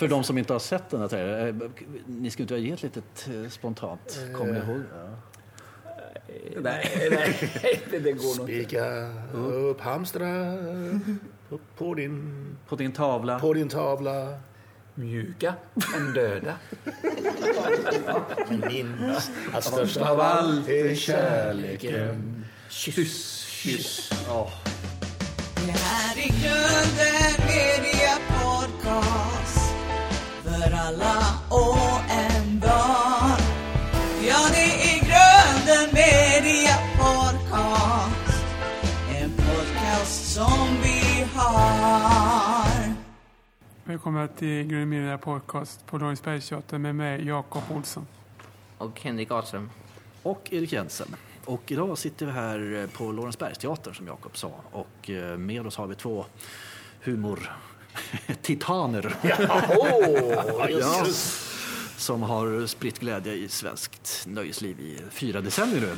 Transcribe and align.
För 0.00 0.08
de 0.08 0.24
som 0.24 0.38
inte 0.38 0.52
har 0.52 0.60
sett 0.60 0.90
den 0.90 1.00
här 1.00 1.08
trailern, 1.08 1.62
eh, 1.62 1.70
ni 2.06 2.30
skulle 2.30 2.44
inte 2.44 2.56
ge 2.56 2.72
ett 2.72 2.82
litet 2.82 3.28
eh, 3.28 3.50
spontant, 3.50 4.18
kommer 4.34 4.52
ni 4.52 4.58
ihåg? 4.58 4.82
Ja. 4.96 5.08
Nej, 6.60 7.08
nej, 7.10 7.80
det, 7.90 8.12
går 8.12 8.38
nog 8.38 8.50
inte. 8.50 8.64
Spika 8.64 9.08
upp 9.42 9.80
hamstrar 9.80 10.58
på 11.76 11.94
din, 11.94 12.46
På 12.68 12.76
din 12.76 12.92
tavla. 12.92 13.38
på 13.38 13.54
din 13.54 13.68
tavla. 13.68 14.38
Mjuka, 14.94 15.54
men 15.74 16.12
döda. 16.12 16.54
Minns 18.68 19.30
att 19.52 19.64
största 19.64 20.10
av 20.10 20.20
allt 20.20 20.68
är 20.68 20.94
kärleken. 20.94 22.44
Kyss, 22.68 23.46
kyss. 23.46 24.10
Det 25.66 25.72
här 25.72 26.18
är 26.18 26.28
grunden 26.28 27.20
podcast 27.40 27.99
för 30.60 30.72
alla 30.72 31.16
och 31.48 32.10
envar. 32.10 33.38
Ja, 34.28 34.40
det 34.52 34.70
är 34.90 34.98
grunden 34.98 35.94
media 35.94 36.76
podcast. 36.98 38.44
En 39.16 39.30
podcast 39.30 40.34
som 40.34 40.68
vi 40.82 41.26
har. 41.34 42.94
Välkomna 43.84 44.28
till 44.28 44.66
Grön 44.66 44.88
Media 44.88 45.18
Podcast 45.18 45.86
på 45.86 45.98
Lorensbergsteatern 45.98 46.82
med 46.82 46.94
mig, 46.94 47.26
Jakob 47.26 47.62
Olsson. 47.70 48.06
Och 48.78 49.00
Henrik 49.00 49.30
Ahlström. 49.30 49.70
Och 50.22 50.48
Erik 50.52 50.72
Jensen. 50.72 51.16
Och 51.44 51.72
idag 51.72 51.98
sitter 51.98 52.26
vi 52.26 52.32
här 52.32 52.88
på 52.96 53.12
Lorensbergsteatern 53.12 53.94
som 53.94 54.06
Jakob 54.06 54.36
sa. 54.36 54.50
Och 54.70 55.10
eh, 55.10 55.38
med 55.38 55.66
oss 55.66 55.76
har 55.76 55.86
vi 55.86 55.94
två 55.94 56.24
humor-titaner. 58.26 59.14
Ja, 60.70 61.06
som 61.96 62.22
har 62.22 62.66
spritt 62.66 62.98
glädje 62.98 63.32
i 63.32 63.48
svenskt 63.48 64.24
nöjesliv 64.26 64.80
i 64.80 64.98
fyra 65.10 65.40
decennier 65.40 65.80
nu. 65.80 65.92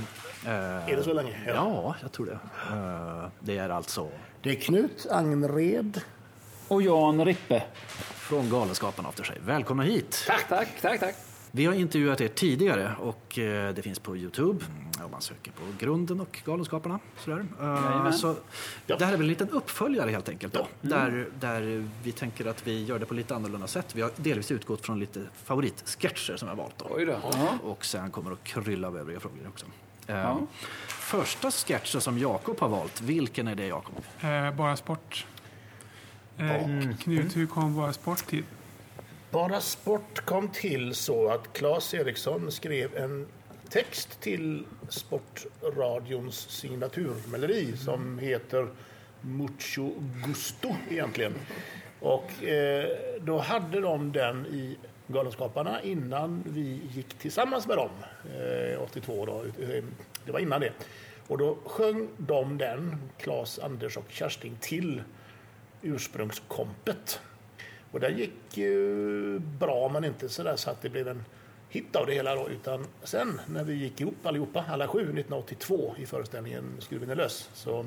Eh, 0.50 0.88
Är 0.92 0.96
det 0.96 1.02
så 1.02 1.12
länge? 1.12 1.36
Ja, 1.46 1.94
jag 2.02 2.12
tror 2.12 2.26
det. 2.26 2.38
Eh, 2.70 3.28
Det 3.40 3.58
är 3.58 3.68
alltså 3.68 4.08
Det 4.42 4.50
är 4.50 4.54
Knut 4.54 5.06
Agnred. 5.10 6.00
Och 6.68 6.82
Jan 6.82 7.24
Rippe. 7.24 7.62
från 8.16 8.50
Galenskaparna 8.50 9.08
After 9.08 9.24
sig. 9.24 9.38
Välkomna 9.46 9.82
hit! 9.82 10.24
Tack, 10.27 10.48
tack, 10.48 10.68
tack, 10.82 11.00
tack. 11.00 11.14
Vi 11.55 11.67
har 11.67 11.75
intervjuat 11.75 12.20
er 12.20 12.28
tidigare 12.28 12.95
och 13.00 13.39
eh, 13.39 13.75
det 13.75 13.83
finns 13.83 13.98
på 13.98 14.17
Youtube 14.17 14.64
om 15.05 15.11
man 15.11 15.20
söker 15.22 15.53
på 15.53 15.62
Grunden 15.78 16.20
och 16.20 16.39
Galenskaparna. 16.45 16.98
Sådär. 17.19 17.47
Eh, 17.61 17.67
Jajamän. 17.67 18.12
så 18.12 18.34
det 18.86 19.05
här 19.05 19.12
är 19.12 19.17
väl 19.17 19.20
en 19.20 19.27
liten 19.27 19.48
uppföljare 19.50 20.11
helt 20.11 20.28
enkelt 20.28 20.53
då, 20.55 20.58
Mm. 20.61 20.69
där, 20.98 21.28
där 21.41 21.89
vi 22.03 22.12
tänker 22.12 22.47
att 22.47 22.67
vi 22.67 22.84
gör 22.84 22.98
det 22.98 23.06
på 23.06 23.14
lite 23.14 23.34
annorlunda 23.34 23.67
sätt. 23.67 23.95
Vi 23.95 24.03
har 24.03 24.11
delvis 24.17 24.50
utgått 24.50 24.80
från 24.86 25.00
lite 25.00 25.20
favoritsketcher 25.45 26.36
som 26.36 26.48
jag 26.48 26.56
har 26.56 26.62
valt 26.62 26.78
då. 26.78 26.86
Oj 26.91 27.05
då. 27.05 27.17
Ja. 27.33 27.58
Och 27.62 27.84
sen 27.84 28.11
kommer 28.11 28.33
att 28.33 28.45
krylla 28.45 28.89
av 28.89 28.98
övriga 28.98 29.20
frågor 29.20 29.48
också. 29.48 29.67
Eh, 30.06 30.17
Ja. 30.17 30.41
Första 30.89 31.50
sketchen 31.50 32.00
som 32.00 32.19
Jakob 32.19 32.61
har 32.61 32.69
valt, 32.69 33.00
vilken 33.00 33.48
är 33.48 33.55
det 33.55 33.67
Jakob? 33.67 33.95
Eh, 34.20 34.55
bara 34.56 34.77
sport. 34.77 35.27
Eh, 36.39 36.97
Knut, 37.03 37.36
hur 37.36 37.47
kom 37.47 37.77
Bara 37.77 37.92
sport 37.92 38.27
till? 38.27 38.45
Bara 39.33 39.61
Sport 39.61 40.25
kom 40.25 40.48
till 40.48 40.94
så 40.94 41.28
att 41.28 41.52
Claes 41.52 41.94
Eriksson 41.94 42.52
skrev 42.52 42.97
en 42.97 43.27
text 43.69 44.20
till 44.20 44.64
Sportradions 44.89 46.36
signaturmelodi 46.50 47.77
som 47.77 48.19
heter 48.19 48.69
Mucho 49.20 49.92
Gusto 50.27 50.69
egentligen. 50.91 51.34
Och 52.00 52.44
eh, 52.44 52.86
då 53.20 53.39
hade 53.39 53.80
de 53.80 54.12
den 54.12 54.47
i 54.47 54.77
Galenskaparna 55.06 55.83
innan 55.83 56.42
vi 56.46 56.80
gick 56.94 57.14
tillsammans 57.14 57.67
med 57.69 57.77
dem, 57.77 57.91
eh, 58.74 58.83
82 58.83 59.27
då. 59.27 59.44
Eh, 59.62 59.84
Det 60.27 60.33
var 60.33 60.39
innan 60.41 60.61
det. 60.61 60.72
Och 61.28 61.39
då 61.39 61.58
sjöng 61.64 62.08
de 62.17 62.58
den, 62.58 62.96
Claes, 63.18 63.58
Anders 63.58 63.96
och 63.96 64.05
Kerstin, 64.08 64.56
till 64.61 65.02
ursprungskompet. 65.83 67.20
Och 67.92 68.01
det 68.01 68.11
gick 68.11 68.57
ju 68.57 69.39
bra 69.39 69.89
men 69.89 70.05
inte 70.05 70.29
sådär 70.29 70.57
så 70.57 70.70
att 70.70 70.83
det 70.83 70.89
blev 70.89 71.08
en 71.08 71.25
hit 71.69 71.97
av 71.97 72.07
det 72.07 72.14
hela 72.14 72.35
då. 72.35 72.48
Utan 72.48 72.86
sen 73.03 73.41
när 73.47 73.64
vi 73.64 73.75
gick 73.75 74.01
ihop 74.01 74.27
allihopa, 74.27 74.64
alla 74.69 74.89
sju, 74.89 74.98
1982 74.98 75.95
i 75.98 76.07
föreställningen 76.07 76.64
Skruven 76.79 77.11
är 77.11 77.17
lös 77.17 77.51
så 77.55 77.86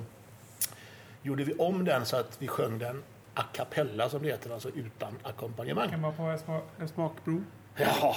gjorde 1.21 1.43
vi 1.43 1.53
om 1.53 1.85
den 1.85 2.05
så 2.05 2.17
att 2.17 2.41
vi 2.41 2.47
sjöng 2.47 2.79
den 2.79 3.03
a 3.33 3.43
cappella 3.53 4.09
som 4.09 4.21
det 4.23 4.27
heter, 4.27 4.49
alltså 4.49 4.69
utan 4.69 5.13
ackompanjemang. 5.23 5.89
Kan 5.89 6.01
man 6.01 6.13
få 6.13 6.37
Jaha. 7.77 8.15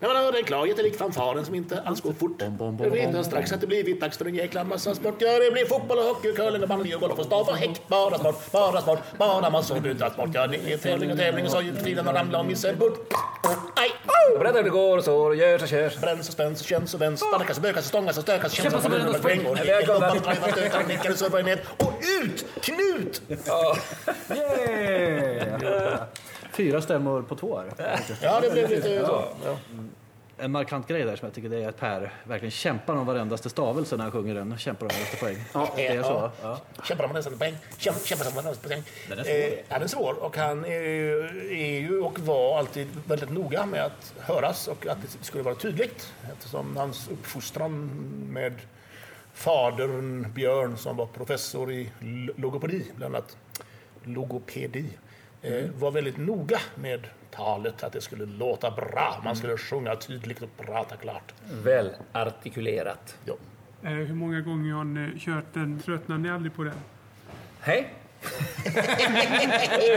När 0.00 0.08
man 0.08 0.16
hör 0.16 0.36
en 0.38 0.44
klar 0.44 0.66
jättelik 0.66 0.98
fanfaren 0.98 1.44
som 1.44 1.54
inte 1.54 1.82
alls 1.82 2.00
går 2.00 2.12
fort. 2.12 2.38
Bom, 2.38 2.56
bom, 2.56 2.76
bom, 2.76 2.76
Då 2.76 2.82
vet 2.84 2.92
bom, 2.92 3.02
jag 3.02 3.12
bom. 3.12 3.24
strax 3.24 3.52
att 3.52 3.60
det 3.60 3.66
blivit 3.66 4.00
dags 4.00 4.18
för 4.18 4.24
en 4.24 4.34
jäkla 4.34 4.64
massa 4.64 4.94
sport. 4.94 5.14
Ja, 5.18 5.38
det 5.38 5.50
blir 5.52 5.64
fotboll 5.66 5.98
och 5.98 6.04
hockey, 6.04 6.32
curling 6.34 6.62
och 6.62 6.68
bandy 6.68 6.94
och 6.94 7.00
golf 7.00 7.18
och 7.18 7.24
stav 7.26 7.48
och 7.48 7.56
häck. 7.56 7.82
Bara 7.88 8.18
sport, 8.18 8.52
bara 8.52 8.80
sport, 8.80 8.98
bara 9.18 9.50
massor 9.50 9.86
utan 9.86 10.10
sport. 10.10 10.30
Ja, 10.34 10.46
det 10.46 10.72
är 10.72 10.78
tävling 10.78 11.10
och 11.12 11.18
tävling 11.18 11.44
och 11.44 11.50
så 11.50 11.62
tiden 11.84 12.08
och 12.08 12.14
ramla 12.14 12.38
och 12.38 12.46
missa 12.46 12.68
en 12.68 12.78
bort. 12.78 13.08
Aj! 13.76 13.90
Berätta 14.38 14.56
hur 14.56 14.64
det 14.64 14.70
går 14.70 14.98
och 14.98 15.04
så, 15.04 15.34
görs 15.34 15.62
och 15.62 15.68
körs. 15.68 15.96
Bränns 16.00 16.26
och 16.28 16.32
spänns 16.32 16.60
och 16.60 16.66
känns 16.66 16.94
och 16.94 17.00
vänds. 17.00 17.22
Sparkas 17.22 17.56
och 17.56 17.62
bökas 17.62 17.84
och 17.84 17.88
stångas 17.88 18.16
och 18.16 18.22
stökas. 18.22 18.52
Kämpas 18.52 18.84
och 18.84 18.90
brännas 18.90 19.20
på 19.20 19.28
en 19.28 19.44
gång. 19.44 19.56
Välkommen. 19.66 20.10
Hoppas, 20.10 20.24
träffas, 20.24 20.50
stökar, 20.50 20.84
nickar 20.84 21.10
och 21.10 21.18
surrar 21.18 21.42
ner. 21.42 21.60
Och 21.76 21.92
ut! 22.22 22.46
Knut! 22.62 23.22
Fyra 26.56 26.82
stämmor 26.82 27.22
på 27.22 27.36
två 27.36 27.58
här. 27.58 27.96
Ja, 28.22 28.40
det 28.40 28.50
blev 28.50 28.70
lite 28.70 29.06
så. 29.06 29.24
Ja. 29.44 29.56
En 30.38 30.52
markant 30.52 30.88
grej 30.88 31.04
där 31.04 31.16
som 31.16 31.26
jag 31.26 31.34
tycker 31.34 31.48
det 31.48 31.64
är 31.64 31.68
att 31.68 31.76
Per 31.78 32.12
verkligen 32.24 32.50
kämpar 32.50 32.96
om 32.96 33.06
varendaste 33.06 33.50
stavelse 33.50 33.96
när 33.96 34.02
han 34.04 34.12
sjunger 34.12 34.34
den. 34.34 34.58
Kämpar 34.58 34.86
om 34.86 34.90
varenda 34.94 35.16
poäng. 35.52 35.66
det 35.76 35.86
är 35.86 36.02
så? 36.02 36.30
Ja. 36.42 36.60
Kämpar 36.84 37.04
om 37.04 37.12
nästan 37.12 37.38
poäng. 37.38 37.56
Kämp- 37.78 38.06
Kämpar 38.06 38.26
om 38.28 38.34
nästan 38.44 38.54
poäng. 38.70 38.82
Den 39.08 39.18
är 39.18 39.24
svår. 39.24 39.32
Eh, 39.32 39.52
ja, 39.68 39.74
den 39.74 39.82
är 39.82 39.86
svår. 39.86 40.14
Och 40.24 40.36
han 40.36 40.64
är 40.64 40.80
ju, 40.80 41.20
är 41.50 41.80
ju 41.80 42.00
och 42.00 42.18
var 42.18 42.58
alltid 42.58 42.88
väldigt 43.06 43.30
noga 43.30 43.66
med 43.66 43.84
att 43.84 44.12
höras 44.20 44.68
och 44.68 44.86
att 44.86 44.98
det 45.02 45.24
skulle 45.24 45.42
vara 45.44 45.54
tydligt. 45.54 46.12
Eftersom 46.32 46.76
hans 46.76 47.08
uppfostran 47.08 47.90
med 48.30 48.52
fadern 49.34 50.32
Björn 50.34 50.76
som 50.76 50.96
var 50.96 51.06
professor 51.06 51.72
i 51.72 51.90
logopedi, 52.36 52.84
bland 52.96 53.14
annat 53.16 53.36
logopedi, 54.04 54.84
var 55.78 55.90
väldigt 55.90 56.16
noga 56.16 56.58
med 56.74 57.06
talet, 57.30 57.82
att 57.82 57.92
det 57.92 58.00
skulle 58.00 58.26
låta 58.26 58.70
bra. 58.70 59.20
Man 59.24 59.36
skulle 59.36 59.56
sjunga 59.56 59.96
tydligt 59.96 60.42
och 60.42 60.56
prata 60.56 60.96
klart. 60.96 61.34
Väl 61.52 61.90
artikulerat. 62.12 63.16
Ja. 63.24 63.34
Eh, 63.82 63.90
hur 63.90 64.14
många 64.14 64.40
gånger 64.40 64.74
har 64.74 64.84
ni 64.84 65.18
kört 65.18 65.44
den? 65.52 65.80
Tröttnar 65.80 66.18
ni 66.18 66.30
aldrig 66.30 66.54
på 66.54 66.64
den? 66.64 66.74
Hej! 67.60 67.94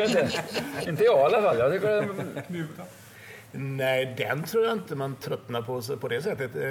Inte. 0.01 0.29
Inte 0.89 1.03
jag 1.03 1.19
i 1.19 1.23
alla 1.35 1.41
fall. 1.41 1.57
Jag 1.59 1.71
tycker? 1.71 2.09
Nej, 3.51 4.15
den 4.17 4.43
tror 4.43 4.65
jag 4.65 4.73
inte 4.73 4.95
man 4.95 5.15
tröttnar 5.15 5.61
på 5.61 5.97
på 5.97 6.07
det 6.07 6.21
sättet. 6.21 6.55
Eh, 6.55 6.63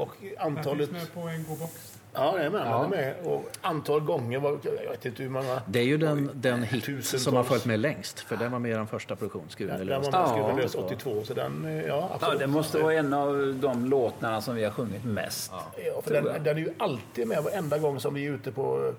och 0.00 0.16
Den 0.20 0.38
antalet... 0.38 0.88
finns 0.90 1.02
med 1.02 1.14
på 1.14 1.20
en 1.28 1.44
box. 1.44 1.85
Ja, 2.16 2.32
det 2.36 2.44
är 2.44 2.50
med. 2.50 2.60
Är 2.66 2.88
med. 2.88 3.14
Och 3.24 3.44
antal 3.60 4.00
gånger, 4.00 4.38
var, 4.38 4.58
jag 4.84 4.90
vet 4.90 5.04
inte 5.06 5.22
hur 5.22 5.30
många... 5.30 5.62
Det 5.66 5.78
är 5.78 5.84
ju 5.84 5.98
den, 5.98 6.30
den 6.34 6.62
hit 6.62 6.84
Tusentals. 6.84 7.22
som 7.24 7.36
har 7.36 7.44
följt 7.44 7.64
med 7.64 7.78
längst. 7.80 8.20
För 8.20 8.36
den 8.36 8.52
var 8.52 8.58
med 8.58 8.70
i 8.70 8.74
den 8.74 8.86
första 8.86 9.16
produktion, 9.16 9.42
Skruven 9.48 9.78
Den 9.78 9.88
är 9.88 9.92
var 9.94 10.02
med 10.02 10.10
Ja. 10.12 10.28
skruven 10.28 10.56
lös 10.56 10.74
82, 10.74 11.22
så 11.24 11.34
den... 11.34 11.64
eh, 11.64 11.80
Ja, 11.80 11.86
Ja, 11.96 12.10
absolut. 12.14 12.40
det 12.40 12.46
måste 12.46 12.78
vara 12.82 12.94
en 12.94 13.12
av 13.12 13.58
de 13.60 13.84
låtarna 13.84 14.40
som 14.40 14.54
vi 14.54 14.64
har 14.64 14.70
sjungit 14.70 15.04
mest. 15.04 15.52
Ja, 15.52 16.02
för 16.02 16.14
jag. 16.14 16.24
den, 16.24 16.42
den 16.42 16.56
är 16.56 16.60
ju 16.60 16.74
alltid 16.78 17.28
med 17.28 17.42
varenda 17.42 17.78
gång 17.78 18.00
som 18.00 18.14
vi 18.14 18.26
är 18.26 18.30
ute 18.32 18.52
på 18.52 18.92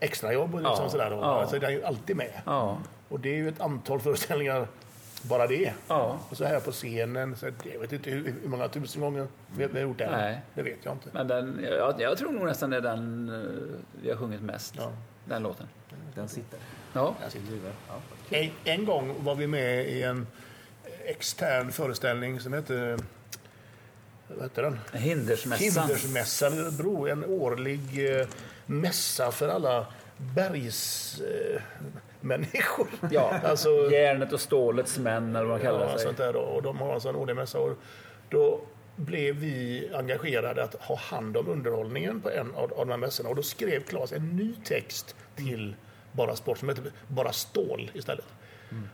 extrajobb 0.00 0.54
och 0.54 0.60
liksom 0.60 0.84
Ja. 0.84 0.88
sådär. 0.90 1.10
Då. 1.10 1.16
Ja. 1.16 1.40
Alltså, 1.40 1.58
den 1.58 1.70
är 1.70 1.74
ju 1.74 1.84
alltid 1.84 2.16
med. 2.16 2.32
Ja. 2.44 2.76
Och 3.08 3.20
det 3.20 3.28
är 3.28 3.34
ju 3.36 3.48
ett 3.48 3.60
antal 3.60 4.00
föreställningar 4.00 4.66
bara 5.22 5.46
det. 5.46 5.72
Ja. 5.88 6.20
Och 6.30 6.36
så 6.36 6.44
här 6.44 6.60
på 6.60 6.72
scenen, 6.72 7.36
så 7.36 7.46
jag 7.72 7.80
vet 7.80 7.92
inte 7.92 8.10
hur, 8.10 8.34
hur 8.42 8.48
många 8.48 8.68
tusen 8.68 9.02
gånger 9.02 9.26
vi, 9.56 9.66
vi 9.66 9.72
har 9.72 9.80
gjort 9.80 9.98
det. 9.98 10.10
Nej. 10.10 10.40
Det 10.54 10.62
vet 10.62 10.78
jag 10.82 10.94
inte. 10.94 11.08
Men 11.12 11.28
den, 11.28 11.60
jag, 11.62 12.00
jag 12.00 12.18
tror 12.18 12.32
nog 12.32 12.44
nästan 12.44 12.70
det 12.70 12.76
är 12.76 12.80
den 12.80 13.28
eh, 13.28 13.40
vi 14.02 14.10
har 14.10 14.16
sjungit 14.16 14.42
mest. 14.42 14.74
Ja. 14.78 14.92
Den 15.24 15.42
låten. 15.42 15.68
Den 16.14 16.28
sitter. 16.28 16.58
Ja. 16.92 17.14
En, 18.30 18.50
en 18.64 18.84
gång 18.84 19.24
var 19.24 19.34
vi 19.34 19.46
med 19.46 19.88
i 19.88 20.02
en 20.02 20.26
extern 21.04 21.72
föreställning 21.72 22.40
som 22.40 22.52
hette... 22.52 22.98
Vad 24.28 24.42
hette 24.42 24.62
den? 24.62 24.80
Hindersmässan. 24.92 25.84
Hindersmässan 25.88 26.54
i 26.54 26.58
Örebro. 26.58 27.08
En 27.08 27.24
årlig 27.24 28.18
eh, 28.20 28.26
mässa 28.66 29.32
för 29.32 29.48
alla 29.48 29.86
bergsmänniskor. 30.16 31.56
Eh, 31.56 31.62
människor. 32.20 32.86
Ja, 33.10 33.34
alltså, 33.44 33.68
järnet 33.90 34.32
och 34.32 34.40
stålets 34.40 34.98
män 34.98 35.36
eller 35.36 35.46
vad 35.46 35.48
man 35.48 35.60
kallar 35.60 35.80
ja, 35.80 35.92
sig. 35.92 35.98
sånt 35.98 36.16
där 36.16 36.32
då. 36.32 36.40
Och 36.40 36.62
de 36.62 36.78
har 36.78 36.94
alltså 36.94 37.08
en 37.08 37.16
årlig 37.16 37.36
mässa. 37.36 37.58
Och 37.58 37.72
då 38.28 38.60
blev 38.96 39.34
vi 39.36 39.90
engagerade 39.94 40.64
att 40.64 40.74
ha 40.74 40.96
hand 40.96 41.36
om 41.36 41.48
underhållningen 41.48 42.20
på 42.20 42.30
en 42.30 42.54
av, 42.54 42.72
av 42.72 42.86
de 42.86 42.90
här 42.90 42.96
mässorna. 42.96 43.28
Och 43.28 43.36
då 43.36 43.42
skrev 43.42 43.80
Claes 43.82 44.12
en 44.12 44.36
ny 44.36 44.54
text 44.64 45.16
till 45.36 45.74
Bara 46.12 46.36
Sport 46.36 46.58
som 46.58 46.68
heter 46.68 46.84
Bara 47.08 47.32
Stål 47.32 47.90
istället. 47.94 48.26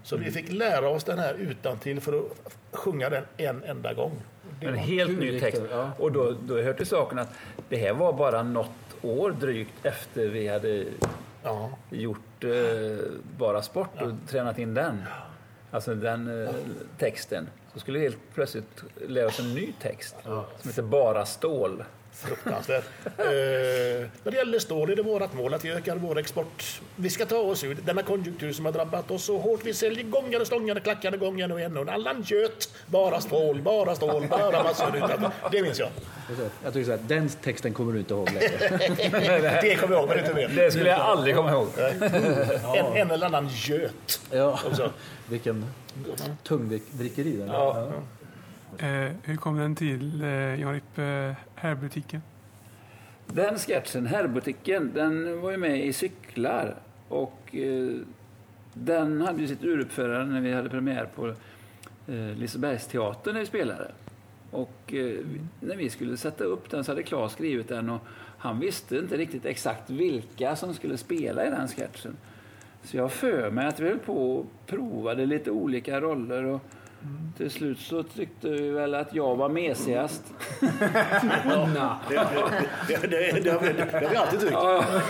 Så 0.02 0.16
vi 0.16 0.30
fick 0.30 0.52
lära 0.52 0.88
oss 0.88 1.04
den 1.04 1.18
här 1.18 1.34
utan 1.34 1.78
till 1.78 2.00
för 2.00 2.18
att 2.18 2.56
sjunga 2.72 3.10
den 3.10 3.24
en 3.36 3.62
enda 3.64 3.94
gång. 3.94 4.12
Det 4.60 4.66
En 4.66 4.74
helt 4.74 5.18
ny 5.18 5.40
text. 5.40 5.62
det? 5.62 5.68
Ja. 5.70 5.90
Och 5.98 6.12
då, 6.12 6.36
då 6.42 6.62
hör 6.62 6.72
till 6.72 6.86
saken 6.86 7.18
att 7.18 7.28
det 7.68 7.76
här 7.76 7.92
var 7.92 8.12
bara 8.12 8.42
något 8.42 8.70
år 9.02 9.30
drygt 9.30 9.72
efter 9.82 10.26
vi 10.28 10.48
hade 10.48 10.84
ja. 11.46 11.70
gjort 11.90 12.44
eh, 12.44 12.50
Bara 13.38 13.62
Sport 13.62 14.02
och 14.02 14.12
tränat 14.28 14.58
in 14.58 14.74
den. 14.74 15.02
Alltså 15.70 15.94
den 15.94 16.44
eh, 16.44 16.54
texten. 16.98 17.48
Så 17.72 17.80
skulle 17.80 17.98
vi 17.98 18.04
helt 18.04 18.34
plötsligt 18.34 18.84
lära 19.08 19.26
oss 19.26 19.40
en 19.40 19.54
ny 19.54 19.72
text 19.80 20.16
som 20.22 20.70
heter 20.70 20.82
Bara 20.82 21.26
Stål. 21.26 21.84
Fruktansvärt. 22.16 22.84
eh, 23.04 23.14
när 24.22 24.30
det 24.30 24.36
gäller 24.36 24.58
stål 24.58 24.90
är 24.90 24.96
det 24.96 25.02
vårt 25.02 25.34
mål 25.34 25.54
att 25.54 25.64
vi 25.64 25.70
ökar 25.70 25.96
vår 25.96 26.18
export. 26.18 26.80
Vi 26.96 27.10
ska 27.10 27.26
ta 27.26 27.36
oss 27.36 27.64
ur 27.64 27.74
denna 27.74 28.02
konjunktur 28.02 28.52
som 28.52 28.64
har 28.64 28.72
drabbat 28.72 29.10
oss 29.10 29.24
så 29.24 29.38
hårt. 29.38 29.60
Vi 29.64 29.74
säljer 29.74 30.04
gångare, 30.04 30.46
stångare, 30.46 30.80
klackande, 30.80 31.18
gångare 31.18 31.52
och 31.52 31.60
en 31.60 31.76
och. 31.76 31.88
Allan 31.88 32.22
göt, 32.26 32.74
bara 32.86 33.20
stål, 33.20 33.62
bara 33.62 33.94
stål, 33.94 34.26
bara 34.30 34.62
massor. 34.62 35.50
Det 35.52 35.62
minns 35.62 35.78
jag. 35.78 35.88
Jag 36.64 36.72
tycker 36.72 36.84
så 36.84 36.90
här, 36.90 37.00
den 37.06 37.28
texten 37.28 37.74
kommer 37.74 37.92
du 37.92 37.98
inte 37.98 38.14
ihåg 38.14 38.30
längre. 38.32 38.58
Det 39.62 39.76
kommer 39.80 39.94
jag 39.94 40.02
ihåg, 40.02 40.08
men 40.08 40.18
inte 40.18 40.34
mer. 40.34 40.48
Det 40.48 40.70
skulle 40.70 40.90
jag 40.90 41.00
aldrig 41.00 41.36
komma 41.36 41.50
ihåg. 41.50 41.68
En, 41.78 42.96
en 42.96 43.10
eller 43.10 43.26
annan 43.26 43.48
göt. 43.52 44.20
Ja. 44.30 44.58
Vilken 45.28 45.66
tungdrickeri 46.42 47.36
den 47.36 47.48
är. 47.48 47.54
Ja. 47.54 47.92
Eh, 48.78 49.12
hur 49.22 49.36
kom 49.36 49.56
den 49.56 49.74
till, 49.74 50.22
eh, 50.22 50.60
Jan-Ripp, 50.60 50.98
eh, 50.98 51.32
herrbutiken? 51.54 52.22
Den 53.26 53.58
sketchen, 53.58 54.06
Herrbutiken, 54.06 54.92
den 54.94 55.40
var 55.40 55.50
ju 55.50 55.56
med 55.56 55.86
i 55.86 55.92
Cyklar. 55.92 56.74
Och 57.08 57.54
eh, 57.56 57.92
den 58.74 59.20
hade 59.20 59.40
ju 59.40 59.48
sitt 59.48 59.64
uruppförande 59.64 60.34
när 60.34 60.40
vi 60.40 60.52
hade 60.52 60.68
premiär 60.68 61.08
på 61.14 61.28
eh, 62.06 62.36
Lisebergsteatern 62.36 63.34
när 63.34 63.40
vi 63.40 63.46
spelade. 63.46 63.90
Och 64.50 64.94
eh, 64.94 65.18
när 65.60 65.76
vi 65.76 65.90
skulle 65.90 66.16
sätta 66.16 66.44
upp 66.44 66.70
den 66.70 66.84
så 66.84 66.90
hade 66.90 67.02
Claes 67.02 67.32
skrivit 67.32 67.68
den 67.68 67.90
och 67.90 68.00
han 68.38 68.60
visste 68.60 68.96
inte 68.96 69.16
riktigt 69.16 69.44
exakt 69.44 69.90
vilka 69.90 70.56
som 70.56 70.74
skulle 70.74 70.96
spela 70.96 71.46
i 71.46 71.50
den 71.50 71.68
sketchen. 71.68 72.16
Så 72.82 72.96
jag 72.96 73.04
har 73.04 73.08
för 73.08 73.50
mig 73.50 73.66
att 73.66 73.80
vi 73.80 73.88
höll 73.88 73.98
på 73.98 74.38
och 74.38 74.46
provade 74.66 75.26
lite 75.26 75.50
olika 75.50 76.00
roller 76.00 76.44
och 76.44 76.62
till 77.36 77.50
slut 77.50 77.78
så 77.78 78.02
tyckte 78.02 78.48
vi 78.48 78.70
väl 78.70 78.94
att 78.94 79.14
jag 79.14 79.36
var 79.36 79.48
mesigast. 79.48 80.34
Det, 82.88 82.96
det, 83.02 83.06
det, 83.06 83.30
det, 83.32 83.32
vi- 83.32 83.40
det 83.42 83.50
har 83.50 84.10
vi 84.10 84.16
alltid 84.16 84.40
tyckt. 84.40 84.52
Ja, 84.52 84.84
ja. 84.84 85.00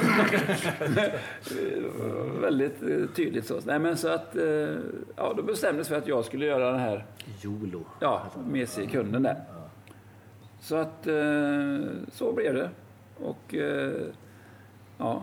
Väldigt 2.40 2.82
eh, 2.82 3.06
tydligt 3.16 3.46
så. 3.46 3.60
Nej, 3.64 3.78
men 3.78 3.96
så 3.96 4.08
att, 4.08 4.36
eh, 4.36 4.44
ja, 5.16 5.32
då 5.36 5.42
bestämdes 5.42 5.88
för 5.88 5.96
att 5.96 6.06
jag 6.08 6.24
skulle 6.24 6.46
göra 6.46 6.70
den 6.70 6.80
här 6.80 7.04
Jolo. 7.40 7.84
ja, 8.00 8.22
med 8.48 8.68
sig 8.68 8.86
kunden 8.86 9.22
där. 9.22 9.36
Så 10.60 10.76
att 10.76 11.06
eh, 11.06 11.78
så 12.12 12.32
blev 12.32 12.54
det. 12.54 12.70
Och 13.20 13.54
ja, 14.98 15.22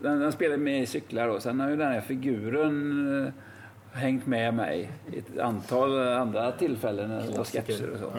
den, 0.00 0.20
den 0.20 0.32
spelade 0.32 0.58
med 0.62 0.82
i 0.82 0.86
cyklar 0.86 1.28
då. 1.28 1.40
Sen 1.40 1.60
har 1.60 1.70
ju 1.70 1.76
den 1.76 1.92
här 1.92 2.00
figuren 2.00 3.32
hängt 3.96 4.26
med 4.26 4.54
mig 4.54 4.90
i 5.12 5.18
ett 5.18 5.38
antal 5.38 6.08
andra 6.08 6.52
tillfällen 6.52 7.38
och 7.38 7.48
sketcher 7.48 7.90
och 7.90 7.98
så. 7.98 8.12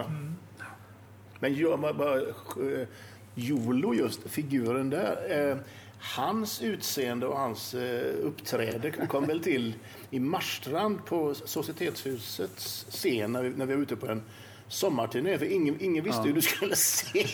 Men 1.39 1.53
gör 1.53 1.77
man 1.77 1.97
bara 1.97 2.18
eh, 2.18 2.88
Jolo, 3.35 3.94
just 3.94 4.29
figuren 4.29 4.89
där. 4.89 5.50
Eh, 5.50 5.57
hans 6.00 6.62
utseende 6.62 7.27
och 7.27 7.38
hans 7.38 7.74
eh, 7.74 8.15
uppträde 8.24 8.91
kom 8.91 9.25
väl 9.25 9.39
till 9.39 9.74
i 10.09 10.19
Marstrand 10.19 11.06
på 11.06 11.35
Societetshusets 11.35 12.85
scen 12.89 13.31
när 13.31 13.44
vi, 13.44 13.50
när 13.50 13.65
vi 13.65 13.74
var 13.74 13.81
ute 13.81 13.95
på 13.95 14.07
en 14.07 14.21
sommarturné. 14.68 15.38
För 15.38 15.46
ingen, 15.46 15.78
ingen 15.80 16.04
visste 16.04 16.22
hur 16.22 16.34
du 16.34 16.42
skulle 16.42 16.75
se. 16.75 17.25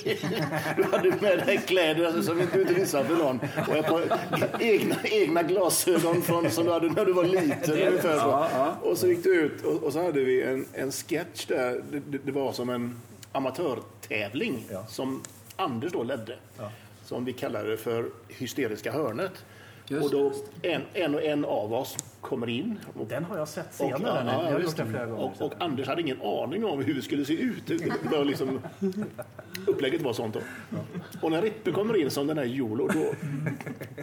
Du 0.78 0.84
hade 0.84 1.10
med 1.10 1.46
dig 1.46 1.58
kläder 1.68 2.06
alltså, 2.06 2.24
som 2.24 2.38
du 2.38 2.62
inte 2.62 2.74
visade 2.74 3.06
för 3.06 3.16
någon. 3.16 3.40
Och 3.70 3.76
ett 3.76 3.88
par 3.88 4.20
egna, 4.60 4.96
egna 5.04 5.44
glasögon 5.44 6.22
från, 6.22 6.52
som 6.52 6.66
du 6.66 6.72
hade 6.72 6.90
när 6.90 7.06
du 7.06 7.14
var 7.14 7.24
liten. 7.24 7.74
Ungefär 7.74 8.20
så. 8.20 8.90
Och 8.90 8.98
så 8.98 9.08
gick 9.08 9.24
du 9.24 9.36
ut 9.36 9.64
och, 9.66 9.84
och 9.84 9.94
så 9.94 10.04
hade 10.04 10.24
vi 10.24 10.42
en, 10.42 10.66
en 10.74 10.92
sketch 10.92 11.46
där. 11.46 11.84
Det, 11.92 12.00
det, 12.00 12.18
det 12.18 12.32
var 12.32 12.54
som 12.54 12.70
en 12.70 13.02
amatörtävling 13.32 14.66
som 14.88 15.22
Anders 15.56 15.92
då 15.92 16.04
ledde. 16.04 16.38
Som 17.06 17.26
vi 17.26 17.34
kallade 17.34 17.78
för 17.78 18.10
Hysteriska 18.28 18.92
hörnet. 18.92 19.46
Just 19.88 20.06
och 20.06 20.12
då 20.12 20.34
en, 20.62 20.82
en 20.94 21.16
och 21.16 21.24
en 21.24 21.46
av 21.46 21.74
oss 21.74 21.98
kommer 22.24 22.50
in. 22.50 22.80
Och, 23.00 23.08
Den 23.08 23.24
har 23.24 23.38
jag 23.38 23.48
sett 23.48 23.68
och, 23.68 23.74
senare. 23.74 24.24
ja, 24.28 24.44
jag 24.44 24.52
har 24.52 24.60
just 24.60 24.66
gjort 24.66 24.78
den 24.78 24.90
flera 24.90 25.06
gånger. 25.06 25.24
och, 25.24 25.42
och 25.42 25.54
Anders 25.60 25.88
hade 25.88 26.02
ingen 26.02 26.22
aning 26.22 26.66
om 26.66 26.84
hur 26.84 26.94
det 26.94 27.02
skulle 27.02 27.26
se 27.26 27.34
ut. 27.34 27.68
Det 28.12 28.24
liksom, 28.24 28.60
upplägget 29.68 30.02
var 30.02 30.14
sånt 30.14 30.34
då. 30.34 30.40
Och 31.22 31.32
när 31.32 31.42
Rippe 31.42 31.72
kommer 31.72 32.02
in 32.02 32.10
som 32.12 32.28
den 32.28 32.38
här 32.38 32.46
Jolo, 32.46 32.88
då 32.88 33.14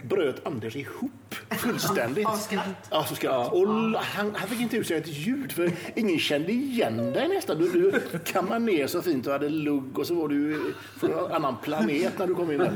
bröt 0.02 0.46
Anders 0.46 0.76
ihop 0.76 1.34
fullständigt. 1.50 2.26
Av 2.26 2.36
skratt. 2.36 2.64
Ja, 2.90 3.04
så 3.04 3.14
skratt. 3.14 3.52
Och 3.52 3.68
han, 3.96 4.34
han 4.34 4.48
fick 4.48 4.60
inte 4.60 4.76
ut 4.76 4.86
sig 4.86 4.96
ett 4.96 5.08
ljud 5.08 5.52
för 5.52 5.72
ingen 5.94 6.18
kände 6.18 6.52
igen 6.52 6.96
dig 7.12 7.28
nästan. 7.28 7.58
Du, 7.58 7.72
du 7.72 8.18
kammade 8.18 8.58
ner 8.64 8.86
så 8.86 9.02
fint 9.02 9.26
och 9.26 9.32
hade 9.32 9.48
lugg 9.48 9.98
och 9.98 10.06
så 10.06 10.14
var 10.14 10.28
du 10.28 10.72
från 11.00 11.10
en 11.12 11.32
annan 11.32 11.56
planet 11.62 12.18
när 12.18 12.26
du 12.26 12.34
kom 12.34 12.50
in 12.52 12.58
där. 12.58 12.70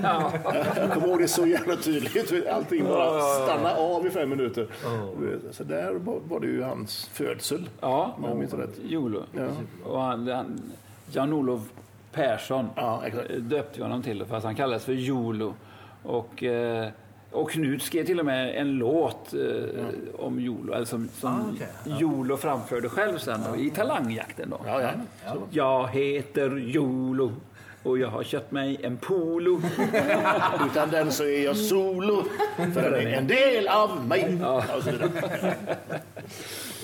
Jag 0.77 0.93
kommer 0.93 1.09
ihåg 1.09 1.21
det 1.21 1.29
så 1.29 1.47
jävla 1.47 1.77
tydligt. 1.77 2.47
Allting 2.49 2.85
bara 2.85 3.21
stannade 3.21 3.77
av 3.77 4.07
i 4.07 4.11
fem 4.11 4.29
minuter. 4.31 4.67
Så 5.51 5.65
där 5.65 5.93
var 6.29 6.41
det 6.41 6.47
ju 6.47 6.63
hans 6.63 7.07
födsel. 7.07 7.69
Ja, 7.81 8.17
Om 8.23 8.47
jag 8.51 8.61
rätt. 8.61 8.79
Jolo. 8.85 9.23
Ja. 9.33 9.47
Och 9.85 10.01
han, 10.01 10.29
han, 10.29 10.61
Jan-Olof 11.13 11.63
Persson 12.13 12.69
Ja, 12.77 13.03
exakt. 13.07 13.29
döpte 13.39 13.83
honom 13.83 14.03
till 14.03 14.25
fast 14.25 14.45
han 14.47 14.55
kallades 14.55 14.85
för 14.85 14.93
Jolo. 14.93 15.55
Och, 16.03 16.43
eh, 16.43 16.89
och 17.31 17.51
Knut 17.51 17.83
skrev 17.83 18.05
till 18.05 18.21
och 18.21 18.27
med 18.27 18.57
en 18.57 18.71
låt 18.73 19.35
eh, 19.35 19.85
om 20.19 20.41
Jolo, 20.41 20.73
eller 20.73 20.85
som, 20.85 21.09
som 21.09 21.31
Ah, 21.31 21.41
okej. 21.55 21.97
Jolo 22.01 22.37
framförde 22.37 22.89
själv 22.89 23.19
sen 23.19 23.41
då, 23.51 23.57
i 23.57 23.71
Talangjakten. 23.71 24.51
Då. 24.51 24.61
Ja, 24.67 24.83
ja. 24.83 24.91
Jag 25.51 25.89
heter 25.89 26.57
Jolo 26.57 27.33
och 27.85 27.99
jag 27.99 28.09
har 28.09 28.23
köpt 28.23 28.51
mig 28.51 28.81
en 28.83 28.97
polo. 28.97 29.61
Utan 30.71 30.91
den 30.91 31.13
så 31.13 31.25
är 31.25 31.45
jag 31.45 31.57
solo, 31.57 32.25
för 32.57 32.91
den 32.91 33.07
är 33.07 33.13
en 33.13 33.27
del 33.27 33.69
av 33.69 34.07
mig. 34.07 34.39
Ja. 34.41 34.65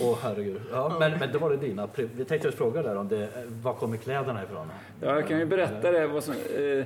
Åh 0.03 0.19
herregud. 0.23 0.61
Ja, 0.73 0.97
men, 1.01 1.19
men 1.19 1.33
då 1.33 1.39
var 1.39 1.51
det 1.51 1.57
dina. 1.57 1.89
Vi 1.95 2.25
tänkte 2.25 2.49
just 2.49 2.59
fråga 2.59 2.83
där 2.83 2.97
om 2.97 3.09
det, 3.09 3.29
var 3.63 3.75
kommer 3.75 3.97
kläderna 3.97 4.43
ifrån? 4.45 4.67
Ja, 5.01 5.15
jag 5.15 5.29
kan 5.29 5.39
ju 5.39 5.47
berätta 5.47 5.91
det. 5.91 6.07
Vad 6.07 6.25
som, 6.25 6.35
eh, 6.35 6.85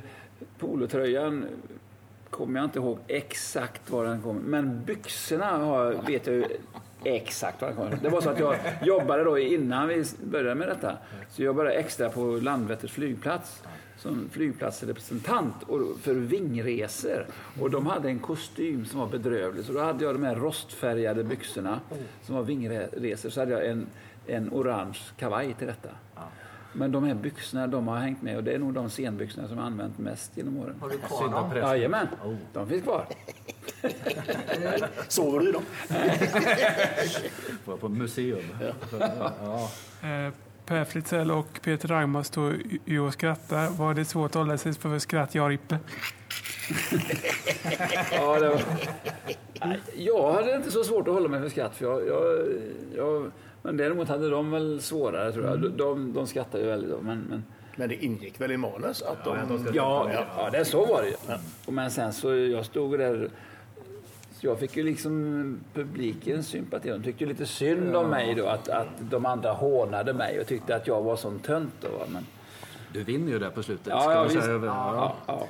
polotröjan 0.58 1.46
kommer 2.30 2.60
jag 2.60 2.66
inte 2.66 2.78
ihåg 2.78 2.98
exakt 3.06 3.90
var 3.90 4.04
den 4.04 4.22
kom. 4.22 4.36
Men 4.36 4.84
byxorna 4.84 5.50
har, 5.50 5.92
vet 6.06 6.26
jag 6.26 6.36
ju 6.36 6.44
exakt 7.04 7.60
var 7.60 7.68
den 7.68 7.76
kom. 7.76 7.90
Det 8.02 8.08
var 8.08 8.20
så 8.20 8.30
att 8.30 8.38
jag 8.38 8.56
jobbade 8.82 9.24
då 9.24 9.38
innan 9.38 9.88
vi 9.88 10.04
började 10.24 10.54
med 10.54 10.68
detta. 10.68 10.96
Så 11.30 11.42
jag 11.42 11.46
jobbade 11.46 11.72
extra 11.72 12.08
på 12.08 12.20
Landvetters 12.20 12.90
flygplats 12.92 13.62
som 14.04 14.28
flygplatsrepresentant 14.30 15.62
och 15.62 15.80
för 16.00 16.14
vingresor. 16.14 17.26
Och 17.60 17.70
de 17.70 17.86
hade 17.86 18.08
en 18.08 18.18
kostym 18.18 18.86
som 18.86 19.00
var 19.00 19.06
bedrövlig. 19.06 19.64
Så 19.64 19.72
då 19.72 19.80
hade 19.80 20.04
jag 20.04 20.14
de 20.14 20.24
här 20.24 20.34
rostfärgade 20.34 21.24
byxorna 21.24 21.80
som 22.22 22.34
var 22.34 22.42
vingresor. 22.42 23.30
Så 23.30 23.40
hade 23.40 23.52
jag 23.52 23.66
en, 23.66 23.86
en 24.26 24.50
orange 24.52 24.98
kavaj 25.18 25.54
till 25.54 25.66
detta. 25.66 25.88
Men 26.72 26.92
de 26.92 27.04
här 27.04 27.14
byxorna 27.14 27.66
de 27.66 27.88
har 27.88 27.96
hängt 27.96 28.22
med 28.22 28.36
och 28.36 28.44
det 28.44 28.52
är 28.52 28.58
nog 28.58 28.72
de 28.72 28.90
scenbyxorna 28.90 29.48
som 29.48 29.56
jag 29.56 29.66
använt 29.66 29.98
mest 29.98 30.36
genom 30.36 30.56
åren. 30.56 30.76
Har 30.80 30.88
du 30.88 30.98
kvar 30.98 31.28
dem? 31.28 31.56
Jajamän, 31.56 32.08
de 32.52 32.68
finns 32.68 32.82
kvar. 32.82 33.06
Sover 35.08 35.40
du 35.40 35.48
i 35.48 35.52
dem? 35.52 35.62
Var 37.64 37.76
på 37.76 37.88
museum. 37.88 38.44
Ja. 38.60 39.70
Eh, 40.08 40.32
Per 40.66 40.84
Fritzell 40.84 41.30
och 41.30 41.60
Peter 41.62 41.88
Rangmar 41.88 42.22
står 42.22 42.54
ju 42.84 43.00
och 43.00 43.12
skrattar. 43.12 43.68
Var 43.68 43.94
det 43.94 44.04
svårt 44.04 44.30
att 44.30 44.34
hålla 44.34 44.58
sig 44.58 44.72
för 44.74 44.98
skratt, 44.98 45.34
Jan 45.34 45.48
Rippe? 45.48 45.78
Ja, 48.12 48.40
det 48.40 48.48
var... 48.48 48.60
Jag 49.96 50.32
hade 50.32 50.56
inte 50.56 50.70
så 50.70 50.84
svårt 50.84 51.08
att 51.08 51.14
hålla 51.14 51.28
mig 51.28 51.40
för 51.40 51.48
skratt. 51.48 51.76
För 51.76 51.84
jag, 51.84 52.06
jag, 52.06 52.46
jag... 52.96 53.30
Men 53.62 53.76
däremot 53.76 54.08
hade 54.08 54.30
de 54.30 54.50
väl 54.50 54.80
svårare 54.80 55.32
tror 55.32 55.44
jag. 55.46 55.60
De, 55.60 55.68
de, 55.76 56.12
de 56.12 56.26
skrattade 56.26 56.64
ju 56.64 56.70
väldigt. 56.70 56.90
då, 56.90 57.00
Men, 57.02 57.18
men... 57.30 57.44
Men 57.76 57.88
det 57.88 58.04
ingick 58.04 58.40
väl 58.40 58.52
i 58.52 58.56
manus 58.56 59.02
att 59.02 59.24
de... 59.24 59.66
Ja, 59.72 60.10
ja, 60.36 60.50
det 60.50 60.64
så 60.64 60.86
var 60.86 61.02
det 61.02 61.08
ju. 61.08 61.14
Och 61.66 61.72
Men 61.72 61.90
sen 61.90 62.12
så 62.12 62.34
jag 62.36 62.66
stod 62.66 62.98
där. 62.98 63.30
Jag 64.44 64.58
fick 64.58 64.76
ju 64.76 64.82
liksom 64.82 65.60
publikens 65.74 66.48
sympati. 66.48 66.88
De 66.90 67.02
tyckte 67.02 67.26
lite 67.26 67.46
synd 67.46 67.96
om 67.96 68.10
mig 68.10 68.34
då. 68.34 68.46
Att, 68.46 68.68
att 68.68 68.86
de 69.00 69.26
andra 69.26 69.52
hånade 69.52 70.14
mig 70.14 70.40
och 70.40 70.46
tyckte 70.46 70.76
att 70.76 70.86
jag 70.86 71.02
var 71.02 71.16
sån 71.16 71.38
tönt 71.38 71.74
då. 71.80 71.88
Men, 72.08 72.26
Du 72.92 73.04
vinner 73.04 73.32
ju 73.32 73.38
där 73.38 73.50
på 73.50 73.62
slutet. 73.62 73.86
Ja, 73.86 74.00
ska 74.00 74.12
ja, 74.12 74.28
säga. 74.28 74.44
Över- 74.44 74.66
ja, 74.66 75.16
ja. 75.26 75.46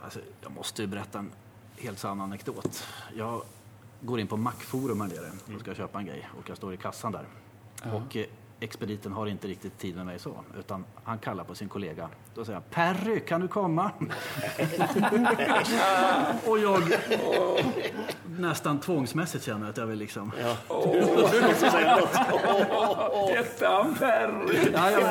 Alltså, 0.00 0.18
jag 0.42 0.52
måste 0.52 0.82
ju 0.82 0.88
berätta 0.88 1.18
en 1.18 1.30
helt 1.78 1.98
sann 1.98 2.20
anekdot. 2.20 2.84
Jag 3.16 3.42
går 4.00 4.20
in 4.20 4.26
på 4.26 4.36
Macforum 4.36 5.00
här 5.00 5.08
nere 5.08 5.54
och 5.54 5.60
ska 5.60 5.74
köpa 5.74 5.98
en 5.98 6.06
grej 6.06 6.28
och 6.38 6.48
jag 6.48 6.56
står 6.56 6.74
i 6.74 6.76
kassan 6.76 7.12
där. 7.12 7.24
Och 7.92 8.16
eh, 8.16 8.24
expediten 8.64 9.12
har 9.12 9.26
inte 9.26 9.48
riktigt 9.48 9.78
tid 9.78 9.96
med 9.96 10.06
mig 10.06 10.18
så, 10.18 10.36
utan 10.58 10.84
han 11.04 11.18
kallar 11.18 11.44
på 11.44 11.54
sin 11.54 11.68
kollega. 11.68 12.08
Då 12.34 12.44
säger 12.44 12.60
han 12.60 12.64
Perry, 12.70 13.20
kan 13.20 13.40
du 13.40 13.48
komma? 13.48 13.90
och 16.46 16.58
jag 16.58 16.82
nästan 18.38 18.80
tvångsmässigt 18.80 19.44
känner 19.44 19.70
att 19.70 19.76
jag 19.76 19.86
vill 19.86 19.98
liksom... 19.98 20.32
Ettan 23.38 23.94
Perry! 23.94 24.70
Ja, 24.72 24.90
ja, 24.90 25.10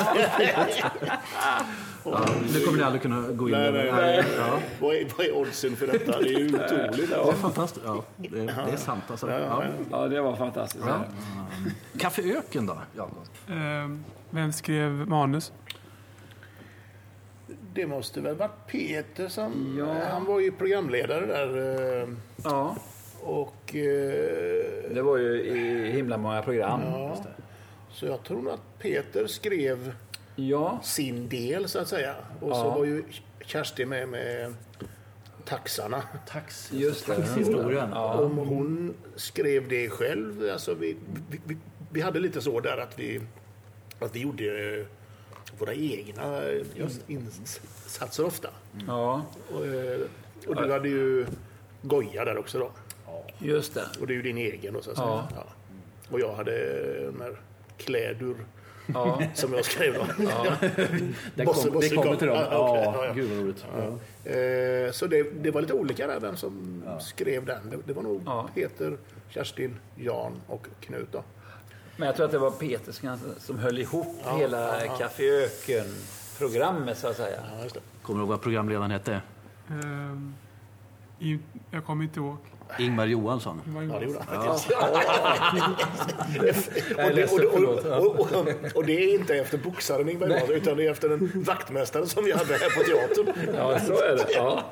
ja, 2.05 2.25
nu 2.53 2.60
kommer 2.60 2.77
ni 2.77 2.83
aldrig 2.83 3.01
kunna 3.01 3.22
gå 3.22 3.45
in 3.50 3.51
Nej, 3.55 3.72
nej, 3.72 3.91
nej. 3.91 4.24
Ja, 4.38 4.60
Vad 4.81 4.95
är, 4.95 5.05
vad 5.17 5.25
är 5.25 5.36
oddsen 5.38 5.75
för 5.75 5.88
detta? 5.88 6.19
Det 6.22 6.29
är 6.29 6.39
ju 6.39 6.45
otroligt. 6.45 7.10
det 7.10 7.15
är 7.15 7.31
fantastiskt. 7.33 7.86
Ja, 7.86 8.03
det, 8.17 8.29
det 8.45 8.51
är 8.72 8.77
sant 8.77 9.03
alltså. 9.10 9.31
Ja. 9.31 9.63
Ja, 9.91 10.07
det 10.07 10.22
var 10.22 10.36
fantastiskt. 10.36 10.86
Kaffe 11.98 12.22
Öken 12.38 12.65
då? 12.65 12.77
Jakob? 12.98 13.17
Ehm, 13.50 14.03
vem 14.29 14.53
skrev 14.53 14.91
manus? 14.91 15.51
Det 17.74 17.88
måste 17.88 18.22
väl 18.22 18.36
varit 18.36 18.67
Peter 18.67 19.27
som... 19.27 19.75
Ja. 19.79 19.95
Han 20.12 20.25
var 20.25 20.39
ju 20.39 20.51
programledare 20.51 21.25
där. 21.25 22.01
eh, 22.03 22.07
Ja, 22.43 22.75
Och... 23.22 23.75
eh, 23.75 24.93
det 24.93 25.01
var 25.01 25.17
ju 25.17 25.41
i 25.43 25.91
himla 25.91 26.17
många 26.17 26.41
program. 26.41 26.81
Ja. 26.86 27.17
Så 27.91 28.05
jag 28.05 28.24
tror 28.24 28.41
nog 28.41 28.53
att 28.53 28.79
Peter 28.79 29.27
skrev 29.27 29.93
Ja, 30.35 30.79
sin 30.83 31.29
del 31.29 31.67
så 31.69 31.79
att 31.79 31.87
säga. 31.87 32.15
Och 32.39 32.55
så 32.55 32.61
Ja. 32.61 32.75
var 32.77 32.85
ju 32.85 33.03
Kerstin 33.45 33.89
med 33.89 34.09
med 34.09 34.53
taxarna. 35.45 36.03
Tax. 36.27 36.71
just 36.73 37.07
det. 37.07 37.15
Historien. 37.37 37.89
Ja. 37.93 38.13
Om 38.13 38.37
hon 38.37 38.93
skrev 39.15 39.67
det 39.67 39.89
själv, 39.89 40.49
alltså 40.51 40.73
vi, 40.73 40.97
vi, 41.29 41.39
vi, 41.45 41.57
vi 41.91 42.01
hade 42.01 42.19
lite 42.19 42.41
så 42.41 42.59
där 42.59 42.77
att 42.77 42.99
vi, 42.99 43.21
att 43.99 44.15
vi 44.15 44.19
gjorde 44.19 44.77
eh, 44.79 44.85
våra 45.59 45.73
egna 45.73 46.43
in, 46.77 46.89
insatser 47.07 48.25
ofta. 48.25 48.49
ja, 48.87 49.25
Och, 49.53 49.65
eh, 49.65 49.99
och 50.47 50.55
du 50.55 50.71
hade 50.71 50.89
ju 50.89 51.25
Goja 51.81 52.25
där 52.25 52.37
också 52.37 52.59
då. 52.59 52.71
just 53.39 53.73
det. 53.73 53.85
Och 53.99 54.07
det 54.07 54.13
är 54.13 54.15
ju 54.15 54.21
din 54.21 54.37
egen 54.37 54.73
då 54.73 54.81
så 54.81 54.91
att 54.91 54.97
säga. 54.97 55.27
Ja. 55.35 55.45
Och 56.09 56.19
jag 56.19 56.35
hade 56.35 57.05
de 57.05 57.21
här 57.21 57.39
kläder 57.77 58.35
Ja, 58.93 59.21
som 59.33 59.53
jag 59.53 59.65
skrev 59.65 59.93
då. 59.93 60.05
Den 61.35 61.45
Bosse- 61.47 61.69
kom, 61.69 61.79
vi 61.81 61.89
kommer 61.89 62.03
kom. 62.07 62.17
till 62.17 62.27
dem. 62.27 62.37
Ja. 62.37 62.47
Ja, 62.51 62.93
Ja, 62.95 63.05
ja. 63.05 63.13
gud 63.13 63.29
vad 63.29 63.39
roligt. 63.39 63.65
Ja. 64.25 64.31
Eh, 64.31 64.91
Så 64.91 65.07
det, 65.07 65.23
det 65.43 65.51
var 65.51 65.61
lite 65.61 65.73
olika 65.73 66.07
där 66.07 66.19
vem 66.19 66.35
som 66.37 66.83
skrev 67.01 67.45
den. 67.45 67.69
Det, 67.69 67.77
det 67.85 67.93
var 67.93 68.03
nog 68.03 68.21
Ja. 68.25 68.49
Peter, 68.55 68.97
Kerstin, 69.29 69.75
Jan 69.95 70.31
och 70.47 70.67
Knut 70.79 71.11
då. 71.11 71.23
men 71.97 72.05
jag 72.05 72.15
tror 72.15 72.25
att 72.25 72.31
det 72.31 72.37
var 72.37 72.51
Peter 72.51 72.91
som- 72.91 73.17
som 73.39 73.59
höll 73.59 73.79
ihop 73.79 74.15
hela 74.37 74.79
Café 74.99 75.29
Öken-programmet 75.29 76.97
så 76.97 77.07
att 77.07 77.17
säga. 77.17 77.37
Ja, 77.57 77.63
just 77.63 77.75
det. 77.75 77.81
Kommer 78.01 78.19
du 78.19 78.21
ihåg 78.21 78.29
vad 78.29 78.41
programledaren 78.41 78.91
hette? 78.91 79.21
Ehm, 79.69 80.33
i, 81.19 81.39
jag 81.71 81.85
kommer 81.85 82.03
inte 82.03 82.19
ihåg. 82.19 82.37
Ingmar 82.79 83.05
Johansson. 83.05 83.61
Ja, 83.65 83.99
det 83.99 84.05
gjorde 84.05 84.19
han 84.27 84.43
faktiskt. 84.43 84.71
Och 88.75 88.85
det, 88.85 89.03
är 89.03 89.19
inte 89.19 89.35
efter 89.35 89.57
boxaren 89.57 90.09
Ingvar 90.09 90.27
Johansson 90.27 90.55
utan 90.55 90.77
det 90.77 90.87
är 90.87 90.91
efter 90.91 91.09
den 91.09 91.43
vaktmästaren 91.43 92.07
som 92.07 92.23
vi 92.23 92.31
hade 92.31 92.53
här 92.53 92.69
på 92.69 92.83
teatern. 92.83 93.53
Ja, 93.57 93.79
så 93.79 93.93
är 93.93 94.15
det. 94.15 94.25
Ja. 94.33 94.63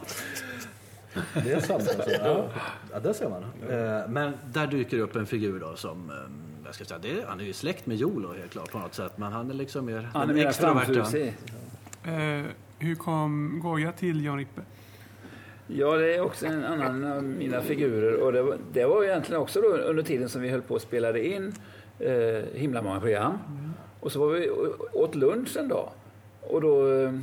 Det 1.44 1.52
är 1.54 1.60
sant 1.60 1.90
alltså. 1.96 2.12
Ja, 2.12 2.46
ja 2.92 3.00
det 3.00 3.14
ser 3.14 3.30
man. 3.30 3.44
Eh, 3.44 4.10
Men 4.10 4.34
där 4.54 4.68
dyker 4.68 5.00
upp 5.00 5.16
en 5.16 5.26
figur 5.26 5.60
då 5.60 5.76
som, 5.76 6.10
eh, 6.10 6.16
jag 6.66 6.76
ska 6.76 6.86
säga, 6.86 7.00
det 7.00 7.12
är, 7.12 7.26
han 7.28 7.40
är 7.40 7.44
ju 7.44 7.54
släkt 7.54 7.86
med 7.86 7.98
Jolo 7.98 8.34
helt 8.34 8.52
klart 8.52 8.72
på 8.72 8.78
något 8.80 8.94
sätt. 8.94 9.18
Men 9.18 9.32
han 9.32 9.50
är 9.50 9.54
liksom 9.54 9.86
mer 9.86 10.10
Han 10.14 10.30
är 10.40 10.48
extroverta. 10.48 11.18
Eh, 12.04 12.46
hur 12.80 12.96
kom 12.96 13.60
Goya 13.64 13.92
till 13.92 14.26
Jan 14.26 14.38
Rippe? 14.38 14.62
Ja, 15.76 15.98
det 15.98 16.16
är 16.16 16.22
också 16.22 16.46
en 16.46 16.64
annan 16.64 17.04
av 17.04 17.24
mina 17.24 17.62
figurer. 17.62 18.16
Och 18.16 18.34
det 18.34 18.42
var, 18.42 18.58
det 18.74 18.86
var 18.86 19.04
egentligen 19.04 19.42
också 19.42 19.62
då 19.62 19.68
under 19.68 20.04
tiden 20.04 20.30
som 20.30 20.42
vi 20.42 20.50
höll 20.50 20.62
på 20.62 20.74
och 20.74 20.82
spelade 20.82 21.28
in 21.28 21.54
eh, 22.00 22.44
himla 22.54 22.82
många 22.82 23.00
program. 23.00 23.38
Och 24.00 24.12
så 24.12 24.20
var 24.20 24.28
vi 24.28 24.50
och 24.50 25.02
åt 25.02 25.16
lunch 25.16 25.58
en 25.58 25.68
dag. 25.68 25.90
Och 26.42 26.62
då, 26.62 26.94
eh, 26.94 27.14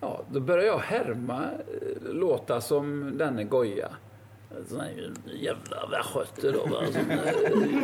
ja, 0.00 0.24
då 0.32 0.40
började 0.40 0.66
jag 0.66 0.78
härma 0.78 1.42
eh, 1.42 2.12
låta 2.12 2.60
som 2.60 3.18
denne 3.18 3.44
Goya. 3.44 3.88
Sån 4.68 4.80
här 4.80 5.12
jävla 5.24 5.86
västgöte 5.90 6.52
då. 6.52 6.66
Va? 6.66 6.86
Som, 6.92 7.02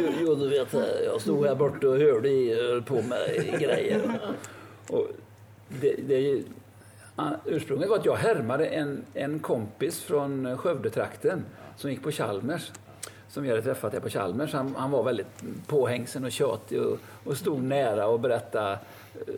jo, 0.01 0.09
jo, 0.21 0.35
du 0.35 0.49
vet, 0.49 0.75
jag 1.05 1.21
stod 1.21 1.47
här 1.47 1.55
borta 1.55 1.89
och 1.89 1.99
hörde 1.99 2.29
i 2.29 2.55
och 2.55 2.65
höll 2.65 2.83
på 2.83 2.95
med 2.95 3.61
grejer. 3.61 4.21
Och 4.89 5.09
det, 5.81 5.95
det, 6.09 6.43
Ursprunget 7.45 7.89
var 7.89 7.97
att 7.97 8.05
jag 8.05 8.17
härmade 8.17 8.67
en, 8.67 9.05
en 9.15 9.39
kompis 9.39 10.01
från 10.01 10.59
Skövdetrakten 10.59 11.45
som 11.77 11.91
gick 11.91 12.03
på 12.03 12.11
Chalmers. 12.11 12.73
Som 13.29 13.43
vi 13.43 13.49
hade 13.49 13.63
träffat 13.63 13.93
här 13.93 14.01
på 14.01 14.09
Chalmers. 14.09 14.53
Han, 14.53 14.75
han 14.77 14.91
var 14.91 15.05
väldigt 15.05 15.43
påhängsen 15.67 16.25
och 16.25 16.33
tjatig 16.33 16.83
och, 16.83 16.99
och 17.25 17.37
stod 17.37 17.63
nära 17.63 18.07
och 18.07 18.21
berättade 18.21 18.79
eh, 19.15 19.35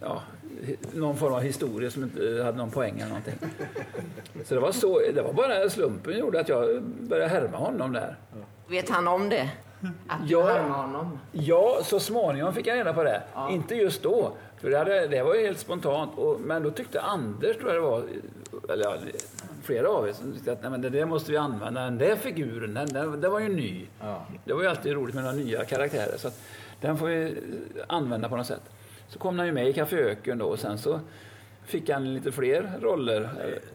ja, 0.00 0.22
någon 0.94 1.16
form 1.16 1.34
av 1.34 1.40
historia 1.40 1.90
som 1.90 2.02
inte 2.02 2.28
eh, 2.28 2.44
hade 2.44 2.58
någon 2.58 2.70
poäng 2.70 2.94
eller 2.96 3.08
någonting. 3.08 3.34
Så 4.44 4.54
det 4.54 4.60
var, 4.60 4.72
så, 4.72 5.00
det 5.14 5.22
var 5.22 5.32
bara 5.32 5.70
slumpen 5.70 6.12
som 6.12 6.20
gjorde 6.20 6.40
att 6.40 6.48
jag 6.48 6.82
började 6.82 7.28
härma 7.28 7.56
honom 7.56 7.92
där. 7.92 8.16
Vet 8.68 8.88
han 8.88 9.08
om 9.08 9.28
det? 9.28 9.50
Att 10.08 10.28
du 10.28 10.32
Ja. 10.32 10.46
härmar 10.46 10.76
honom? 10.76 11.18
Ja, 11.32 11.78
så 11.82 12.00
småningom 12.00 12.54
fick 12.54 12.66
jag 12.66 12.76
reda 12.78 12.92
på 12.92 13.02
det. 13.04 13.22
Inte 13.50 13.74
just 13.74 14.02
då, 14.02 14.32
för 14.60 14.70
det, 14.70 14.78
hade, 14.78 15.06
det 15.06 15.22
var 15.22 15.34
ju 15.34 15.46
helt 15.46 15.58
spontant. 15.58 16.10
Och, 16.18 16.40
men 16.40 16.62
då 16.62 16.70
tyckte 16.70 17.00
Anders, 17.00 17.56
tror 17.56 17.68
jag 17.74 17.82
det 17.82 17.88
var, 17.88 18.02
eller 18.72 18.84
ja, 18.84 18.96
flera 19.62 19.88
av 19.88 20.08
er, 20.08 20.12
som 20.12 20.32
tyckte 20.32 20.52
att 20.52 20.62
nej, 20.62 20.70
men 20.70 20.80
det 20.82 20.90
där 20.90 21.04
måste 21.06 21.30
vi 21.32 21.36
använda. 21.38 21.80
Den 21.80 21.98
där 21.98 22.16
figuren, 22.16 22.74
den, 22.74 22.86
den, 22.88 23.20
den 23.20 23.30
var 23.32 23.40
ju 23.40 23.48
ny. 23.48 23.86
Det 24.44 24.52
var 24.52 24.62
ju 24.62 24.68
alltid 24.68 24.92
roligt 24.92 25.14
med 25.14 25.24
några 25.24 25.36
nya 25.36 25.64
karaktärer. 25.64 26.16
Så 26.16 26.28
att, 26.28 26.40
den 26.80 26.98
får 26.98 27.06
vi 27.06 27.36
använda 27.86 28.28
på 28.28 28.36
något 28.36 28.46
sätt. 28.46 28.62
Så 29.08 29.18
kom 29.18 29.38
han 29.38 29.46
ju 29.46 29.52
med 29.52 29.68
i 29.68 29.72
Café 29.72 29.96
Öken 29.96 30.38
då 30.38 30.44
och 30.46 30.58
sen 30.58 30.78
så 30.78 31.00
fick 31.66 31.90
han 31.90 32.14
lite 32.14 32.32
fler 32.32 32.70
roller. 32.80 33.28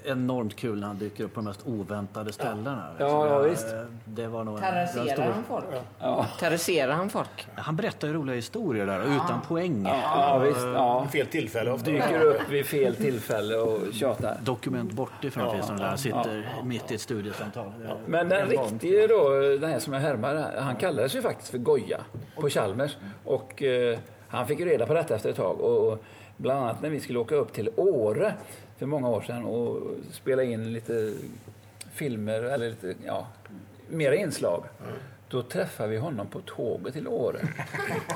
Enormt 0.06 0.56
kul 0.56 0.80
när 0.80 0.88
han 0.88 0.98
dyker 0.98 1.24
upp 1.24 1.34
på 1.34 1.40
de 1.40 1.46
mest 1.46 1.68
oväntade 1.68 2.34
ställena. 2.34 2.84
Ja, 2.98 3.10
Så 3.10 3.28
ja, 3.28 3.40
visst. 3.40 3.68
Det 4.06 4.28
var 4.28 4.44
nog 4.44 4.58
en, 4.58 4.62
det 4.64 4.72
var 4.72 4.78
en 4.82 4.88
Terroriserar 4.88 5.16
stor... 5.16 5.34
han 5.34 5.44
folk? 5.44 5.66
Ja, 6.00 6.28
Terroriserar 6.40 6.94
han 6.94 7.10
folk? 7.10 7.48
Han 7.56 7.76
berättar 7.76 8.08
ju 8.08 8.14
roliga 8.14 8.36
historier 8.36 8.86
där 8.86 9.02
utan 9.02 9.42
poäng. 9.48 9.84
ja 9.86 10.38
visst. 10.38 10.60
Ja. 10.62 11.08
Fel 11.12 11.28
tillfälle 11.28 11.72
ofta. 11.72 11.92
Dyker 11.92 12.22
upp 12.22 12.50
vid 12.50 12.66
fel 12.66 12.96
tillfälle 12.96 13.56
och 13.58 13.94
tjatar. 13.94 14.38
Dokument 14.44 14.92
bortifrån 14.92 15.52
finns 15.54 15.68
de 15.68 15.78
där, 15.78 15.96
sitter 15.96 16.46
mitt 16.64 16.92
i 16.92 16.96
ett 16.96 17.02
studiosamtal. 17.02 17.72
Men 18.06 18.30
den 18.30 18.48
riktige 18.48 19.08
då, 19.08 19.30
den 19.60 19.70
här 19.72 19.80
som 19.80 19.94
jag 19.94 20.02
härmar, 20.02 20.52
han 20.58 20.76
kallades 20.76 21.16
ju 21.16 21.22
faktiskt 21.22 21.52
för 21.52 21.58
Goja 21.58 22.00
på 22.36 22.50
Chalmers. 22.50 22.98
Och 23.26 23.64
eh, 23.64 24.00
han 24.28 24.48
fick 24.48 24.60
ju 24.60 24.66
reda 24.66 24.86
på 24.86 24.94
detta 24.94 25.16
efter 25.16 25.30
ett 25.30 25.36
tag. 25.36 25.60
Och 25.62 26.04
bland 26.42 26.60
annat 26.60 26.82
när 26.82 26.90
vi 26.90 27.00
skulle 27.00 27.20
åka 27.20 27.36
upp 27.36 27.54
till 27.54 27.70
Åre 27.76 28.34
för 28.78 28.86
många 28.86 29.10
år 29.10 29.22
sedan 29.22 29.46
och 29.46 29.82
spela 30.12 30.44
in 30.44 30.74
lite 30.74 31.14
filmer, 31.94 32.44
eller 32.44 32.70
lite, 32.70 32.96
ja, 33.06 33.28
mera 33.90 34.16
inslag. 34.16 34.64
Mm. 34.80 34.94
Då 35.32 35.42
träffade 35.42 35.90
vi 35.90 35.98
honom 35.98 36.28
på 36.28 36.42
tåget 36.42 36.94
till 36.94 37.08
Åre. 37.08 37.40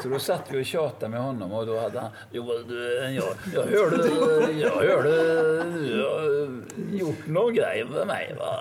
Så 0.03 0.07
då 0.09 0.19
satt 0.19 0.51
vi 0.51 0.61
och 0.61 0.65
tjatade 0.65 1.09
med 1.09 1.21
honom 1.21 1.51
och 1.51 1.65
då 1.65 1.79
hade 1.79 1.99
han... 1.99 2.11
Jo, 2.31 2.53
jag, 2.53 3.23
jag 3.53 3.63
hörde... 3.63 4.07
Jag 4.51 4.71
hörde... 4.71 5.63
Du 5.63 6.03
har 6.03 6.97
gjort 6.97 7.27
någon 7.27 7.53
grej 7.53 7.85
med 7.85 8.07
mig, 8.07 8.35
va? 8.39 8.59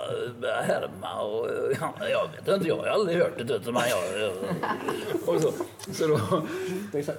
Härma 0.63 1.21
och... 1.21 1.49
Ja, 1.81 1.93
jag 2.09 2.27
vet 2.35 2.55
inte, 2.55 2.67
jag 2.67 2.77
har 2.77 2.85
aldrig 2.85 3.17
hört 3.17 3.37
det, 3.37 3.71
men 3.71 3.81
jag... 3.89 4.21
jag 4.21 4.31
och 5.25 5.41
så, 5.41 5.51
så 5.93 6.07
då... 6.07 6.19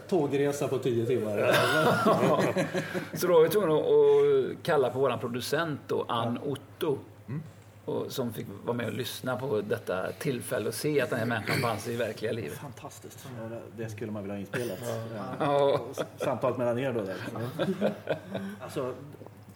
Tågresa 0.08 0.68
på 0.68 0.78
tio 0.78 1.06
timmar. 1.06 1.52
Så 3.16 3.26
då 3.26 3.32
var 3.32 3.42
vi 3.42 3.48
tvungna 3.48 3.74
att 3.74 4.62
kalla 4.62 4.90
på 4.90 4.98
vår 4.98 5.16
producent 5.16 5.80
då, 5.86 6.04
Ann 6.08 6.38
Otto. 6.38 6.98
Och 7.86 8.12
som 8.12 8.32
fick 8.32 8.46
vara 8.64 8.76
med 8.76 8.86
och 8.86 8.92
lyssna 8.92 9.36
på 9.36 9.60
detta 9.60 10.12
tillfälle 10.12 10.68
och 10.68 10.74
se 10.74 11.00
att 11.00 11.10
den 11.10 11.18
här 11.18 11.26
människan 11.26 11.56
fanns 11.56 11.88
i 11.88 11.96
verkliga 11.96 12.32
livet. 12.32 12.58
Fantastiskt. 12.58 13.26
Det 13.76 13.88
skulle 13.88 14.12
man 14.12 14.22
vilja 14.22 14.34
ha 14.34 14.40
inspelat. 14.40 14.78
Ja. 15.40 15.80
Samtalet 16.16 16.58
mellan 16.58 16.78
er 16.78 16.92
då. 16.92 17.02
Där. 17.02 17.16
Alltså, 18.60 18.94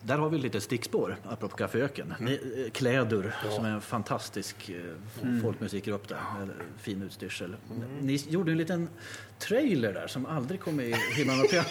där 0.02 0.18
har 0.18 0.28
vi 0.28 0.38
lite 0.38 0.60
stickspår, 0.60 1.16
apropå 1.28 1.56
Café 1.56 1.80
Öken. 1.80 2.14
Ni, 2.20 2.64
eh, 2.66 2.70
Klädur, 2.70 3.34
som 3.50 3.64
är 3.64 3.70
en 3.70 3.80
fantastisk 3.80 4.68
eh, 4.68 5.40
folkmusikgrupp 5.42 6.08
där, 6.08 6.20
med 6.38 6.48
fin 6.78 7.02
utstyrsel. 7.02 7.56
Ni 8.00 8.16
gjorde 8.16 8.52
en 8.52 8.58
liten 8.58 8.88
trailer 9.40 9.92
där 9.92 10.06
som 10.06 10.26
aldrig 10.26 10.60
kom 10.60 10.80
i 10.80 10.94
Himlen 11.16 11.40
och 11.40 11.50
piano. 11.50 11.66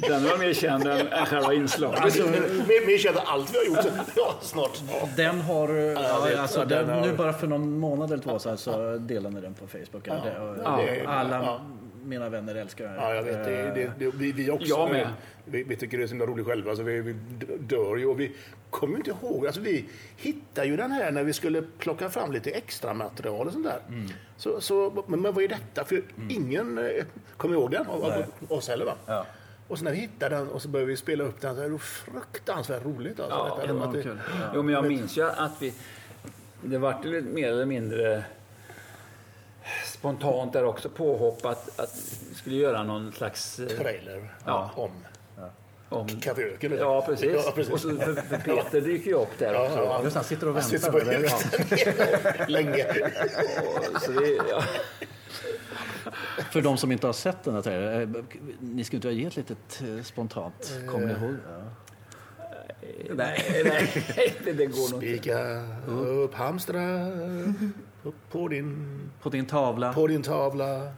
Den 0.08 0.24
var 0.24 0.38
mer 0.38 0.54
känd 0.54 0.86
än, 0.86 1.06
själva 1.26 1.54
inslaget. 1.54 2.00
Alltså, 2.00 2.22
mer, 2.26 2.86
mer 2.86 2.98
känd 2.98 3.16
än 3.16 3.22
allt 3.26 3.54
vi 3.54 3.58
har 3.58 3.64
gjort. 3.64 3.92
Ja, 4.16 4.34
snart. 4.40 4.80
Den 5.16 5.40
har, 5.40 5.68
ja, 5.74 6.20
vet. 6.24 6.38
alltså, 6.38 6.58
Ja, 6.58 6.64
den 6.64 6.86
den, 6.86 6.98
har- 6.98 7.06
nu 7.06 7.12
bara 7.16 7.32
för 7.32 7.46
någon 7.46 7.78
månad 7.78 8.12
eller 8.12 8.22
två 8.22 8.38
sedan 8.38 8.58
så 8.58 8.96
delade 8.98 9.34
ni 9.34 9.40
den 9.40 9.54
på 9.54 9.66
Facebook. 9.66 10.04
Det, 10.04 10.10
och, 10.40 10.56
det- 10.78 11.06
alla 11.06 11.36
ja. 11.44 11.60
mina 12.04 12.28
vänner 12.28 12.54
älskar 12.54 12.84
den. 12.84 12.94
Ja, 12.94 13.14
jag 13.14 13.22
vet. 13.22 13.44
Det, 13.44 13.72
det, 13.74 13.90
det, 13.98 14.10
vi, 14.16 14.32
vi 14.32 14.50
också. 14.50 14.66
Jag 14.68 14.90
med. 14.90 15.08
Vi, 15.44 15.62
vi 15.62 15.76
tycker 15.76 15.98
det 15.98 16.02
är 16.04 16.06
så 16.06 16.12
himla 16.14 16.26
roligt 16.26 16.46
själva, 16.46 16.76
så 16.76 16.82
vi, 16.82 17.00
vi 17.00 17.12
dör 17.58 17.96
ju. 17.96 18.06
Och 18.06 18.20
vi 18.20 18.32
kommer 18.70 18.92
ju 18.94 18.98
inte 18.98 19.10
ihåg. 19.10 19.46
Alltså, 19.46 19.60
vi 19.60 19.84
hittade 20.16 20.66
ju 20.66 20.76
den 20.76 20.92
här 20.92 21.10
när 21.12 21.24
vi 21.24 21.32
skulle 21.32 21.62
plocka 21.78 22.10
fram 22.10 22.32
lite 22.32 22.50
extra 22.50 22.94
material 22.94 23.46
och 23.46 23.52
sånt 23.52 23.64
där. 23.66 23.80
Så, 24.36 24.60
så, 24.60 25.04
men, 25.06 25.20
men 25.22 25.34
vad 25.34 25.44
är 25.44 25.48
detta? 25.48 25.84
För 25.84 26.02
ingen 26.30 26.78
eh, 26.78 27.04
kommer 27.36 27.54
ihåg 27.54 27.70
den 27.70 27.86
av, 27.86 28.04
av 28.04 28.24
oss 28.48 28.68
heller. 28.68 28.84
Va? 28.84 28.94
Ja. 29.06 29.26
Och 29.68 29.78
så 29.78 29.84
när 29.84 29.90
vi 29.90 29.96
hittade 29.96 30.36
den 30.36 30.48
och 30.48 30.62
så 30.62 30.68
började 30.68 30.90
vi 30.90 30.96
spela 30.96 31.24
upp 31.24 31.40
den 31.40 31.54
så 31.56 31.62
är 31.62 31.68
det 31.70 31.78
fruktansvärt 31.78 32.84
roligt. 32.84 33.20
Alltså, 33.20 33.36
Ja, 33.36 33.56
detta, 33.60 33.70
Enormt 33.72 33.94
det- 33.94 34.02
kul. 34.02 34.18
Jo, 34.54 34.62
men 34.62 34.74
jag 34.74 34.84
minns 34.88 35.16
ju 35.18 35.22
att 35.30 35.62
vi... 35.62 35.74
Det 36.62 36.78
vart 36.78 37.04
ju 37.04 37.10
lite 37.10 37.28
mer 37.34 37.48
eller 37.48 37.66
mindre 37.66 38.24
spontant 39.84 40.52
där 40.52 40.64
också 40.64 40.88
påhopp 40.88 41.44
att, 41.46 41.80
att 41.80 41.94
vi 42.28 42.34
skulle 42.34 42.56
göra 42.56 42.82
någon 42.82 43.12
slags... 43.12 43.58
eh, 43.58 43.66
Trailer 43.68 44.28
Ja. 44.46 44.70
om 44.76 44.90
om 45.94 46.08
Café 46.20 46.42
Öken. 46.42 46.72
Ja, 46.78 47.04
precis. 47.08 47.32
Ja, 47.46 47.52
precis. 47.54 47.72
Och 47.72 47.80
så 47.80 47.96
för, 47.96 48.14
för 48.14 48.36
Peter 48.38 48.80
dyker 48.80 49.10
ju 49.10 49.16
upp 49.16 49.38
där 49.38 49.60
också. 49.66 49.78
ja. 49.78 50.00
Just 50.04 50.16
han 50.16 50.24
sitter 50.24 50.48
och 50.48 50.54
Han 50.54 50.62
sitter 50.62 50.90
väntar. 50.92 52.28
på? 52.34 52.40
Ja. 52.40 52.44
länge. 52.48 52.84
Och 53.94 54.00
Så 54.02 54.12
det, 54.12 54.28
ja. 54.50 54.62
För 56.52 56.60
de 56.62 56.76
som 56.76 56.92
inte 56.92 57.06
har 57.06 57.12
sett 57.12 57.44
den 57.44 57.54
här 57.54 57.62
trailern, 57.62 58.14
eh, 58.16 58.24
ni 58.60 58.84
skulle 58.84 58.98
inte 58.98 59.08
ha 59.08 59.12
gett 59.12 59.36
litet 59.36 59.82
eh, 59.82 60.02
spontant, 60.02 60.72
kommer 60.88 61.06
ni 61.06 61.12
ihåg? 61.12 61.34
Ja. 61.50 61.62
Nej, 63.14 63.62
nej, 63.64 64.34
det, 64.44 64.52
det 64.52 64.66
går 64.66 64.92
nog 64.92 65.04
inte. 65.04 65.18
Spika 65.22 65.62
upp 65.96 66.34
hamstrar 66.34 67.12
upp 68.02 68.14
på 68.30 68.48
din, 68.48 69.00
På 69.22 69.28
din 69.28 69.46
tavla. 69.46 69.92
på 69.92 70.06
din 70.06 70.22
tavla. 70.22 70.92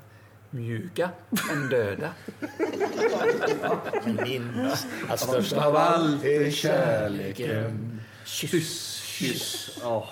Mjuka 0.56 1.10
men 1.48 1.68
döda. 1.68 2.10
Minns 4.25 4.86
att 5.08 5.20
störst 5.20 5.52
Av 5.52 5.76
allt 5.76 6.25
är 6.25 6.50
kärleken. 6.50 8.00
Kyss, 8.25 8.96
kyss. 9.02 9.78
Ja. 9.82 10.08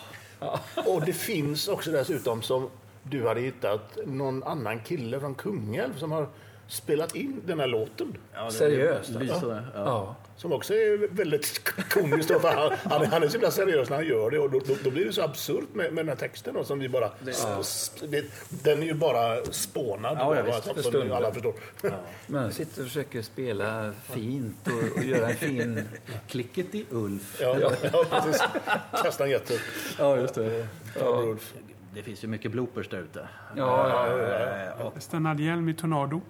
Och 0.87 1.03
det 1.07 1.13
finns 1.13 1.69
också 1.69 1.91
dessutom 1.91 2.43
som 2.43 2.71
du 3.03 3.29
hade 3.29 3.41
hittat 3.41 3.99
någon 4.07 4.43
annan 4.43 4.81
kille 4.81 5.21
från 5.21 5.35
Kungälv 5.35 5.99
som 5.99 6.13
har 6.13 6.29
spelat 6.69 7.15
in 7.15 7.41
den 7.47 7.61
här 7.61 7.67
låten. 7.67 8.17
Seriöst. 8.51 9.11
Lysande. 9.11 9.65
Ja. 9.75 9.85
Ja. 9.85 10.17
Som 10.37 10.53
också 10.53 10.75
är 10.75 11.09
väldigt 11.15 11.73
komiskt. 11.91 12.29
då, 12.29 12.41
för 12.41 12.49
Han, 12.49 12.73
han, 12.85 13.07
han 13.07 13.23
är 13.23 13.29
så 13.29 13.33
himla 13.33 13.51
seriös 13.51 13.91
när 13.91 13.97
han 13.97 14.07
gör 14.07 14.31
det 14.31 14.39
och 14.39 14.51
då, 14.51 14.59
då, 14.59 14.75
då 14.85 14.91
blir 14.91 15.05
det 15.05 15.13
så 15.13 15.23
absurt 15.23 15.75
med, 15.75 15.93
med 15.93 16.05
den 16.05 16.09
här 16.09 16.17
texten 16.17 16.55
då, 16.55 16.65
som 16.65 16.79
vi 16.79 16.89
bara... 16.89 17.11
Det, 18.09 18.25
den 18.49 18.83
är 18.83 18.87
ju 18.87 18.95
bara 18.95 19.45
spånad. 19.45 20.17
Ja, 20.21 20.37
ja, 20.37 20.43
bara, 20.43 20.75
visst. 20.75 20.83
som, 20.83 20.93
För 20.93 21.11
alla 21.11 21.33
förstår. 21.33 21.55
Men 22.27 22.43
jag 22.43 22.53
sitter 22.53 22.83
och 22.83 22.89
försöker 22.89 23.23
spela 23.23 23.93
fint 24.13 24.67
och, 24.67 24.99
och 24.99 25.05
göra 25.05 25.29
en 25.29 25.37
fin... 25.37 25.89
Klicket 26.29 26.75
i 26.75 26.87
Ulf. 26.91 27.39
Ja, 27.41 27.59
ja, 27.93 28.05
precis. 28.11 28.43
Kastanjetter. 29.03 29.61
Ja, 29.99 30.17
just 30.17 30.35
det. 30.35 30.67
Ja. 31.01 31.23
Ulf. 31.23 31.55
Det 31.95 32.03
finns 32.03 32.25
ju 32.25 32.29
mycket 32.29 32.51
bloopers 32.53 32.89
där 32.89 32.99
ute. 32.99 33.29
Ja, 33.57 33.89
ja, 33.89 34.05
Eh, 34.75 34.87
och 34.87 35.03
Stannade 35.03 35.43
hjälm 35.43 35.69
i 35.69 35.75
Tornado. 35.75 36.21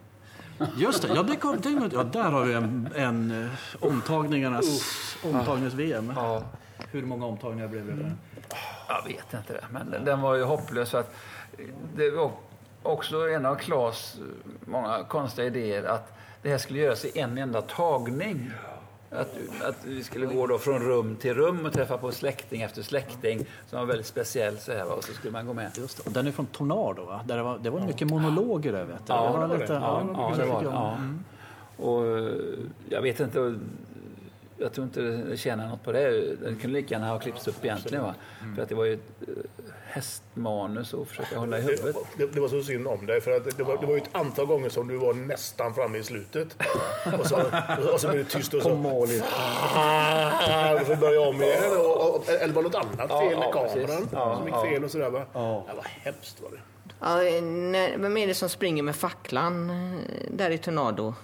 Just 0.76 1.02
det, 1.02 1.08
ja, 1.14 1.22
det 1.22 1.36
kom, 1.36 1.60
det, 1.60 1.90
ja, 1.92 2.02
där 2.02 2.30
har 2.30 2.44
vi 2.44 2.54
en, 2.54 2.88
en 2.94 3.42
eh, 3.44 3.50
omtagningarnas 3.80 5.16
omtagnings-VM. 5.24 6.12
ja. 6.16 6.42
Hur 6.90 7.02
många 7.02 7.26
omtagningar 7.26 7.68
blev 7.68 7.86
det? 7.86 7.92
där? 7.92 8.12
Jag 8.88 9.04
vet 9.04 9.34
inte 9.34 9.52
det, 9.52 9.64
men 9.70 10.04
den, 10.04 10.20
var 10.20 10.34
ju 10.34 10.42
hopplös. 10.42 10.94
Att 10.94 11.14
det 11.96 12.10
var 12.10 12.30
också 12.82 13.28
en 13.28 13.46
av 13.46 13.54
Claes 13.54 14.16
många 14.64 15.04
konstiga 15.04 15.46
idéer 15.46 15.84
att 15.84 16.12
det 16.42 16.50
här 16.50 16.58
skulle 16.58 16.78
göras 16.78 17.04
i 17.04 17.18
en 17.18 17.38
enda 17.38 17.62
tagning. 17.62 18.50
Att, 19.14 19.34
att 19.62 19.84
vi 19.84 20.04
skulle 20.04 20.26
gå 20.26 20.46
då 20.46 20.58
från 20.58 20.82
rum 20.82 21.16
till 21.16 21.34
rum 21.34 21.66
och 21.66 21.72
träffa 21.72 21.98
på 21.98 22.12
släkting 22.12 22.62
efter 22.62 22.82
släkting 22.82 23.46
som 23.66 23.78
var 23.78 23.86
väldigt 23.86 24.06
speciell. 24.06 24.58
Så 24.58 24.72
här, 24.72 24.92
och 24.96 25.04
så 25.04 25.12
skulle 25.12 25.32
man 25.32 25.46
gå 25.46 25.54
med. 25.54 25.70
Just 25.76 26.04
det. 26.04 26.10
Den 26.10 26.26
är 26.26 26.30
från 26.32 26.46
Tornado, 26.46 27.04
va? 27.04 27.20
Där 27.26 27.36
det, 27.36 27.42
var, 27.42 27.58
det 27.58 27.70
var 27.70 27.80
mycket 27.80 28.10
monologer 28.10 28.72
där, 28.72 28.84
vet 28.84 29.06
du. 29.06 29.12
Ja, 29.12 29.26
det 29.26 29.32
var 29.32 29.40
det 29.40 29.46
var 29.46 29.58
lite, 29.58 29.72
det. 29.72 29.78
Ja, 29.78 30.02
ja, 30.14 30.34
ja, 30.38 30.44
det 30.44 30.50
var 30.50 30.54
det. 30.54 30.60
tycker 30.60 30.74
jag. 30.74 30.74
Ja. 30.74 30.96
Och 31.76 32.30
jag 32.88 33.02
vet 33.02 33.20
inte, 33.20 33.54
jag 34.58 34.72
tror 34.72 34.84
inte 34.86 35.00
det 35.00 35.36
tjänar 35.36 35.68
något 35.68 35.82
på 35.82 35.92
det. 35.92 36.36
Den 36.36 36.56
kunde 36.56 36.80
lika 36.80 36.94
gärna 36.94 37.08
ha 37.08 37.18
klippts 37.18 37.48
upp 37.48 37.64
egentligen. 37.64 38.04
Va? 38.04 38.14
För 38.56 38.62
att 38.62 38.68
det 38.68 38.74
var 38.74 38.84
ju 38.84 38.92
ett 38.94 39.28
eh, 39.28 39.34
hästmanus 39.86 40.94
att 40.94 41.08
försöka 41.08 41.38
hålla 41.38 41.58
i 41.58 41.60
huvudet. 41.60 41.96
Det, 42.18 42.26
det 42.26 42.40
var 42.40 42.48
så 42.48 42.62
synd 42.62 42.86
om 42.86 43.06
dig, 43.06 43.20
för 43.20 43.30
att 43.36 43.56
det 43.56 43.64
var, 43.64 43.78
det 43.80 43.86
var 43.86 43.94
ju 43.94 44.00
ett 44.00 44.08
antal 44.12 44.46
gånger 44.46 44.68
som 44.68 44.88
du 44.88 44.96
var 44.96 45.14
nästan 45.14 45.74
framme 45.74 45.98
i 45.98 46.02
slutet. 46.02 46.56
Och 47.18 47.26
så, 47.26 47.36
och 47.92 48.00
så 48.00 48.08
blev 48.08 48.24
det 48.24 48.30
tyst 48.30 48.54
och 48.54 48.62
så... 48.62 48.68
På 48.68 48.74
målet. 48.76 49.24
Ah, 49.76 50.74
och 50.80 50.86
så 50.86 50.96
började 50.96 51.28
om 51.28 51.42
igen. 51.42 51.62
Och, 51.78 52.16
och, 52.16 52.28
eller 52.28 52.54
var 52.54 52.62
något 52.62 52.74
annat 52.74 53.06
Ja, 53.08 53.20
fel 53.20 53.32
ja, 53.32 53.38
med 53.38 53.52
kameran 53.52 54.08
Ja, 54.12 54.36
som 54.36 54.46
gick 54.46 54.54
ja. 54.54 54.62
fel 54.64 54.84
och 54.84 54.90
sådär 54.90 55.10
va? 55.10 55.24
Ja. 55.32 55.64
Det 55.68 55.76
var 55.76 55.84
hemskt 55.84 56.40
var 56.42 56.50
det. 56.50 56.58
Ja, 57.00 57.16
när, 57.40 57.98
vem 57.98 58.16
är 58.16 58.26
det 58.26 58.34
som 58.34 58.48
springer 58.48 58.82
med 58.82 58.96
facklan 58.96 59.70
eh, 59.70 59.76
där 60.30 60.50
i 60.50 60.58
Tornado? 60.58 61.14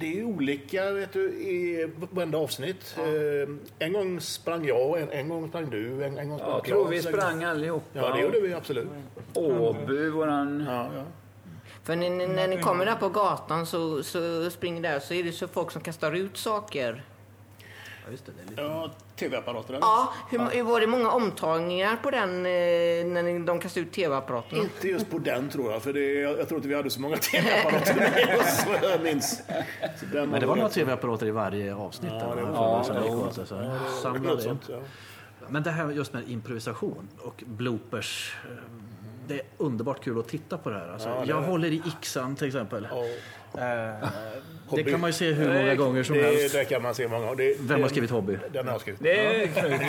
Det 0.00 0.18
är 0.20 0.24
olika 0.24 0.90
vet 0.90 1.12
du, 1.12 1.20
i 1.32 1.88
varenda 2.10 2.38
avsnitt. 2.38 2.96
Eh, 2.98 3.48
en 3.86 3.92
gång 3.92 4.20
sprang 4.20 4.64
jag, 4.66 5.00
en, 5.00 5.10
en 5.10 5.28
gång 5.28 5.48
sprang 5.48 5.70
du, 5.70 6.04
en, 6.04 6.18
en 6.18 6.28
gång 6.28 6.38
sprang 6.38 6.52
Jag 6.52 6.64
tror 6.64 6.88
vi 6.88 7.02
sprang 7.02 7.44
allihopa. 7.44 7.84
Ja, 7.92 8.14
det 8.14 8.20
gjorde 8.22 8.40
vi 8.40 8.54
absolut. 8.54 8.88
Åby, 9.34 10.08
våran... 10.08 10.64
Ja, 10.68 10.88
ja. 10.96 11.02
För 11.84 11.96
när, 11.96 12.10
när- 12.10 12.28
när 12.28 12.48
ni 12.48 12.62
kommer 12.62 12.86
där 12.86 12.94
på 12.94 13.08
gatan 13.08 13.66
så, 13.66 14.02
så 14.02 14.50
springer 14.50 14.82
där 14.82 15.00
så 15.00 15.14
är 15.14 15.24
det 15.24 15.32
så 15.32 15.48
folk 15.48 15.70
som 15.70 15.82
kastar 15.82 16.12
ut 16.12 16.36
saker. 16.36 17.02
Ja, 18.06 18.10
just 18.12 18.26
det, 18.26 18.32
det 18.36 18.42
är 18.42 18.50
lite... 18.50 18.62
ja 18.62 18.90
tv-apparater. 19.16 19.78
Ja, 19.80 20.12
hur, 20.30 20.38
hur 20.38 20.62
var 20.62 20.80
det 20.80 20.86
många 20.86 21.10
omtagningar 21.10 21.96
på 22.02 22.10
den 22.10 22.30
eh, 22.30 22.42
när 23.06 23.46
de 23.46 23.60
kastade 23.60 23.86
ut 23.86 23.92
tv-apparaterna? 23.92 24.62
Inte 24.62 24.88
just 24.88 25.10
på 25.10 25.18
den 25.18 25.48
tror 25.48 25.72
jag, 25.72 25.82
för 25.82 25.92
det, 25.92 26.12
jag, 26.12 26.38
jag 26.38 26.48
tror 26.48 26.58
inte 26.58 26.68
vi 26.68 26.74
hade 26.74 26.90
så 26.90 27.00
många 27.00 27.16
tv-apparater 27.16 27.94
med 27.94 28.38
oss 28.40 28.66
vad 28.66 28.90
jag 28.90 29.02
minns. 29.02 29.42
Så 30.00 30.06
den 30.12 30.28
Men 30.30 30.40
det 30.40 30.46
var 30.46 30.56
några 30.56 30.68
tv-apparater 30.68 31.26
i 31.26 31.30
varje 31.30 31.74
avsnitt. 31.74 32.12
Ja, 32.14 32.18
där, 32.28 32.36
det 32.36 32.42
var- 32.42 32.52
ja, 32.52 32.84
ja, 32.88 33.44
så 33.46 33.54
ja. 34.72 34.78
Men 35.48 35.62
det 35.62 35.70
här 35.70 35.90
just 35.90 36.12
med 36.12 36.28
improvisation 36.30 37.08
och 37.18 37.42
bloopers. 37.46 38.36
eh, 38.44 38.56
Det 39.28 39.34
är 39.34 39.42
underbart 39.58 40.04
kul 40.04 40.18
att 40.18 40.28
titta 40.28 40.58
på 40.58 40.70
det 40.70 40.78
här. 40.78 40.88
Alltså, 40.92 41.08
Ja, 41.08 41.20
det 41.20 41.26
jag 41.26 41.42
håller 41.42 41.68
i 41.68 41.82
yxan 41.86 42.36
till 42.36 42.46
exempel. 42.46 42.88
Ja. 42.90 43.04
Eh, 43.60 44.08
det 44.70 44.80
Hobby. 44.80 44.90
kan 44.90 45.00
man 45.00 45.10
ju 45.10 45.14
se 45.14 45.32
hur 45.32 45.48
många 45.48 45.74
gånger 45.74 46.02
som 46.02 46.16
det, 46.16 46.22
helst. 46.22 46.54
Det 46.54 46.64
kan 46.64 46.82
man 46.82 46.94
se 46.94 47.08
många 47.08 47.26
gånger. 47.26 47.36
Det, 47.36 47.56
Vem 47.60 47.82
har 47.82 47.88
skrivit 47.88 48.10
hobby? 48.10 48.38
Den 48.52 48.66
har 48.66 48.74
jag 48.74 48.80
skrivit. 48.80 49.00
Det 49.02 49.18
är 49.18 49.46
Knut. 49.46 49.80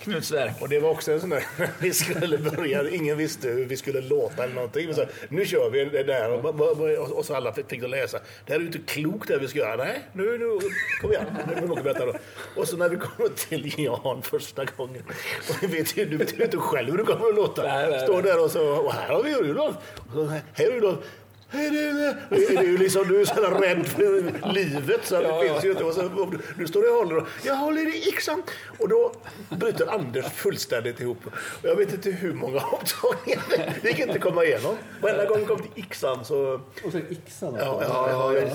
Knuts 0.02 0.32
verk. 0.32 0.52
Och 0.60 0.68
det 0.68 0.80
var 0.80 0.90
också 0.90 1.12
en 1.12 1.20
sån 1.20 1.30
där, 1.30 1.44
vi 1.80 1.92
skulle 1.92 2.38
börja, 2.38 2.90
ingen 2.90 3.16
visste 3.16 3.48
hur 3.48 3.64
vi 3.64 3.76
skulle 3.76 4.00
låta 4.00 4.44
eller 4.44 4.54
någonting. 4.54 4.86
Men 4.86 4.94
så, 4.94 5.04
nu 5.28 5.44
kör 5.44 5.70
vi 5.70 5.84
det 5.84 6.02
där 6.02 6.32
och, 6.32 7.18
och, 7.18 7.24
så 7.24 7.34
alla 7.34 7.52
fick 7.52 7.82
att 7.82 7.90
läsa. 7.90 8.18
Det 8.46 8.52
här 8.52 8.56
är 8.56 8.60
ju 8.60 8.66
inte 8.66 8.78
klokt 8.78 9.28
det 9.28 9.38
vi 9.38 9.48
ska 9.48 9.58
göra. 9.58 9.76
Nej, 9.76 10.00
nu, 10.12 10.38
nu 10.38 10.58
kom 11.00 11.12
igen. 11.12 11.24
Nu 11.60 11.68
får 11.68 11.76
vi 11.76 11.82
berätta 11.82 12.06
då. 12.06 12.12
Och 12.56 12.68
så 12.68 12.76
när 12.76 12.88
vi 12.88 12.96
kommer 12.96 13.28
till 13.28 13.84
Jan 13.84 14.22
första 14.22 14.64
gången. 14.64 15.02
Och 15.50 15.56
vi 15.62 15.66
vet 15.66 15.96
ju, 15.96 16.04
du 16.04 16.16
vet 16.16 16.38
ju 16.38 16.44
inte 16.44 16.56
själv 16.56 16.90
hur 16.90 16.98
det 16.98 17.04
kommer 17.04 17.28
att 17.28 17.34
låta. 17.34 17.62
Nej, 17.62 17.90
nej, 17.90 18.00
Står 18.00 18.22
där 18.22 18.44
och 18.44 18.50
så, 18.50 18.68
och 18.68 18.92
här 18.92 19.08
har 19.08 19.22
vi 19.22 19.34
Rudolf. 19.34 19.76
Och 19.96 20.12
så, 20.12 20.32
Hej 20.54 20.70
Rudolf. 20.70 20.98
Hej 21.48 21.70
du, 21.70 21.92
det 22.30 22.56
är 22.56 22.62
ju 22.62 22.78
liksom, 22.78 23.08
du 23.08 23.20
är 23.20 23.24
så 23.24 23.34
jävla 23.42 23.60
rädd 23.60 23.86
för 23.86 24.52
livet 24.52 25.00
så 25.06 25.16
att 25.16 25.22
det 25.22 25.28
Ja, 25.28 25.40
finns 25.42 25.56
ja. 25.56 25.64
ju 25.64 25.70
inte. 25.70 25.84
Och 25.84 25.94
så, 25.94 26.32
du 26.58 26.66
står 26.66 26.90
och 26.90 26.96
håller 26.96 27.16
och 27.16 27.26
jag 27.42 27.54
håller 27.54 27.96
i 27.96 28.08
yxan. 28.08 28.42
Och 28.78 28.88
då 28.88 29.12
bryter 29.50 29.86
Anders 29.94 30.26
fullständigt 30.26 31.00
ihop. 31.00 31.18
Och 31.62 31.68
jag 31.68 31.76
vet 31.76 31.92
inte 31.92 32.10
hur 32.10 32.32
många 32.32 32.60
omtagningar 32.60 33.42
det 33.82 33.88
gick 33.88 33.98
inte 33.98 34.12
att 34.12 34.20
komma 34.20 34.44
igenom. 34.44 34.76
Varenda 35.02 35.24
gång 35.24 35.38
vi 35.38 35.44
kom 35.46 35.58
till 35.62 35.82
yxan 35.84 36.24
så... 36.24 36.60
Och 36.84 36.92
så 36.92 36.98
yxan. 36.98 37.56
Ja, 37.58 37.82
ja, 37.88 38.32
ja, 38.34 38.48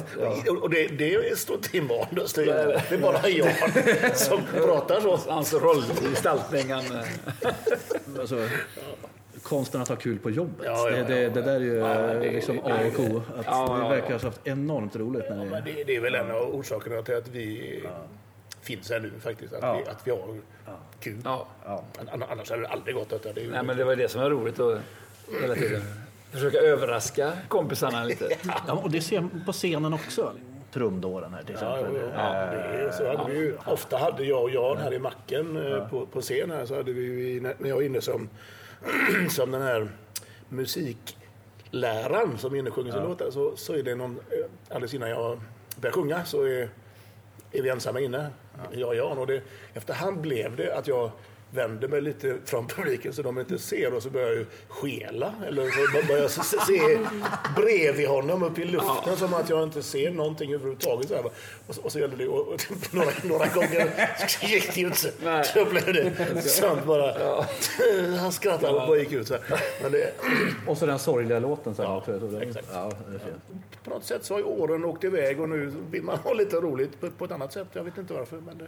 ja. 0.45 0.51
Och 0.61 0.69
det, 0.69 0.87
det 0.87 1.39
står 1.39 1.55
inte 1.55 1.77
i 1.77 1.81
manus. 1.81 2.33
Det 2.33 2.41
är, 2.43 2.83
det 2.89 2.95
är 2.95 2.97
bara 2.97 3.29
jag 3.29 4.17
som 4.17 4.41
pratar 4.53 5.01
så. 5.01 5.17
Hans 5.31 5.53
rollgestaltning. 5.53 6.71
Han, 6.71 6.83
Alltså, 8.19 8.47
konsten 9.43 9.81
att 9.81 9.87
ha 9.87 9.95
kul 9.95 10.19
på 10.19 10.29
jobbet. 10.29 10.65
Ja, 10.65 10.89
ja, 10.89 10.95
det, 10.97 11.03
det, 11.03 11.21
ja. 11.21 11.29
det 11.29 11.41
där 11.41 11.55
är 11.55 11.59
ju 11.59 11.79
eh, 12.27 12.33
liksom 12.33 12.59
A 12.59 12.79
och 12.97 12.99
O. 13.03 13.21
Att 13.37 13.45
Ja, 13.45 13.73
vi 13.75 13.81
ja, 13.81 13.89
verkar 13.89 14.13
ha 14.13 14.19
haft 14.25 14.41
enormt 14.47 14.95
roligt 14.95 15.23
när 15.29 15.45
Men 15.45 15.63
vi... 15.63 15.71
det, 15.73 15.83
det 15.83 15.95
är 15.95 16.01
väl 16.01 16.15
en 16.15 16.31
av 16.31 16.55
orsakerna 16.55 17.01
till 17.01 17.15
att 17.17 17.27
vi 17.27 17.83
finns 18.61 18.89
här 18.89 18.99
nu 18.99 19.11
faktiskt. 19.19 19.53
Att, 19.53 19.59
Ja. 19.61 19.73
vi, 19.85 19.91
att 19.91 20.07
vi 20.07 20.11
har 20.11 20.37
kul. 20.99 21.17
Ja. 21.23 21.47
An- 22.11 22.23
Annars 22.29 22.49
hade 22.49 22.61
det 22.61 22.67
aldrig 22.67 22.95
gått. 22.95 23.09
Detta. 23.09 23.33
Det 23.33 23.41
är 23.45 23.49
Nej, 23.49 23.63
men 23.63 23.77
det 23.77 23.83
var 23.83 23.95
det 23.95 24.11
som 24.11 24.21
var 24.21 24.29
roligt 24.29 24.59
att 24.59 24.79
hela 25.41 25.55
tiden 25.55 25.81
försöka 26.31 26.57
överraska 26.57 27.31
kompisarna 27.47 28.03
lite. 28.03 28.27
Ja, 28.67 28.73
och 28.73 28.91
det 28.91 29.01
ser 29.01 29.21
man 29.21 29.43
på 29.45 29.51
scenen 29.51 29.93
också. 29.93 30.33
Trumdåren 30.73 31.33
här 31.33 31.43
till 31.43 31.55
Ja, 31.61 31.77
exempel. 31.77 32.01
jo. 32.03 32.07
det 32.07 32.13
är, 32.83 32.91
så 32.91 33.17
hade 33.17 33.31
vi 33.33 33.37
ju, 33.39 33.57
ofta 33.65 33.97
hade 33.97 34.23
jag 34.23 34.43
och 34.43 34.49
Jan 34.49 34.77
här 34.77 34.93
i 34.93 34.99
macken 34.99 35.71
eh, 35.71 35.87
på, 35.89 36.05
på 36.05 36.21
scen 36.21 36.51
här, 36.51 36.65
så 36.65 36.75
hade 36.75 36.91
vi 36.93 37.01
ju, 37.01 37.41
när 37.41 37.55
jag 37.69 37.81
är 37.81 37.85
inne 37.85 38.01
som, 38.01 38.29
som 39.29 39.51
den 39.51 39.61
här 39.61 39.91
musikläraren 40.49 42.37
som 42.37 42.55
innesjunger 42.55 42.91
sin 42.91 43.03
låtar 43.03 43.31
så, 43.31 43.57
så 43.57 43.73
är 43.73 43.83
det 43.83 43.95
någon, 43.95 44.19
eh, 44.19 44.75
alldeles 44.75 44.93
innan 44.93 45.09
jag 45.09 45.39
börjar 45.75 45.93
sjunga 45.93 46.25
så 46.25 46.43
är, 46.43 46.69
är 47.51 47.61
vi 47.61 47.69
ensamma 47.69 47.99
inne, 47.99 48.29
jag 48.71 48.89
och 48.89 48.95
Jan. 48.95 49.17
Och 49.17 49.27
det, 49.27 49.41
efterhand 49.73 50.21
blev 50.21 50.55
det 50.55 50.77
att 50.77 50.87
jag 50.87 51.11
vänder 51.53 51.87
mig 51.87 52.01
lite 52.01 52.37
från 52.45 52.67
publiken 52.67 53.13
så 53.13 53.21
de 53.21 53.39
inte 53.39 53.59
ser 53.59 53.93
och 53.93 54.03
så 54.03 54.09
börjar 54.09 54.27
jag 54.27 54.37
ju 54.37 54.45
skela. 54.67 55.33
Eller 55.47 55.69
så 55.71 56.07
börjar 56.07 56.21
jag 56.21 56.31
se, 56.31 56.97
bredvid 57.55 58.07
honom 58.07 58.43
upp 58.43 58.59
i 58.59 58.65
luften 58.65 59.17
som 59.17 59.33
att 59.33 59.49
jag 59.49 59.63
inte 59.63 59.83
ser 59.83 60.11
någonting 60.11 60.53
överhuvudtaget. 60.53 61.07
Så 61.07 61.15
här. 61.15 61.25
Och, 61.67 61.75
så, 61.75 61.81
och 61.81 61.91
så 61.91 61.99
gällde 61.99 62.15
det 62.15 62.27
och, 62.27 62.47
och, 62.47 62.61
några, 62.91 63.11
några 63.23 63.47
gånger 63.47 64.09
gick 64.41 64.73
det 64.75 64.81
ju 64.81 64.87
inte. 64.87 65.43
Så 65.43 65.65
blev 65.65 65.93
det 65.93 66.41
sånt 66.41 66.85
bara. 66.85 67.13
Han 68.19 68.31
skrattade 68.31 68.73
och 68.79 68.87
bara 68.87 68.97
gick 68.97 69.11
ut 69.11 69.27
så 69.27 69.33
här. 69.33 69.61
Men 69.81 69.91
det, 69.91 70.13
Och 70.67 70.77
så 70.77 70.85
den 70.85 70.99
sorgliga 70.99 71.39
låten 71.39 71.75
sen 71.75 71.85
Ja, 71.85 71.97
också. 71.97 72.41
Exakt. 72.41 72.67
Ja, 72.73 72.91
på 73.83 73.89
något 73.89 74.05
sätt 74.05 74.25
så 74.25 74.33
har 74.33 74.39
ju 74.39 74.45
åren 74.45 74.85
åkt 74.85 75.03
iväg 75.03 75.41
och 75.41 75.49
nu 75.49 75.73
vill 75.91 76.03
man 76.03 76.17
ha 76.17 76.33
lite 76.33 76.55
roligt 76.55 77.01
på, 77.01 77.11
på 77.11 77.25
ett 77.25 77.31
annat 77.31 77.53
sätt. 77.53 77.67
Jag 77.73 77.83
vet 77.83 77.97
inte 77.97 78.13
varför 78.13 78.37
men 78.37 78.57
det, 78.57 78.67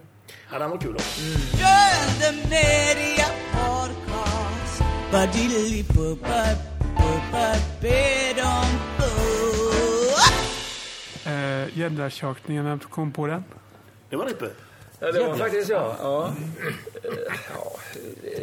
ja, 0.52 0.60
den 0.60 0.69
var 0.69 0.78
kul 0.78 0.96
också. 0.96 1.22
Join 1.22 2.43
Media 2.73 3.25
Podcast. 3.53 4.83
Badilly 5.12 5.83
puppa 5.83 6.43
puppa 6.97 7.55
bedom 7.81 8.69
Eh, 11.25 11.77
Gäddratjockningen, 11.77 12.65
vem 12.65 12.79
kom 12.79 13.12
på 13.12 13.27
den? 13.27 13.43
Det 14.09 14.15
var 14.15 14.25
Rippe. 14.25 14.49
Ja, 14.99 15.12
det 15.12 15.19
var 15.27 15.36
faktiskt 15.36 15.69
jag. 15.69 15.95
Ja. 15.99 16.33
Ja, 17.53 17.79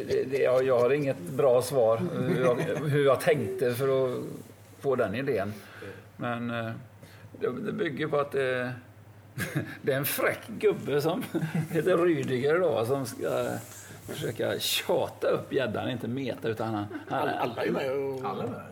det, 0.09 0.25
det, 0.31 0.39
jag, 0.39 0.65
jag 0.65 0.81
har 0.81 0.91
inget 0.91 1.21
bra 1.21 1.63
svar 1.63 2.01
hur 2.29 2.45
jag, 2.45 2.55
hur 2.89 3.05
jag 3.05 3.21
tänkte 3.21 3.75
för 3.75 4.05
att 4.05 4.19
få 4.81 4.97
den 4.97 5.15
idén. 5.15 5.53
Men 6.17 6.51
eh, 6.51 6.71
det, 7.41 7.49
det 7.67 7.73
bygger 7.73 8.07
på 8.07 8.21
att 8.21 8.33
det, 8.33 8.73
det 9.83 9.93
är 9.93 9.97
en 9.97 10.05
fräck 10.05 10.41
gubbe 10.49 11.01
som 11.03 11.25
heter 11.71 11.99
Rydiger 11.99 12.59
då, 12.59 12.87
som 12.87 13.07
ska 13.07 13.49
försöka 14.07 14.59
tjata 14.59 15.29
upp 15.29 15.53
gäddan, 15.53 15.91
inte 15.91 16.09
meta 16.09 16.49
utan 16.49 16.75
han... 16.75 16.87
han 17.09 17.19
Alla, 17.19 17.33
alla 17.33 17.63
är 17.63 17.67
ju 17.67 17.73
med 17.73 17.91
och 17.93 18.21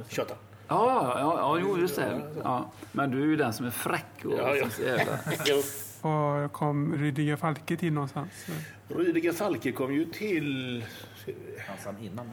tjötar. 0.09 0.37
Ja, 0.69 1.15
ja, 1.19 1.35
ja, 1.39 1.59
jo, 1.63 1.79
just 1.79 1.97
det. 1.97 2.21
Ja. 2.45 2.71
Men 2.93 3.11
du 3.11 3.23
är 3.23 3.27
ju 3.27 3.37
den 3.37 3.53
som 3.53 3.67
är 3.67 3.71
fräck 3.71 4.25
och 4.25 4.33
Ja, 4.39 4.57
ja. 4.57 4.71
så 4.71 4.83
jävla... 4.83 5.19
Var 6.03 6.49
kom 6.49 6.97
Rydiger 6.97 7.37
Falke 7.37 7.77
till 7.77 7.93
någonstans? 7.93 8.47
Rydiger 8.89 9.33
Falke 9.33 9.73
kom 9.73 9.95
ju 9.95 10.05
till... 10.05 10.85
Dansan 11.69 11.97
innan. 12.01 12.27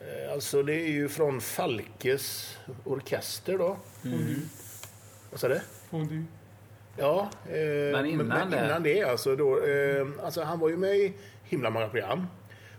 eh, 0.00 0.32
Alltså 0.32 0.62
det 0.62 0.74
är 0.74 0.88
ju 0.92 1.08
från 1.08 1.40
Falkes 1.40 2.56
orkester 2.84 3.58
då. 3.58 3.76
Vad 5.30 5.40
sa 5.40 5.48
du? 5.48 5.60
Fondue. 5.90 6.24
Ja, 6.96 7.28
eh, 7.46 7.52
Men 7.92 8.06
innan 8.06 8.26
men, 8.26 8.50
det? 8.50 8.64
innan 8.66 8.82
det 8.82 9.02
alltså, 9.04 9.36
då, 9.36 9.58
eh, 9.64 10.06
alltså 10.24 10.42
han 10.42 10.58
var 10.58 10.68
ju 10.68 10.76
med 10.76 10.96
i 10.96 11.12
himla 11.54 11.70
många 11.70 11.88
program. 11.88 12.26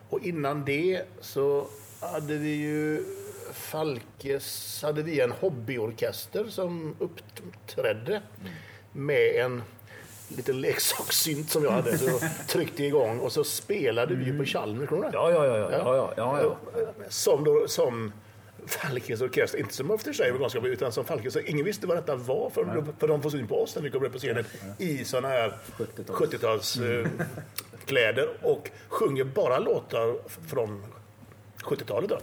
Och 0.09 0.19
innan 0.23 0.65
det 0.65 1.01
så 1.21 1.67
hade 1.99 2.37
vi 2.37 2.55
ju 2.55 3.05
Falkes, 3.53 4.81
hade 4.81 5.03
vi 5.03 5.19
en 5.19 5.31
hobbyorkester 5.31 6.45
som 6.49 6.95
uppträdde 6.99 8.21
med 8.91 9.35
en 9.35 9.63
liten 10.27 10.61
leksakssynt 10.61 11.49
som 11.49 11.63
jag 11.63 11.71
hade. 11.71 11.97
Så 11.97 12.19
tryckte 12.47 12.83
igång 12.83 13.19
och 13.19 13.31
så 13.31 13.43
spelade 13.43 14.15
vi 14.15 14.25
ju 14.25 14.37
på 14.37 14.45
Chalmers? 14.45 14.89
Ja, 14.91 15.09
ja, 15.13 15.31
ja, 15.31 15.57
ja, 15.57 15.69
ja, 15.71 16.13
ja, 16.17 16.41
ja. 16.41 16.57
Som, 17.09 17.43
då, 17.43 17.67
som 17.67 18.11
Falkes 18.67 19.21
orkester, 19.21 19.59
inte 19.59 19.73
som 19.73 19.91
After 19.91 20.13
Shave 20.13 20.37
ganska 20.39 20.61
bra, 20.61 20.69
utan 20.69 20.91
som 20.91 21.05
Falkes. 21.05 21.37
Ingen 21.37 21.65
visste 21.65 21.87
vad 21.87 21.97
detta 21.97 22.15
var 22.15 22.49
för, 22.49 22.85
för 22.99 23.07
de 23.07 23.21
får 23.21 23.29
syn 23.29 23.47
på 23.47 23.63
oss 23.63 23.75
när 23.75 23.83
vi 23.83 23.89
kommer 23.89 24.05
upp 24.05 24.13
på 24.13 24.19
scenen 24.19 24.45
i 24.77 25.05
såna 25.05 25.27
här 25.27 25.53
70-tals 26.07 26.77
eh, 26.77 27.07
kläder 27.85 28.29
och 28.41 28.71
sjunger 28.87 29.23
bara 29.23 29.59
låtar 29.59 30.15
från 30.47 30.83
70-talet. 31.63 32.09
Då. 32.09 32.19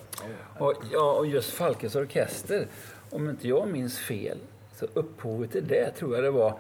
Och, 0.64 0.75
ja, 0.92 1.12
och 1.12 1.27
just 1.27 1.51
Falkes 1.51 1.96
orkester, 1.96 2.66
om 3.11 3.31
inte 3.31 3.48
jag 3.48 3.68
minns 3.68 3.98
fel, 3.98 4.38
så 4.75 4.87
upphovet 4.94 5.53
till 5.53 5.66
det 5.66 5.90
tror 5.90 6.14
jag 6.14 6.25
det 6.25 6.31
var... 6.31 6.59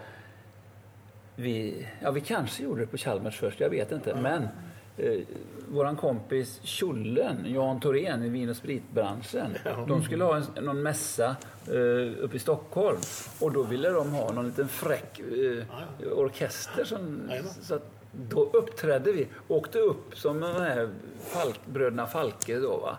Vi, 1.36 1.86
ja, 2.00 2.10
vi 2.10 2.20
kanske 2.20 2.62
gjorde 2.62 2.80
det 2.80 2.86
på 2.86 2.96
Chalmers 2.96 3.38
först, 3.38 3.60
jag 3.60 3.70
vet 3.70 3.92
inte. 3.92 4.14
Men 4.14 4.48
eh, 4.96 5.20
våran 5.68 5.96
kompis 5.96 6.60
Tjollen, 6.62 7.44
Jan 7.46 7.80
Thorén 7.80 8.22
i 8.22 8.28
vin 8.28 8.48
och 8.48 8.56
spritbranschen, 8.56 9.54
de 9.88 10.02
skulle 10.02 10.24
ha 10.24 10.36
en, 10.36 10.64
någon 10.64 10.82
mässa 10.82 11.36
eh, 11.66 12.24
uppe 12.24 12.36
i 12.36 12.38
Stockholm. 12.38 12.98
Och 13.40 13.52
då 13.52 13.62
ville 13.62 13.90
de 13.90 14.12
ha 14.12 14.32
någon 14.32 14.46
liten 14.46 14.68
fräck 14.68 15.18
eh, 15.18 15.64
orkester. 16.12 16.84
Som, 16.84 17.30
så 17.62 17.74
att 17.74 18.01
då 18.12 18.50
uppträdde 18.52 19.12
vi, 19.12 19.28
åkte 19.48 19.78
upp 19.78 20.18
som 20.18 20.40
de 20.40 20.52
här 20.52 20.90
Falk, 21.20 21.60
bröderna 21.66 22.06
Falke 22.06 22.58
då 22.58 22.76
va. 22.76 22.98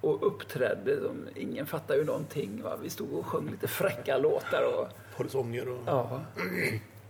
Och 0.00 0.26
uppträdde, 0.26 0.96
de, 1.00 1.28
ingen 1.34 1.66
fattade 1.66 1.98
ju 1.98 2.04
någonting 2.04 2.62
va. 2.62 2.76
Vi 2.82 2.90
stod 2.90 3.12
och 3.12 3.26
sjöng 3.26 3.50
lite 3.50 3.68
fräcka 3.68 4.18
låtar 4.18 4.62
och 4.62 4.88
Polisonger 5.16 5.68
och... 5.68 5.78
ja. 5.86 6.20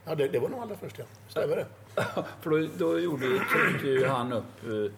Ja, 0.04 0.14
det, 0.14 0.28
det 0.28 0.38
var 0.38 0.48
nog 0.48 0.60
allra 0.60 0.74
först, 0.74 0.98
ja. 0.98 1.04
Stämmer 1.28 1.56
det? 1.56 1.66
För 2.40 2.50
då, 2.50 2.68
då 2.76 2.98
gjorde, 2.98 3.26
ju 3.82 4.06
han 4.06 4.32
upp 4.32 4.66
eh, 4.66 4.90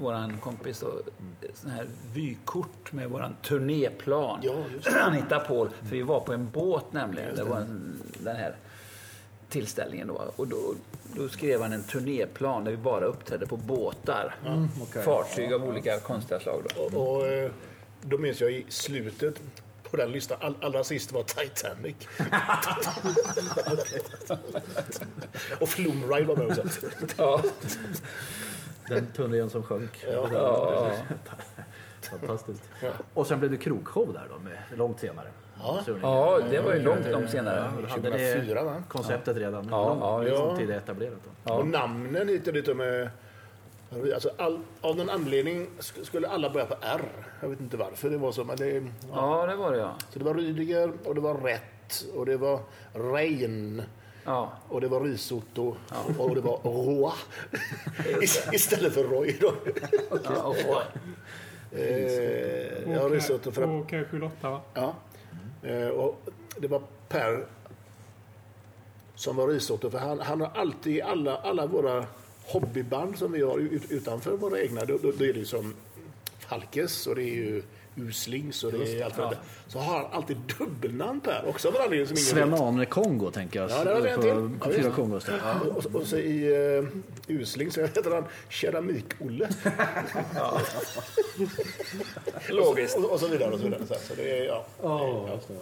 våran 0.00 0.38
kompis 0.38 0.80
då, 0.80 0.92
sån 1.54 1.70
här 1.70 1.86
vykort 2.14 2.92
med 2.92 3.10
våran 3.10 3.36
turnéplan. 3.42 4.40
Ja, 4.42 4.54
just 4.74 4.88
Han 4.92 5.12
hittade 5.12 5.44
på, 5.44 5.68
för 5.82 5.90
vi 5.90 6.02
var 6.02 6.20
på 6.20 6.32
en 6.32 6.50
båt 6.50 6.92
nämligen. 6.92 7.36
Det 7.36 7.44
var 7.44 7.56
en, 7.56 8.02
den 8.18 8.36
här 8.36 8.56
tillställningen 9.48 10.08
då. 10.08 10.32
Och 10.36 10.48
då, 10.48 10.74
då 11.16 11.28
skrev 11.28 11.62
han 11.62 11.72
en 11.72 11.82
turnéplan 11.82 12.64
där 12.64 12.70
vi 12.70 12.76
bara 12.76 13.04
uppträdde 13.04 13.46
på 13.46 13.56
båtar. 13.56 14.34
Fartyg 15.04 15.52
av 15.52 15.64
olika 15.64 16.00
konstiga 16.00 16.40
slag 16.40 16.62
då. 16.76 16.82
Och, 16.82 17.16
och 17.16 17.26
eh, 17.26 17.50
då 18.02 18.18
minns 18.18 18.40
jag 18.40 18.52
i 18.52 18.66
slutet 18.68 19.42
på 19.90 19.96
den 19.96 20.12
listan, 20.12 20.38
all, 20.40 20.56
allra 20.60 20.84
sist 20.84 21.12
var 21.12 21.22
Titanic. 21.22 21.96
och 25.60 25.68
Flumride 25.68 26.26
var 26.26 26.36
med 26.36 26.46
också. 26.46 26.62
Ja. 27.16 27.42
Den 28.88 29.06
turnén 29.06 29.50
som 29.50 29.62
sjönk. 29.62 30.04
Ja. 30.12 30.28
Ja. 30.32 30.92
Fantastiskt. 32.10 32.62
Och 33.14 33.26
sen 33.26 33.38
blev 33.38 33.50
det 33.50 33.56
krogshow 33.56 34.12
där 34.12 34.26
då, 34.30 34.38
med, 34.38 34.58
långt 34.78 35.00
senare. 35.00 35.28
Ja. 35.64 35.80
Ja, 36.02 36.40
det 36.50 36.60
var 36.60 36.74
ju 36.74 36.82
långt, 36.82 37.06
långt 37.10 37.30
senare. 37.30 37.72
då 37.82 37.86
hade 37.88 38.10
det 38.10 38.32
2004 38.34 38.64
va? 38.64 38.82
konceptet 38.88 39.36
redan 39.36 39.68
Ja, 39.70 39.88
långt 39.88 40.00
ja, 40.00 40.22
liksom 40.22 40.48
ja. 40.48 40.56
tid 40.56 40.70
etablerat. 40.70 41.12
Då. 41.44 41.52
Och 41.54 41.66
namnen 41.66 42.28
hit 42.28 42.46
och 42.46 42.52
dit 42.52 42.76
med... 42.76 43.10
Alltså 44.14 44.30
all, 44.36 44.58
av 44.80 44.96
någon 44.96 45.10
anledning 45.10 45.66
sk- 45.78 46.04
skulle 46.04 46.28
alla 46.28 46.50
börja 46.50 46.66
på 46.66 46.74
R. 46.80 47.00
Jag 47.40 47.48
vet 47.48 47.60
inte 47.60 47.76
varför 47.76 48.10
det 48.10 48.16
var 48.16 48.32
så. 48.32 48.44
Men 48.44 48.56
det, 48.56 48.70
ja. 48.74 48.80
Ja, 49.14 49.46
det 49.46 49.56
var 49.56 49.72
det 49.72 49.78
ja. 49.78 49.94
Så 50.12 50.18
det 50.18 50.24
var 50.24 50.34
Rydiger 50.34 50.92
och 51.04 51.14
det 51.14 51.20
var 51.20 51.34
Rätt 51.34 52.04
och 52.14 52.26
det 52.26 52.36
var 52.36 52.58
Rein 52.92 53.82
Ja, 54.24 54.52
och 54.68 54.80
det 54.80 54.88
var 54.88 55.00
Risotto 55.00 55.74
och 56.18 56.34
det 56.34 56.40
var 56.40 56.58
Roa. 56.64 57.12
Ist- 58.20 58.54
Istället 58.54 58.94
för 58.94 59.04
Roy 59.04 59.36
då. 59.40 59.52
ja, 60.24 60.42
och, 60.42 60.48
och, 60.70 60.82
Eh, 61.78 62.92
ja, 62.92 63.08
risotto 63.10 63.52
för 63.52 63.62
att 63.62 63.68
Och 63.82 63.88
kanske 63.88 64.16
Lotta 64.16 64.50
va? 64.50 64.60
Ja. 64.74 64.94
Eh, 65.64 65.88
och 65.88 66.20
det 66.58 66.68
var 66.68 66.82
Per 67.08 67.46
som 69.14 69.36
var 69.36 69.48
risotto. 69.48 69.90
För 69.90 69.98
han, 69.98 70.20
han 70.20 70.40
har 70.40 70.50
alltid, 70.54 71.02
alla, 71.02 71.36
alla 71.36 71.66
våra 71.66 72.06
hobbyband 72.46 73.18
som 73.18 73.32
vi 73.32 73.42
har 73.42 73.58
ut, 73.58 73.90
utanför 73.90 74.36
våra 74.36 74.60
egna, 74.60 74.84
då, 74.84 74.98
då, 75.02 75.12
då 75.18 75.24
är 75.24 75.32
det 75.32 75.38
ju 75.38 75.44
som 75.44 75.74
Falkes 76.38 77.06
och 77.06 77.14
det 77.14 77.22
är 77.22 77.34
ju 77.34 77.62
Uslings 77.96 78.64
och 78.64 78.72
det 78.72 79.00
är 79.00 79.04
allt 79.04 79.14
ja. 79.18 79.32
Så 79.66 79.78
har 79.78 79.96
han 79.96 80.06
alltid 80.12 80.36
dubbelnamn 80.58 81.20
Per 81.20 81.48
också 81.48 81.68
av 81.68 81.74
som 81.74 81.92
ingen 81.92 82.08
vet. 82.08 82.18
Sven-Ane 82.18 82.86
Kongo 82.86 83.30
tänker 83.30 83.60
jag. 83.60 83.70
Ja, 83.70 83.84
det 83.84 84.00
var 84.00 84.06
en 84.06 84.20
till. 84.20 84.58
Ja, 84.60 84.92
fyra 84.92 85.20
där. 85.26 85.40
Ja. 85.44 85.60
Och, 85.60 85.76
och, 85.76 85.94
och 85.94 86.06
så 86.06 86.16
i 86.16 86.56
uh, 86.78 86.88
Usling 87.28 87.70
så 87.70 87.80
heter 87.80 88.10
han 88.10 88.24
Keramik-Olle. 88.48 89.48
logiskt. 92.48 92.96
och, 92.96 93.10
och 93.12 93.20
så 93.20 93.26
vidare 93.26 93.50
och 93.50 93.58
så 93.58 93.64
vidare. 93.64 93.86
Så, 93.86 93.94
så 93.94 94.14
det 94.14 94.38
är, 94.38 94.44
ja. 94.44 94.64
Det. 94.82 95.54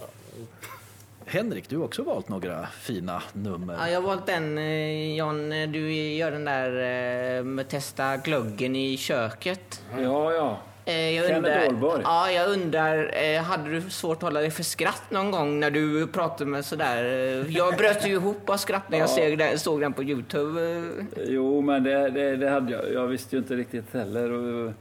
Henrik, 1.27 1.68
du 1.68 1.77
har 1.77 1.85
också 1.85 2.03
valt 2.03 2.29
några 2.29 2.66
fina 2.66 3.23
nummer. 3.33 3.75
Ja, 3.75 3.88
jag 3.88 4.01
har 4.01 4.09
valt 4.09 4.27
den, 4.27 4.59
eh, 4.59 5.16
John, 5.16 5.49
när 5.49 5.66
du 5.66 5.92
gör 5.95 6.31
den 6.31 6.45
där 6.45 6.68
eh, 7.38 7.45
med 7.45 7.68
testa 7.68 8.16
glöggen 8.16 8.77
i 8.77 8.97
köket. 8.97 9.83
Ja, 9.99 10.33
ja. 10.33 10.59
Eh, 10.85 11.11
Jag 11.16 11.37
undrar, 11.37 12.01
ja, 12.05 12.31
jag 12.31 12.49
undrar, 12.51 13.11
eh, 13.25 13.42
hade 13.42 13.71
du 13.71 13.90
svårt 13.90 14.16
att 14.16 14.23
hålla 14.23 14.40
dig 14.40 14.51
för 14.51 14.62
skratt 14.62 15.03
någon 15.11 15.31
gång 15.31 15.61
när 15.61 15.71
du 15.71 16.07
pratade 16.07 16.51
med 16.51 16.64
sådär? 16.64 17.05
eh, 17.05 17.57
Jag 17.57 17.77
bröt 17.77 18.07
ju 18.07 18.12
ihop 18.12 18.51
av 18.51 18.57
skratt 18.57 18.90
när 18.90 18.99
jag 18.99 19.09
såg 19.11 19.38
den, 19.38 19.59
såg 19.59 19.81
den 19.81 19.92
på 19.92 20.03
Youtube. 20.03 20.83
Jo, 21.27 21.61
men 21.61 21.83
det, 21.85 22.11
det, 22.11 22.37
det 22.37 22.51
hade 22.51 22.73
jag. 22.73 22.92
Jag 22.92 23.07
visste 23.07 23.37
ju 23.37 23.42
inte 23.42 23.55
riktigt 23.55 23.95
heller 23.95 24.31
och, 24.33 24.73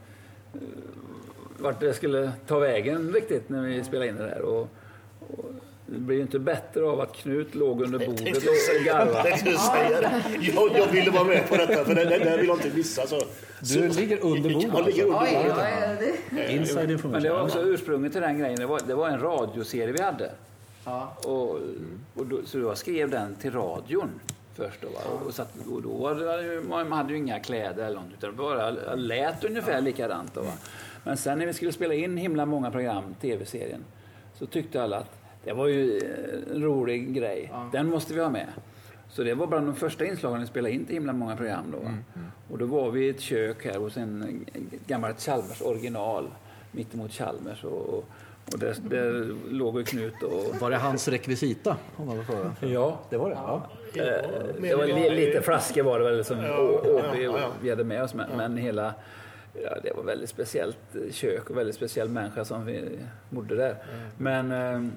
vart 1.58 1.80
det 1.80 1.94
skulle 1.94 2.32
ta 2.46 2.58
vägen 2.58 3.12
riktigt 3.12 3.48
när 3.48 3.62
vi 3.62 3.84
spelade 3.84 4.08
in 4.08 4.16
det 4.16 4.26
där. 4.26 4.40
Och, 4.42 4.68
och 5.20 5.44
det 5.86 5.98
blir 5.98 6.16
ju 6.16 6.22
inte 6.22 6.38
bättre 6.38 6.84
av 6.84 7.00
att 7.00 7.12
Knut 7.16 7.54
låg 7.54 7.82
under 7.82 7.98
bordet 7.98 8.36
och 8.36 8.84
garvade. 8.84 9.28
Jag. 9.28 10.42
Jag, 10.42 10.78
jag 10.78 10.86
ville 10.86 11.10
vara 11.10 11.24
med 11.24 11.48
på 11.48 11.56
detta, 11.56 11.84
för 11.84 11.94
det, 11.94 12.04
det, 12.04 12.18
det 12.18 12.36
vill 12.36 12.46
jag 12.46 12.56
inte 12.58 12.76
missa. 12.76 13.06
Så. 13.06 13.20
Du 13.60 13.88
ligger 13.88 14.24
under 14.24 14.50
bordet, 14.50 14.70
Jag 14.74 14.86
ligger 14.86 15.04
under 15.04 15.18
Oj, 15.22 15.34
bordet. 15.36 15.56
ja, 16.30 16.36
det- 16.36 16.52
Inside 16.52 17.04
Men 17.04 17.22
det 17.22 17.30
var 17.30 17.42
också 17.42 17.60
ursprunget 17.62 18.12
till 18.12 18.20
den 18.20 18.38
grejen. 18.38 18.58
Det 18.58 18.66
var, 18.66 18.80
det 18.86 18.94
var 18.94 19.08
en 19.08 19.20
radioserie 19.20 19.92
vi 19.92 20.02
hade. 20.02 20.30
Ja. 20.84 21.16
Och, 21.24 21.58
och 22.14 22.26
då, 22.26 22.38
så 22.44 22.58
jag 22.58 22.78
skrev 22.78 23.10
den 23.10 23.34
till 23.34 23.52
radion 23.52 24.10
först. 24.54 24.80
Då, 24.80 24.88
va? 24.88 25.00
Och, 25.26 25.34
så 25.34 25.42
att, 25.42 25.54
och 25.72 25.82
då 25.82 25.90
var 25.90 26.84
man 26.84 26.92
hade 26.92 27.12
ju 27.12 27.18
inga 27.18 27.40
kläder 27.40 27.84
eller 27.86 27.96
något, 27.96 28.04
utan 28.18 28.36
bara 28.36 28.70
lät 28.94 29.44
ungefär 29.44 29.80
likadant. 29.80 30.34
Då, 30.34 30.40
va? 30.40 30.52
Men 31.04 31.16
sen 31.16 31.38
när 31.38 31.46
vi 31.46 31.52
skulle 31.52 31.72
spela 31.72 31.94
in 31.94 32.16
himla 32.16 32.46
många 32.46 32.70
program, 32.70 33.04
tv-serien, 33.20 33.84
så 34.38 34.46
tyckte 34.46 34.82
alla 34.82 34.96
att 34.98 35.18
det 35.44 35.52
var 35.52 35.66
ju 35.66 35.98
eh, 35.98 36.54
en 36.54 36.62
rolig 36.62 37.14
grej. 37.14 37.52
Den 37.72 37.88
måste 37.88 38.14
vi 38.14 38.20
ha 38.20 38.30
med. 38.30 38.48
Så 39.10 39.22
det 39.22 39.34
var 39.34 39.46
bland 39.46 39.66
de 39.66 39.74
första 39.74 40.04
inslagen 40.04 40.40
vi 40.40 40.46
spelade 40.46 40.74
in 40.74 40.84
till 40.84 40.94
himla 40.94 41.12
många 41.12 41.36
program. 41.36 41.64
Då, 41.72 41.78
va? 41.78 41.94
Och 42.50 42.58
då 42.58 42.66
var 42.66 42.90
vi 42.90 43.06
i 43.06 43.08
ett 43.08 43.20
kök 43.20 43.64
här 43.64 43.78
hos 43.78 43.96
en 43.96 44.44
ett 44.54 44.86
gammalt 44.86 45.20
Chalmers 45.20 45.62
original 45.62 46.28
mittemot 46.72 47.12
Chalmers. 47.12 47.64
Och, 47.64 48.04
och 48.52 48.58
där, 48.58 48.76
där 48.90 49.34
låg 49.50 49.78
ju 49.78 49.84
Knut 49.84 50.22
och 50.22 50.60
Var 50.60 50.70
det 50.70 50.76
hans 50.76 51.08
rekvisita? 51.08 51.76
Om 51.96 52.06
man 52.06 52.24
får? 52.24 52.68
Ja, 52.68 53.00
Det 53.10 53.16
var 53.16 53.30
det? 53.30 53.36
Ja. 53.36 53.66
det 54.60 54.74
var 54.74 54.86
li, 54.86 55.10
lite 55.10 55.42
flaskor 55.42 55.82
var 55.82 55.98
det 55.98 56.04
väl 56.04 56.24
som 56.24 56.38
ja, 56.38 56.80
ja. 57.22 57.52
vi 57.62 57.70
hade 57.70 57.84
med 57.84 58.02
oss. 58.02 58.14
Men, 58.14 58.36
men 58.36 58.56
hela, 58.56 58.94
ja, 59.62 59.76
det 59.82 59.92
var 59.96 60.02
väldigt 60.02 60.30
speciellt 60.30 60.96
kök 61.10 61.50
och 61.50 61.56
väldigt 61.56 61.76
speciell 61.76 62.08
människa 62.08 62.44
som 62.44 62.66
vi 62.66 62.98
bodde 63.30 63.56
där. 63.56 63.76
Men 64.18 64.52
eh, 64.52 64.92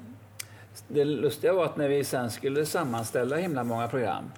det 0.88 1.06
lustiga 1.06 1.54
var 1.54 1.66
att 1.66 1.78
när 1.78 1.88
vi 1.90 2.04
sen 2.04 2.32
skulle 2.32 2.66
sammanställa 2.66 3.36
himla 3.36 3.64
många 3.64 3.88
program 3.88 4.32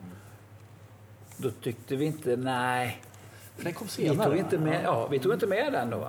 då 1.38 1.52
tyckte 1.52 1.96
vi 1.96 2.06
inte, 2.06 2.36
nej, 2.38 3.02
För 3.56 3.64
den 3.64 3.74
kom 3.74 3.88
vi 3.88 3.92
senare. 3.92 4.26
tog 4.26 4.34
va? 4.34 4.40
inte 4.40 4.58
med, 4.58 4.82
ja, 4.84 5.08
vi 5.08 5.20
tog 5.20 5.34
inte 5.34 5.48
med 5.48 5.74
den 5.74 5.90
då. 5.90 6.08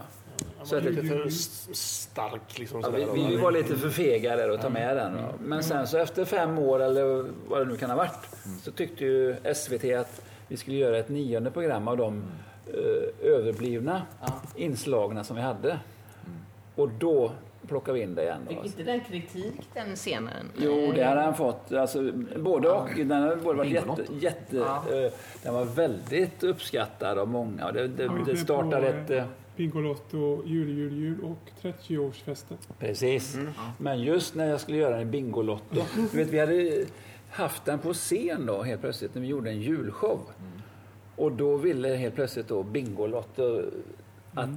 Så 0.62 0.76
att, 0.76 0.84
Lite 0.84 1.02
för 1.02 1.28
stark 1.74 2.58
liksom. 2.58 2.80
Ja, 2.80 2.90
vi, 2.90 3.26
vi 3.26 3.36
var 3.36 3.52
lite 3.52 3.76
för 3.76 3.90
fega 3.90 4.36
där 4.36 4.48
att 4.48 4.62
ta 4.62 4.68
med 4.68 4.96
den. 4.96 5.14
va. 5.14 5.28
Men 5.40 5.62
sen 5.64 5.86
så 5.86 5.98
efter 5.98 6.24
fem 6.24 6.58
år 6.58 6.82
eller 6.82 7.24
vad 7.48 7.60
det 7.60 7.64
nu 7.64 7.76
kan 7.76 7.90
ha 7.90 7.96
varit 7.96 8.28
så 8.62 8.70
tyckte 8.70 9.04
ju 9.04 9.36
SVT 9.54 9.84
att 9.84 10.22
vi 10.48 10.56
skulle 10.56 10.76
göra 10.76 10.98
ett 10.98 11.08
nionde 11.08 11.50
program 11.50 11.88
av 11.88 11.96
de 11.96 12.22
eh, 12.66 13.30
överblivna 13.30 14.02
inslagna 14.56 15.24
som 15.24 15.36
vi 15.36 15.42
hade. 15.42 15.78
Och 16.74 16.88
då 16.88 17.32
plockade 17.68 17.98
vi 17.98 18.04
in 18.04 18.14
det 18.14 18.22
igen. 18.22 18.40
Då. 18.48 18.54
Fick 18.54 18.64
inte 18.66 18.82
den 18.82 19.00
kritik 19.00 19.54
den 19.74 19.96
scenen? 19.96 20.46
Jo, 20.56 20.92
det 20.94 21.04
hade 21.04 21.20
han 21.20 21.34
fått. 21.34 21.72
Alltså, 21.72 22.12
både 22.36 22.68
och. 22.70 22.88
Den 22.96 23.10
hade 23.22 23.36
både 23.36 23.58
varit 23.58 23.70
jätte... 23.72 24.04
Jätte 24.20 24.56
Ja. 24.56 24.84
eh, 25.04 25.12
den 25.42 25.54
var 25.54 25.64
väldigt 25.64 26.42
uppskattad 26.44 27.18
av 27.18 27.28
många. 27.28 27.66
Och 27.66 27.72
Det, 27.72 27.88
det, 27.88 28.10
det 28.26 28.36
startade 28.36 28.88
ett... 28.88 29.10
eh, 29.10 29.24
Bingolotto, 29.56 30.42
jul, 30.46 30.68
jul, 30.78 30.92
jul 30.98 31.16
och 31.24 31.38
30-årsfesten. 31.62 32.54
Precis. 32.78 33.36
Men 33.78 34.00
just 34.02 34.34
när 34.34 34.46
jag 34.48 34.60
skulle 34.60 34.78
göra 34.78 35.00
en 35.00 35.10
Bingolotto. 35.10 35.80
Du 36.12 36.16
vet, 36.18 36.28
vi 36.28 36.38
hade 36.38 36.84
haft 37.30 37.64
den 37.64 37.78
på 37.78 37.92
scen 37.92 38.46
då 38.46 38.62
helt 38.62 38.80
plötsligt 38.80 39.14
när 39.14 39.22
vi 39.22 39.28
gjorde 39.28 39.50
en 39.50 39.60
julshow. 39.60 40.20
Och 41.16 41.32
då 41.32 41.56
ville 41.56 41.88
helt 41.88 42.14
plötsligt 42.14 42.48
då 42.48 42.62
Bingolotto 42.62 43.62
att 44.34 44.48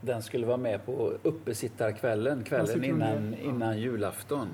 den 0.00 0.22
skulle 0.22 0.46
vara 0.46 0.56
med 0.56 0.86
på 0.86 1.12
uppesittarkvällen, 1.22 2.44
kvällen 2.44 2.84
innan, 2.84 3.34
innan 3.34 3.78
julafton. 3.78 4.48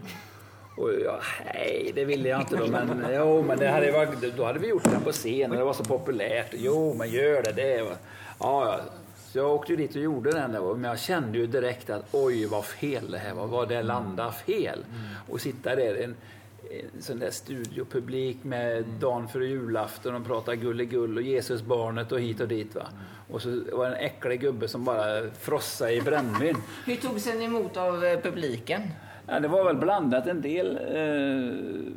Och 0.77 0.91
ja, 1.05 1.21
nej, 1.55 1.93
det 1.95 2.05
ville 2.05 2.29
jag 2.29 2.41
inte 2.41 2.57
då. 2.57 2.67
Men, 2.67 3.07
jo, 3.15 3.43
men 3.43 3.59
det 3.59 3.69
hade 3.69 3.93
varit, 3.93 4.37
då 4.37 4.45
hade 4.45 4.59
vi 4.59 4.69
gjort 4.69 4.85
den 4.85 5.01
på 5.01 5.13
scen 5.13 5.51
och 5.51 5.57
det 5.57 5.65
var 5.65 5.73
så 5.73 5.85
populärt. 5.85 6.51
Jo, 6.53 6.95
men 6.95 7.11
gör 7.11 7.43
det. 7.43 7.53
det 7.53 7.77
ja, 7.77 7.97
ja. 8.39 8.81
Så 9.17 9.39
jag 9.39 9.51
åkte 9.51 9.73
ju 9.73 9.77
dit 9.77 9.97
och 9.97 10.03
gjorde 10.03 10.33
den 10.33 10.53
där. 10.53 10.75
Men 10.75 10.91
jag 10.91 10.99
kände 10.99 11.39
ju 11.39 11.47
direkt 11.47 11.91
att 11.91 12.05
oj, 12.13 12.47
vad 12.47 12.65
fel 12.65 13.11
det 13.11 13.19
här 13.19 13.35
var. 13.35 13.47
Vad 13.47 13.69
det 13.69 13.83
landade 13.83 14.33
fel. 14.33 14.85
Och 15.29 15.41
sitta 15.41 15.77
där 15.77 15.95
en 15.95 16.17
sån 17.01 17.19
där 17.19 17.31
studiopublik 17.31 18.45
med 18.45 18.85
dagen 19.01 19.29
före 19.29 19.47
julafton 19.47 20.15
och 20.15 20.27
prata 20.27 20.55
gulligull 20.55 21.17
och 21.17 21.23
Jesusbarnet 21.23 22.13
och 22.13 22.21
hit 22.21 22.41
och 22.41 22.49
dit. 22.49 22.75
Va? 22.75 22.87
Och 23.31 23.43
så 23.43 23.49
var 23.73 23.91
det 23.91 23.97
en 23.97 24.05
äcklig 24.05 24.41
gubbe 24.41 24.69
som 24.69 24.85
bara 24.85 25.31
frossade 25.31 25.93
i 25.93 26.01
brännvin. 26.01 26.57
Hur 26.87 26.97
togs 26.97 27.25
den 27.25 27.43
emot 27.43 27.77
av 27.77 28.05
eh, 28.05 28.21
publiken? 28.21 28.83
Ja, 29.27 29.41
det 29.41 29.49
var 29.49 29.65
väl 29.65 29.77
blandat 29.77 30.27
en 30.27 30.41
del. 30.41 30.77
Eh, 30.77 31.93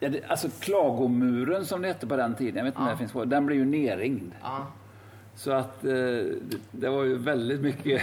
ja, 0.00 0.08
det, 0.08 0.24
alltså 0.28 0.48
klagomuren 0.60 1.66
som 1.66 1.82
det 1.82 1.88
hette 1.88 2.06
på 2.06 2.16
den 2.16 2.34
tiden, 2.34 2.56
jag 2.56 2.64
vet 2.64 2.74
inte 2.74 2.82
om 2.82 2.88
det 2.88 2.96
finns 2.96 3.12
kvar, 3.12 3.24
den 3.24 3.46
blev 3.46 3.58
ju 3.58 3.64
nerringd. 3.64 4.32
Ja. 4.42 4.66
Så 5.34 5.50
att 5.50 5.84
eh, 5.84 5.90
det, 5.90 6.58
det 6.70 6.88
var 6.88 7.04
ju 7.04 7.18
väldigt 7.18 7.60
mycket, 7.60 8.02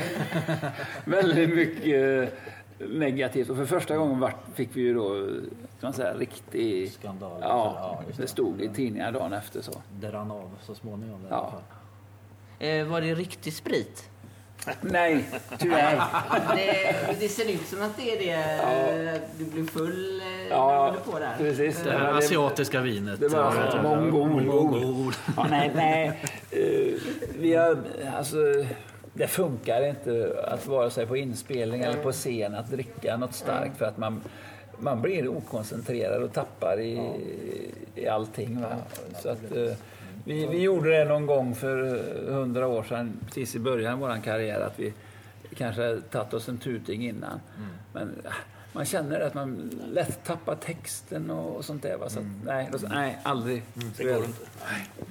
väldigt 1.06 1.56
mycket 1.56 2.34
negativt. 2.88 3.50
Och 3.50 3.58
för 3.58 3.66
första 3.66 3.98
gången 3.98 4.20
vart, 4.20 4.36
fick 4.56 4.70
vi 4.74 4.82
ju 4.82 4.94
då, 4.94 5.10
kan 5.10 5.50
man 5.82 5.94
säga, 5.94 6.14
riktig... 6.14 6.92
Skandal. 6.92 7.38
Ja, 7.42 7.48
Ja, 8.08 8.14
det 8.18 8.28
stod 8.28 8.62
i 8.62 8.70
tidningar 8.70 9.12
dagen 9.12 9.34
efter 9.34 9.62
så. 9.62 9.72
Det 10.00 10.12
rann 10.12 10.32
av 10.32 10.50
så 10.62 10.76
småningom. 10.76 11.22
i 11.22 11.28
Ja. 11.30 11.36
alla 11.36 11.52
fall. 11.52 11.62
Eh, 12.60 12.86
var 12.88 13.02
det 13.02 13.14
riktig 13.16 13.54
sprit? 13.54 14.10
Nej, 14.82 15.26
tyvärr. 15.58 16.02
Det, 16.56 16.96
det 17.20 17.30
ser 17.30 17.52
ut 17.54 17.68
som 17.68 17.82
att 17.82 17.98
det 17.98 18.12
är 18.12 18.20
det. 18.20 19.14
eh, 19.14 19.22
Du 19.38 19.46
blev 19.46 19.68
full 19.68 20.22
eh, 20.22 20.28
när 20.28 20.44
du 20.44 20.50
Ja, 20.50 20.96
på 21.12 21.20
där. 21.20 21.36
precis. 21.38 21.84
Det 21.84 21.92
här 21.92 22.14
asiatiska 22.18 22.82
vinet. 22.82 23.20
Det 23.20 23.28
var 23.28 23.56
Ja, 23.74 23.82
mongol. 23.84 24.44
mongol. 24.46 25.14
Ja, 25.38 25.48
nej, 25.50 25.72
nej. 25.76 26.20
Eh, 26.52 26.94
vi 27.40 27.56
har, 27.56 27.78
alltså, 28.18 28.36
det 29.20 29.28
funkar 29.28 29.90
inte 29.90 30.44
att 30.48 30.68
vara 30.68 30.90
sig 30.90 31.06
på 31.06 31.18
inspelning 31.18 31.82
eller 31.82 32.04
på 32.04 32.12
scen 32.12 32.56
att 32.56 32.72
dricka 32.72 33.18
något 33.18 33.34
starkt 33.34 33.78
för 33.78 33.86
att 33.86 33.98
man, 33.98 34.22
man 34.78 35.02
blir 35.02 35.28
okoncentrerad 35.28 36.24
och 36.24 36.34
tappar 36.34 36.80
i, 36.80 37.12
i 37.96 38.08
allting. 38.08 38.62
Va? 38.62 38.76
Så 39.22 39.30
att, 39.30 39.52
eh, 39.56 39.74
vi, 40.26 40.46
vi 40.46 40.62
gjorde 40.62 40.90
det 40.90 41.06
någon 41.06 41.26
gång 41.26 41.56
för 41.56 42.02
hundra 42.32 42.68
år 42.68 42.84
sedan, 42.84 43.14
precis 43.26 43.56
i 43.56 43.60
början 43.60 43.94
av 43.94 44.00
vår 44.00 44.22
karriär, 44.24 44.62
att 44.62 44.80
vi 44.80 44.94
kanske 45.58 46.02
tagit 46.12 46.34
oss 46.34 46.50
en 46.50 46.58
tuting 46.58 47.08
innan. 47.08 47.40
Men 47.94 48.16
ah, 48.26 48.34
man 48.74 48.86
känner 48.86 49.20
att 49.20 49.34
man 49.34 49.72
lätt 49.86 50.24
tappar 50.24 50.56
texten 50.56 51.30
och, 51.32 51.56
och 51.56 51.66
sånt 51.66 51.84
där. 51.84 51.98
Va? 51.98 52.10
Så 52.10 52.20
att, 52.20 52.26
nej, 52.44 52.70
då, 52.72 52.78
nej, 52.90 53.20
aldrig. 53.24 53.64
Så 53.96 54.04
är 54.04 54.06
det. 54.06 54.28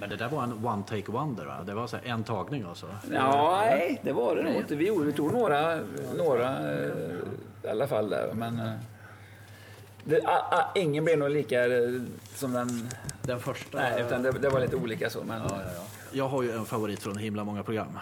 Men 0.01 0.09
det 0.09 0.17
där 0.17 0.29
var 0.29 0.43
en 0.43 0.67
one 0.67 0.83
take 0.89 1.13
wonder 1.13 1.45
va? 1.45 1.63
Det 1.67 1.75
var 1.75 1.87
så 1.87 1.97
här 1.97 2.05
en 2.07 2.25
tagning 2.25 2.63
alltså? 2.63 2.87
Ja, 3.13 3.61
nej, 3.65 4.01
det 4.03 4.13
var 4.13 4.37
det 4.37 4.43
nog 4.43 4.55
inte. 4.55 4.77
Vi, 4.77 4.91
vi 4.91 5.13
tog 5.13 5.33
några, 5.33 5.81
några 6.17 6.73
eh, 6.73 6.91
i 7.65 7.69
alla 7.69 7.87
fall 7.87 8.11
där. 8.11 8.33
Men 8.35 8.59
eh, 8.61 8.73
det, 10.05 10.23
a, 10.27 10.39
a, 10.51 10.65
ingen 10.75 11.05
blev 11.05 11.19
nog 11.19 11.31
lika 11.31 11.67
eh, 11.67 11.91
som 12.35 12.53
den... 12.53 12.89
Den 13.23 13.41
första? 13.41 13.79
Nej, 13.79 14.03
utan 14.07 14.23
det, 14.23 14.33
det 14.33 14.49
var 14.49 14.61
lite 14.61 14.77
olika 14.77 15.11
så. 15.11 15.25
Men, 15.25 15.41
Ja, 15.41 15.49
ja, 15.51 15.71
ja. 15.77 15.83
Jag 16.13 16.29
har 16.29 16.43
ju 16.43 16.53
en 16.53 16.65
favorit 16.65 17.03
från 17.03 17.17
himla 17.17 17.45
många 17.45 17.63
program. 17.63 17.99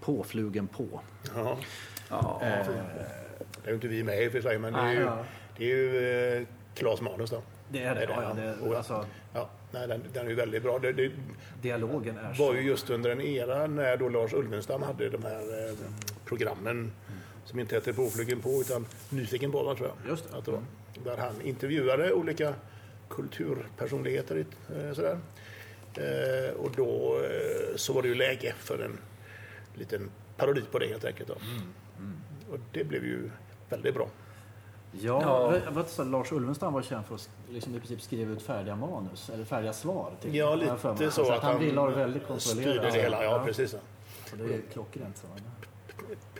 Påflugen 0.00 0.66
på. 0.66 1.00
Ja, 1.34 1.56
ja, 2.08 2.40
det 3.62 3.68
är 3.68 3.70
ju 3.70 3.74
inte 3.74 3.88
vi 3.88 4.02
med 4.02 4.22
i 4.24 4.28
och 4.28 4.32
för 4.32 4.40
sig, 4.40 4.58
men 4.58 4.72
det 4.72 4.78
är 4.78 4.92
ju, 4.92 5.00
Ja. 5.00 5.24
det 5.56 5.64
är 5.64 5.68
ju 5.76 6.36
eh, 6.38 6.46
Claes 6.74 7.00
Manus 7.00 7.30
då. 7.30 7.42
Det 7.68 7.82
är 7.82 7.94
det. 7.94 8.02
Ja, 8.08 8.22
ja, 8.22 8.34
det, 8.42 8.54
Och- 8.68 8.76
alltså, 8.76 9.06
Ja, 9.34 9.50
nej, 9.70 9.88
den, 9.88 10.02
den 10.12 10.24
är 10.26 10.30
ju 10.30 10.36
väldigt 10.36 10.62
bra. 10.62 10.78
Det, 10.78 10.92
det 10.92 11.10
dialogen 11.62 12.18
är 12.18 12.22
var 12.28 12.34
så... 12.34 12.54
ju 12.54 12.60
just 12.60 12.90
under 12.90 13.10
en 13.10 13.20
era 13.20 13.66
när 13.66 13.96
då 13.96 14.08
Lars 14.08 14.32
Ulvenstam 14.32 14.82
hade 14.82 15.08
de 15.08 15.22
här 15.22 15.68
eh, 15.68 15.74
programmen 16.24 16.92
som 17.44 17.60
inte 17.60 17.74
hette 17.74 17.92
Påflugen 17.92 18.40
på 18.40 18.48
utan 18.60 18.86
Nyfiken 19.10 19.52
på, 19.52 19.74
tror 19.74 19.88
jag. 19.88 20.10
Just 20.10 20.30
det. 20.32 20.38
Att 20.38 20.44
det 20.44 20.50
var. 20.50 20.62
Där 21.04 21.16
han 21.16 21.40
intervjuade 21.42 22.12
olika 22.12 22.54
kulturpersonligheter. 23.08 24.44
Eh, 24.76 24.92
sådär. 24.92 25.18
Eh, 25.96 26.54
och 26.54 26.70
då 26.76 27.18
eh, 27.24 27.76
så 27.76 27.92
var 27.92 28.02
det 28.02 28.08
ju 28.08 28.14
läge 28.14 28.54
för 28.58 28.78
en 28.78 28.98
liten 29.74 30.10
parodi 30.36 30.62
på 30.72 30.78
det 30.78 30.86
helt 30.86 31.04
enkelt. 31.04 31.28
Då. 31.28 31.34
Och 32.52 32.58
det 32.72 32.84
blev 32.84 33.04
ju 33.04 33.30
väldigt 33.72 33.94
bra. 33.94 34.06
Ja, 35.00 35.52
Ja. 35.74 35.84
Så 35.86 36.02
att 36.02 36.08
Lars 36.08 36.32
Ulvenstam 36.32 36.72
var 36.72 36.82
känd 36.82 37.06
för 37.06 37.14
att 37.14 37.28
liksom 37.50 37.74
i 37.74 37.78
princip 37.78 38.02
skriva 38.02 38.32
ut 38.32 38.42
färdiga 38.42 38.76
manus, 38.76 39.30
eller 39.30 39.44
färdiga 39.44 39.72
svar. 39.72 40.10
Till, 40.20 40.34
Ja, 40.34 40.76
för 40.78 40.88
mig. 40.88 40.98
lite 40.98 41.12
så 41.12 41.32
att 41.32 41.42
han 41.42 41.58
ville 41.60 41.80
ha 41.80 41.88
det 41.90 41.94
väldigt 41.96 42.26
kontrollerat. 42.26 42.70
styrde 42.74 42.90
det 42.96 43.02
hela. 43.02 43.24
Ja, 43.24 43.42
precis. 43.46 43.70
Så 44.30 44.36
det 44.36 44.44
är 44.54 44.60
klockrent. 44.72 45.16
Så. 45.16 45.26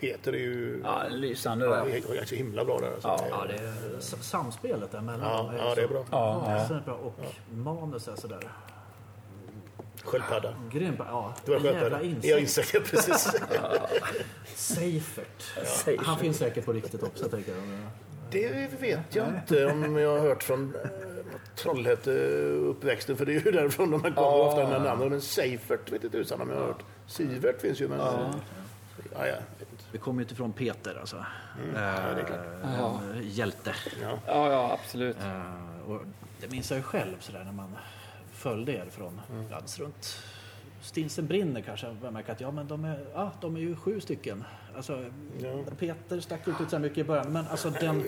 Peter 0.01 0.33
är 0.33 0.39
ju 0.39 0.81
Ja, 0.85 1.03
lysande 1.11 1.65
ja, 1.65 1.71
där. 1.85 2.21
är 2.23 2.25
så 2.25 2.35
himla 2.35 2.65
bra 2.65 2.79
där. 2.79 2.93
Alltså. 2.93 3.09
Ja, 3.09 3.27
Ja, 3.31 3.45
det 3.49 3.55
är 3.55 4.01
samspelet 4.23 4.93
där 4.93 5.01
mellan 5.01 5.31
Ja, 5.31 5.37
dem 5.43 5.55
ja, 5.57 5.75
det 5.75 5.83
är 5.83 5.89
bra. 5.89 6.05
Ja, 6.11 6.45
ja. 6.59 6.69
så 6.69 6.79
bra. 6.85 6.95
Och 6.95 7.15
manus 7.55 8.09
är 8.09 8.17
sådär 8.17 8.49
Sköldpadda. 10.05 10.55
grymt. 10.71 10.99
Ja, 10.99 11.35
Det 11.45 11.53
var 11.53 11.61
sköldpadda. 11.61 12.03
insekt. 12.03 12.25
Ja, 12.27 12.39
insekt, 12.39 12.75
ja, 12.75 12.81
precis. 12.91 13.31
Seifert. 14.57 15.43
Seifert. 15.67 16.07
Han 16.07 16.19
finns 16.19 16.37
säkert 16.39 16.65
på 16.65 16.73
riktigt 16.73 17.03
också, 17.03 17.29
tänker 17.29 17.53
jag. 17.53 17.61
Det 18.31 18.71
vet 18.81 19.15
jag 19.15 19.27
inte 19.29 19.67
om 19.67 19.97
jag 19.97 20.11
har 20.11 20.19
hört 20.29 20.43
från 20.43 20.75
eh, 20.85 20.91
Trollhätte-uppväxten, 21.57 23.17
för 23.17 23.27
det 23.27 23.33
är 23.35 23.41
ju 23.45 23.51
därifrån 23.53 23.91
de 23.91 24.01
kommer 24.01 24.17
Ja. 24.17 24.49
ofta 24.49 24.69
med 24.69 24.83
namnen. 24.83 25.09
Men 25.09 25.21
Seifert 25.21 25.93
vet 25.93 26.05
inte 26.05 26.19
tusan 26.19 26.41
om 26.41 26.51
jag 26.51 26.57
har 26.57 26.67
hört. 26.67 26.83
Sivert 27.07 27.61
finns 27.61 27.81
ju, 27.81 27.89
men... 27.89 27.99
Ja. 27.99 28.31
Ja, 29.13 29.27
ja, 29.27 29.35
inte. 29.61 29.85
Vi 29.93 29.99
kommer 29.99 30.21
ju 30.21 30.23
inte 30.25 30.35
ifrån 30.35 30.53
Peter, 30.53 30.97
alltså. 31.01 31.17
Mm. 31.17 31.83
Ja, 31.83 32.15
det 32.15 32.21
är 32.21 32.25
klart. 32.25 32.41
Eh, 32.65 33.19
en 33.19 33.23
hjälte. 33.29 33.75
Ja. 34.03 34.19
Ja, 34.27 34.53
ja, 34.53 34.79
absolut. 34.83 35.17
Eh, 35.21 35.91
och 35.91 36.01
det 36.41 36.51
minns 36.51 36.71
jag 36.71 36.77
ju 36.77 36.83
själv 36.83 37.17
sådär 37.21 37.45
när 37.45 37.53
man 37.53 37.77
följde 38.43 38.73
er 38.73 38.87
från 38.91 39.21
Mm. 39.33 39.45
ja, 39.51 39.59
runt 39.79 40.19
Stinsen 40.81 41.27
brinner 41.27 41.61
kanske. 41.61 41.97
Jag 42.03 42.13
märker 42.13 42.33
att 42.33 42.41
ja, 42.41 42.51
men 42.51 42.69
de, 42.69 42.85
är, 42.85 43.07
ja, 43.15 43.33
de 43.41 43.57
är 43.57 43.61
ju 43.61 43.77
sju 43.77 44.01
stycken. 44.01 44.45
Alltså, 44.77 45.05
Ja. 45.39 45.63
Peter 45.79 46.21
stack 46.21 46.49
ut 46.49 46.71
så 46.71 46.79
mycket 46.79 46.99
i 46.99 47.05
början, 47.05 47.33
men 47.33 47.47
alltså 47.49 47.71
den, 47.71 48.05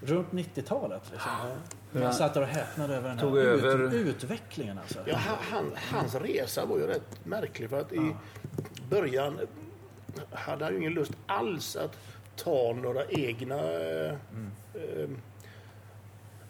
runt 0.00 0.30
90-talet. 0.32 1.02
Liksom. 1.12 1.30
Man 1.92 2.12
satt 2.14 2.34
där 2.34 2.40
och 2.40 2.46
häpnade 2.46 2.94
över 2.96 3.08
den 3.08 3.18
här 3.18 3.24
Tog 3.26 3.38
över- 3.38 3.94
utvecklingen. 3.94 4.78
Alltså. 4.78 4.98
Ja, 5.06 5.16
han, 5.16 5.36
han, 5.50 6.00
hans 6.00 6.14
resa 6.14 6.64
var 6.66 6.78
ju 6.78 6.86
rätt 6.86 7.24
märklig 7.26 7.70
för 7.70 7.80
att 7.80 7.92
i 7.92 8.14
början 8.90 9.38
hade 10.32 10.64
han 10.64 10.72
ju 10.74 10.78
ingen 10.80 10.92
lust 10.94 11.12
alls 11.26 11.76
att 11.76 11.98
ta 12.36 12.72
några 12.82 13.04
egna 13.04 13.54
eh, 13.58 14.10
eh, 14.74 15.08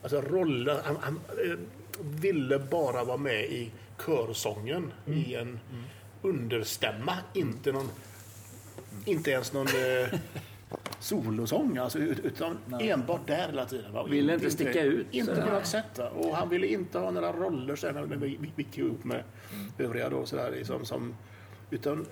alltså 0.02 0.20
roller. 0.20 0.80
Han, 0.84 0.96
han 1.00 1.20
eh, 1.28 1.58
ville 2.02 2.58
bara 2.58 3.04
vara 3.04 3.16
med 3.16 3.44
i 3.44 3.70
körsången 4.06 4.92
i 5.06 5.34
en 5.34 5.58
understämma, 6.22 7.16
inte 7.34 7.72
någon 7.72 7.88
inte 9.04 9.30
ens 9.30 9.52
någon 9.52 9.66
eh, 9.66 10.18
solosång, 11.00 11.76
alltså, 11.78 11.98
ut- 11.98 12.18
utan 12.18 12.58
enbart 12.80 13.26
där 13.26 13.46
hela 13.46 13.64
tiden. 13.66 13.92
va? 13.92 14.04
Ville 14.04 14.34
inte 14.34 14.50
sticka 14.50 14.82
ut, 14.82 15.06
Inte 15.10 15.34
sådär. 15.34 15.46
på 15.46 15.52
något 15.54 15.66
sätt. 15.66 15.98
va? 15.98 16.08
Och 16.08 16.36
han 16.36 16.48
ville 16.48 16.66
inte 16.66 16.98
ha 16.98 17.10
några 17.10 17.32
roller 17.32 17.76
sen 17.76 17.94
när 17.94 18.16
vi 18.16 18.38
gick 18.56 18.78
ihop 18.78 19.04
med 19.04 19.22
övriga 19.78 20.08
då 20.08 20.26
sådär 20.26 20.50
liksom, 20.50 20.84
som, 20.84 21.14
utan 21.70 22.06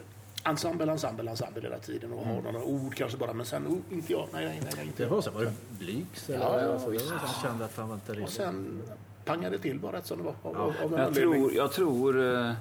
ensemble, 0.45 0.93
ensemble, 0.93 1.31
ensemble 1.31 1.63
hela 1.63 1.79
tiden 1.79 2.13
och 2.13 2.25
ha 2.27 2.41
några 2.41 2.63
ord 2.65 2.95
kanske 2.95 3.19
bara, 3.19 3.33
men 3.33 3.47
sen 3.47 3.67
oh, 3.67 3.79
inte 3.95 4.13
jag, 4.13 4.29
nej, 4.33 4.45
nej, 4.45 4.61
nej, 4.63 4.73
nej 4.77 4.87
inte 4.87 5.03
Det 5.03 5.09
var 5.09 5.21
så, 5.21 5.31
var 5.31 5.45
det 5.45 5.53
blygs? 5.79 6.29
Ja, 6.29 6.35
ja, 6.63 6.79
var, 6.79 7.17
han 7.19 7.43
kände 7.43 7.65
att 7.65 7.77
han 7.77 7.89
var 7.89 7.95
inte 7.95 8.13
Och 8.13 8.19
riktigt... 8.19 8.35
sen 8.35 8.83
pangade 9.29 9.59
till 9.59 9.79
bara 9.79 9.97
rätt 9.97 10.07
som 10.07 10.19
det 10.19 10.25
var. 10.25 10.35
Av, 10.43 10.57
av, 10.57 10.61
av 10.69 10.75
Jag 10.93 11.01
anledning. 11.01 11.13
tror, 11.33 11.53
jag 11.53 11.73
tror... 11.73 12.21
eh, 12.21 12.53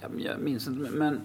Jag, 0.00 0.20
jag 0.20 0.40
minns 0.40 0.66
inte, 0.66 0.90
men 0.90 1.20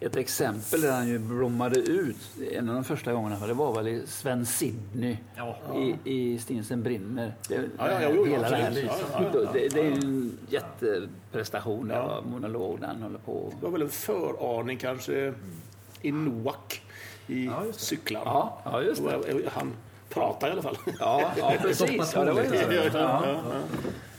ett 0.00 0.16
exempel 0.16 0.80
där 0.80 0.92
han 0.92 1.08
ju 1.08 1.18
blommade 1.18 1.80
ut, 1.80 2.16
en 2.52 2.68
av 2.68 2.74
de 2.74 2.84
första 2.84 3.12
gångerna, 3.12 3.46
det 3.46 3.54
var 3.54 3.74
väl 3.74 3.88
i 3.88 4.02
Sven 4.06 4.46
Sidney 4.46 5.16
Ja. 5.36 5.56
i, 5.76 5.94
i 6.04 6.38
Stinsen 6.38 6.82
brinner. 6.82 7.34
Det, 7.48 7.54
Ja, 7.54 7.60
ja, 7.90 8.02
ja, 8.02 8.10
jo, 8.14 8.24
hela 8.26 8.50
det, 8.50 8.56
här. 8.56 8.66
absolut. 8.68 8.84
Ja, 8.86 8.98
ja, 9.12 9.30
ja. 9.44 9.50
Det, 9.52 9.68
det 9.68 9.80
är 9.80 9.84
ju 9.84 9.92
en 9.92 10.38
jätteprestation, 10.48 11.88
var 11.88 12.22
monolog 12.30 12.80
där 12.80 12.86
han 12.86 13.02
håller 13.02 13.18
på. 13.18 13.52
Det 13.60 13.64
var 13.64 13.72
väl 13.72 13.82
en 13.82 13.88
föraning 13.88 14.78
kanske 14.78 15.34
i 16.02 16.12
Noak 16.12 16.82
i 17.26 17.50
cyklar. 17.72 18.22
Ja, 18.24 18.60
ja 18.64 18.82
just 18.82 19.02
det. 19.04 19.50
Han 19.52 19.72
pratar 20.16 20.48
i 20.48 20.50
alla 20.50 20.62
fall. 20.62 20.76
Ja, 20.98 21.32
ja 21.38 21.54
precis. 21.62 22.14
Ja, 22.14 22.24
det 22.24 22.32
var 22.32 22.42
ju 22.42 22.54
Ja, 22.54 22.90
ja, 22.92 23.20
Ja. 23.24 23.62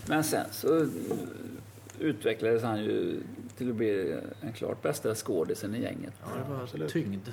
Men 0.06 0.24
sen 0.24 0.46
så 0.52 0.82
eh, 0.82 0.88
utvecklades 2.00 2.64
han 2.64 2.84
ju 2.84 3.20
till 3.58 3.70
att 3.70 3.76
bli 3.76 4.22
den 4.42 4.54
klart 4.54 4.82
bästa 4.82 5.16
skådisen 5.16 5.76
i 5.76 5.82
gänget. 5.82 6.14
Det 6.36 6.54
var 6.54 6.62
absolut. 6.64 6.92
tyngd. 6.92 7.28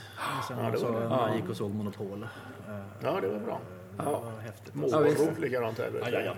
Sen 0.49 0.59
Ja, 0.59 0.71
det 0.71 0.79
så 0.79 0.93
var 0.93 1.01
det. 1.01 1.09
när 1.09 1.29
jag 1.29 1.37
gick 1.37 1.49
och 1.49 1.57
såg 1.57 1.71
Monopol. 1.75 2.23
Eh, 2.23 2.75
Ja, 3.03 3.21
det 3.21 3.29
var 3.29 3.39
bra. 3.39 3.61
Det 3.97 4.05
var 4.05 4.41
häftigt. 4.41 4.73
Ja, 4.91 4.99
visst. 4.99 5.19
Morro, 5.19 5.41
likadant 5.41 5.79
här. 5.79 5.91
Ja, 6.01 6.09
ja, 6.11 6.21
ja. 6.21 6.35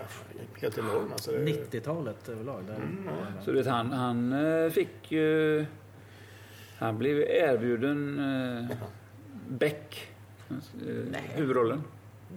Helt 0.60 0.78
enorm. 0.78 1.12
Alltså, 1.12 1.30
det, 1.30 1.38
90-talet 1.38 2.28
överlag. 2.28 2.64
Där. 2.66 2.80
Så 3.44 3.50
du 3.50 3.56
vet, 3.56 3.66
han, 3.66 3.92
han 3.92 4.32
eh, 4.32 4.70
fick 4.70 5.12
ju... 5.12 5.66
Han 6.78 6.98
blev 6.98 7.18
erbjuden 7.20 8.18
eh, 8.70 8.76
Beck, 9.48 10.08
eh, 10.50 11.20
huvudrollen. 11.34 11.82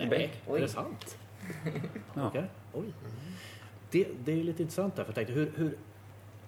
I 0.02 0.06
Beck. 0.08 0.42
Är 0.48 0.60
det 0.60 0.68
sant? 0.68 1.18
Okej. 2.16 2.44
Oj. 2.74 2.94
Det, 3.92 4.08
det 4.26 4.32
är 4.32 4.44
lite 4.44 4.62
intressant 4.62 4.96
där, 4.96 5.04
för 5.04 5.10
jag 5.10 5.16
tänkte, 5.16 5.34
hur, 5.34 5.52
hur 5.56 5.78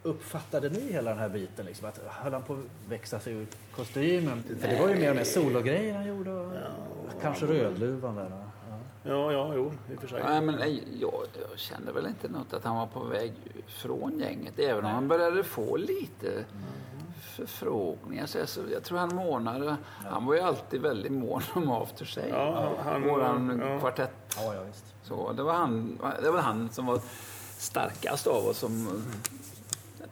uppfattade 0.04 0.70
ni 0.70 0.92
hela 0.92 1.10
den 1.10 1.20
här 1.20 1.30
biten? 1.30 1.66
Liksom? 1.66 1.88
Att, 1.88 2.02
höll 2.08 2.34
han 2.34 2.44
på 2.44 2.54
att 2.54 2.90
växa 2.90 3.20
sig 3.20 3.34
ur 3.34 3.48
kostymen? 3.76 4.44
För 4.60 4.68
det 4.68 4.80
var 4.80 4.90
ju 4.90 4.96
mer 4.96 5.10
och 5.10 5.16
mer 5.16 5.24
sologrejer 5.24 5.94
han 5.94 6.08
gjorde. 6.08 6.32
Och, 6.32 6.52
kanske 7.22 7.46
Rödluvan 7.46 8.16
där. 8.16 8.30
Ja. 8.30 8.80
ja, 9.04 9.32
ja, 9.32 9.52
jo, 9.56 9.72
i 9.92 9.96
och 9.96 10.02
för 10.02 10.08
sig. 10.08 10.24
Nej, 10.24 10.42
men 10.42 10.56
nej, 10.56 10.84
jag, 11.00 11.24
jag 11.50 11.60
kände 11.60 11.92
väl 11.92 12.06
inte 12.08 12.28
något 12.28 12.54
att 12.54 12.64
han 12.64 12.76
var 12.76 12.88
på 12.88 13.04
väg 13.04 13.34
från 13.68 14.20
gänget. 14.20 14.60
Även 14.60 14.86
om 14.86 14.92
han 14.92 15.08
började 15.08 15.44
få 15.44 15.78
lite 15.78 16.46
förfrågningar. 17.22 18.26
Så 18.26 18.38
jag, 18.38 18.50
så 18.50 18.62
jag 18.74 18.84
tror 18.84 18.98
han 18.98 19.16
månade. 19.16 19.76
Han 20.10 20.26
var 20.26 20.34
ju 20.34 20.40
alltid 20.40 20.82
väldigt 20.82 21.12
mån 21.12 21.42
om 21.54 21.70
After 21.72 22.06
Shave. 22.06 22.30
Ja, 22.30 22.74
han- 22.84 23.02
Våran 23.04 23.60
ja. 23.64 23.80
kvartett. 23.80 24.12
Ja, 24.38 24.54
ja, 24.56 24.62
visst. 24.64 24.86
Så 25.04 25.32
det 25.34 25.44
var, 25.44 25.54
han, 25.54 26.00
det 26.24 26.32
var 26.32 26.40
han 26.40 26.70
som 26.70 26.86
var 26.86 27.00
starkast 27.58 28.28
av 28.28 28.46
oss. 28.46 28.58
Som, 28.58 29.04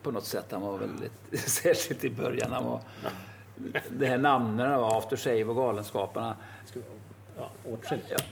på 0.03 0.11
något 0.11 0.25
sätt, 0.25 0.45
han 0.51 0.61
var 0.61 0.77
väldigt, 0.77 1.11
särskilt 1.49 2.03
i 2.03 2.09
början. 2.09 2.51
Han 2.51 2.65
var, 2.65 2.81
det 3.89 4.05
här 4.05 4.17
namnen 4.17 4.79
var 4.79 4.97
After 4.97 5.17
Shave 5.17 5.43
och 5.45 5.55
Galenskaparna. 5.55 6.35
Ja. 7.37 7.49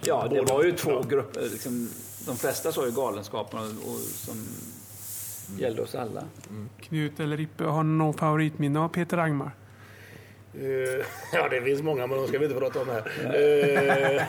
Ja, 0.02 0.28
det 0.30 0.42
var 0.42 0.64
ju 0.64 0.72
två 0.72 1.02
grupper. 1.02 1.42
Liksom, 1.42 1.90
de 2.26 2.36
flesta 2.36 2.72
sa 2.72 2.86
ju 2.86 2.92
Galenskaparna 2.92 3.62
och, 3.64 4.00
som 4.00 4.48
gällde 5.58 5.82
oss 5.82 5.96
alla. 5.96 6.24
Knut 6.80 7.20
eller 7.20 7.38
Rippe, 7.38 7.64
har 7.64 7.84
ni 7.84 7.98
någon 7.98 8.14
favoritminne 8.14 8.80
av 8.80 8.90
Peter 8.90 9.18
Angmar? 9.18 9.52
Eh, 10.54 10.62
ja, 11.34 11.50
det 11.50 11.62
finns 11.62 11.82
många, 11.82 12.08
men 12.08 12.18
de 12.18 12.28
ska 12.28 12.40
vi 12.40 12.46
inte 12.46 12.60
prata 12.60 12.82
om 12.82 12.88
här. 12.90 13.12
Nej, 13.24 14.28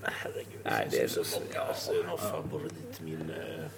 men 0.00 0.02
herregud. 0.22 0.60
Nej, 0.64 0.88
det 0.90 1.02
är 1.02 1.08
så- 1.08 1.24
så 1.24 1.40
många. 1.40 1.60
Alltså, 1.68 1.92
någon 1.92 2.18
favoritminne? 2.18 3.68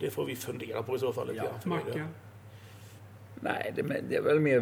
Det 0.00 0.10
får 0.10 0.24
vi 0.24 0.36
fundera 0.36 0.82
på 0.82 0.96
i 0.96 0.98
så 0.98 1.12
fall. 1.12 1.26
mig. 1.26 1.40
Mackan? 1.64 2.08
Nej, 3.40 3.72
det, 3.76 3.82
det 4.08 4.16
är 4.16 4.22
väl 4.22 4.40
mer 4.40 4.60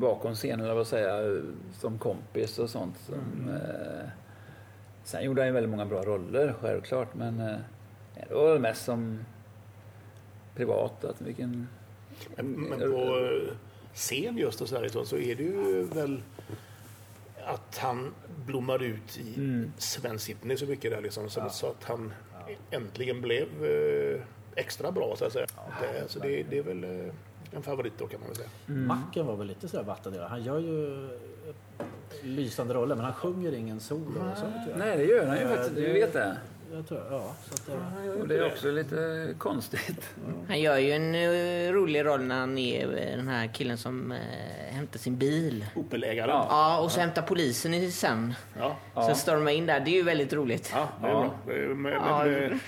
bakom 0.00 0.34
scenen, 0.34 0.64
eller 0.64 0.74
vad 0.74 0.86
säga, 0.86 1.42
som 1.78 1.98
kompis 1.98 2.58
och 2.58 2.70
sånt. 2.70 2.96
Som, 3.06 3.48
eh, 3.50 4.08
sen 5.04 5.24
gjorde 5.24 5.40
han 5.40 5.48
ju 5.48 5.52
väldigt 5.54 5.70
många 5.70 5.86
bra 5.86 6.02
roller, 6.02 6.54
självklart. 6.60 7.14
Men 7.14 7.40
eh, 7.40 7.56
det 8.28 8.34
var 8.34 8.52
väl 8.52 8.60
mest 8.60 8.84
som 8.84 9.24
privat. 10.54 11.04
Att 11.04 11.20
vilken, 11.20 11.68
Men, 12.36 12.46
men 12.46 12.80
på 12.80 12.96
eh, 12.96 13.54
scen 13.94 14.36
just 14.38 14.60
och 14.60 14.68
så, 14.68 14.76
här, 14.78 15.04
så 15.04 15.16
är 15.16 15.34
det 15.34 15.42
ju 15.42 15.82
väl 15.84 16.22
att 17.44 17.78
han 17.78 18.14
blommar 18.46 18.82
ut 18.82 19.18
i 19.18 19.34
Mm. 19.36 19.72
Sven 19.78 20.18
Sidney 20.18 20.56
så 20.56 20.66
mycket 20.66 20.90
där 20.90 21.00
liksom, 21.00 21.30
så, 21.30 21.48
så 21.50 21.66
att 21.66 21.84
han 21.84 22.12
äntligen 22.70 23.20
blev 23.20 23.64
eh, 23.64 24.20
extra 24.54 24.92
bra 24.92 25.14
så 25.16 25.24
att 25.24 25.32
säga. 25.32 25.46
det, 25.80 26.08
så 26.08 26.18
det, 26.18 26.42
det 26.42 26.58
är 26.58 26.62
väl 26.62 26.84
eh, 26.84 27.14
en 27.52 27.62
favorit 27.62 27.92
då 27.98 28.06
kan 28.06 28.20
man 28.20 28.28
väl 28.28 28.36
säga. 28.36 28.48
Macken 28.66 29.26
var 29.26 29.36
väl 29.36 29.46
lite 29.46 29.68
sådär 29.68 29.84
vattendelare. 29.84 30.28
Han 30.28 30.42
gör 30.42 30.58
ju 30.58 31.08
lysande 32.22 32.74
roller, 32.74 32.94
men 32.94 33.04
han 33.04 33.14
sjunger 33.14 33.52
ingen 33.52 33.80
solo. 33.80 34.30
och 34.32 34.38
sånt, 34.38 34.54
nej, 34.76 34.96
det 34.96 35.04
gör 35.04 35.26
han 35.26 35.36
ju 35.36 35.42
Eh, 35.42 35.48
faktiskt. 35.48 35.74
det- 35.74 35.80
Du 35.80 35.92
vet 35.92 36.12
det. 36.12 36.36
Jag 36.72 36.88
tror, 36.88 37.00
ja, 37.10 37.34
så 37.48 37.54
att, 37.54 37.68
eh, 37.68 38.20
Och 38.20 38.28
det 38.28 38.36
är 38.38 38.46
också 38.46 38.70
lite 38.70 39.28
konstigt. 39.38 40.08
Han 40.48 40.60
gör 40.60 40.76
ju 40.78 40.92
en 40.92 41.14
eh, 41.14 41.72
rolig 41.72 42.04
roll 42.04 42.20
när 42.24 42.38
han 42.40 42.58
är 42.58 42.86
eh, 42.86 43.16
den 43.16 43.28
här 43.28 43.46
killen 43.46 43.78
som 43.78 44.12
eh, 44.12 44.18
hämtar 44.74 44.98
sin 44.98 45.16
bil. 45.16 45.66
Opel-ägaren. 45.74 46.28
Ja. 46.30 46.46
Ja, 46.50 46.80
och 46.80 46.92
så 46.92 47.00
hämtar 47.00 47.22
polisen 47.22 47.74
i 47.74 47.90
sen. 47.90 48.34
Ja. 48.58 48.76
Så 49.08 49.14
stormar 49.14 49.50
in 49.50 49.66
där. 49.66 49.80
Det 49.80 49.90
är 49.90 49.94
ju 49.94 50.02
väldigt 50.02 50.32
roligt. 50.32 50.70
Ja, 50.74 50.88
det 51.02 51.06
är 51.08 51.12
bra. 51.12 51.34
Men, 51.74 51.92
Ja. 51.92 52.24
men, 52.24 52.60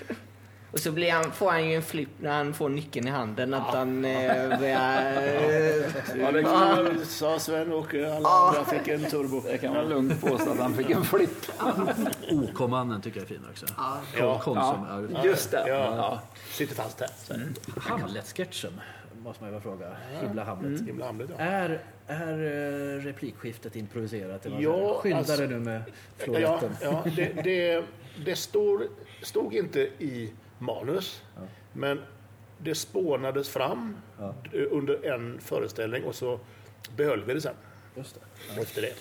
Och 0.73 0.79
så 0.79 0.93
blir 0.93 1.11
han, 1.13 1.33
får 1.33 1.51
han 1.51 1.69
ju 1.69 1.75
en 1.77 1.83
flipp 1.83 2.09
när 2.21 2.31
han 2.37 2.55
får 2.55 2.69
nyckeln 2.69 3.07
i 3.09 3.11
handen. 3.11 3.55
Att 3.55 3.75
han 3.75 4.05
eh, 4.05 4.59
börjar... 4.59 5.13
Eh, 5.23 6.21
Ja, 6.21 6.33
det 6.33 6.43
kan 6.43 6.53
man, 6.53 7.05
sa 7.07 7.39
Sven-Åke. 7.39 8.15
Alla 8.15 8.29
andra 8.29 8.65
fick 8.65 8.89
en 8.89 9.05
turbo. 9.11 9.41
Det 9.41 9.59
kan 9.59 9.75
man 9.75 9.89
lugnt 9.89 10.21
påstå 10.21 10.51
att 10.51 10.59
han 10.59 10.75
fick 10.75 10.91
en 10.91 11.05
flipp. 11.05 11.47
OK-mannen 12.31 13.01
tycker 13.03 13.21
jag 13.21 13.25
är 13.25 13.35
fin 13.35 13.47
också. 13.51 13.67
Ja. 14.19 14.39
Konsum. 14.39 15.09
Ja, 15.15 15.25
just 15.25 15.51
det. 15.51 15.65
Ja. 15.69 15.97
Ja. 15.97 16.21
Sitter 16.51 16.75
fast 16.75 17.01
här. 17.01 17.09
Så. 17.17 17.35
Hamlet-sketchen 17.81 18.81
måste 19.25 19.45
man 19.45 19.53
ju 19.53 19.61
bara 19.61 19.63
fråga. 19.63 19.87
Himla 20.23 20.45
Hamlet. 20.45 20.81
Himla 20.89 21.07
Hamlet, 21.07 21.31
ja. 21.39 21.45
Är, 21.45 21.81
är 22.07 22.39
eh, 22.97 23.01
replikskiftet 23.05 23.77
improviserat? 23.77 24.47
eller 24.47 24.61
Ja? 24.61 24.99
Skynda 25.03 25.19
alltså- 25.19 25.37
dig 25.37 25.49
nu 25.49 25.59
med 25.59 25.83
Ja, 26.19 26.25
floretten. 26.25 26.77
ja, 26.83 27.05
det, 27.17 27.33
det, 27.45 27.85
det 28.25 28.37
står, 28.37 28.83
stod 29.23 29.55
inte 29.55 29.81
i 29.81 30.33
manus, 30.63 31.23
men 31.73 32.01
det 32.59 32.75
spånades 32.75 33.49
fram 33.49 33.97
under 34.71 35.05
en 35.07 35.41
föreställning 35.41 36.05
och 36.05 36.15
så 36.15 36.39
behöll 36.97 37.25
vi 37.25 37.35
det 37.35 37.41
sen 37.41 37.55
Just 37.95 38.19
det. 38.55 38.61
efter 38.63 38.83
det. 38.83 38.95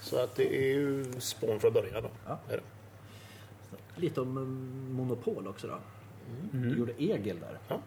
Så 0.00 0.18
att 0.22 0.36
det 0.36 0.56
är 0.56 0.74
ju 0.74 1.04
spån 1.18 1.60
från 1.60 1.72
början. 1.72 2.02
Då. 2.02 2.10
Ja. 2.26 2.38
Lite 3.96 4.20
om 4.20 4.36
eh, 4.36 4.42
Monopol 4.96 5.48
också 5.48 5.66
då. 5.66 5.78
Du 6.52 6.78
gjorde 6.78 6.92
Egil 7.02 7.40
där. 7.40 7.58
Ja. 7.68 7.78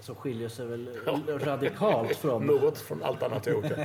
Som 0.00 0.14
skiljer 0.14 0.48
sig 0.48 0.66
väl 0.66 0.98
Ja. 1.06 1.18
radikalt 1.38 2.16
från... 2.16 2.42
Något 2.46 2.78
från 2.78 3.02
allt 3.02 3.22
annat 3.22 3.46
jag 3.46 3.54
gjort. 3.56 3.64
eh, 3.70 3.78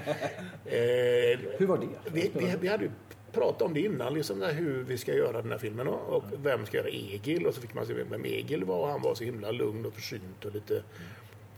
Hur 1.58 1.66
var 1.66 1.78
det? 1.78 1.88
vi, 2.12 2.32
vi, 2.36 2.56
vi 2.62 2.68
hade 2.68 2.84
ju 2.84 2.92
pratat 3.36 3.62
om 3.62 3.74
det 3.74 3.80
innan, 3.80 4.14
liksom 4.14 4.40
där, 4.40 4.54
hur 4.54 4.84
vi 4.84 4.98
ska 4.98 5.14
göra 5.14 5.42
den 5.42 5.52
här 5.52 5.58
filmen 5.58 5.88
och, 5.88 6.16
och 6.16 6.24
vem 6.44 6.66
ska 6.66 6.78
göra 6.78 6.90
Egil. 6.90 7.48
Och 7.48 7.54
så 7.54 7.62
fick 7.62 7.74
man 7.74 7.86
se 7.86 7.94
vem 7.94 8.26
Egil 8.26 8.64
var. 8.66 8.92
Han 8.92 9.02
var 9.02 9.16
så 9.16 9.24
himla 9.24 9.52
lugn 9.52 9.86
och 9.86 9.94
försynt 9.94 10.46
och 10.46 10.54
lite 10.54 10.84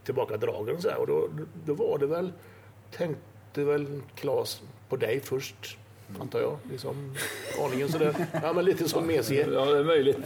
tillbakadragen 0.03 0.75
och 0.75 0.82
så 0.82 0.89
här. 0.89 0.97
Och 0.99 1.07
då, 1.07 1.30
då 1.65 1.73
var 1.73 1.97
det 1.97 2.07
väl, 2.07 2.34
tänkte 2.91 3.63
väl 3.63 4.01
Claes 4.15 4.61
på 4.89 4.95
dig 4.95 5.19
först, 5.19 5.78
antar 6.19 6.39
jag. 6.39 6.57
Liksom, 6.71 7.15
aningen 7.65 7.89
sådär. 7.89 8.28
Ja, 8.43 8.53
men 8.53 8.65
lite 8.65 8.89
som 8.89 9.07
mesig. 9.07 9.45
Ja, 9.53 9.65
det 9.65 9.80
är 9.80 9.84
möjligt. 9.84 10.17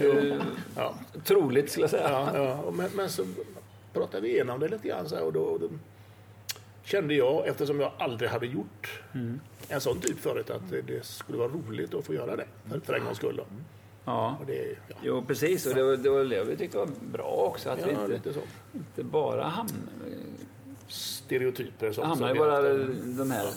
Ja, 0.75 0.95
Troligt 1.23 1.71
skulle 1.71 1.83
jag 1.83 1.91
säga. 1.91 2.09
ja, 2.09 2.43
ja. 2.43 2.57
Och 2.57 2.73
Men, 2.73 2.89
men 2.95 3.09
så 3.09 3.25
pratade 3.93 4.21
vi 4.23 4.29
igenom 4.29 4.59
det 4.59 4.67
lite 4.67 4.87
grann 4.87 5.09
så 5.09 5.15
här, 5.15 5.23
och 5.23 5.33
då, 5.33 5.57
då 5.57 5.69
kände 6.83 7.13
jag, 7.13 7.47
eftersom 7.47 7.79
jag 7.79 7.91
aldrig 7.97 8.29
hade 8.29 8.45
gjort 8.45 9.01
en 9.67 9.81
sån 9.81 9.99
typ 9.99 10.19
förut, 10.19 10.49
att 10.49 10.69
det, 10.69 10.81
det 10.81 11.05
skulle 11.05 11.37
vara 11.37 11.49
roligt 11.49 11.93
att 11.93 12.05
få 12.05 12.13
göra 12.13 12.35
det 12.35 12.45
för, 12.69 12.79
för 12.79 12.93
en 12.93 13.03
gångs 13.03 13.17
skull. 13.17 13.35
Då. 13.35 13.45
Ja. 14.05 14.37
Och 14.39 14.45
det, 14.45 14.75
ja, 14.87 14.95
Jo, 15.03 15.23
precis. 15.27 15.65
Och 15.65 15.75
det 15.75 15.83
var 15.83 15.97
det, 15.97 16.09
var 16.09 16.23
det 16.23 16.43
vi 16.43 16.57
tyckte 16.57 16.77
var 16.77 16.89
bra 17.11 17.23
också. 17.23 17.69
Att 17.69 17.79
vi 17.79 17.81
ja, 17.81 17.89
inte, 17.89 18.07
lite 18.07 18.33
så. 18.33 18.39
inte 18.73 19.03
bara 19.03 19.43
hamnar, 19.43 19.75
Stereotyper. 20.87 21.91
Som, 21.91 22.07
hamnar 22.07 22.29
i 22.29 22.33
vi 22.33 22.39
bara 22.39 22.73
haft. 22.73 23.17
de 23.17 23.31
här 23.31 23.47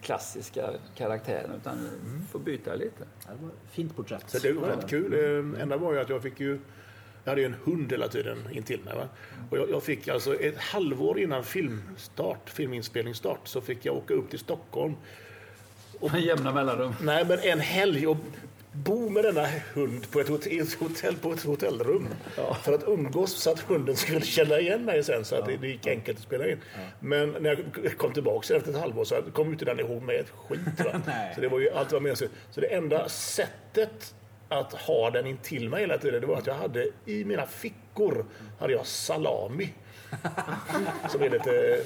klassiska 0.00 0.70
karaktärerna 0.96 1.54
utan 1.56 1.78
får 2.30 2.38
byta 2.38 2.74
lite. 2.74 3.04
Det 3.22 3.42
var 3.42 3.50
fint 3.70 3.96
porträtt. 3.96 4.30
Så 4.30 4.38
det 4.38 4.52
var 4.52 4.68
rätt 4.68 4.90
kul. 4.90 5.12
Eh, 5.14 5.62
enda 5.62 5.76
var 5.76 5.92
ju 5.92 6.00
att 6.00 6.08
jag 6.08 6.22
fick 6.22 6.40
ju... 6.40 6.58
Jag 7.26 7.30
hade 7.30 7.40
ju 7.40 7.46
en 7.46 7.56
hund 7.64 7.92
hela 7.92 8.08
tiden 8.08 8.48
intill 8.52 8.80
mig. 8.84 8.94
Va? 8.94 9.08
Och 9.50 9.58
jag, 9.58 9.70
jag 9.70 9.82
fick 9.82 10.08
alltså 10.08 10.34
ett 10.34 10.58
halvår 10.58 11.18
innan 11.18 11.44
filmstart, 11.44 12.50
filminspelningsstart 12.50 13.48
så 13.48 13.60
fick 13.60 13.84
jag 13.84 13.96
åka 13.96 14.14
upp 14.14 14.30
till 14.30 14.38
Stockholm. 14.38 14.94
Jämna 16.18 16.52
mellanrum. 16.52 16.94
Nej, 17.02 17.24
men 17.24 17.38
en 17.38 17.60
helg 17.60 18.06
och 18.06 18.16
bo 18.72 19.08
med 19.08 19.24
denna 19.24 19.46
hund 19.74 20.10
på 20.10 20.20
ett 20.20 20.28
hotell, 20.28 21.16
på 21.16 21.32
ett 21.32 21.42
hotellrum. 21.42 22.08
För 22.62 22.72
att 22.72 22.88
umgås 22.88 23.32
så 23.42 23.50
att 23.50 23.60
hunden 23.60 23.96
skulle 23.96 24.20
känna 24.20 24.60
igen 24.60 24.84
mig 24.84 25.04
sen 25.04 25.24
så 25.24 25.36
att 25.36 25.46
det, 25.46 25.56
det 25.56 25.68
gick 25.68 25.86
enkelt 25.86 26.18
att 26.18 26.24
spela 26.24 26.48
in. 26.48 26.58
Men 27.00 27.30
när 27.30 27.64
jag 27.84 27.98
kom 27.98 28.12
tillbaka 28.12 28.56
efter 28.56 28.70
ett 28.70 28.80
halvår 28.80 29.04
så 29.04 29.22
kom 29.32 29.52
inte 29.52 29.64
den 29.64 29.80
ihåg 29.80 30.02
med 30.02 30.16
ett 30.16 30.30
skit. 30.30 30.60
Så 31.34 31.40
det 31.40 31.48
var 31.48 31.60
ju 31.60 31.70
allt 31.70 31.92
var 31.92 32.14
sig. 32.14 32.28
Så 32.50 32.60
det 32.60 32.66
enda 32.66 33.08
sättet 33.08 34.14
att 34.48 34.72
ha 34.72 35.10
den 35.10 35.26
intill 35.26 35.68
mig 35.68 35.80
hela 35.80 35.98
tiden 35.98 36.20
det 36.20 36.26
var 36.26 36.36
att 36.36 36.46
jag 36.46 36.54
hade 36.54 36.86
i 37.04 37.24
mina 37.24 37.46
fickor 37.46 38.24
hade 38.60 38.72
jag 38.72 38.86
salami. 38.86 39.72
Som 41.08 41.22
är 41.22 41.30
lite 41.30 41.80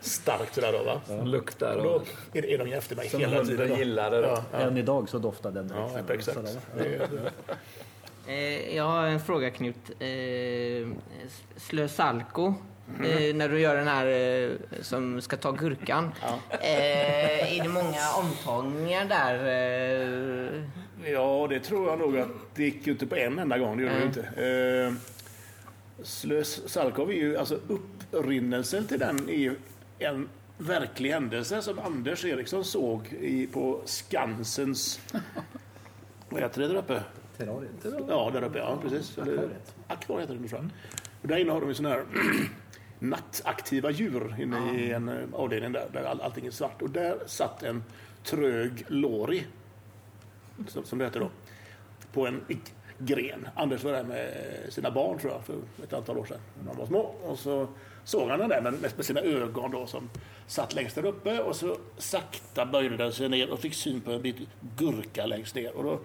starkt 0.00 0.54
sådär 0.54 0.72
då 0.72 0.82
va. 0.84 1.24
Luktar 1.24 1.76
Och 1.76 1.82
då 1.84 2.02
är, 2.38 2.46
är 2.46 2.58
de 2.58 2.68
ju 2.68 2.74
efter 2.74 2.96
mig 2.96 3.08
som 3.08 3.20
hela 3.20 3.44
tiden. 3.44 3.68
då. 3.68 3.76
gillar 3.76 4.10
det. 4.10 4.20
Då. 4.22 4.28
Ja, 4.28 4.44
ja. 4.52 4.58
Än 4.58 4.76
idag 4.76 5.08
så 5.08 5.18
doftar 5.18 5.50
den 5.50 5.72
Ja, 5.76 6.14
exakt. 6.14 6.38
Är- 6.78 7.08
Eh, 8.26 8.76
jag 8.76 8.84
har 8.84 9.06
en 9.06 9.20
fråga 9.20 9.50
Knut. 9.50 9.76
Eh, 9.98 10.88
Slösalko, 11.56 12.54
eh, 13.04 13.34
när 13.34 13.48
du 13.48 13.60
gör 13.60 13.76
den 13.76 13.88
här 13.88 14.06
eh, 14.06 14.50
som 14.82 15.20
ska 15.20 15.36
ta 15.36 15.50
gurkan. 15.52 16.12
Eh, 16.50 17.58
är 17.58 17.62
det 17.62 17.68
många 17.68 18.12
omtagningar 18.18 19.04
där? 19.04 20.64
Ja, 21.04 21.46
det 21.50 21.60
tror 21.60 21.88
jag 21.88 21.98
nog 21.98 22.18
att 22.18 22.28
det 22.54 22.64
gick 22.64 22.86
ju 22.86 22.92
inte 22.92 23.06
på 23.06 23.16
en 23.16 23.38
enda 23.38 23.58
gång. 23.58 23.76
Det 23.76 23.82
gjorde 23.82 23.94
det 23.94 24.00
ju 24.00 24.06
inte. 24.06 24.90
Eh, 24.90 24.92
Slös 26.02 26.68
Salkov 26.68 27.10
är 27.10 27.14
ju, 27.14 27.36
alltså 27.36 27.58
upprinnelsen 27.68 28.86
till 28.86 28.98
den 28.98 29.28
är 29.28 29.38
ju 29.38 29.56
en 29.98 30.28
verklig 30.58 31.10
händelse 31.10 31.62
som 31.62 31.78
Anders 31.78 32.24
Eriksson 32.24 32.64
såg 32.64 33.06
i, 33.20 33.46
på 33.46 33.80
Skansens... 33.84 35.00
Vad 36.28 36.42
heter 36.42 36.60
det 36.60 36.68
där 36.68 36.76
uppe? 36.76 37.02
Terrariet. 37.36 37.70
Ja, 38.08 38.30
där 38.32 38.42
uppe. 38.42 38.58
Ja, 38.58 38.78
precis. 38.82 39.18
Akvariet 39.86 40.22
heter 40.22 40.34
det 40.34 40.38
ungefär. 40.38 40.68
Och 41.22 41.28
där 41.28 41.36
inne 41.36 41.52
har 41.52 41.60
de 41.60 41.68
ju 41.68 41.74
sådana 41.74 41.94
här 41.94 42.04
nattaktiva 42.98 43.90
djur 43.90 44.36
inne 44.40 44.80
i 44.80 44.92
en 44.92 45.08
eh, 45.08 45.16
avdelning 45.32 45.72
där, 45.72 45.86
där 45.92 46.04
all, 46.04 46.20
allting 46.20 46.46
är 46.46 46.50
svart. 46.50 46.82
Och 46.82 46.90
där 46.90 47.18
satt 47.26 47.62
en 47.62 47.84
trög 48.24 48.84
lori, 48.88 49.46
som, 50.68 50.84
som 50.84 50.98
det 50.98 51.04
heter 51.04 51.20
då, 51.20 51.30
på 52.12 52.26
en 52.26 52.40
gren. 52.98 53.48
Anders 53.54 53.84
var 53.84 53.92
där 53.92 54.04
med 54.04 54.32
sina 54.68 54.90
barn 54.90 55.18
tror 55.18 55.32
jag, 55.32 55.44
för 55.44 55.84
ett 55.84 55.92
antal 55.92 56.18
år 56.18 56.24
sedan, 56.24 56.40
när 56.64 56.72
de 56.72 56.78
var 56.78 56.86
små. 56.86 57.00
Och 57.00 57.38
så 57.38 57.68
såg 58.04 58.28
han 58.28 58.38
den 58.38 58.48
där 58.48 58.60
med, 58.60 58.74
med 58.96 59.04
sina 59.04 59.20
ögon 59.20 59.70
då 59.70 59.86
som 59.86 60.10
satt 60.46 60.74
längst 60.74 60.94
där 60.94 61.04
uppe 61.04 61.42
och 61.42 61.56
så 61.56 61.76
sakta 61.98 62.66
böjde 62.66 62.96
den 62.96 63.12
sig 63.12 63.28
ner 63.28 63.50
och 63.50 63.60
fick 63.60 63.74
syn 63.74 64.00
på 64.00 64.12
en 64.12 64.22
bit 64.22 64.36
gurka 64.76 65.26
längst 65.26 65.54
ner. 65.54 65.76
Och 65.76 65.84
då, 65.84 66.00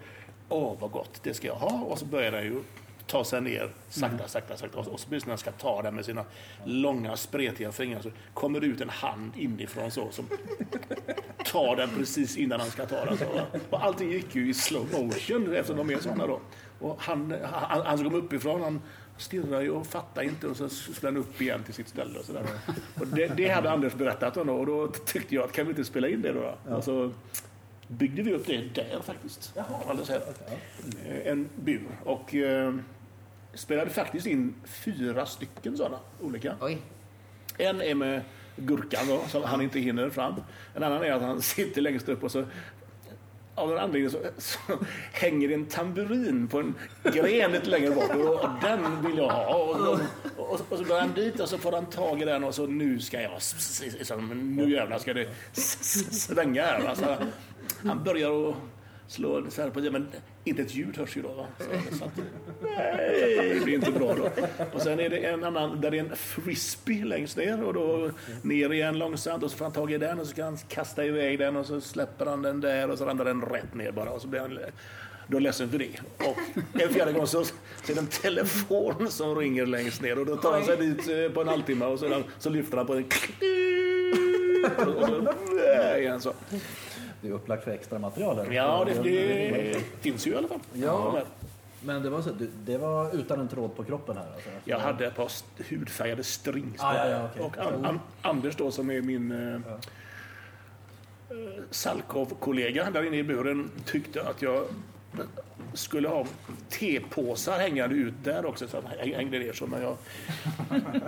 åh 0.48 0.74
vad 0.80 0.90
gott, 0.90 1.20
det 1.22 1.34
ska 1.34 1.46
jag 1.46 1.54
ha. 1.54 1.80
Och 1.80 1.98
så 1.98 2.04
började 2.04 2.36
den 2.36 2.46
ju 2.46 2.62
ta 3.06 3.24
sig 3.24 3.40
ner 3.40 3.70
sakta, 3.88 4.28
sakta, 4.28 4.56
sakta. 4.56 4.78
Och 4.78 4.84
så 4.84 5.08
precis 5.08 5.26
när 5.26 5.30
han 5.30 5.38
ska 5.38 5.50
ta 5.52 5.82
den 5.82 5.94
med 5.94 6.04
sina 6.04 6.24
långa 6.64 7.16
spretiga 7.16 7.72
fingrar 7.72 8.00
så 8.00 8.10
kommer 8.34 8.60
det 8.60 8.66
ut 8.66 8.80
en 8.80 8.88
hand 8.88 9.32
inifrån 9.36 9.90
så 9.90 10.10
som 10.10 10.28
tar 11.44 11.76
den 11.76 11.90
precis 11.96 12.36
innan 12.36 12.60
han 12.60 12.70
ska 12.70 12.86
ta 12.86 13.04
den. 13.04 13.18
Så, 13.18 13.24
och 13.70 13.84
allting 13.84 14.10
gick 14.10 14.34
ju 14.34 14.50
i 14.50 14.54
slow 14.54 14.86
motion 14.92 15.54
eftersom 15.54 15.76
de 15.76 15.94
är 15.94 15.98
sådana 15.98 16.26
då. 16.26 16.40
Och 16.80 16.96
han, 17.02 17.34
han, 17.52 17.86
han 17.86 17.98
som 17.98 18.10
kom 18.10 18.14
uppifrån, 18.14 18.62
han 18.62 18.80
stirrade 19.18 19.62
ju 19.62 19.70
och 19.70 19.86
fattade 19.86 20.26
inte 20.26 20.46
och 20.46 20.56
så 20.56 20.68
skulle 20.68 21.08
han 21.08 21.16
upp 21.16 21.40
igen 21.40 21.62
till 21.62 21.74
sitt 21.74 21.88
ställe. 21.88 22.18
Och 22.18 22.24
så 22.24 22.32
där. 22.32 22.44
Och 23.00 23.06
det, 23.06 23.26
det 23.36 23.48
hade 23.48 23.70
Anders 23.70 23.94
berättat 23.94 24.36
om 24.36 24.46
då, 24.46 24.54
och 24.54 24.66
då 24.66 24.88
tyckte 24.88 25.34
jag 25.34 25.44
att 25.44 25.52
kan 25.52 25.66
vi 25.66 25.70
inte 25.70 25.84
spela 25.84 26.08
in 26.08 26.22
det 26.22 26.32
då? 26.32 26.54
då? 26.64 26.74
Och 26.74 26.84
så 26.84 27.12
byggde 27.88 28.22
vi 28.22 28.32
upp 28.34 28.46
det 28.46 28.74
där 28.74 29.00
faktiskt. 29.04 29.52
Eh, 31.08 31.32
En 31.32 31.48
bur. 31.56 31.88
Och 32.04 32.34
eh, 32.34 32.74
spelade 33.54 33.90
faktiskt 33.90 34.26
in 34.26 34.54
fyra 34.64 35.26
stycken 35.26 35.76
sådana 35.76 35.98
olika. 36.20 36.54
oj. 36.60 36.78
En 37.58 37.82
är 37.82 37.94
med 37.94 38.20
gurkan 38.56 39.06
då, 39.08 39.20
som 39.28 39.42
han 39.42 39.60
inte 39.60 39.78
hinner 39.80 40.10
fram. 40.10 40.34
En 40.74 40.82
annan 40.82 41.04
är 41.04 41.12
att 41.12 41.22
han 41.22 41.42
sitter 41.42 41.80
längst 41.80 42.08
upp 42.08 42.22
och 42.24 42.32
så 42.32 42.44
av 43.54 43.68
någon 43.68 43.78
anledning 43.78 44.10
så, 44.10 44.18
så 44.38 44.58
hänger 45.12 45.50
en 45.52 45.66
tamburin 45.66 46.48
på 46.48 46.58
en 46.58 46.74
gren 47.14 47.52
lite 47.52 47.70
längre 47.70 47.90
bort 47.90 48.10
och, 48.14 48.44
och 48.44 48.48
den 48.62 49.02
vill 49.06 49.18
jag 49.18 49.28
ha. 49.30 49.54
Och, 49.54 49.88
och, 49.88 50.00
och, 50.36 50.60
och 50.68 50.78
så 50.78 50.84
går 50.84 51.00
han 51.00 51.14
dit 51.14 51.40
och 51.40 51.48
så 51.48 51.58
får 51.58 51.72
han 51.72 51.86
tag 51.86 52.22
i 52.22 52.24
den 52.24 52.44
och 52.44 52.54
så 52.54 52.66
nu 52.66 53.00
ska 53.00 53.22
jag, 53.22 53.36
s- 53.36 53.54
s- 53.58 53.96
s- 54.00 54.12
nu 54.34 54.70
jävlar 54.70 54.98
ska 54.98 55.14
det 55.14 55.28
svänga 55.54 56.62
här. 56.62 56.86
Alltså, 56.86 57.16
han 57.84 58.04
börjar 58.04 58.50
att 58.50 58.56
slå 59.08 59.50
så 59.50 59.62
här 59.62 59.70
på 59.70 59.80
det, 59.80 59.90
men 59.90 60.08
inte 60.44 60.62
ett 60.62 60.74
ljud 60.74 60.96
hörs 60.96 61.16
ju 61.16 61.22
då. 61.22 61.32
Va? 61.32 61.46
Så, 61.58 61.96
så 61.98 62.04
att, 62.04 62.16
nej, 62.62 63.54
det 63.54 63.64
blir 63.64 63.74
inte 63.74 63.90
bra 63.90 64.14
då. 64.14 64.30
Och 64.72 64.82
sen 64.82 65.00
är 65.00 65.10
det 65.10 65.18
en 65.18 65.44
annan, 65.44 65.80
där 65.80 65.90
det 65.90 65.98
är 65.98 66.04
en 66.04 66.16
frisbee 66.16 67.04
längst 67.04 67.36
ner 67.36 67.62
och 67.62 67.74
då 67.74 68.10
ner 68.42 68.72
igen 68.72 68.98
långsamt 68.98 69.42
och 69.42 69.50
så 69.50 69.56
får 69.56 69.64
han 69.64 69.72
tag 69.72 69.92
i 69.92 69.98
den 69.98 70.20
och 70.20 70.26
så 70.26 70.32
ska 70.32 70.44
han 70.44 70.58
kasta 70.68 71.04
iväg 71.04 71.38
den 71.38 71.56
och 71.56 71.66
så 71.66 71.80
släpper 71.80 72.26
han 72.26 72.42
den 72.42 72.60
där 72.60 72.90
och 72.90 72.98
så 72.98 73.04
ramlar 73.04 73.24
den 73.24 73.42
rätt 73.42 73.74
ner 73.74 73.92
bara 73.92 74.10
och 74.10 74.22
så 74.22 74.28
blir 74.28 74.40
han 74.40 74.58
då 75.28 75.38
ledsen 75.38 75.70
för 75.70 75.78
det. 75.78 76.00
Och 76.18 76.38
en 76.82 76.88
fjärde 76.88 77.12
gång 77.12 77.26
så, 77.26 77.44
så 77.44 77.52
är 77.88 77.94
det 77.94 78.00
en 78.00 78.06
telefon 78.06 79.10
som 79.10 79.36
ringer 79.36 79.66
längst 79.66 80.02
ner 80.02 80.18
och 80.18 80.26
då 80.26 80.36
tar 80.36 80.52
han 80.52 80.64
sig 80.64 80.76
dit 80.76 81.08
eh, 81.08 81.32
på 81.34 81.40
en 81.40 81.48
halvtimme 81.48 81.84
och 81.84 81.98
så, 81.98 82.22
så 82.38 82.50
lyfter 82.50 82.76
han 82.76 82.86
på 82.86 82.94
den. 82.94 83.04
Och 84.86 85.08
så, 85.08 85.34
äh, 85.94 85.98
igen 85.98 86.20
så. 86.20 86.32
Det 87.20 87.28
är 87.28 87.32
upplagt 87.32 87.64
för 87.64 87.70
extra 87.70 87.98
material. 87.98 88.36
här. 88.36 88.52
Ja, 88.52 88.84
det, 88.86 89.02
det 89.02 89.80
finns 90.00 90.26
ju 90.26 90.30
i 90.30 90.36
alla 90.36 90.48
fall. 90.48 90.60
Ja. 90.72 91.12
Men- 91.12 92.02
det 92.02 92.10
var, 92.10 92.22
så, 92.22 92.30
det 92.64 92.78
var 92.78 93.14
utan 93.14 93.40
en 93.40 93.48
tråd 93.48 93.76
på 93.76 93.84
kroppen 93.84 94.16
här? 94.16 94.26
Alltså. 94.34 94.48
Jag 94.64 94.78
hade 94.78 95.06
ett 95.06 95.14
par 95.16 95.30
hudfärgade 95.70 96.24
strings 96.24 96.80
Ah, 96.82 96.94
ja, 96.96 97.08
ja, 97.08 97.28
okej. 97.40 97.42
Och 97.44 97.58
An- 97.74 97.84
An- 97.84 98.00
Anders 98.22 98.56
då 98.56 98.70
som 98.70 98.90
är 98.90 99.00
min 99.02 99.32
eh, 99.32 99.54
eh, 99.54 99.60
Salkov-kollega 101.70 102.90
där 102.90 103.02
inne 103.06 103.16
i 103.16 103.22
buren 103.22 103.70
tyckte 103.84 104.22
att 104.28 104.42
jag 104.42 104.64
skulle 105.74 106.08
ha 106.08 106.26
tepåsar 106.68 107.58
hängande 107.58 107.94
ut 107.96 108.14
där 108.24 108.46
också 108.46 108.68
så 108.68 108.76
han 108.76 109.12
hängde 109.14 109.38
ner 109.38 109.52
så 109.52 109.66
men 109.66 109.82
jag, 109.82 109.96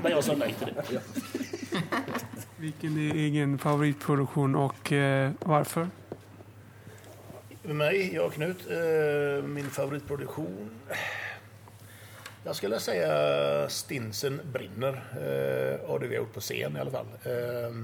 men 0.02 0.12
jag 0.12 0.24
sa 0.24 0.34
nej 0.36 0.54
till 0.58 0.74
det. 0.74 1.00
Vilken 2.60 2.98
är 2.98 3.14
egen 3.14 3.58
favoritproduktion 3.58 4.54
och 4.54 4.92
eh, 4.92 5.30
varför? 5.40 5.88
Mig, 7.62 8.14
jag 8.14 8.26
och 8.26 8.32
Knut, 8.32 8.66
eh, 8.70 9.44
min 9.44 9.70
favoritproduktion. 9.70 10.70
Jag 12.44 12.56
skulle 12.56 12.80
säga 12.80 13.68
Stinsen 13.68 14.40
brinner. 14.52 14.92
Eh, 14.92 15.90
och 15.90 16.00
det 16.00 16.06
vi 16.06 16.16
har 16.16 16.22
gjort 16.22 16.34
på 16.34 16.40
scen 16.40 16.76
i 16.76 16.80
alla 16.80 16.90
fall. 16.90 17.06
Eh, 17.22 17.74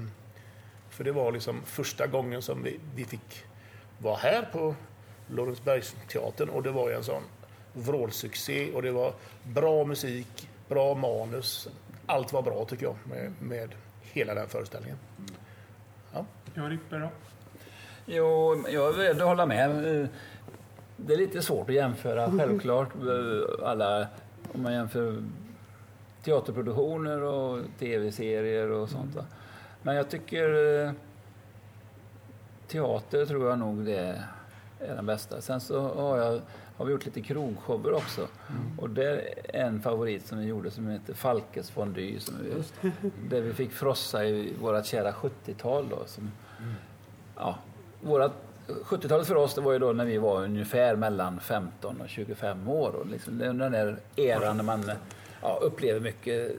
för 0.89 1.03
det 1.03 1.11
var 1.11 1.31
liksom 1.31 1.61
första 1.65 2.07
gången 2.07 2.41
som 2.41 2.63
vi, 2.63 2.79
vi 2.95 3.05
fick 3.05 3.43
vara 3.97 4.17
här 4.17 4.49
på 4.51 4.75
Lorensbergsteatern 5.27 6.49
och 6.49 6.63
det 6.63 6.71
var 6.71 6.89
ju 6.89 6.95
en 6.95 7.03
sån 7.03 7.23
vrålsuccé 7.73 8.71
och 8.73 8.81
det 8.81 8.91
var 8.91 9.13
bra 9.43 9.85
musik, 9.85 10.49
bra 10.67 10.95
manus. 10.95 11.67
Allt 12.05 12.33
var 12.33 12.41
bra 12.41 12.65
tycker 12.65 12.85
jag 12.85 12.95
med, 13.03 13.33
med 13.41 13.75
hela 14.15 14.33
den 14.33 14.47
föreställningen. 14.47 14.97
Jag 16.53 16.71
Rippe 16.71 16.97
då? 16.97 17.09
Jo, 18.05 18.63
jag 18.69 18.89
är 18.89 18.93
beredd 18.97 19.21
att 19.21 19.27
hålla 19.27 19.45
med. 19.45 19.69
Det 20.97 21.13
är 21.13 21.17
lite 21.17 21.41
svårt 21.41 21.69
att 21.69 21.75
jämföra, 21.75 22.31
självklart. 22.39 22.89
eh, 22.95 23.67
Alla, 23.69 24.07
om 24.53 24.61
man 24.63 24.73
jämför 24.73 25.23
teaterproduktioner 26.23 27.21
och 27.21 27.59
tv-serier 27.79 28.71
och 28.71 28.89
sånt. 28.89 29.17
Men 29.81 29.95
jag 29.95 30.09
tycker 30.09 30.83
eh, 30.85 30.91
teater 32.67 33.25
tror 33.25 33.49
jag 33.49 33.59
nog 33.59 33.85
det 33.85 34.21
är 34.79 34.95
den 34.95 35.05
bästa. 35.05 35.41
Sen 35.41 35.59
så 35.61 35.81
har, 35.81 36.17
jag, 36.17 36.41
har 36.77 36.85
vi 36.85 36.91
gjort 36.91 37.05
lite 37.05 37.21
krogshower 37.21 37.93
också. 37.93 38.27
Och 38.77 38.89
det 38.89 39.21
är 39.53 39.65
en 39.65 39.81
favorit 39.81 40.25
som 40.27 40.39
vi 40.39 40.45
gjorde 40.45 40.71
som 40.71 40.87
heter 40.87 41.13
Falkes 41.13 41.69
fondue. 41.69 42.19
Som 42.19 42.35
vi, 42.43 42.91
där 43.29 43.41
vi 43.41 43.53
fick 43.53 43.71
frossa 43.71 44.25
i 44.25 44.53
vårt 44.61 44.85
kära 44.85 45.11
70-tal. 45.11 45.89
Då, 45.89 46.03
som, 46.05 46.31
ja, 47.35 47.57
vårat 48.01 48.33
70-talet 48.67 49.27
för 49.27 49.35
oss 49.35 49.53
det 49.53 49.61
var 49.61 49.73
ju 49.73 49.79
då 49.79 49.93
när 49.93 50.05
vi 50.05 50.17
var 50.17 50.43
ungefär 50.43 50.95
mellan 50.95 51.39
15 51.39 52.01
och 52.01 52.09
25 52.09 52.69
år. 52.69 52.95
Och 52.95 53.05
liksom, 53.07 53.37
det 53.37 53.45
är 53.45 53.53
den 53.53 53.71
där 53.71 53.99
eran 54.15 54.57
när 54.57 54.63
man 54.63 54.91
ja, 55.41 55.59
upplever 55.61 55.99
mycket 55.99 56.51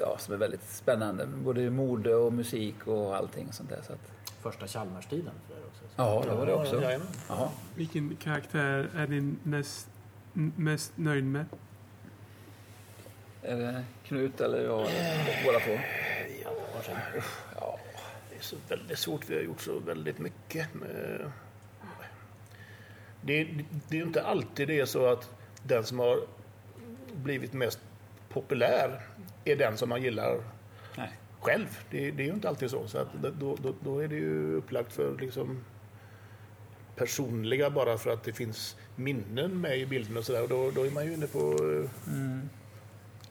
ja, 0.00 0.16
som 0.18 0.34
är 0.34 0.38
väldigt 0.38 0.70
spännande. 0.70 1.26
Både 1.26 1.70
mode 1.70 2.14
och 2.14 2.32
musik 2.32 2.86
och 2.86 3.16
allting 3.16 3.52
sånt 3.52 3.70
där. 3.70 3.80
Så 3.86 3.92
att, 3.92 4.12
Första 4.44 4.66
Chalmarstiden 4.66 5.34
för 5.48 5.54
er 5.54 5.64
också. 5.66 5.84
ja, 5.96 6.22
det 6.26 6.34
var 6.36 6.46
det 6.46 6.52
också. 6.54 6.82
Jaha. 7.28 7.50
Vilken 7.74 8.16
karaktär 8.16 8.90
är 8.96 9.06
ni 9.06 9.34
näst, 9.42 9.88
mest 10.56 10.92
nöjd 10.96 11.24
med? 11.24 11.44
Är 13.42 13.56
det 13.56 13.84
Knut 14.06 14.40
eller 14.40 14.64
jag? 14.64 14.80
Eller 14.80 15.44
båda 15.44 15.58
två? 15.58 15.78
Ja, 17.60 17.78
det 18.30 18.36
är 18.36 18.40
så 18.42 18.56
väldigt 18.68 18.98
svårt. 18.98 19.30
Vi 19.30 19.34
har 19.36 19.42
gjort 19.42 19.60
så 19.60 19.78
väldigt 19.78 20.18
mycket. 20.18 20.68
Eh, 20.74 21.26
Det, 23.20 23.44
det 23.88 23.96
är 23.96 24.00
ju 24.00 24.02
inte 24.02 24.22
alltid 24.22 24.68
det 24.68 24.80
är 24.80 24.86
så 24.86 25.06
att 25.06 25.30
den 25.62 25.84
som 25.84 25.98
har 25.98 26.18
blivit 27.14 27.52
mest 27.52 27.78
populär 28.28 29.00
är 29.44 29.56
den 29.56 29.76
som 29.76 29.88
man 29.88 30.02
gillar 30.02 30.40
Nej. 30.96 31.12
Själv. 31.44 31.78
Det, 31.90 32.10
det 32.10 32.22
är 32.22 32.26
ju 32.26 32.32
inte 32.32 32.48
alltid 32.48 32.70
så. 32.70 32.86
så 32.86 32.98
att 32.98 33.08
då, 33.40 33.56
då, 33.62 33.74
då 33.80 33.98
är 33.98 34.08
det 34.08 34.16
ju 34.16 34.54
upplagt 34.54 34.92
för 34.92 35.18
liksom 35.20 35.64
personliga 36.96 37.70
bara 37.70 37.98
för 37.98 38.10
att 38.10 38.24
det 38.24 38.32
finns 38.32 38.76
minnen 38.96 39.60
med 39.60 39.78
i 39.78 39.86
bilden 39.86 40.16
och 40.16 40.24
sådär. 40.24 40.46
Då, 40.48 40.70
då 40.70 40.86
är 40.86 40.90
man 40.90 41.06
ju 41.06 41.14
inne 41.14 41.26
på... 41.26 41.40
eh, 41.40 41.90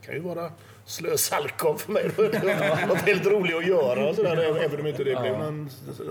kan 0.05 0.15
ju 0.15 0.21
vara 0.21 0.51
Slö 0.85 1.17
Salkov 1.17 1.77
för 1.77 1.91
mig. 1.91 2.11
Något 2.87 2.97
helt 2.97 3.25
roligt 3.25 3.55
att 3.55 3.67
göra 3.67 4.09
och 4.09 4.15
sådär, 4.15 4.37
även 4.37 4.79
om 4.79 4.87
inte 4.87 5.03
det 5.03 5.21
blev 5.21 5.39
någon... 5.39 5.69
Så, 5.69 6.03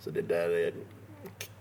så 0.00 0.10
det 0.10 0.22
där 0.22 0.50
är, 0.50 0.72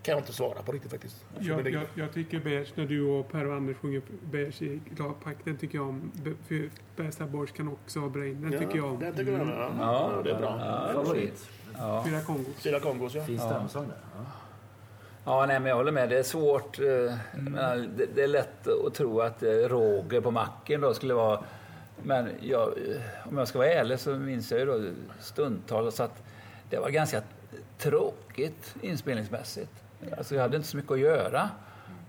kan 0.03 0.11
jag 0.11 0.20
inte 0.20 0.34
svara 0.34 0.61
på 0.61 0.72
riktigt 0.72 0.91
faktiskt. 0.91 1.26
Jag, 1.39 1.70
jag, 1.70 1.84
jag 1.95 2.14
tycker 2.14 2.39
Beige, 2.39 2.68
när 2.76 2.86
du 2.86 3.01
och 3.01 3.32
Per 3.32 3.47
och 3.47 3.55
Anders 3.55 3.78
sjunger 3.78 4.01
Beige 4.32 4.61
i 4.61 4.82
Gladpack, 4.95 5.38
tycker 5.59 5.78
jag 5.78 5.89
om. 5.89 6.11
För 6.47 6.70
Bästa 6.95 7.26
Borgs 7.26 7.51
kan 7.51 7.68
också 7.68 7.99
ha 7.99 8.09
Brain, 8.09 8.41
den 8.41 8.59
tycker 8.59 8.76
jag 8.78 8.86
om. 8.86 8.99
Den 8.99 9.16
tycker 9.16 9.32
jag 9.32 9.41
om. 9.41 9.49
Ja, 9.49 9.72
Ja, 9.80 10.11
ja, 10.16 10.22
det 10.24 10.32
är 10.32 10.39
bra. 10.39 10.59
Favorit? 10.93 11.49
Ja. 11.78 12.03
Fyra 12.07 12.22
Kongos. 12.22 12.55
Fyra 12.55 12.80
Kongos, 12.80 13.16
ja. 13.16 13.24
Fin 13.24 13.39
stämsång 13.39 13.88
där. 13.88 13.97
Ja. 14.16 14.26
Ja, 15.26 15.45
nej, 15.45 15.59
men 15.59 15.70
jag 15.70 15.76
håller 15.76 15.91
med. 15.91 16.09
Det 16.09 16.18
är 16.20 16.24
svårt. 16.24 16.80
eh, 16.80 16.86
men 17.34 17.89
Det, 17.97 18.05
det 18.16 18.24
är 18.24 18.28
lätt 18.28 18.68
att 18.88 18.93
tro 18.93 19.22
att 19.22 19.43
eh, 19.43 19.49
Roger 19.49 20.22
på 20.22 20.32
macken 20.32 20.82
då 20.82 20.93
skulle 20.93 21.14
vara... 21.14 21.39
Men 22.03 22.30
jag, 22.41 22.61
eh, 22.68 23.30
om 23.30 23.38
jag 23.38 23.47
ska 23.47 23.57
vara 23.59 23.70
ärlig 23.74 23.99
så 23.99 24.09
minns 24.18 24.51
jag 24.51 24.59
ju 24.59 24.66
då 24.66 24.82
stundtals 25.20 25.99
att 25.99 26.24
det 26.70 26.78
var 26.80 26.89
ganska 26.89 27.22
tråkigt 27.78 28.76
inspelningsmässigt. 28.82 29.72
Alltså 30.18 30.36
jag 30.36 30.41
hade 30.41 30.56
inte 30.58 30.68
så 30.70 30.78
mycket 30.78 30.91
att 30.91 30.99
göra 30.99 31.49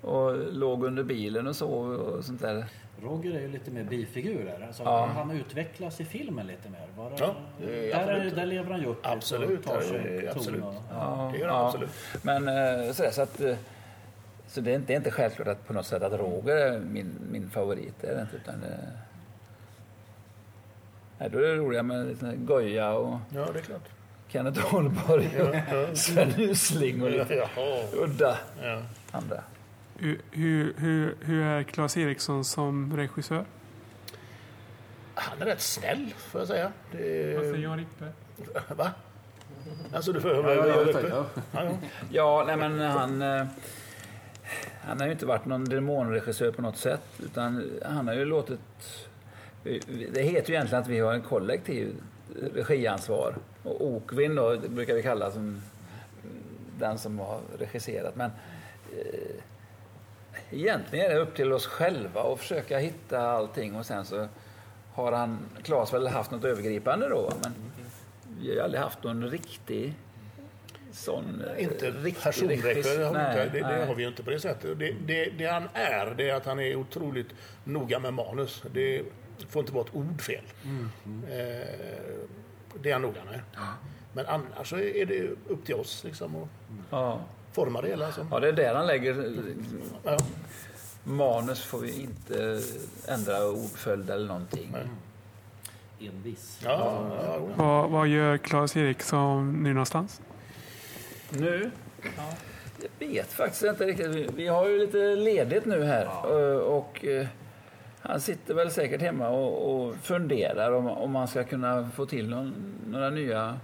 och 0.03 0.36
låg 0.53 0.84
under 0.84 1.03
bilen 1.03 1.47
och 1.47 1.57
så 1.57 1.68
och 1.70 2.24
sånt 2.24 2.40
där. 2.42 2.64
Roger 3.03 3.34
är 3.34 3.40
ju 3.40 3.49
lite 3.49 3.70
mer 3.70 3.84
bifigur 3.84 4.45
där. 4.45 4.66
Alltså, 4.66 4.82
Ja. 4.82 5.07
Han 5.14 5.30
utvecklas 5.30 6.01
i 6.01 6.05
filmen 6.05 6.47
lite 6.47 6.70
mer. 6.70 6.86
Var 6.97 7.11
det, 7.11 7.16
Ja, 7.18 7.34
det 7.61 7.92
är 7.92 7.97
där, 8.07 8.07
är, 8.09 8.14
absolut. 8.16 8.34
där 8.34 8.47
lever 8.47 8.70
han 8.70 8.80
ju 8.80 8.86
upp 8.86 9.07
Absolut, 9.07 9.64
tar 9.64 9.80
sig 9.80 10.28
absolut. 10.28 10.64
och- 10.64 10.74
Ja, 10.90 11.30
det 11.34 11.38
gör 11.38 11.49
han 11.49 11.66
absolut. 11.66 11.90
Men 12.22 12.49
eh, 12.49 12.92
sådär, 12.92 13.11
så 13.11 13.22
att... 13.22 13.40
eh, 13.40 13.57
Så 14.47 14.61
det 14.61 14.70
är 14.70 14.74
inte, 14.74 14.86
det 14.86 14.92
är 14.92 14.97
inte 14.97 15.11
självklart 15.11 15.49
att 15.49 15.66
på 15.66 15.72
något 15.72 15.86
sätt 15.86 16.03
att 16.03 16.12
Roger 16.12 16.57
är 16.57 16.78
min, 16.80 17.14
min 17.30 17.51
favorit. 17.51 17.95
Det 18.01 18.07
är 18.07 18.14
det 18.16 18.20
inte. 18.20 18.36
Utan 18.36 18.61
det, 18.61 18.78
nej, 21.18 21.30
då 21.32 21.38
är 21.38 21.42
det 21.42 21.55
roliga 21.55 21.82
med 21.82 22.07
lite 22.07 22.32
Goja 22.36 22.92
och 22.95 23.18
Ja, 23.34 23.47
det 23.53 23.59
är 23.59 23.62
klart. 23.62 23.88
Kenneth 24.35 24.61
Holmborg 24.61 25.43
och 25.43 25.99
Sven 25.99 26.30
Husling 26.30 27.03
och 27.03 27.11
lite 27.11 27.49
udda 27.93 28.39
andra. 29.11 29.43
Hur, 29.97 30.20
hur, 30.30 30.74
hur, 31.20 31.43
är 31.43 31.62
Claes 31.62 31.97
Eriksson 31.97 32.45
som 32.45 32.97
regissör? 32.97 33.45
Han 35.14 35.43
är 35.43 35.47
rätt 35.47 35.61
snäll, 35.61 36.14
får 36.18 36.41
jag 36.41 36.49
säga. 36.49 36.72
Det 36.93 37.35
Vad 37.37 37.45
säger 37.45 37.59
jag 37.59 37.78
Rippe? 37.78 38.05
Va? 38.76 38.91
Alltså, 39.95 40.12
du 40.12 40.20
får 40.20 40.28
höra 40.35 40.55
ja. 40.55 40.85
Ja, 40.93 41.24
ja. 41.53 41.70
Ja, 42.11 42.45
nej 42.47 42.57
men 42.57 42.80
han... 42.80 43.22
eh, 43.22 43.47
Han 44.87 45.01
har 45.01 45.07
ju 45.07 45.12
inte 45.12 45.26
varit 45.26 45.45
någon 45.47 45.64
demonregissör 45.64 46.53
på 46.53 46.62
något 46.62 46.76
sätt. 46.76 47.05
Utan 47.24 47.70
han 47.85 48.09
har 48.09 48.14
ju 48.14 48.24
låtit... 48.24 48.61
Det 50.12 50.22
heter 50.22 50.49
ju 50.51 50.55
egentligen 50.55 50.82
att 50.82 50.89
vi 50.89 50.99
har 51.01 51.14
en 51.14 51.22
kollektiv 51.22 51.95
regiansvar. 52.55 53.35
Och 53.62 53.87
Okvin 53.87 54.35
då, 54.35 54.57
brukar 54.68 54.95
vi 54.95 55.03
kalla 55.03 55.30
som 55.30 55.62
den 56.78 56.99
som 56.99 57.18
har 57.18 57.41
regisserat. 57.59 58.16
Men 58.16 58.30
eh, 58.93 59.35
egentligen 60.51 61.11
är 61.11 61.14
det 61.14 61.20
upp 61.20 61.35
till 61.37 61.53
oss 61.53 61.66
själva 61.66 62.20
att 62.32 62.39
försöka 62.39 62.78
hitta 62.78 63.20
allting 63.20 63.76
och 63.76 63.87
sen 63.87 64.05
så 64.05 64.28
har 64.93 65.12
han, 65.12 65.39
Claes 65.62 65.93
väl 65.95 66.07
haft 66.07 66.30
något 66.30 66.45
övergripande 66.45 67.09
då. 67.09 67.32
Men 67.43 67.53
vi 68.41 68.57
har 68.59 68.64
aldrig 68.64 68.82
haft 68.82 69.03
någon 69.05 69.30
riktig 69.30 69.95
sån... 70.93 71.43
eh, 71.57 71.62
Inte 71.64 71.91
riktig 71.91 72.22
personregissör, 72.22 72.91
regis- 72.91 72.99
det, 72.99 73.11
Nej, 73.12 73.51
det, 73.53 73.61
nej. 73.61 73.78
det 73.80 73.87
har 73.87 73.95
vi 73.95 74.05
inte 74.07 74.22
på 74.22 74.30
det 74.30 74.41
sättet. 74.41 74.78
Det, 74.78 74.95
det, 75.07 75.24
det 75.39 75.47
han 75.47 75.68
är, 75.74 76.14
det 76.16 76.30
är 76.30 76.35
att 76.35 76.47
han 76.47 76.61
är 76.61 76.76
otroligt 76.76 77.28
noga 77.64 77.99
med 77.99 78.14
manus. 78.14 78.62
Det 78.74 79.03
får 79.49 79.61
inte 79.61 79.72
vara 79.72 79.85
ett 79.85 79.95
ord 79.95 80.20
fel. 80.22 80.45
Eh, 80.64 81.30
det 82.82 82.89
är 82.89 82.93
han 82.93 83.03
noga 83.03 83.24
med. 83.24 83.41
Men 84.12 84.26
annars 84.26 84.70
så 84.70 84.76
är 84.78 85.07
det 85.07 85.28
upp 85.49 85.64
till 85.66 85.74
oss 85.74 86.05
liksom 86.05 86.37
att 86.37 86.49
Ja. 86.91 87.20
forma 87.53 87.80
det 87.82 87.89
hela. 87.89 88.12
Som, 88.12 88.28
ja, 88.30 88.41
det 88.41 88.49
är 88.49 88.53
där 88.53 88.74
han 88.74 88.87
lägger... 88.87 89.35
ja. 90.05 90.18
Manus 91.05 91.64
får 91.64 91.78
vi 91.78 92.01
inte 92.03 92.61
ändra 93.09 93.49
ordföljd 93.49 94.11
eller 94.11 94.26
någonting. 94.28 94.70
Nej. 94.72 94.89
Envis. 96.09 96.61
Ja, 96.64 96.70
ja, 96.70 97.24
ja, 97.24 97.35
ja. 97.57 97.64
Vad, 97.64 97.91
vad 97.91 98.09
gör 98.09 98.37
Claes 98.39 98.76
Eriksson 98.76 99.62
nu 99.62 99.72
någonstans? 99.72 100.20
Nu? 101.30 101.70
Jag 103.01 103.09
vet 103.09 103.32
faktiskt 103.32 103.64
inte 103.64 103.85
riktigt. 103.87 104.30
Vi- 104.37 104.47
har 104.49 104.68
ju 104.68 104.78
lite 104.78 105.16
ledigt 105.16 105.64
nu 105.64 105.82
här. 105.85 106.09
Och, 106.26 106.78
och 106.78 107.05
eh, 107.05 107.26
han 108.09 108.20
sitter 108.20 108.55
väl 108.55 108.70
säkert 108.70 109.00
hemma 109.00 109.28
och, 109.28 109.86
och 109.86 109.96
funderar 109.96 110.72
om, 110.72 110.86
om 110.88 111.11
man 111.11 111.28
ska 111.28 111.44
kunna 111.44 111.90
få 111.90 112.07
till 112.07 112.28
någon, 112.28 112.55
några 112.86 113.11
nya 113.11 113.59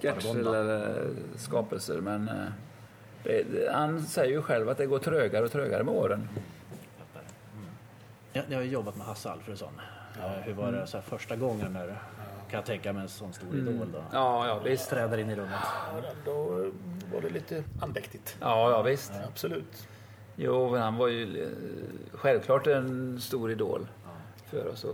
sketcher 0.00 0.38
eller 0.38 1.08
skapelser. 1.36 2.00
Men 2.00 2.28
eh, 2.28 2.34
det, 3.22 3.42
det, 3.42 3.72
han 3.72 4.02
säger 4.02 4.32
ju 4.32 4.42
själv 4.42 4.68
att 4.68 4.78
det 4.78 4.86
går 4.86 4.98
trögare 4.98 5.44
och 5.44 5.52
trögare 5.52 5.82
med 5.84 5.94
åren. 5.94 6.28
Jag, 8.32 8.44
jag 8.48 8.58
har 8.58 8.62
ju 8.62 8.70
jobbat 8.70 8.96
med 8.96 9.06
Hasse 9.06 9.30
Alfredson. 9.30 9.80
Eh, 10.22 10.30
Hur 10.30 10.52
var 10.54 10.72
det 10.72 10.86
så 10.86 10.96
här, 10.96 11.04
första 11.04 11.36
gången 11.36 11.72
när, 11.72 11.86
kan 11.86 11.96
jag 12.58 12.64
tänka 12.64 12.92
mig, 12.92 13.02
en 13.02 13.08
sån 13.08 13.32
stor 13.32 13.56
idol 13.56 13.92
då? 13.92 14.04
Ja, 14.12 14.46
ja 14.46 14.58
visst. 14.58 14.90
Träder 14.90 15.18
in 15.18 15.30
i 15.30 15.36
rummet. 15.36 15.60
Ja, 16.02 16.02
Då 16.24 16.44
var 17.12 17.20
det 17.22 17.30
lite 17.30 17.64
andäktigt. 17.82 18.36
Ja, 18.40 18.70
ja 18.70 18.82
visst. 18.82 19.12
Absolut. 19.28 19.88
Jo, 20.36 20.76
han 20.76 20.96
var 20.96 21.08
ju 21.08 21.42
eh, 21.42 21.48
självklart 22.12 22.66
en 22.66 23.20
stor 23.20 23.50
idol 23.50 23.86
för 24.46 24.68
oss. 24.68 24.86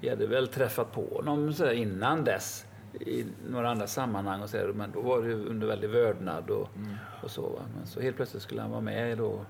Vi 0.00 0.08
hade 0.08 0.26
väl 0.26 0.48
träffat 0.48 0.92
på 0.92 1.04
honom 1.14 1.52
så 1.52 1.72
innan 1.72 2.24
dess 2.24 2.66
i 3.00 3.24
några 3.48 3.70
andra 3.70 3.86
sammanhang 3.86 4.42
och 4.42 4.50
så 4.50 4.56
där, 4.56 4.72
men 4.72 4.90
då 4.92 5.00
var 5.00 5.22
det 5.22 5.34
under 5.34 5.66
väldig 5.66 5.90
vördnad 5.90 6.50
och, 6.50 6.68
och 7.22 7.30
så. 7.30 7.42
Va? 7.42 7.60
Men 7.76 7.86
så 7.86 8.00
helt 8.00 8.16
plötsligt 8.16 8.42
skulle 8.42 8.60
han 8.60 8.70
vara 8.70 8.80
med 8.80 9.18
då 9.18 9.40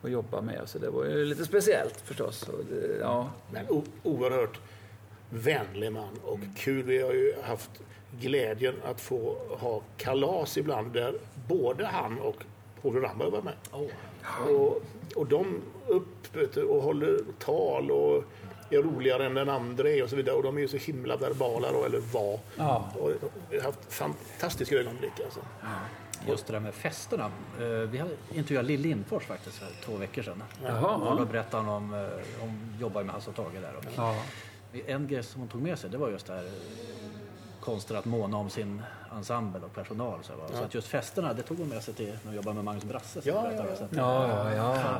och 0.00 0.10
jobba 0.10 0.40
med 0.40 0.60
oss. 0.60 0.70
Så 0.70 0.78
det 0.78 0.90
var 0.90 1.04
ju 1.04 1.24
lite 1.24 1.44
speciellt 1.44 2.00
förstås. 2.00 2.48
Och 2.48 2.64
det, 2.70 2.98
ja. 3.00 3.30
Men 3.50 3.66
oerhört 4.02 4.60
vänlig 5.30 5.92
man 5.92 6.18
och 6.24 6.38
kul. 6.56 6.82
Vi 6.82 7.02
har 7.02 7.12
ju 7.12 7.32
haft 7.42 7.70
glädjen 8.20 8.74
att 8.84 9.00
få 9.00 9.36
ha 9.58 9.82
kalas 9.96 10.56
ibland 10.56 10.92
där 10.92 11.14
både 11.48 11.86
han 11.86 12.18
och 12.20 12.44
Povel 12.82 13.02
Ramberg 13.02 13.30
var 13.30 13.42
med. 13.42 13.54
Och, 14.48 14.82
och 15.16 15.26
de 15.26 15.62
upp 15.88 16.36
och 16.70 16.82
håller 16.82 17.18
tal 17.38 17.90
och 17.90 18.24
är 18.70 18.82
roligare 18.82 19.26
än 19.26 19.34
den 19.34 19.48
andra 19.48 19.88
är 19.90 20.02
och 20.02 20.10
så 20.10 20.16
vidare. 20.16 20.36
Och 20.36 20.42
de 20.42 20.56
är 20.56 20.60
ju 20.60 20.68
så 20.68 20.76
himla 20.76 21.16
verbala 21.16 21.72
då, 21.72 21.84
eller 21.84 21.98
var. 22.00 22.38
Ja. 22.56 22.92
Och 23.00 23.10
vi 23.50 23.56
har 23.56 23.64
haft 23.64 23.92
fantastiska 23.92 24.76
ögonblick 24.76 25.12
alltså. 25.24 25.40
Just 26.28 26.46
det 26.46 26.52
där 26.52 26.60
med 26.60 26.74
festerna. 26.74 27.30
Eh, 27.60 27.64
Vi 27.68 27.98
hade 27.98 28.10
intervjuat 28.34 28.64
Lill 28.64 28.80
Lindfors 28.80 29.24
faktiskt 29.24 29.56
för 29.56 29.84
två 29.84 29.96
veckor 29.96 30.22
sedan. 30.22 30.42
Jaha, 30.64 30.96
Och 30.96 31.16
då 31.16 31.22
ja. 31.22 31.26
berättade 31.26 31.62
hon 31.62 31.74
om, 31.74 31.94
eh, 31.94 32.00
hon 32.40 32.76
jobbar 32.80 33.02
med 33.02 33.14
Hasse 33.14 33.30
och 33.30 33.36
Tage 33.36 33.52
där. 33.60 33.74
Och 33.78 33.84
Ja. 33.96 34.16
En 34.86 35.06
grej 35.08 35.22
som 35.22 35.40
hon 35.40 35.48
tog 35.48 35.62
med 35.62 35.78
sig 35.78 35.90
det 35.90 35.98
var 35.98 36.08
just 36.10 36.26
det 36.26 36.32
här 36.32 36.44
eh, 37.62 37.64
konsten 37.64 37.96
att 37.96 38.04
måna 38.04 38.36
om 38.36 38.50
sin 38.50 38.82
ensemble 39.16 39.60
och 39.64 39.74
personal. 39.74 40.18
Så, 40.22 40.32
va? 40.32 40.44
så 40.52 40.64
att 40.64 40.74
just 40.74 40.88
festerna, 40.88 41.32
det 41.32 41.42
tog 41.42 41.58
hon 41.58 41.68
med 41.68 41.82
sig 41.82 41.94
till 41.94 42.06
när 42.06 42.24
hon 42.24 42.34
jobbade 42.34 42.54
med 42.54 42.64
Magnus 42.64 42.84
Brasse. 42.84 43.22
som 43.22 43.32
Ja, 43.34 43.52
ja, 43.52 43.64
Ja, 43.90 44.54
ja, 44.56 44.76
ja. 44.76 44.98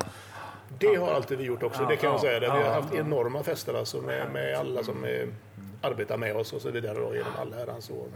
Det 0.79 0.97
har 0.97 1.11
alltid 1.11 1.39
vi 1.39 1.45
gjort 1.45 1.63
också, 1.63 1.87
det 1.87 1.97
kan 1.97 2.11
jag 2.11 2.19
ja, 2.19 2.23
säga. 2.23 2.41
Det. 2.41 2.47
Vi 2.47 2.53
har 2.53 2.61
ja, 2.61 2.73
haft 2.73 2.95
enorma 2.95 3.43
fester 3.43 3.75
alltså 3.75 4.01
med, 4.01 4.33
med 4.33 4.59
alla 4.59 4.83
som 4.83 5.05
eh, 5.05 5.29
arbetar 5.83 6.17
med 6.17 6.37
oss 6.37 6.53
och 6.53 6.61
så 6.61 6.71
vidare 6.71 6.99
då, 6.99 7.15
genom 7.15 7.33
alla 7.41 7.57
herrans 7.57 7.91
år. 7.91 8.07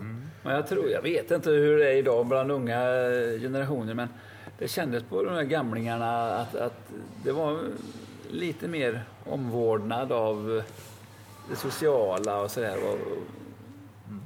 Men 0.42 0.54
jag, 0.54 0.68
tror, 0.68 0.90
jag 0.90 1.02
vet 1.02 1.30
inte 1.30 1.50
hur 1.50 1.78
det 1.78 1.88
är 1.88 1.96
idag 1.96 2.26
bland 2.26 2.50
unga 2.50 2.80
generationer 3.40 3.94
men 3.94 4.08
det 4.58 4.68
kändes 4.68 5.02
på 5.02 5.22
de 5.22 5.34
här 5.34 5.42
gamlingarna 5.42 6.34
att, 6.34 6.54
att 6.54 6.92
det 7.24 7.32
var 7.32 7.58
lite 8.30 8.68
mer 8.68 9.02
omvårdnad 9.24 10.12
av 10.12 10.62
det 11.48 11.56
sociala 11.56 12.40
och 12.40 12.50
sådär. 12.50 12.78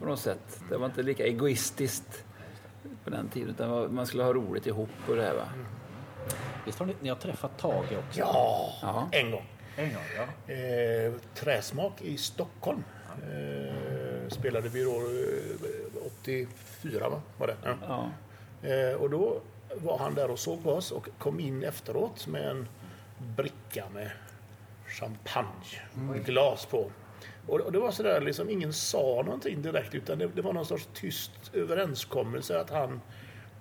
På 0.00 0.06
något 0.06 0.20
sätt. 0.20 0.60
Det 0.70 0.76
var 0.76 0.86
inte 0.86 1.02
lika 1.02 1.26
egoistiskt 1.26 2.24
på 3.04 3.10
den 3.10 3.28
tiden 3.28 3.50
utan 3.50 3.70
var- 3.70 3.88
man 3.88 4.06
skulle 4.06 4.22
ha 4.22 4.32
roligt 4.32 4.66
ihop 4.66 4.88
och 5.08 5.16
det 5.16 5.22
här 5.22 5.34
va. 5.34 5.48
Visst 6.66 6.78
har 6.78 6.86
ni, 6.86 6.94
ni 7.00 7.08
har 7.08 7.16
träffat 7.16 7.58
Tage 7.58 7.92
också? 7.98 8.20
Ja, 8.20 8.72
Ja. 8.82 9.08
en 9.12 9.30
gång. 9.30 9.46
En 9.76 9.92
gång, 9.94 10.02
ja. 10.16 10.52
Eh, 10.54 11.12
träsmak 11.34 12.02
i 12.02 12.16
Stockholm. 12.16 12.84
Eh, 13.22 14.28
spelade 14.28 14.68
vi 14.68 14.84
då 14.84 14.90
eh, 14.90 16.06
84 16.22 17.08
va? 17.08 17.20
var 17.38 17.46
det. 17.46 17.56
Ja. 17.64 17.74
Ja. 18.62 18.68
Eh, 18.68 18.94
och 18.94 19.10
då 19.10 19.40
var 19.76 19.98
han 19.98 20.14
där 20.14 20.30
och 20.30 20.38
såg 20.38 20.62
på 20.62 20.72
oss 20.72 20.92
och 20.92 21.08
kom 21.18 21.40
in 21.40 21.62
efteråt 21.64 22.26
med 22.26 22.48
en 22.50 22.68
bricka 23.18 23.84
med 23.94 24.10
champagne. 24.86 25.80
Glas 26.24 26.66
på. 26.66 26.90
Och 27.50 27.72
det 27.72 27.78
var 27.78 27.90
sådär, 27.90 28.20
liksom, 28.20 28.50
ingen 28.50 28.72
sa 28.72 29.22
någonting 29.24 29.62
direkt 29.62 29.94
utan 29.94 30.18
det, 30.18 30.30
det 30.34 30.42
var 30.42 30.52
någon 30.52 30.66
sorts 30.66 30.88
tyst 30.94 31.30
överenskommelse 31.52 32.60
att 32.60 32.70
han 32.70 33.00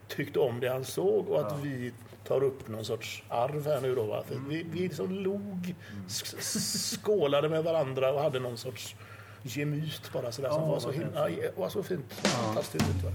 tyckte 0.07 0.39
om 0.39 0.59
det 0.59 0.69
han 0.69 0.85
såg 0.85 1.29
och 1.29 1.39
att 1.39 1.59
vi 1.63 1.93
tar 2.27 2.43
upp 2.43 2.67
någon 2.67 2.85
sorts 2.85 3.23
arv 3.29 3.65
här 3.65 3.81
nu 3.81 3.95
då. 3.95 4.03
Va? 4.03 4.23
För 4.27 4.35
vi, 4.49 4.65
vi 4.71 4.79
liksom 4.79 5.11
log, 5.11 5.75
skålade 6.07 7.49
med 7.49 7.63
varandra 7.63 8.13
och 8.13 8.21
hade 8.21 8.39
någon 8.39 8.57
sorts 8.57 8.95
gemyt 9.43 10.11
bara 10.13 10.31
sådär 10.31 10.49
som 10.49 10.69
var 10.69 10.79
så, 10.79 10.91
himla, 10.91 11.29
ja, 11.29 11.49
var 11.55 11.69
så 11.69 11.83
fint. 11.83 12.13
Fantastiskt. 12.13 13.03
Va? 13.03 13.11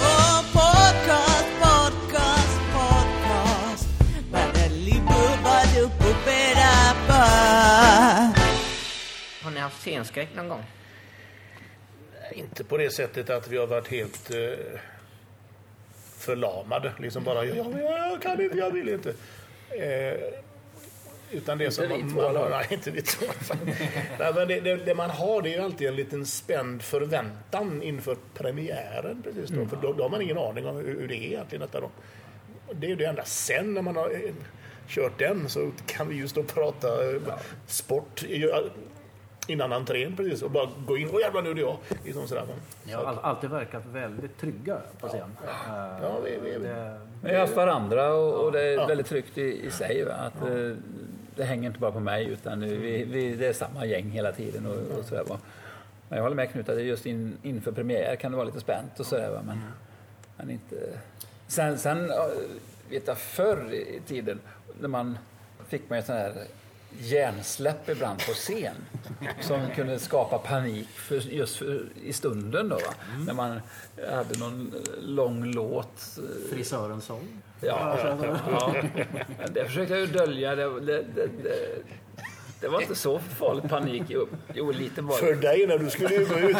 Oh, 0.00 1.29
ni 9.60 9.64
haft 9.64 9.80
scenskräck 9.80 10.28
någon 10.36 10.48
gång? 10.48 10.64
Inte 12.32 12.64
på 12.64 12.76
det 12.76 12.90
sättet 12.90 13.30
att 13.30 13.48
vi 13.48 13.56
har 13.56 13.66
varit 13.66 13.88
helt 13.88 14.30
eh, 14.30 14.38
förlamade. 16.18 16.92
Liksom 16.98 17.24
bara, 17.24 17.44
jag, 17.44 17.56
jag, 17.56 17.80
jag 18.10 18.22
kan 18.22 18.40
inte, 18.40 18.58
jag 18.58 18.70
vill 18.70 18.88
inte. 18.88 19.10
Eh, 19.70 20.14
utan 21.30 21.58
det 21.58 21.70
som 21.70 21.88
vi 21.88 21.98
man, 22.02 22.12
två, 22.14 22.22
man 22.22 22.36
har, 22.36 22.46
eller? 22.46 22.50
nej, 22.56 22.66
inte 22.70 22.90
vi 22.90 23.02
två. 23.02 23.26
nej, 24.18 24.32
men 24.34 24.48
det, 24.48 24.60
det, 24.60 24.76
det 24.76 24.94
man 24.94 25.10
har 25.10 25.42
det 25.42 25.48
är 25.48 25.56
ju 25.58 25.64
alltid 25.64 25.88
en 25.88 25.96
liten 25.96 26.26
spänd 26.26 26.82
förväntan 26.82 27.82
inför 27.82 28.16
premiären. 28.34 29.22
Precis 29.22 29.50
då, 29.50 29.66
För 29.66 29.76
då, 29.76 29.92
då 29.92 30.02
har 30.02 30.10
man 30.10 30.22
ingen 30.22 30.38
aning 30.38 30.66
om 30.66 30.76
hur, 30.76 31.00
hur 31.00 31.08
det 31.08 31.14
är 31.16 31.26
egentligen. 31.26 31.60
Detta 31.60 31.80
då. 31.80 31.90
Det 32.72 32.86
är 32.86 32.90
ju 32.90 32.96
det 32.96 33.04
enda. 33.04 33.24
Sen 33.24 33.74
när 33.74 33.82
man 33.82 33.96
har 33.96 34.10
eh, 34.10 34.32
kört 34.88 35.18
den 35.18 35.48
så 35.48 35.70
kan 35.86 36.08
vi 36.08 36.14
ju 36.14 36.28
stå 36.28 36.40
och 36.40 36.54
prata 36.54 37.10
eh, 37.10 37.20
sport 37.66 38.22
i- 38.22 38.50
innan 39.46 39.72
entrén 39.72 40.16
precis 40.16 40.42
och 40.42 40.50
bara 40.50 40.68
gå 40.86 40.98
in. 40.98 41.08
Åh 41.12 41.20
jävlar 41.20 41.42
nu 41.42 41.50
är 41.50 41.54
det 41.54 41.60
jag. 41.60 41.76
Liksom 42.04 42.28
sådär. 42.28 42.44
Ni 42.84 42.92
har 42.92 43.04
all, 43.04 43.18
alltid 43.18 43.50
verkat 43.50 43.82
väldigt 43.86 44.38
trygga 44.40 44.78
på 45.00 45.08
scen. 45.08 45.36
Eh, 45.44 45.74
Ja, 46.02 46.18
vi, 46.24 46.38
vi, 46.44 46.58
det, 46.58 47.00
Vi 47.22 47.32
har 47.32 47.40
haft 47.40 47.56
varandra 47.56 48.14
och, 48.14 48.44
och 48.44 48.52
det 48.52 48.62
är 48.62 48.86
väldigt 48.86 49.06
tryggt 49.06 49.38
i, 49.38 49.66
i 49.66 49.70
sig. 49.70 50.04
Va? 50.04 50.12
Att, 50.12 50.42
eh, 50.42 50.76
det 51.36 51.44
hänger 51.44 51.66
inte 51.66 51.80
bara 51.80 51.92
på 51.92 52.00
mig 52.00 52.26
utan 52.28 52.60
vi, 52.60 53.04
vi, 53.04 53.34
det 53.34 53.46
är 53.46 53.52
samma 53.52 53.86
gäng 53.86 54.10
hela 54.10 54.32
tiden. 54.32 54.66
Och, 54.66 54.98
och 54.98 55.04
sådär, 55.04 55.24
va? 55.28 55.38
Men 56.08 56.16
jag 56.16 56.22
håller 56.22 56.36
med 56.36 56.50
Knut 56.52 56.68
att 56.68 56.76
det 56.76 56.82
just 56.82 57.06
in, 57.06 57.36
inför 57.42 57.72
premiär 57.72 58.16
kan 58.16 58.30
det 58.32 58.36
vara 58.36 58.46
lite 58.46 58.60
spänt 58.60 59.00
och 59.00 59.06
sådär. 59.06 59.30
Va? 59.30 59.40
Men, 59.46 59.58
men 60.36 60.50
inte... 60.50 60.76
Sen, 61.46 61.78
sen 61.78 62.06
ja, 62.08 62.28
vet 62.90 63.06
jag 63.06 63.18
förr 63.18 63.72
i 63.72 64.00
tiden 64.06 64.40
när 64.80 64.88
man 64.88 65.18
fick 65.68 65.90
med 65.90 66.04
sån 66.04 66.16
här 66.16 66.32
hjärnsläpp 66.98 67.88
ibland 67.88 68.18
på 68.18 68.32
scen 68.32 68.74
som 69.40 69.60
kunde 69.74 69.98
skapa 69.98 70.38
panik 70.38 70.88
för, 70.88 71.14
just 71.14 71.56
för, 71.56 71.84
i 72.02 72.12
stunden 72.12 72.68
då. 72.68 72.76
Va? 72.76 72.94
När 73.26 73.34
man 73.34 73.60
hade 74.10 74.38
någon 74.38 74.74
lång 75.00 75.44
låt 75.44 76.18
eh, 76.18 76.50
frisörens 76.50 77.04
sång. 77.04 77.42
Ja, 77.60 77.98
ja. 78.50 78.74
Det 79.50 79.64
försökte 79.64 79.94
jag 79.94 80.00
ju 80.00 80.06
dölja. 80.06 80.54
Det, 80.54 80.80
det, 80.80 81.04
det, 81.14 81.26
det, 81.42 81.82
det 82.60 82.68
var 82.68 82.80
inte 82.80 82.94
så 82.94 83.18
farligt 83.18 83.68
panik. 83.68 84.02
Jo, 84.54 84.70
lite 84.70 85.02
var 85.02 85.16
För 85.16 85.34
dig 85.34 85.66
när 85.66 85.78
du 85.78 85.90
skulle 85.90 86.16
gå 86.16 86.38
ut. 86.38 86.56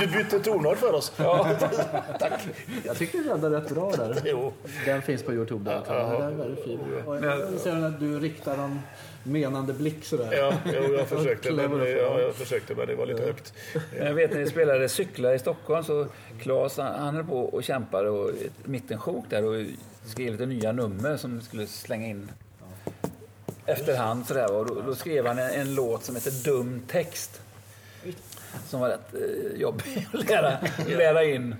Du, 0.00 0.06
bytte 0.06 0.40
tonart 0.40 0.78
för 0.78 0.92
oss. 0.92 1.12
Tack. 2.18 2.48
Jag 2.84 2.96
tycker 2.96 3.18
du 3.18 3.24
räddade 3.24 3.56
rätt 3.56 3.70
bra 3.70 3.90
där. 3.90 4.22
Jo. 4.24 4.52
Den 4.84 5.02
finns 5.02 5.22
på 5.22 5.32
Youtube. 5.32 5.70
Där. 5.70 5.82
Ja, 5.88 5.94
det 5.94 6.18
där 6.18 6.30
är 6.30 6.30
väldigt 6.30 6.64
fin. 6.64 6.80
Och 7.06 7.16
jag 7.16 7.60
ser 7.60 7.84
att 7.84 8.00
du 8.00 8.20
riktar 8.20 8.58
en 8.58 8.80
menande 9.24 9.72
blick 9.72 10.04
sådär. 10.04 10.32
Ja, 10.32 10.52
jo, 10.64 10.94
jag 10.94 11.08
försökte, 11.08 11.52
men, 11.52 11.78
ja, 11.78 12.20
jag 12.20 12.34
försökte, 12.34 12.74
men 12.74 12.86
det 12.86 12.94
var 12.94 13.06
lite 13.06 13.22
högt. 13.22 13.52
Men 13.96 14.06
Jag 14.06 14.14
vet 14.14 14.30
när 14.32 14.38
vi 14.38 14.46
spelade 14.46 14.88
cyklar 14.88 15.34
i 15.34 15.38
Stockholm 15.38 15.84
så 15.84 16.06
Claes 16.40 16.76
han, 16.76 17.00
han 17.00 17.14
höll 17.14 17.24
på 17.24 17.38
och 17.38 17.64
kämpade 17.64 18.10
och 18.10 18.30
mittensjok 18.64 19.24
där 19.30 19.44
och 19.44 19.66
skrev 20.06 20.32
lite 20.32 20.46
nya 20.46 20.72
nummer 20.72 21.16
som 21.16 21.40
skulle 21.40 21.66
slänga 21.66 22.06
in 22.06 22.30
efterhand 23.66 24.26
sådär. 24.26 24.52
Och 24.52 24.66
då, 24.66 24.80
då 24.80 24.94
skrev 24.94 25.26
han 25.26 25.38
en, 25.38 25.50
en 25.50 25.74
låt 25.74 26.04
som 26.04 26.14
heter 26.14 26.44
Dum 26.44 26.82
text. 26.88 27.40
Som 28.66 28.80
var 28.80 28.88
rätt 28.88 29.14
eh, 29.14 29.60
jobbig 29.60 30.08
att 30.12 30.28
lära, 30.28 30.58
lära 30.86 31.24
in. 31.24 31.50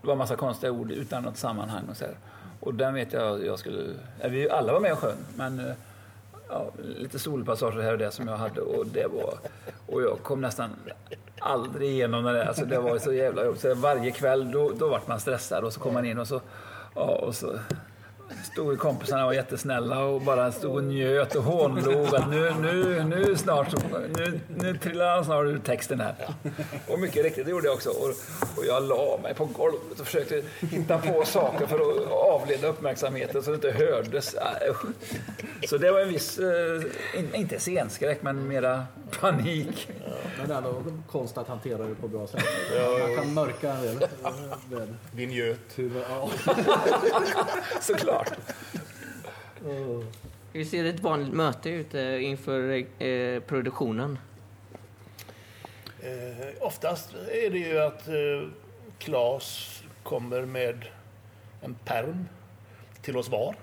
Det 0.00 0.06
var 0.06 0.12
en 0.12 0.18
massa 0.18 0.36
konstiga 0.36 0.72
ord 0.72 0.90
utan 0.90 1.22
något 1.22 1.36
sammanhang 1.36 1.84
och 1.90 1.96
så 1.96 2.04
här. 2.04 2.14
Och 2.60 2.74
den 2.74 2.94
vet 2.94 3.12
jag 3.12 3.46
jag 3.46 3.58
skulle... 3.58 3.94
Ja, 4.20 4.28
vi 4.28 4.50
alla 4.50 4.72
var 4.72 4.80
med 4.80 4.92
och 4.92 4.98
sjöng, 4.98 5.18
men 5.36 5.58
eh, 5.60 5.74
ja, 6.48 6.70
lite 6.76 7.18
solpassager 7.18 7.82
här 7.82 7.92
och 7.92 7.98
där 7.98 8.10
som 8.10 8.28
jag 8.28 8.36
hade 8.36 8.60
och 8.60 8.86
det 8.86 9.06
var... 9.06 9.34
Och 9.86 10.02
jag 10.02 10.18
kom 10.22 10.40
nästan 10.40 10.70
aldrig 11.38 11.90
igenom 11.90 12.24
det 12.24 12.32
där. 12.32 12.46
Alltså 12.46 12.64
det 12.64 12.78
var 12.78 12.98
så 12.98 13.12
jävla 13.12 13.44
jobbigt. 13.44 13.60
Så 13.60 13.74
varje 13.74 14.10
kväll 14.10 14.50
då, 14.50 14.72
då 14.78 14.88
vart 14.88 15.08
man 15.08 15.20
stressad 15.20 15.64
och 15.64 15.72
så 15.72 15.80
kom 15.80 15.94
man 15.94 16.04
in 16.04 16.18
och 16.18 16.28
så... 16.28 16.40
Ja, 16.94 17.02
och 17.02 17.34
så 17.34 17.58
stod 18.52 18.78
kompisarna 18.78 19.22
och 19.22 19.26
var 19.26 19.32
jättesnälla 19.34 20.04
och 20.04 20.20
bara 20.20 20.52
stod 20.52 20.74
och 20.76 20.84
njöt 20.84 21.34
och 21.34 21.42
hånlog 21.44 22.14
att 22.14 22.30
nu, 22.30 22.54
nu, 22.60 23.04
nu 23.04 23.36
snart 23.36 23.70
så, 23.70 23.76
nu, 24.16 24.40
nu 24.48 24.76
trillar 24.78 25.14
han 25.14 25.24
snart 25.24 25.44
ur 25.46 25.58
texten 25.58 26.00
här. 26.00 26.14
Och 26.88 26.98
mycket 26.98 27.24
riktigt, 27.24 27.44
det 27.44 27.50
gjorde 27.50 27.66
jag 27.66 27.74
också. 27.74 27.90
Och, 27.90 28.08
och 28.58 28.66
jag 28.66 28.82
la 28.82 29.18
mig 29.22 29.34
på 29.34 29.44
golvet 29.44 30.00
och 30.00 30.06
försökte 30.06 30.42
hitta 30.60 30.98
på 30.98 31.24
saker 31.24 31.66
för 31.66 31.76
att 31.76 32.12
avleda 32.12 32.68
uppmärksamheten 32.68 33.42
så 33.42 33.50
det 33.50 33.54
inte 33.54 33.70
hördes. 33.70 34.34
Äh. 34.34 34.74
Så 35.68 35.78
det 35.78 35.90
var 35.92 36.00
en 36.00 36.08
viss, 36.08 36.38
eh, 36.38 36.82
in- 37.18 37.34
inte 37.34 37.58
scenskräck, 37.60 38.22
men 38.22 38.48
mera 38.48 38.84
panik. 39.20 39.88
Men 40.38 40.48
det 40.48 40.54
är 40.54 40.58
ändå 40.58 40.82
konst 41.10 41.38
att 41.38 41.48
hantera 41.48 41.78
det 41.82 41.94
på 41.94 42.08
bra 42.08 42.26
sätt. 42.26 42.44
Man 43.00 43.16
kan 43.16 43.34
mörka 43.34 43.72
en 43.72 43.98
del. 44.70 44.88
Vinjöt. 45.12 45.58
huvud. 45.74 46.02
Ja. 46.08 46.30
Såklart. 47.80 48.15
Hur 50.52 50.64
ser 50.64 50.84
ett 50.84 51.00
vanligt 51.00 51.34
möte 51.34 51.70
ut 51.70 51.94
inför 52.20 52.84
eh, 53.02 53.40
produktionen? 53.40 54.18
Eh, 56.00 56.46
oftast 56.60 57.14
är 57.14 57.50
det 57.50 57.58
ju 57.58 57.78
att 57.78 58.08
eh, 58.08 58.48
Claes 58.98 59.82
kommer 60.02 60.44
med 60.44 60.84
en 61.60 61.74
perm 61.74 62.28
till 63.02 63.16
oss 63.16 63.28
var. 63.28 63.54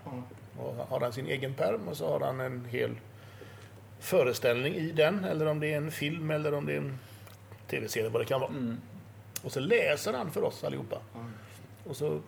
Och 0.58 0.76
har 0.76 1.00
han 1.00 1.14
sin 1.14 1.28
egen 1.28 1.54
perm 1.54 1.88
och 1.88 1.98
så 1.98 2.10
har 2.10 2.20
han 2.20 2.40
en 2.40 2.66
hel 2.66 2.92
föreställning 4.00 4.76
i 4.76 4.92
den. 4.92 5.24
Eller 5.24 5.46
om 5.46 5.60
det 5.60 5.74
är 5.74 5.78
en 5.78 5.92
film 5.92 6.32
eller 6.32 6.54
om 6.54 6.66
det 6.66 6.74
är 6.74 6.78
en 6.78 7.00
tv-serie, 7.68 8.10
vad 8.10 8.22
det 8.22 8.26
kan 8.26 8.42
vara. 8.42 8.76
Och 9.44 9.52
så 9.52 9.60
läser 9.60 10.14
han 10.14 10.32
för 10.32 10.44
oss 10.44 10.64
allihopa. 10.64 10.98
Och 11.84 11.96
så 11.96 12.22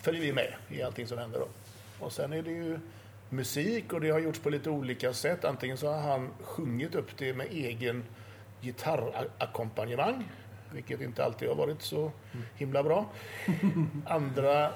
följer 0.00 0.22
vi 0.22 0.32
med 0.32 0.54
i 0.68 0.82
allting 0.82 1.06
som 1.06 1.18
händer 1.18 1.38
då. 1.38 1.48
Och 2.00 2.12
sen 2.12 2.32
är 2.32 2.42
det 2.42 2.50
ju 2.50 2.78
musik 3.28 3.92
och 3.92 4.00
det 4.00 4.10
har 4.10 4.18
gjorts 4.18 4.38
på 4.38 4.50
lite 4.50 4.70
olika 4.70 5.12
sätt. 5.12 5.44
Antingen 5.44 5.76
så 5.76 5.92
har 5.92 6.00
han 6.00 6.30
sjungit 6.40 6.94
upp 6.94 7.16
det 7.18 7.34
med 7.34 7.46
egen 7.50 8.04
gitarrackompanjemang, 8.60 10.28
vilket 10.72 11.00
inte 11.00 11.24
alltid 11.24 11.48
har 11.48 11.54
varit 11.54 11.82
så 11.82 12.12
himla 12.54 12.82
bra. 12.82 13.06
Andra 14.06 14.70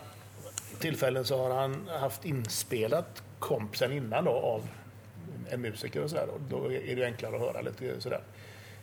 tillfällen 0.78 1.24
så 1.24 1.38
har 1.38 1.60
han 1.60 1.88
haft 2.00 2.24
inspelat 2.24 3.22
komp 3.38 3.76
sen 3.76 3.92
innan 3.92 4.24
då 4.24 4.30
av 4.30 4.68
en 5.50 5.60
musiker 5.60 6.02
och 6.02 6.10
sådär. 6.10 6.28
Och 6.28 6.40
då 6.40 6.72
är 6.72 6.96
det 6.96 7.04
enklare 7.04 7.36
att 7.36 7.40
höra 7.40 7.60
lite 7.60 8.00
sådär. 8.00 8.22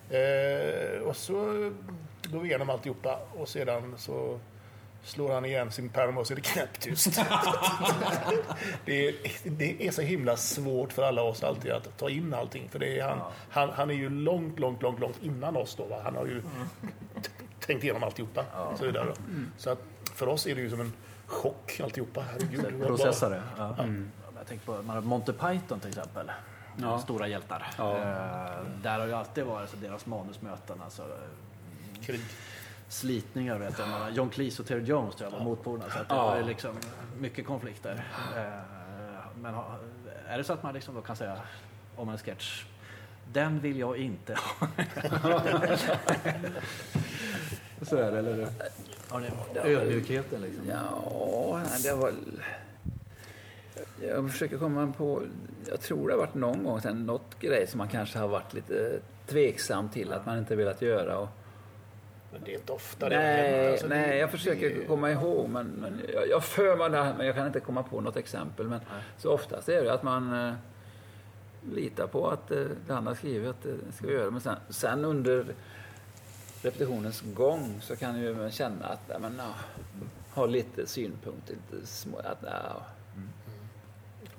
Eh, 0.10 1.02
och 1.02 1.16
så 1.16 1.36
går 2.24 2.40
vi 2.40 2.48
igenom 2.48 2.70
alltihopa 2.70 3.20
och 3.34 3.50
sedan 3.50 3.96
så 3.98 4.40
slår 5.08 5.34
han 5.34 5.46
igen 5.46 5.72
sin 5.72 5.90
pärm 5.90 6.18
och 6.18 6.28
så 6.28 6.34
är 6.34 6.36
det 6.36 6.42
knäpptyst. 6.42 7.16
det, 8.86 9.08
är, 9.08 9.16
det 9.44 9.88
är 9.88 9.92
så 9.92 10.02
himla 10.02 10.38
svårt 10.38 10.94
för 10.94 11.04
alla 11.04 11.22
oss 11.22 11.44
alltid 11.44 11.72
att 11.72 11.98
ta 11.98 12.10
in 12.10 12.34
allting. 12.34 12.70
För 12.70 12.80
det 12.80 13.00
är 13.00 13.04
han, 13.08 13.20
han, 13.50 13.70
han 13.70 13.90
är 13.90 13.94
ju 13.96 14.10
långt, 14.10 14.60
långt, 14.60 14.82
långt, 14.82 15.00
långt 15.00 15.24
innan 15.24 15.58
oss 15.58 15.76
då. 15.76 15.86
Va? 15.86 16.02
Han 16.04 16.16
har 16.16 16.26
ju 16.26 16.42
t- 16.42 17.30
tänkt 17.60 17.84
igenom 17.84 18.04
alltihopa. 18.04 18.46
Så, 18.80 18.86
vidare. 18.86 19.06
då. 19.06 19.14
så 19.58 19.70
att 19.70 19.80
för 20.14 20.28
oss 20.28 20.48
är 20.48 20.56
det 20.56 20.62
ju 20.62 20.70
som 20.70 20.82
en 20.82 20.94
chock 21.26 21.80
alltihopa. 21.84 22.22
Herregud. 22.32 22.80
bara- 22.80 22.88
Processare. 22.88 23.42
Ja. 23.58 23.76
Jag 24.38 24.48
tänker 24.48 24.66
på 24.66 24.72
man 24.72 24.96
har 24.96 25.02
Monty 25.02 25.32
Python 25.34 25.80
till 25.80 25.90
exempel. 25.90 26.32
Ja. 26.82 27.00
Stora 27.00 27.28
hjältar. 27.28 27.68
Ja. 27.78 27.98
Eh, 27.98 28.64
där 28.84 29.00
har 29.00 29.08
ju 29.08 29.14
alltid 29.14 29.44
varit 29.46 29.70
så 29.70 29.76
deras 29.76 30.06
manusmöten. 30.06 30.82
Alltså, 30.84 31.06
Krig. 32.06 32.22
Slitningar 32.88 33.60
vet 33.60 33.80
jag. 33.80 33.90
mellan 33.90 34.14
John 34.14 34.30
Cleese 34.30 34.60
och 34.60 34.66
Terry 34.66 34.84
Jones 34.84 35.16
tror 35.16 35.32
jag 35.32 35.38
var 35.38 35.46
motpolerna. 35.46 35.90
Så 35.90 36.00
att 36.00 36.10
det 36.10 36.16
var 36.16 36.44
liksom 36.44 36.76
mycket 37.20 37.46
konflikter. 37.46 38.06
Eh, 38.36 38.44
men 39.42 39.56
är 40.28 40.38
det 40.38 40.44
så 40.44 40.54
att 40.54 40.64
man 40.64 40.74
liksom 40.74 40.96
då 40.96 41.02
kan 41.02 41.16
säga 41.16 41.38
om 41.96 42.10
en 42.10 42.18
sketch 42.18 42.66
den 43.34 43.60
vill 43.60 43.80
jag 43.80 43.98
inte 43.98 44.34
ha. 44.34 44.68
så 47.82 47.96
är 47.98 48.12
det, 48.12 48.20
eller 48.20 48.34
hur? 48.34 48.48
Ödmjukheten 49.66 50.42
liksom? 50.42 50.64
Ja, 50.70 51.62
det 51.84 51.94
var... 51.94 52.12
Jag 54.02 54.32
försöker 54.32 54.58
komma 54.58 54.94
på... 54.98 55.24
Jag 55.70 55.82
tror 55.82 56.08
det 56.08 56.14
har 56.14 56.20
varit 56.20 56.36
någon 56.36 56.64
gång 56.64 56.82
sen 56.82 57.06
något 57.06 57.40
grej 57.40 57.68
som 57.68 57.78
man 57.78 57.88
kanske 57.88 58.20
har 58.20 58.28
varit 58.28 58.54
lite 58.54 59.00
tveksam 59.28 59.90
till 59.90 60.14
att 60.14 60.26
man 60.26 60.38
inte 60.38 60.56
velat 60.56 60.82
göra. 60.82 61.18
Och, 61.18 61.30
Men 62.32 62.42
det 62.46 62.52
är 62.54 62.56
inte 62.56 62.72
ofta 62.72 63.10
det 63.10 63.18
nej, 63.20 63.72
Alltså, 63.72 63.88
det- 63.88 63.96
nej, 63.96 64.18
jag 64.18 64.32
försöker 64.32 64.70
det- 64.70 64.86
komma 64.86 65.12
ihåg. 65.12 65.50
Men, 65.50 65.68
men 65.68 66.02
jag, 66.14 66.30
jag 66.30 66.44
för 66.44 66.76
mig 66.78 66.90
det, 66.90 66.98
här, 67.04 67.14
men 67.18 67.26
jag 67.26 67.36
kan 67.36 67.48
inte 67.48 67.60
komma 67.60 67.84
på 67.84 68.02
något 68.02 68.18
exempel. 68.18 68.68
Men 68.68 68.80
så 69.18 69.32
oftast 69.32 69.70
är 69.70 69.84
det 69.84 69.94
att 69.94 70.04
man 70.04 70.48
eh, 70.48 70.54
litar 71.74 72.08
på 72.08 72.30
att 72.30 72.52
eh, 72.52 72.58
det 72.88 72.94
han 72.94 73.08
har 73.08 73.16
skrivit 73.16 73.50
att 73.50 73.64
det 73.64 73.76
ska 73.98 74.08
vi 74.08 74.14
göra. 74.14 74.32
Men 74.32 74.42
sen, 74.42 74.56
sen 74.70 75.06
under 75.06 75.46
repetitionens 76.62 77.22
gång 77.22 77.78
så 77.82 77.96
kan 77.96 78.20
ju 78.20 78.50
känna 78.52 78.86
att 78.86 79.22
men, 79.22 79.36
ja, 79.38 79.54
ha 80.34 80.46
lite 80.46 80.88
synpunkter, 80.88 81.56
lite 81.72 81.88
små... 81.88 82.18
Att, 82.20 82.38
ja, 82.42 82.82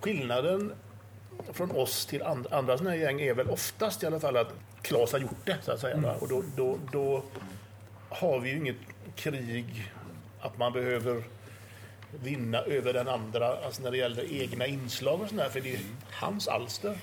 Skillnaden 0.00 0.72
från 1.52 1.70
oss 1.70 2.06
till 2.06 2.22
and, 2.22 2.46
andra 2.50 2.78
sådana 2.78 2.90
här 2.90 3.02
gäng 3.02 3.20
är 3.20 3.34
väl 3.34 3.50
oftast 3.50 4.02
i 4.02 4.06
alla 4.06 4.20
fall 4.20 4.36
att 4.36 4.52
Claes 4.82 5.12
har 5.12 5.18
gjort 5.18 5.44
det. 5.46 5.56
Så 5.62 5.72
att 5.72 5.80
säga, 5.80 5.96
va? 5.96 6.14
Och 6.20 6.28
då, 6.28 6.42
då, 6.56 6.78
då 6.92 7.22
har 8.08 8.40
vi 8.40 8.50
ju 8.50 8.56
inget 8.56 8.76
krig 9.16 9.92
att 10.40 10.58
man 10.58 10.72
behöver 10.72 11.22
vinna 12.22 12.58
över 12.58 12.92
den 12.92 13.08
andra 13.08 13.56
alltså 13.64 13.82
när 13.82 13.90
det 13.90 13.96
gäller 13.96 14.32
egna 14.42 14.66
inslag 14.66 15.20
och 15.20 15.28
sådär. 15.28 15.48
För 15.48 15.60
det 15.60 15.74
är 15.74 15.80
hans 16.10 16.48
alster. 16.48 16.98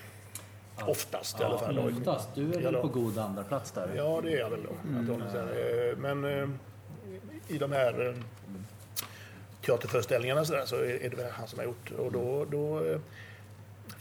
Oftast 0.86 1.39
i 1.39 1.43
alla 1.43 1.58
fall. 1.58 1.80
Oftast. 1.80 2.30
Du 2.36 2.53
är 2.53 2.62
Ja, 2.62 2.72
väl 2.72 2.82
på 2.82 2.88
god 2.88 3.18
andra 3.18 3.43
plats 3.43 3.72
där? 3.72 3.89
Ja, 3.95 4.22
det 4.24 4.34
är 4.34 4.38
jag 4.39 4.49
väl 4.49 4.60
då. 4.64 5.14
här, 5.34 5.89
eh, 5.91 5.97
Men 5.97 6.26
eh, 6.26 6.49
i 7.47 7.58
de 7.58 7.72
här 7.72 8.08
eh, 8.08 8.16
teaterföreställningarna 9.66 10.45
så, 10.45 10.53
där, 10.53 10.66
så 10.66 10.76
är 10.76 11.10
det 11.10 11.16
väl 11.16 11.32
han 11.32 11.47
som 11.47 11.60
har 11.60 11.66
gjort. 11.66 11.91
Och 11.91 12.12
då, 12.12 12.45
då 12.45 12.80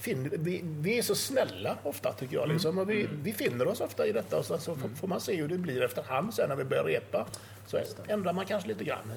finner, 0.04 0.30
vi, 0.38 0.60
vi 0.64 0.98
är 0.98 1.02
så 1.02 1.14
snälla 1.14 1.76
ofta 1.82 2.12
tycker 2.12 2.36
jag. 2.36 2.48
Liksom. 2.48 2.78
Och 2.78 2.90
vi, 2.90 3.08
vi 3.22 3.32
finner 3.32 3.68
oss 3.68 3.80
ofta 3.80 4.06
i 4.06 4.12
detta 4.12 4.38
och 4.38 4.44
så, 4.44 4.58
så 4.58 4.76
får- 4.76 4.88
får 4.88 5.08
man 5.08 5.20
se 5.20 5.36
hur 5.36 5.48
det 5.48 5.58
blir 5.58 5.82
efterhand 5.82 6.34
sen 6.34 6.48
när 6.48 6.56
vi 6.56 6.64
börjar 6.64 6.84
repa. 6.84 7.26
Så 7.66 7.78
ändrar 8.08 8.32
man 8.32 8.44
kanske 8.44 8.68
lite 8.68 8.84
grann. 8.84 9.12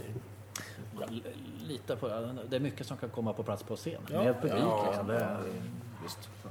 L- 1.09 1.23
Lita 1.67 1.95
på 1.95 2.07
det. 2.07 2.55
Är 2.55 2.59
mycket 2.59 2.87
som 2.87 2.97
kan 2.97 3.09
komma 3.09 3.33
på 3.33 3.43
plats 3.43 3.63
på 3.63 3.75
scen. 3.75 4.01
Ja. 4.11 4.23
Med 4.23 4.41
publik 4.41 4.57
Ja. 4.61 4.85
liksom. 4.87 5.07
Det 5.07 5.15
är, 5.15 5.37
visst. 6.03 6.19
Så. 6.43 6.49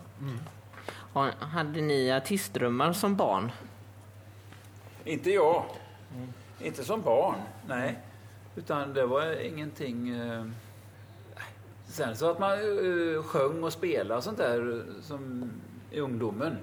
Har, 1.13 1.31
hade 1.31 1.81
ni 1.81 2.13
artistdrömmar 2.13 2.93
som 2.93 3.17
barn? 3.17 3.53
Inte 5.05 5.31
jag. 5.31 5.65
Inte 6.61 6.85
som 6.85 7.03
barn, 7.03 7.35
nej. 7.69 7.99
Utan 8.57 8.95
det 8.95 9.07
var 9.07 9.41
ingenting... 9.41 10.09
Eh... 10.09 10.45
Sen 11.97 12.17
så 12.17 12.31
att 12.31 12.39
man 12.39 12.53
eh, 12.53 13.23
sjöng 13.23 13.65
och 13.65 13.73
spelade 13.73 14.15
och 14.19 14.25
sånt 14.25 14.39
där 14.39 14.73
eh, 14.73 15.03
som 15.03 15.51
i 15.91 16.01
ungdomen. 16.01 16.57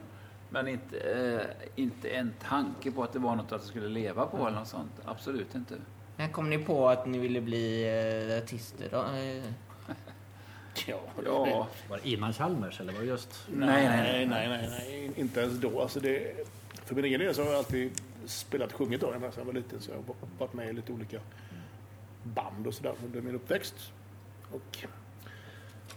Men 0.49 0.67
inte, 0.67 0.99
eh, 0.99 1.69
inte 1.75 2.09
en 2.09 2.34
tanke 2.41 2.91
på 2.91 3.03
att 3.03 3.13
det 3.13 3.19
var 3.19 3.36
något 3.36 3.51
att 3.51 3.61
det 3.61 3.67
skulle 3.67 3.88
leva 3.88 4.25
på 4.25 4.47
eller 4.47 4.59
något 4.59 4.67
sånt. 4.67 4.91
Absolut 5.05 5.55
inte. 5.55 5.75
När 6.17 6.27
kom 6.27 6.49
ni 6.49 6.57
på 6.57 6.89
att 6.89 7.05
ni 7.05 7.17
ville 7.19 7.41
bli 7.41 7.84
eh, 8.29 8.43
artister 8.43 8.88
då? 8.91 9.05
Ja, 10.88 10.99
Ja, 11.25 11.67
Var 11.89 11.99
det 12.03 12.09
innan 12.09 12.34
Chalmers 12.34 12.79
eller 12.79 12.93
var 12.93 12.99
det 12.99 13.05
just... 13.05 13.47
nej, 13.47 13.67
nej. 13.88 14.27
Nej, 14.27 14.27
nej, 14.27 14.47
nej, 14.49 14.69
nej, 14.69 15.11
inte 15.15 15.41
ens 15.41 15.59
då. 15.59 15.81
Alltså 15.81 15.99
det, 15.99 16.47
för 16.86 16.95
min 16.95 17.05
egen 17.05 17.19
del 17.19 17.36
så 17.36 17.41
har 17.43 17.49
jag 17.49 17.57
alltid 17.57 17.91
spelat 18.25 18.71
och 18.71 18.77
sjungit 18.77 19.01
då, 19.01 19.11
sedan 19.11 19.31
jag 19.38 19.45
var 19.45 19.53
liten. 19.53 19.81
Så 19.81 19.91
jag 19.91 19.97
har 19.97 20.03
varit 20.38 20.53
med 20.53 20.69
i 20.69 20.73
lite 20.73 20.91
olika 20.91 21.19
band 22.23 22.67
och 22.67 22.73
sådär 22.73 22.93
under 23.05 23.21
min 23.21 23.36
uppväxt. 23.36 23.75
Och 24.51 24.86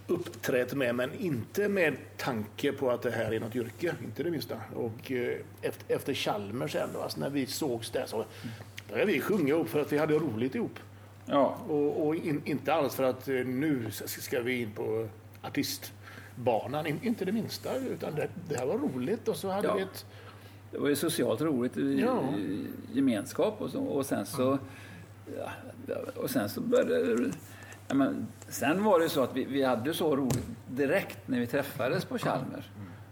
uppträtt 0.06 0.74
med, 0.74 0.94
men 0.94 1.14
inte 1.14 1.68
med 1.68 1.96
tanke 2.16 2.72
på 2.72 2.90
att 2.90 3.02
det 3.02 3.10
här 3.10 3.32
är 3.32 3.40
något 3.40 3.56
yrke, 3.56 3.94
inte 4.04 4.22
det 4.22 4.30
minsta. 4.30 4.60
Och 4.74 5.12
eh, 5.12 5.36
efter, 5.62 5.94
efter 5.94 6.14
Chalmers 6.14 6.72
sen 6.72 6.88
då, 6.94 7.00
alltså 7.02 7.20
när 7.20 7.30
vi 7.30 7.46
sågs 7.46 7.90
där 7.90 8.06
så 8.06 8.24
började 8.90 9.12
vi 9.12 9.20
sjunga 9.20 9.48
ihop 9.54 9.68
för 9.68 9.80
att 9.80 9.92
vi 9.92 9.98
hade 9.98 10.14
roligt 10.14 10.54
ihop. 10.54 10.78
Ja, 11.26 11.58
Och, 11.68 12.06
och 12.06 12.14
in, 12.16 12.42
inte 12.44 12.74
alls 12.74 12.94
för 12.94 13.02
att 13.04 13.28
eh, 13.28 13.34
nu 13.34 13.86
ska 13.90 14.40
vi 14.40 14.60
in 14.60 14.70
på 14.72 15.08
artistbanan, 15.42 16.86
in, 16.86 16.98
inte 17.02 17.24
det 17.24 17.32
minsta. 17.32 17.76
Utan 17.76 18.14
det, 18.14 18.28
det 18.48 18.56
här 18.56 18.66
var 18.66 18.78
roligt 18.78 19.28
och 19.28 19.36
så 19.36 19.48
hade 19.50 19.68
Ja. 19.68 19.74
vi 19.74 19.82
ett... 19.82 20.06
det 20.70 20.78
var 20.78 20.88
ju 20.88 20.96
socialt 20.96 21.40
roligt 21.40 21.76
Ja. 21.76 22.34
gemenskap 22.92 23.60
och 23.62 23.70
så. 23.70 23.80
Och 23.80 24.06
sen 24.06 24.26
så... 24.26 24.58
Ja, 25.38 25.50
och 26.16 26.30
sen 26.30 26.48
så 26.48 26.60
började. 26.60 27.30
Ja, 27.88 27.94
men, 27.94 28.26
sen 28.48 28.84
var 28.84 29.00
det 29.00 29.08
så 29.08 29.22
att 29.22 29.36
vi, 29.36 29.44
vi 29.44 29.62
hade 29.62 29.88
ju 29.88 29.94
så 29.94 30.16
roligt 30.16 30.46
direkt 30.68 31.18
när 31.26 31.40
vi 31.40 31.46
träffades 31.46 32.04
på 32.04 32.18
Chalmers. 32.18 32.64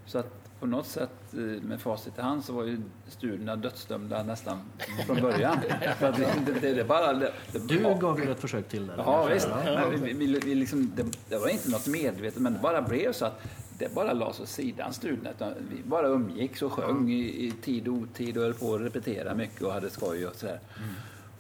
Så 0.07 0.19
att 0.19 0.45
på 0.61 0.67
något 0.67 0.87
sätt 0.87 1.11
eh, 1.33 1.39
med 1.39 1.81
facit 1.81 2.19
i 2.19 2.21
hand 2.21 2.45
så 2.45 2.53
var 2.53 2.65
ju 2.65 2.81
studierna 3.09 3.57
dödsdömda 3.57 4.23
nästan 4.23 4.59
från 5.07 5.21
början. 5.21 5.57
För 5.99 6.09
att 6.09 6.17
det, 6.17 6.61
det, 6.61 6.75
det 6.75 6.85
bara... 6.85 7.13
Det, 7.13 7.33
det, 7.53 7.59
Du 7.59 7.79
gav 8.01 8.21
ju 8.25 8.31
ett 8.31 8.41
försök 8.41 8.69
till 8.69 8.87
där. 8.87 8.95
Ja, 8.97 9.27
visst. 9.27 9.49
Men 9.65 9.91
vi, 10.03 10.13
vi, 10.13 10.39
vi 10.39 10.55
liksom, 10.55 10.93
det, 10.97 11.05
det 11.29 11.39
var 11.39 11.49
inte 11.49 11.71
något 11.71 11.87
medvetet, 11.87 12.41
men 12.41 12.53
det 12.53 12.59
bara 12.59 12.83
blev 12.83 13.13
så 13.13 13.25
att 13.27 13.43
det 13.79 13.95
bara 13.95 14.13
lades 14.13 14.41
åt 14.41 14.49
sidan 14.49 14.93
studierna. 14.93 15.31
utan 15.31 15.53
Vi 15.71 15.83
bara 15.83 16.09
umgicks 16.09 16.63
och 16.63 16.73
sjöng 16.73 17.11
i, 17.11 17.47
i 17.47 17.51
tid 17.63 17.89
och 17.89 17.95
otid 17.95 18.37
och 18.37 18.43
höll 18.43 18.55
på 18.55 18.75
att 18.75 18.81
repetera 18.81 19.35
mycket 19.35 19.63
och 19.63 19.73
hade 19.73 19.91
skoj 19.91 20.27
och 20.27 20.35
sådär. 20.35 20.61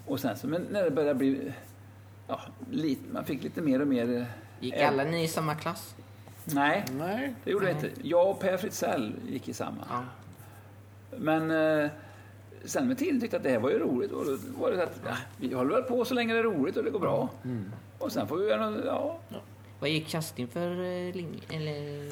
Och 0.07 0.20
sen 0.20 0.37
så, 0.37 0.47
men 0.47 0.66
när 0.70 0.85
det 0.85 0.91
började 0.91 1.14
bli... 1.14 1.53
Ja, 2.27 2.41
lite, 2.70 3.03
man 3.12 3.25
fick 3.25 3.43
lite 3.43 3.61
mer 3.61 3.81
och 3.81 3.89
mer... 3.89 4.16
eh, 4.16 4.25
Gick 4.61 4.75
alla 4.81 5.05
ni 5.05 5.22
i 5.25 5.29
samma 5.29 5.55
klass? 5.55 5.95
Nej, 6.45 6.85
Nej. 6.99 7.35
det 7.45 7.51
gjorde 7.51 7.66
det 7.66 7.72
inte. 7.72 7.91
Jag 8.03 8.31
och 8.31 8.41
Per 8.41 8.57
Fritzell 8.57 9.12
gick 9.29 9.49
i 9.49 9.53
samma. 9.55 9.85
Ja. 9.91 10.03
Men 11.16 11.51
eh, 11.85 11.91
sen 12.64 12.89
med 12.89 12.99
tiden 12.99 13.20
tyckte 13.20 13.37
att 13.37 13.43
det 13.43 13.51
här 13.51 13.59
var 13.59 13.70
ju 13.70 13.79
roligt. 13.79 14.12
Och 14.12 14.25
då 14.25 14.39
var 14.59 14.70
det 14.72 14.83
att 14.83 15.01
ja, 15.07 15.16
vi 15.37 15.55
håller 15.55 15.75
väl 15.75 15.83
på 15.83 16.05
så 16.05 16.14
länge 16.14 16.33
det 16.33 16.39
är 16.39 16.43
roligt 16.45 16.77
och 16.77 16.85
det 16.85 16.91
går 16.91 17.01
bra. 17.01 17.29
Och 17.99 18.12
sen 18.12 18.29
får 18.29 18.37
vi 18.37 18.49
göra 18.49 18.70
något, 18.70 18.85
ja. 18.85 19.18
Vad 19.81 19.91
gick 19.91 20.09
Kerstin 20.09 20.49
för 20.49 20.70
eh, 20.70 21.14
linje? 21.14 21.41
Eller, 21.51 22.11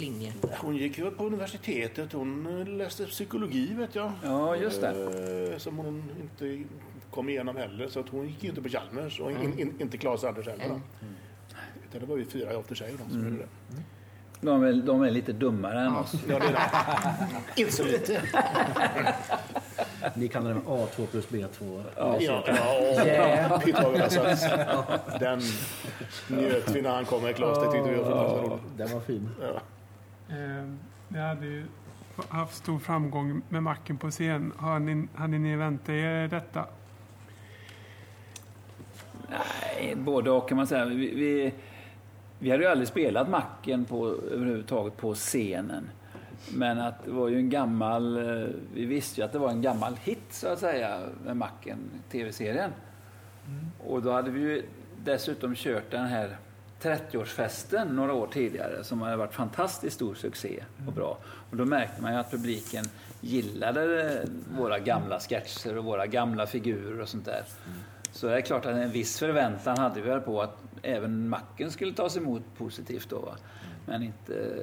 linje? 0.00 0.32
Hon 0.60 0.76
gick 0.76 0.98
ju 0.98 1.10
på 1.10 1.26
universitetet. 1.26 2.12
Hon 2.12 2.60
eh, 2.60 2.68
läste 2.68 3.06
psykologi 3.06 3.74
vet 3.74 3.94
jag. 3.94 4.12
Ja, 4.24 4.56
just 4.56 4.80
det. 4.80 5.54
Som 5.60 5.76
hon 5.76 6.04
inte 6.20 6.64
kom 7.16 7.28
igenom 7.28 7.56
heller. 7.56 7.88
Så 7.88 8.00
att 8.00 8.08
hon 8.08 8.26
gick 8.28 8.42
ju 8.42 8.48
inte 8.48 8.62
på 8.62 8.68
Chalmers 8.68 9.20
och 9.20 9.30
in, 9.30 9.58
in, 9.58 9.74
inte 9.78 9.98
Claes 9.98 10.24
Anders 10.24 10.46
heller. 10.48 10.68
då. 10.68 10.80
Utan 11.88 12.00
det 12.00 12.06
var 12.06 12.16
ju 12.16 12.24
fyra 12.24 12.52
i 12.52 12.56
och 12.56 12.66
för 12.66 12.74
sig 12.74 12.94
de 13.06 13.10
som 13.12 13.24
gjorde 13.24 13.36
det. 13.36 13.46
De 14.40 14.62
är, 14.64 14.72
de 14.72 15.02
är 15.02 15.10
lite 15.10 15.32
dummare 15.32 15.80
än 15.80 15.96
oss. 15.96 16.14
Ja, 16.28 16.38
det 16.38 16.44
är 16.46 16.52
det. 16.52 17.60
Inte 17.60 17.72
så 17.72 17.84
lite. 17.84 18.22
Ni 20.14 20.28
kallar 20.28 20.54
det 20.54 20.60
A2 20.60 21.06
plus 21.06 21.28
B2. 21.28 21.82
Ja, 21.96 22.16
ja, 22.20 22.42
ja 23.48 23.60
Pythagoras. 23.64 24.14
Den 25.20 25.40
njöt 26.28 26.70
vi 26.76 26.82
när 26.82 26.90
han 26.94 27.04
kom 27.04 27.22
med 27.22 27.36
Claes. 27.36 27.58
Det 27.58 27.72
tyckte 27.72 27.90
vi 27.90 27.96
var 27.96 28.04
fantastiskt 28.04 28.50
roligt. 28.50 28.62
Den 28.76 28.92
var 28.92 29.00
fin. 29.00 29.28
Ja. 29.40 29.60
Eh, 30.36 30.68
Jag 31.20 31.28
hade 31.28 31.46
ju 31.46 31.64
haft 32.28 32.54
stor 32.54 32.78
framgång 32.78 33.42
med 33.48 33.62
Macken 33.62 33.96
på 33.98 34.10
scen. 34.10 34.52
Har 34.56 34.78
ni, 34.78 35.08
hade 35.14 35.38
ni 35.38 35.56
väntat 35.56 35.88
er 35.88 36.28
detta? 36.28 36.66
Nej, 39.30 39.94
både 39.96 40.30
och 40.30 40.48
kan 40.48 40.56
man 40.56 40.66
säga. 40.66 40.84
Vi, 40.84 40.94
vi, 41.14 41.52
vi 42.38 42.50
hade 42.50 42.62
ju 42.62 42.68
aldrig 42.70 42.88
spelat 42.88 43.28
Macken 43.28 43.84
på, 43.84 44.08
överhuvudtaget 44.32 44.96
på 44.96 45.14
scenen. 45.14 45.90
Men 46.54 46.78
att 46.80 47.04
det 47.04 47.10
var 47.10 47.28
ju 47.28 47.36
en 47.36 47.50
gammal... 47.50 48.16
eh, 48.42 48.46
Vi 48.74 48.84
visste 48.86 49.20
ju 49.20 49.24
att 49.24 49.32
det 49.32 49.38
var 49.38 49.50
en 49.50 49.62
gammal 49.62 49.96
hit 49.96 50.22
så 50.30 50.48
att 50.48 50.58
säga 50.58 51.00
med 51.24 51.36
Macken, 51.36 51.78
tv-serien. 52.10 52.70
Och 53.86 54.02
då 54.02 54.12
hade 54.12 54.30
vi 54.30 54.40
ju 54.40 54.62
dessutom 55.04 55.54
kört 55.54 55.90
den 55.90 56.06
här 56.06 56.36
30-årsfesten 56.82 57.92
några 57.92 58.12
år 58.12 58.26
tidigare 58.26 58.84
som 58.84 59.02
hade 59.02 59.16
varit 59.16 59.34
fantastiskt 59.34 59.96
stor 59.96 60.14
succé 60.14 60.64
och 60.86 60.92
bra. 60.92 61.18
Och 61.50 61.56
då 61.56 61.64
märkte 61.64 62.02
man 62.02 62.12
ju 62.12 62.18
att 62.18 62.30
publiken 62.30 62.84
gillade 63.20 64.20
våra 64.58 64.78
gamla 64.78 65.20
sketcher 65.20 65.76
och 65.78 65.84
våra 65.84 66.06
gamla 66.06 66.46
figurer 66.46 67.00
och 67.00 67.08
sånt 67.08 67.24
där. 67.24 67.42
Så 68.16 68.26
det 68.26 68.36
är 68.36 68.40
klart 68.40 68.66
att 68.66 68.76
en 68.76 68.90
viss 68.90 69.18
förväntan 69.18 69.78
hade 69.78 70.00
vi 70.00 70.20
på 70.20 70.42
att 70.42 70.56
även 70.82 71.28
Macken 71.28 71.70
skulle 71.70 71.92
tas 71.92 72.16
emot 72.16 72.42
positivt 72.58 73.08
då. 73.10 73.18
Va? 73.18 73.36
Men 73.86 74.02
inte... 74.02 74.56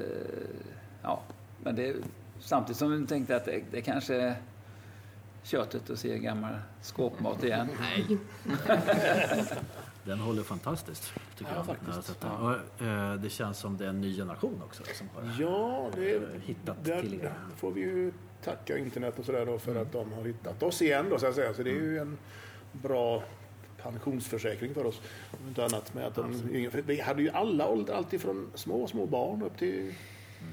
Ja, 1.01 1.21
men 1.63 1.75
det, 1.75 1.95
samtidigt 2.39 2.77
som 2.77 3.01
vi 3.01 3.07
tänkte 3.07 3.35
att 3.35 3.45
det, 3.45 3.61
det 3.71 3.81
kanske 3.81 4.15
är 4.15 4.35
köttet 5.43 5.89
att 5.89 5.99
se 5.99 6.17
gammal 6.19 6.53
skåpmat 6.81 7.43
igen. 7.43 7.67
Nej. 7.79 8.17
Den 10.03 10.19
håller 10.19 10.43
fantastiskt, 10.43 11.13
tycker 11.37 11.51
Ja, 11.51 11.57
jag. 11.57 11.65
faktiskt. 11.65 12.17
jag. 12.21 12.41
Och, 12.79 12.85
eh, 12.87 13.13
det 13.15 13.29
känns 13.29 13.57
som 13.57 13.77
det 13.77 13.85
är 13.85 13.89
en 13.89 14.01
ny 14.01 14.15
generation 14.17 14.61
också 14.65 14.83
som 14.93 15.09
har 15.15 15.35
Ja, 15.41 15.89
det, 15.95 16.21
hittat 16.43 16.85
där 16.85 17.01
till 17.01 17.13
er. 17.13 17.33
får 17.57 17.71
vi 17.71 17.81
ju 17.81 18.11
tacka 18.43 18.77
internet 18.77 19.19
och 19.19 19.25
sådär 19.25 19.45
då 19.45 19.59
för 19.59 19.75
att 19.75 19.91
de 19.91 20.13
har 20.13 20.23
hittat 20.23 20.63
oss 20.63 20.81
igen 20.81 21.05
då 21.09 21.19
så 21.19 21.27
att 21.27 21.35
säga. 21.35 21.53
Så 21.53 21.63
det 21.63 21.69
är 21.69 21.81
ju 21.81 21.97
en 21.99 22.17
bra 22.71 23.23
pensionsförsäkring 23.91 24.73
för 24.73 24.85
oss. 24.85 25.01
Om 25.31 25.47
inte 25.47 25.65
annat 25.65 25.93
med 25.93 26.05
att 26.05 26.15
de, 26.15 26.33
vi 26.85 27.01
hade 27.01 27.21
ju 27.23 27.29
alla 27.29 27.67
åldrar, 27.67 27.95
alltid 27.95 28.21
från 28.21 28.51
små, 28.55 28.87
små 28.87 29.05
barn 29.05 29.41
upp 29.41 29.57
till 29.57 29.93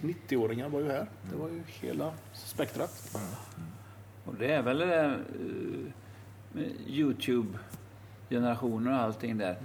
90-åringar 0.02 0.68
var 0.68 0.80
ju 0.80 0.86
här. 0.88 1.06
Det 1.30 1.36
var 1.36 1.48
ju 1.48 1.62
hela 1.66 2.12
spektrat. 2.34 3.18
Och 4.24 4.34
det 4.38 4.52
är 4.52 4.62
väl 4.62 4.78
det 4.78 4.86
där 4.86 5.08
eh, 5.10 5.16
med 6.52 6.72
Youtube-generationer 6.86 8.90
och 8.92 8.98
allting 8.98 9.38
där. 9.38 9.56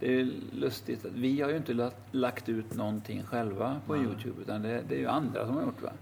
Det 0.00 0.20
är 0.20 0.30
lustigt 0.52 1.04
att 1.04 1.12
vi 1.12 1.40
har 1.40 1.50
ju 1.50 1.56
inte 1.56 1.74
la- 1.74 1.90
lagt 2.12 2.48
ut 2.48 2.74
någonting 2.74 3.22
själva 3.22 3.80
på 3.86 3.96
Youtube 3.96 4.42
utan 4.42 4.62
det, 4.62 4.82
det 4.88 4.94
är 4.94 4.98
ju 4.98 5.06
andra 5.06 5.46
som 5.46 5.56
har 5.56 5.62
gjort 5.62 5.82
va. 5.82 5.92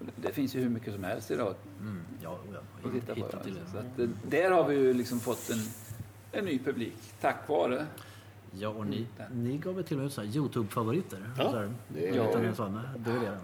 Och 0.00 0.06
det, 0.06 0.12
det 0.28 0.32
finns 0.34 0.56
ju 0.56 0.60
hur 0.60 0.68
mycket 0.68 0.94
som 0.94 1.04
helst 1.04 1.30
idag 1.30 1.54
Mm, 1.80 2.00
ja, 2.22 2.38
ja, 2.52 2.58
att 2.88 2.92
titta 2.94 3.14
på. 3.14 3.20
till 3.44 3.54
det. 3.54 3.70
Så 3.72 3.78
att, 3.78 3.98
eh, 3.98 4.08
där 4.30 4.50
har 4.50 4.68
vi 4.68 4.74
ju 4.76 4.94
liksom 4.94 5.20
fått 5.20 5.50
en, 5.50 5.58
en 6.38 6.44
ny 6.44 6.58
publik 6.58 6.92
tack 7.20 7.48
vare. 7.48 7.86
Ja, 8.52 8.68
och 8.68 8.86
ni, 8.86 9.06
ni 9.32 9.56
gav 9.58 9.82
till 9.82 9.96
och 9.96 10.02
med 10.02 10.06
ut 10.06 10.12
Youtube-favoriter? 10.36 11.30
Ja, 11.38 11.50
Så 11.50 11.56
här, 11.58 11.72
det 11.88 12.08
är- 12.08 12.14
är 13.10 13.20
det. 13.20 13.38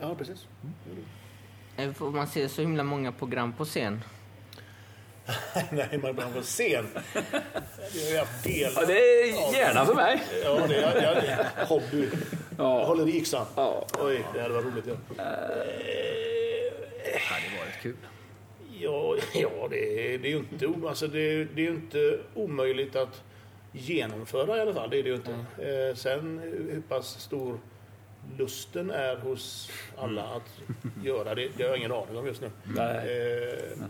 Ja, 0.00 0.14
precis. 0.14 0.46
Eh, 1.76 1.92
Får 1.92 2.10
man 2.10 2.26
se 2.26 2.48
så 2.48 2.60
himla 2.60 2.82
många 2.82 3.12
program 3.12 3.52
på 3.52 3.64
scen? 3.64 4.00
Nej, 5.70 5.98
man 6.02 6.14
börjar 6.16 6.30
på 6.30 6.40
scen. 6.42 6.86
Det 7.92 8.04
har 8.04 8.10
jag 8.14 8.18
haft 8.24 8.44
del. 8.44 8.72
Ja, 8.76 8.86
det 8.86 8.98
är 8.98 9.54
gärna 9.56 9.86
för 9.86 9.94
mig. 9.94 10.22
Ja, 10.44 10.66
det 10.68 10.76
är, 10.76 11.02
ja, 11.02 11.14
det 11.20 11.26
är 11.28 11.66
hobby. 11.66 12.08
Ja. 12.58 12.86
Håller 12.86 13.08
i 13.08 13.16
yxan. 13.16 13.46
Ja. 13.56 13.86
Oj, 13.98 14.24
det 14.34 14.40
här 14.40 14.50
var 14.50 14.62
roligt. 14.62 14.84
Ja. 14.86 14.94
Det 15.16 15.22
hade 17.18 17.58
varit 17.58 17.82
kul. 17.82 17.96
Ja, 18.80 19.16
ja 19.34 19.68
det, 19.70 20.14
är, 20.14 20.18
det 20.18 20.28
är 20.28 20.30
ju 20.30 20.36
inte, 20.36 20.88
alltså 20.88 21.06
det, 21.06 21.44
det 21.44 21.66
är 21.66 21.70
inte 21.70 22.18
omöjligt 22.34 22.96
att 22.96 23.22
genomföra 23.72 24.56
i 24.56 24.60
alla 24.60 24.74
fall. 24.74 24.90
Det 24.90 24.98
är 24.98 25.02
det 25.02 25.08
ju 25.08 25.14
inte. 25.14 25.30
Eh, 25.30 25.96
sen 25.96 26.38
hur 26.38 26.82
pass 26.88 27.20
stor 27.20 27.58
lusten 28.38 28.90
är 28.90 29.16
hos 29.16 29.70
alla 29.96 30.24
att 30.24 30.60
göra 31.04 31.34
det, 31.34 31.48
det 31.56 31.62
har 31.62 31.70
jag 31.70 31.78
ingen 31.78 31.92
aning 31.92 32.16
om 32.18 32.26
just 32.26 32.40
nu. 32.40 32.50
Nej. 32.64 32.96
Eh, 32.96 33.86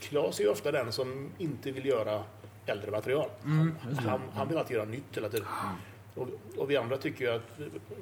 Claes 0.00 0.40
är 0.40 0.44
ju 0.44 0.50
ofta 0.50 0.72
den 0.72 0.92
som 0.92 1.30
inte 1.38 1.70
vill 1.70 1.86
göra 1.86 2.24
äldre 2.66 2.90
material. 2.90 3.30
han, 3.98 4.20
han 4.34 4.48
vill 4.48 4.58
alltid 4.58 4.76
göra 4.76 4.86
nytt 4.86 5.16
hela 5.16 5.28
tiden. 5.28 5.46
Och, 6.14 6.28
och 6.56 6.70
vi 6.70 6.76
andra 6.76 6.96
tycker 6.96 7.24
ju 7.24 7.30
att 7.30 7.58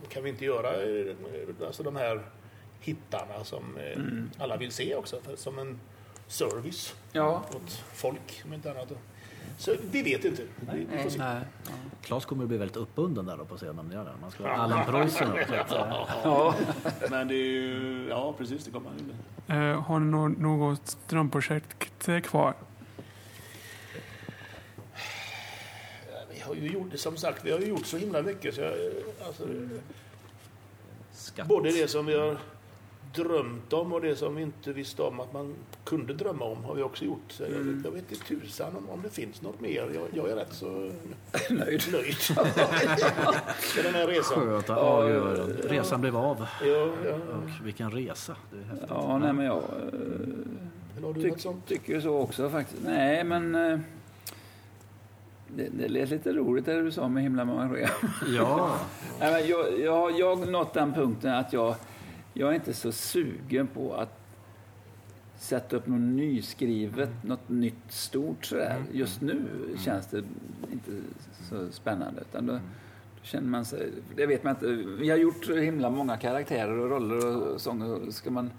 kan 0.08 0.22
vi 0.22 0.30
inte 0.30 0.44
göra 0.44 0.82
eh, 0.82 1.14
alltså 1.66 1.82
de 1.82 1.96
här 1.96 2.20
hittarna 2.80 3.44
som 3.44 3.76
eh, 3.76 4.02
alla 4.42 4.56
vill 4.56 4.72
se 4.72 4.94
också 4.94 5.20
för, 5.20 5.36
som 5.36 5.58
en 5.58 5.80
service 6.28 6.94
Ja. 7.12 7.44
åt 7.50 7.70
folk 7.94 8.42
om 8.44 8.52
inte 8.54 8.70
annat. 8.70 8.92
Så 9.58 9.74
vi 9.90 10.02
vet 10.02 10.24
inte. 10.24 10.42
Vi, 10.72 10.86
vi 11.04 11.10
se. 11.10 11.18
Nej. 11.18 11.40
Claes 12.02 12.24
kommer 12.24 12.42
att 12.42 12.48
bli 12.48 12.58
väldigt 12.58 12.76
uppbunden 12.76 13.26
där 13.26 13.36
då 13.36 13.44
på 13.44 13.56
scenen 13.56 13.90
gör 13.92 14.04
det. 14.04 14.10
Man 14.20 14.30
ska 14.30 14.42
ha 14.42 14.50
Allan 14.50 14.86
Preussen. 14.86 15.28
Ja. 16.24 16.54
Men 17.10 17.28
det 17.28 17.34
är 17.34 17.46
ju, 17.52 18.06
ja 18.10 18.34
precis 18.38 18.64
det 18.64 18.70
kommer 18.70 18.88
han 18.90 18.98
ju 18.98 19.04
bli. 19.04 19.14
Eh, 19.70 19.82
har 19.82 19.98
ni 20.00 20.06
nå- 20.10 20.28
något 20.28 20.96
drömprojekt 21.08 22.08
eh, 22.08 22.20
kvar? 22.20 22.54
Vi 26.32 26.40
har 26.40 26.54
ju 26.54 26.68
gjort, 26.72 26.98
som 26.98 27.16
sagt, 27.16 27.44
vi 27.44 27.50
har 27.52 27.58
ju 27.58 27.66
gjort 27.66 27.86
så 27.86 27.96
himla 27.96 28.22
mycket. 28.22 28.54
Så 28.54 28.60
jag, 28.60 28.72
alltså, 29.26 29.44
Skatt. 31.12 31.46
Både 31.48 31.70
det 31.72 31.88
som 31.90 32.06
vi 32.06 32.18
har 32.18 32.38
drömt 33.14 33.72
om 33.72 33.92
och 33.92 34.00
det 34.00 34.16
som 34.16 34.36
vi 34.36 34.42
inte 34.42 34.72
visste 34.72 35.02
om 35.02 35.20
att 35.20 35.32
man 35.32 35.54
kunde 35.84 36.14
drömma 36.14 36.44
om 36.44 36.64
har 36.64 36.74
vi 36.74 36.82
också 36.82 37.04
gjort. 37.04 37.24
Så 37.28 37.42
jag, 37.42 37.82
jag 37.84 37.90
vet 37.90 38.12
inte 38.12 38.24
tusan 38.24 38.76
om, 38.76 38.90
om 38.90 39.02
det 39.02 39.10
finns 39.10 39.42
något 39.42 39.60
mer. 39.60 39.90
Jag, 39.94 40.06
jag 40.12 40.30
är 40.30 40.36
rätt 40.36 40.52
så 40.52 40.66
Nöjd. 41.50 41.82
nöjd 41.92 42.16
med 43.76 43.84
den 43.84 43.94
här 43.94 44.06
resan. 44.06 44.40
Skönt. 44.40 44.68
Ja, 44.68 45.02
gud, 45.02 45.64
resan 45.64 46.00
blev 46.00 46.16
av. 46.16 46.46
Ja, 46.62 46.66
ja. 47.04 47.12
Och 47.14 47.66
vilken 47.66 47.90
resa. 47.90 48.36
Det 48.50 48.58
är 48.58 48.64
häftigt. 48.64 48.88
Ja, 48.88 49.18
nej, 49.18 49.32
men 49.32 49.44
jag 49.44 49.62
eh, 51.04 51.22
tyck, 51.22 51.46
tycker 51.66 52.00
så 52.00 52.18
också 52.18 52.50
faktiskt. 52.50 52.82
Nej, 52.84 53.24
men 53.24 53.54
eh, 53.54 53.78
det, 55.48 55.68
det 55.68 55.88
lät 55.88 56.10
lite 56.10 56.32
roligt 56.32 56.64
det 56.64 56.82
du 56.82 56.92
sa 56.92 57.08
med 57.08 57.22
himla 57.22 57.44
många 57.44 57.68
program. 57.68 57.90
Ja, 58.36 58.76
Nej, 59.20 59.32
men 59.32 59.50
jag, 59.50 59.80
jag, 59.80 60.18
jag 60.18 60.36
har 60.36 60.46
nått 60.46 60.74
den 60.74 60.92
punkten 60.94 61.34
att 61.34 61.52
jag, 61.52 61.74
jag 62.38 62.50
är 62.50 62.54
inte 62.54 62.74
så 62.74 62.92
sugen 62.92 63.66
på 63.66 63.94
att 63.94 64.20
sätta 65.38 65.76
upp 65.76 65.86
något 65.86 66.00
nyskrivet, 66.00 67.10
något 67.22 67.48
nytt 67.48 67.92
stort 67.92 68.44
sådär. 68.44 68.84
Just 68.92 69.20
nu 69.20 69.44
känns 69.78 70.06
det 70.06 70.22
inte 70.72 70.90
så 71.48 71.72
spännande. 71.72 72.20
Utan 72.20 72.46
då, 72.46 72.52
då 72.52 72.60
känner 73.22 73.48
man 73.48 73.64
sig... 73.64 73.92
Det 74.16 74.26
vet 74.26 74.44
man 74.44 74.54
inte. 74.54 74.66
Vi 74.98 75.10
har 75.10 75.16
gjort 75.16 75.48
himla 75.48 75.90
många 75.90 76.16
karaktärer 76.16 76.78
och 76.78 76.90
roller 76.90 77.26
och 77.26 77.60
sånger. 77.60 78.10
Ska 78.10 78.30
man 78.30 78.50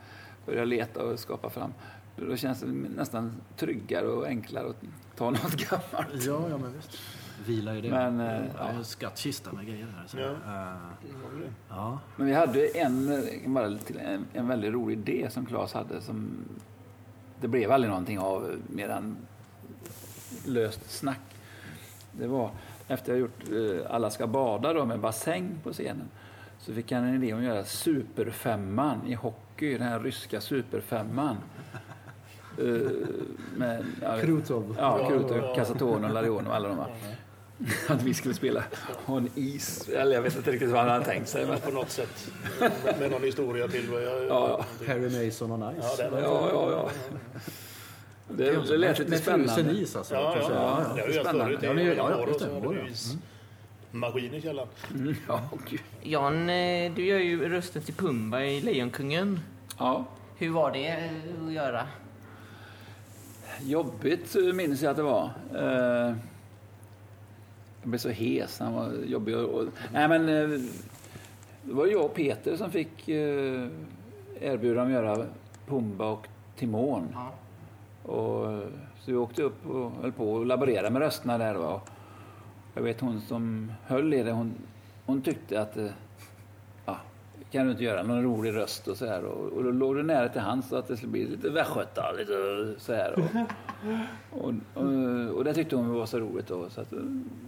börja 0.46 0.66
leta 0.66 1.04
och 1.04 1.20
skapa 1.20 1.50
fram, 1.50 1.74
då 2.16 2.36
känns 2.36 2.60
det 2.60 2.68
nästan 2.96 3.34
tryggare 3.58 4.08
och 4.08 4.28
enklare 4.28 4.70
att 4.70 4.84
ta 5.16 5.30
något 5.30 5.70
gammalt. 5.70 6.26
Ja, 6.26 6.50
ja 6.50 6.58
men 6.58 6.74
visst. 6.74 6.98
Vilar 7.46 7.76
i 7.76 7.82
det. 7.82 7.90
Men, 7.90 8.20
eh, 8.20 8.28
är 8.28 8.50
ja. 8.58 8.68
en 8.68 8.86
skattkista 8.86 9.52
med 9.52 9.66
grejer 9.66 9.88
här. 9.98 10.08
Så. 10.08 10.18
Ja. 10.18 10.32
Eh, 10.32 11.50
ja. 11.70 12.00
Men 12.16 12.28
vi 12.28 12.34
hade 12.34 12.68
en, 12.68 13.24
bara 13.46 13.78
till 13.78 14.00
en, 14.00 14.26
en 14.34 14.48
väldigt 14.48 14.74
rolig 14.74 14.98
idé 14.98 15.28
som 15.30 15.46
Claes 15.46 15.74
hade 15.74 16.02
som 16.02 16.46
det 17.42 17.48
blev 17.48 17.72
aldrig 17.72 17.90
någonting 17.90 18.20
av 18.20 18.56
mer 18.68 18.90
än 18.90 19.18
löst 20.46 20.92
snack. 20.92 21.20
Det 22.12 22.28
var 22.28 22.52
efter 22.88 23.12
jag 23.12 23.20
gjort 23.20 23.44
eh, 23.52 23.96
Alla 23.96 24.10
ska 24.10 24.28
bada 24.28 24.74
då 24.74 24.86
med 24.86 25.00
bassäng 25.00 25.60
på 25.64 25.74
scenen 25.74 26.10
så 26.60 26.74
fick 26.74 26.92
han 26.92 27.04
en 27.04 27.24
idé 27.24 27.34
om 27.34 27.40
att 27.40 27.46
göra 27.46 27.66
superfemman 27.66 29.08
i 29.08 29.14
hockey, 29.14 29.78
den 29.78 29.88
här 29.88 30.00
ryska 30.00 30.42
superfemman. 30.42 31.38
Eh, 32.62 32.92
med, 33.58 33.86
ja, 34.02 34.18
Krutov. 34.22 34.76
Ja, 34.80 35.10
Krutov, 35.10 35.56
Casatone 35.56 36.08
och 36.08 36.14
Larion 36.14 36.48
och 36.48 36.56
alla 36.56 36.70
de 36.70 36.78
här. 36.78 36.96
Att 37.88 38.02
vi 38.04 38.14
skulle 38.14 38.34
spela 38.34 38.64
på 39.06 39.14
en 39.14 39.30
is. 39.36 39.90
Eller 39.90 40.16
jag 40.16 40.22
vet 40.22 40.36
inte 40.36 40.52
riktigt 40.52 40.70
vad 40.70 40.80
han 40.82 40.90
hade 40.90 41.06
tänkt 41.06 41.30
sig. 41.30 41.46
Men, 41.46 41.60
På 41.60 41.72
något 41.72 41.90
sätt. 41.90 42.32
Med, 43.00 43.12
någon 43.12 43.24
historia 43.24 43.68
till. 43.68 43.90
Jag, 43.92 44.26
Ja, 44.28 44.66
Harry 44.88 45.26
Mason 45.26 45.52
on 45.52 45.74
Ice. 45.82 45.96
Ja, 46.00 46.08
ja, 46.12 46.50
ja, 46.54 46.72
ja. 46.72 46.90
Det, 48.30 48.52
det 48.68 48.78
lät 48.78 49.00
lite 49.00 49.12
Med 49.12 49.20
frusen 49.20 49.48
spännande. 49.48 49.82
is 49.82 49.96
alltså. 49.96 50.14
Ja, 50.16 50.36
ja, 50.36 50.42
ja, 50.42 50.50
ja, 50.54 50.96
Det 50.96 51.02
har 51.02 51.08
gjort 51.08 51.16
Spännande. 51.26 51.46
förut. 51.46 51.60
Ja, 51.64 51.74
ni- 51.74 51.96
ja, 51.96 52.26
just 52.28 52.40
det, 52.40 52.50
ja. 52.64 52.88
is- 52.92 53.14
maskin 53.92 54.34
i 54.34 54.42
källaren. 54.42 54.68
Mm, 54.96 55.16
Ja, 55.28 55.50
gud. 55.70 55.80
Jan, 56.02 56.50
eh, 56.50 56.92
du 56.96 57.06
gör 57.06 57.20
ju 57.20 57.50
rösten 57.50 57.82
till 57.82 57.94
Pumba 57.94 58.42
i 58.42 58.62
Lejonkungen. 58.62 59.40
ja. 59.80 60.06
Hur 60.38 60.50
var 60.50 60.72
det 60.72 60.88
eh, 60.88 61.48
att 61.48 61.54
göra? 61.54 61.88
Jobbigt 63.62 64.36
eh, 64.36 64.42
minns 64.44 64.82
jag 64.82 64.92
att 64.92 64.98
det 64.98 65.04
var. 65.04 65.24
Eh, 65.56 66.16
Jag 67.88 67.90
blev 67.90 68.00
så 68.00 68.10
hes. 68.10 68.60
Han 68.60 68.74
var 68.74 68.92
jobbig. 69.06 69.38
Och, 69.38 69.66
nej, 69.94 70.08
men, 70.08 70.30
eh, 70.30 70.60
det 71.64 71.74
var 71.74 71.88
jag 71.88 72.06
och 72.06 72.14
Peter 72.14 72.58
som 72.58 72.72
fick 72.72 73.10
eh, 73.10 73.68
erbjuda 74.40 74.82
om 74.82 74.88
att 74.88 74.94
göra 74.94 75.26
Pumba 75.68 76.12
och 76.12 76.28
Timon. 76.56 77.08
Ja. 77.14 77.34
Och, 78.12 78.52
eh, 78.52 78.60
så 79.00 79.12
vi 79.12 79.18
åkte 79.18 79.44
upp 79.44 79.70
och 79.70 79.92
höll 80.02 80.12
på 80.12 80.34
och 80.34 80.46
laborerade 80.46 80.90
med 80.90 81.02
rösterna 81.02 81.38
där. 81.38 81.56
Va? 81.56 81.82
Jag 82.74 82.82
vet 82.82 83.02
hon 83.02 83.22
som 83.22 83.72
höll 83.86 84.14
i 84.14 84.24
det, 84.24 84.32
hon, 84.32 84.54
hon 85.06 85.22
tyckte 85.22 85.62
att 85.62 85.78
kan 87.52 87.66
du 87.66 87.72
inte 87.72 87.84
göra 87.84 88.04
någon 88.04 88.24
rolig 88.24 88.56
röst 88.56 88.88
och 88.88 88.98
så 88.98 89.06
här. 89.06 89.26
Och, 89.26 89.54
och 89.54 89.64
då 89.64 89.72
låg 89.72 89.96
det 89.96 90.04
nära 90.04 90.30
till 90.30 90.42
hands 90.42 90.74
att 90.74 90.88
det 90.88 90.98
skulle 90.98 91.12
bli 91.12 91.28
lite 91.28 91.50
västgöta, 91.50 92.12
lite 92.12 92.34
så 92.80 92.94
här. 92.94 93.20
Och, 94.32 94.46
och, 94.46 94.54
och, 94.74 95.36
och 95.36 95.44
det 95.44 95.54
tyckte 95.54 95.76
hon 95.76 95.94
var 95.94 96.06
så 96.06 96.20
roligt 96.20 96.48
då, 96.48 96.70
så 96.70 96.82
att, 96.82 96.94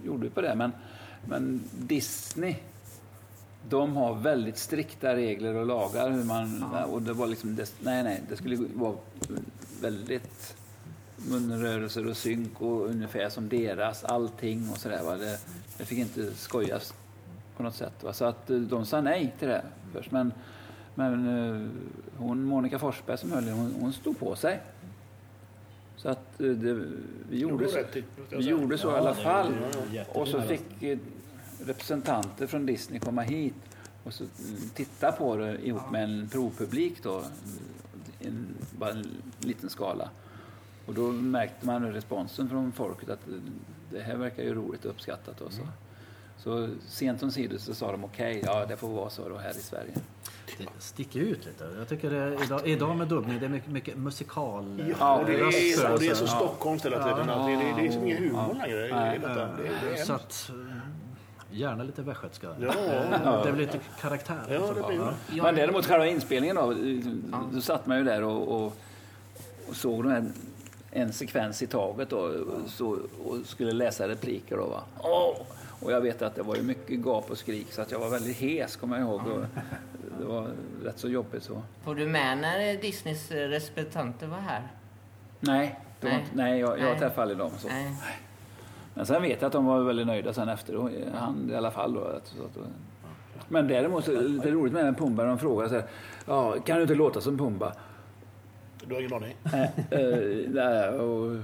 gjorde 0.04 0.22
vi 0.22 0.30
på 0.30 0.40
det. 0.40 0.54
Men, 0.54 0.72
men 1.28 1.60
Disney, 1.78 2.56
de 3.68 3.96
har 3.96 4.14
väldigt 4.14 4.58
strikta 4.58 5.16
regler 5.16 5.54
och 5.54 5.66
lagar. 5.66 6.10
Hur 6.10 6.24
man, 6.24 6.64
och 6.90 7.02
det 7.02 7.12
var 7.12 7.26
liksom, 7.26 7.56
det, 7.56 7.72
nej, 7.80 8.02
nej, 8.02 8.22
det 8.28 8.36
skulle 8.36 8.56
vara 8.74 8.96
väldigt 9.80 10.56
munrörelser 11.16 12.06
och 12.06 12.16
synk 12.16 12.62
och 12.62 12.86
ungefär 12.86 13.28
som 13.28 13.48
deras, 13.48 14.04
allting 14.04 14.68
och 14.72 14.78
sådär. 14.78 15.18
Det, 15.18 15.38
det 15.78 15.84
fick 15.84 15.98
inte 15.98 16.34
skojas 16.34 16.94
på 17.60 17.64
något 17.64 17.74
sätt. 17.74 18.02
Va? 18.02 18.12
Så 18.12 18.24
att 18.24 18.50
eh, 18.50 18.56
de 18.56 18.86
sa 18.86 19.00
nej 19.00 19.34
till 19.38 19.48
det 19.48 19.62
först. 19.92 20.10
Men, 20.10 20.32
men 20.94 21.28
eh, 21.28 21.68
hon, 22.16 22.44
Monica 22.44 22.78
Forsberg 22.78 23.18
som 23.18 23.32
höll 23.32 23.48
hon, 23.48 23.74
hon 23.80 23.92
stod 23.92 24.18
på 24.18 24.36
sig. 24.36 24.60
Så 25.96 26.08
att 26.08 26.40
eh, 26.40 26.46
det, 26.46 26.84
vi 27.30 27.38
gjorde, 27.38 27.68
så, 27.68 27.78
vi 28.30 28.44
gjorde 28.44 28.78
så 28.78 28.90
i 28.90 28.94
alla 28.94 29.14
fall. 29.14 29.52
Och 30.08 30.28
så 30.28 30.42
fick 30.42 30.98
representanter 31.64 32.46
från 32.46 32.66
Disney 32.66 33.00
komma 33.00 33.22
hit 33.22 33.54
och 34.04 34.12
så 34.12 34.24
mm, 34.24 34.60
titta 34.74 35.12
på 35.12 35.36
det 35.36 35.66
ihop 35.66 35.90
med 35.90 36.04
en 36.04 36.28
provpublik 36.28 37.02
då. 37.02 37.22
En, 38.20 38.46
bara 38.78 38.90
en 38.90 39.06
liten 39.40 39.70
skala. 39.70 40.10
Och 40.86 40.94
då 40.94 41.12
märkte 41.12 41.66
man 41.66 41.92
responsen 41.92 42.48
från 42.48 42.72
folket 42.72 43.08
att 43.08 43.20
det 43.90 44.00
här 44.00 44.16
verkar 44.16 44.42
ju 44.42 44.54
roligt 44.54 44.84
och 44.84 44.90
uppskattat. 44.90 45.40
Och 45.40 45.52
så. 45.52 45.62
Så 46.42 46.68
sent 46.88 47.22
om 47.22 47.30
sidor 47.30 47.58
så 47.58 47.74
sa 47.74 47.92
de 47.92 48.04
okej, 48.04 48.42
ja 48.46 48.66
det 48.66 48.76
får 48.76 48.88
vara 48.88 49.10
så 49.10 49.28
då 49.28 49.36
här 49.38 49.50
i 49.50 49.54
Sverige. 49.54 49.92
Det 50.58 50.66
sticker 50.78 51.20
ut 51.20 51.46
lite. 51.46 51.64
Jag 51.78 51.88
tycker 51.88 52.10
det 52.10 52.44
idag, 52.44 52.60
idag 52.68 52.96
med 52.96 53.08
dubbning, 53.08 53.38
det 53.40 53.46
är 53.46 53.50
mycket, 53.50 53.70
mycket 53.70 53.96
musikal... 53.98 54.94
Ja, 55.00 55.18
och 55.20 55.26
det 55.26 55.38
röster 55.40 55.84
är, 55.84 55.92
och 55.92 56.00
det 56.00 56.08
är 56.08 56.14
så. 56.14 56.26
Stockholms 56.26 56.84
hela 56.84 57.04
tiden. 57.04 57.26
det, 57.26 57.52
det, 57.52 57.82
det 57.82 57.88
är 57.88 58.02
ingen 58.02 58.18
humor 58.18 58.54
längre. 58.54 59.18
detta. 59.18 59.34
Det, 59.34 59.70
det 59.90 60.00
är 60.00 60.04
Så 60.04 60.12
att, 60.12 60.50
eh, 60.50 60.76
gärna 61.50 61.82
lite 61.84 62.02
västgötska. 62.02 62.46
Ja, 62.60 62.72
Det 63.42 63.48
är 63.48 63.52
väl 63.52 63.56
lite 63.56 63.80
karaktär. 64.00 64.40
ja, 64.48 64.72
det 64.74 64.86
blir 64.88 64.98
det. 64.98 65.14
Ja. 65.32 65.42
Men 65.42 65.54
däremot 65.54 65.86
själva 65.86 66.06
inspelningen 66.06 66.56
då, 66.56 66.74
då 67.52 67.60
satt 67.60 67.86
man 67.86 67.98
ju 67.98 68.04
där 68.04 68.22
och, 68.22 68.48
och, 68.64 68.76
och 69.68 69.76
såg 69.76 70.04
den 70.04 70.12
här, 70.12 70.24
en 70.90 71.12
sekvens 71.12 71.62
i 71.62 71.66
taget 71.66 72.10
då, 72.10 72.18
och, 72.18 72.70
så, 72.70 72.98
och 73.24 73.36
skulle 73.44 73.72
läsa 73.72 74.08
repliker. 74.08 74.56
Då, 74.56 74.66
va? 74.66 74.82
Åh! 75.00 75.36
Och 75.82 75.92
jag 75.92 76.00
vet 76.00 76.22
att 76.22 76.34
det 76.34 76.42
var 76.42 76.56
ju 76.56 76.62
mycket 76.62 76.98
gap 77.04 77.30
och 77.30 77.38
skrik 77.38 77.72
så 77.72 77.82
att 77.82 77.90
jag 77.90 77.98
var 77.98 78.10
väldigt 78.10 78.36
hes 78.36 78.76
kommer 78.76 78.98
jag 78.98 79.06
ihåg. 79.08 79.20
Och 79.26 79.42
det 80.18 80.24
var 80.24 80.46
rätt 80.84 80.98
så 80.98 81.08
jobbigt 81.08 81.42
så. 81.42 81.62
Var 81.84 81.94
du 81.94 82.06
med 82.06 82.38
när 82.38 82.76
Disneys 82.82 83.30
representanter 83.30 84.26
var 84.26 84.38
här? 84.38 84.62
Nej, 85.40 85.80
det 86.00 86.06
var 86.06 86.12
Nej. 86.12 86.22
inte, 86.24 86.36
nej 86.36 86.60
jag, 86.60 86.78
jag 86.78 86.84
Nej. 86.84 86.98
träffade 86.98 87.22
aldrig 87.22 87.38
dem. 87.38 87.50
Så. 87.58 87.68
Nej. 87.68 87.96
Men 88.94 89.06
sen 89.06 89.22
vet 89.22 89.40
jag 89.40 89.46
att 89.46 89.52
de 89.52 89.66
var 89.66 89.80
väldigt 89.80 90.06
nöjda 90.06 90.32
sen 90.32 90.48
efter. 90.48 90.90
Han 91.14 91.50
i 91.52 91.54
alla 91.56 91.70
fall. 91.70 91.94
Då, 91.94 92.00
att- 92.04 92.26
så 92.26 92.44
att, 92.44 92.66
men 93.48 93.68
däremot 93.68 94.04
så 94.04 94.12
är 94.12 94.16
det 94.16 94.28
lite 94.28 94.50
roligt 94.50 94.72
med 94.72 94.84
den 94.84 94.94
Pumba. 94.94 95.24
De 95.24 95.38
frågar 95.38 95.68
så 95.68 95.74
här, 95.74 95.84
ja, 96.26 96.52
kan 96.60 96.76
du 96.76 96.82
inte 96.82 96.94
låta 96.94 97.20
som 97.20 97.38
Pumba? 97.38 97.72
Du 98.84 98.94
har 98.94 99.00
ingen 99.00 99.14
aning? 99.14 99.36
Eh, 99.44 99.62
eh, 100.00 100.48
nej, 100.48 100.88
och 100.88 101.36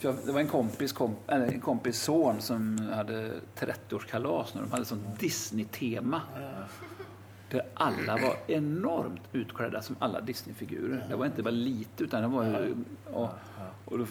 jag 0.00 0.14
jag- 0.14 0.26
det 0.26 0.32
var 0.32 0.40
en 0.40 0.48
kompis, 0.48 0.92
komp, 0.92 1.18
eller 1.30 1.46
en 1.46 1.60
kompis 1.60 2.02
son 2.02 2.40
som 2.40 2.78
hade 2.94 3.30
30-årskalas 3.56 4.54
när 4.54 4.62
de 4.62 4.70
hade 4.72 4.84
sånt 4.84 5.20
Disney-tema. 5.20 6.20
Där 7.50 7.62
alla 7.74 8.12
var 8.16 8.36
enormt 8.46 9.20
utklädda 9.32 9.82
som 9.82 9.96
alla 9.98 10.20
Disney-figurer. 10.20 11.06
Det 11.08 11.16
var 11.16 11.26
inte 11.26 11.42
bara 11.42 11.50
lite 11.50 12.04
utan 12.04 12.22
det 12.22 12.28
var 12.28 12.44
ju... 12.44 12.74
Och, 13.12 13.28
och 13.84 13.98
då, 13.98 14.06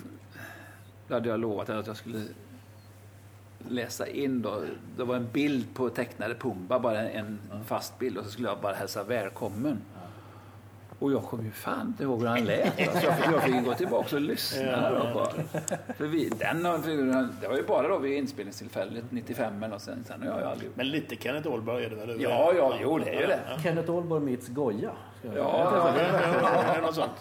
då 1.07 1.13
hade 1.13 1.29
jag 1.29 1.39
lovat 1.39 1.69
att 1.69 1.87
jag 1.87 1.97
skulle 1.97 2.21
läsa 3.69 4.07
in 4.07 4.41
då. 4.41 4.61
Det 4.97 5.03
var 5.03 5.15
en 5.15 5.27
bild 5.33 5.73
på 5.73 5.89
tecknade 5.89 6.35
Pumba, 6.35 6.79
bara 6.79 7.09
en 7.09 7.39
fast 7.65 7.99
bild 7.99 8.17
och 8.17 8.25
så 8.25 8.31
skulle 8.31 8.47
jag 8.47 8.61
bara 8.61 8.73
hälsa 8.75 9.03
välkommen. 9.03 9.77
Och 10.99 11.11
jag 11.11 11.23
kommer 11.23 11.43
ju 11.43 11.51
fan 11.51 11.87
inte 11.87 12.03
ihåg 12.03 12.19
hur 12.21 12.27
han 12.27 12.45
lät. 12.45 12.65
va. 12.93 12.99
Så 12.99 13.05
jag 13.05 13.17
fick, 13.17 13.25
jag 13.33 13.43
fick 13.43 13.65
gå 13.65 13.73
tillbaka 13.73 14.15
och 14.15 14.21
lyssna. 14.21 14.89
Då 14.89 14.99
på. 15.13 15.27
För 15.97 16.05
vi, 16.05 16.29
den, 16.29 16.63
det 17.41 17.47
var 17.47 17.55
ju 17.55 17.63
bara 17.63 17.87
då 17.87 17.97
vid 17.97 18.17
inspelningstillfället 18.17 19.03
95 19.09 19.63
eller 19.63 19.77
sen, 19.77 20.03
sen 20.07 20.27
har 20.31 20.39
jag 20.41 20.51
aldrig... 20.51 20.69
Men 20.75 20.89
lite 20.89 21.15
Kenneth 21.15 21.47
Ahlberg 21.51 21.85
är 21.85 21.89
det 21.89 21.95
väl? 21.95 22.21
Ja, 22.21 22.53
ja, 22.57 22.73
jo 22.81 22.97
det 22.99 23.09
är 23.15 23.21
ju 23.21 23.27
det. 23.27 23.39
Kenneth 23.63 23.91
Ahlborg 23.91 24.21
meets 24.23 24.47
Goya. 24.47 24.91
Ja, 25.21 25.31
Ja, 25.35 25.93
ja, 26.75 26.81
något 26.81 26.95
sånt. 26.95 27.11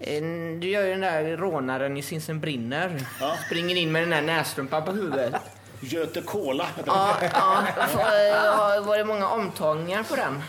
Eh, 0.00 0.22
Du 0.60 0.68
gör 0.68 0.82
ju 0.84 0.90
den 0.90 1.00
där 1.00 1.36
rånaren 1.36 1.96
i 1.96 2.02
Sinsen 2.02 2.40
brinner. 2.40 3.00
Springer 3.46 3.76
in 3.76 3.92
med 3.92 4.02
den 4.02 4.10
där 4.10 4.22
nässtrumpan 4.22 4.84
på 4.84 4.90
huvudet. 4.92 5.34
Göte 5.80 6.20
Cola. 6.22 6.66
Ja, 6.86 7.14
ja. 7.32 7.62
Var- 7.96 8.80
Var 8.86 8.98
det 8.98 9.04
många 9.04 9.28
omtagningar 9.28 10.02
på 10.02 10.16
den? 10.16 10.42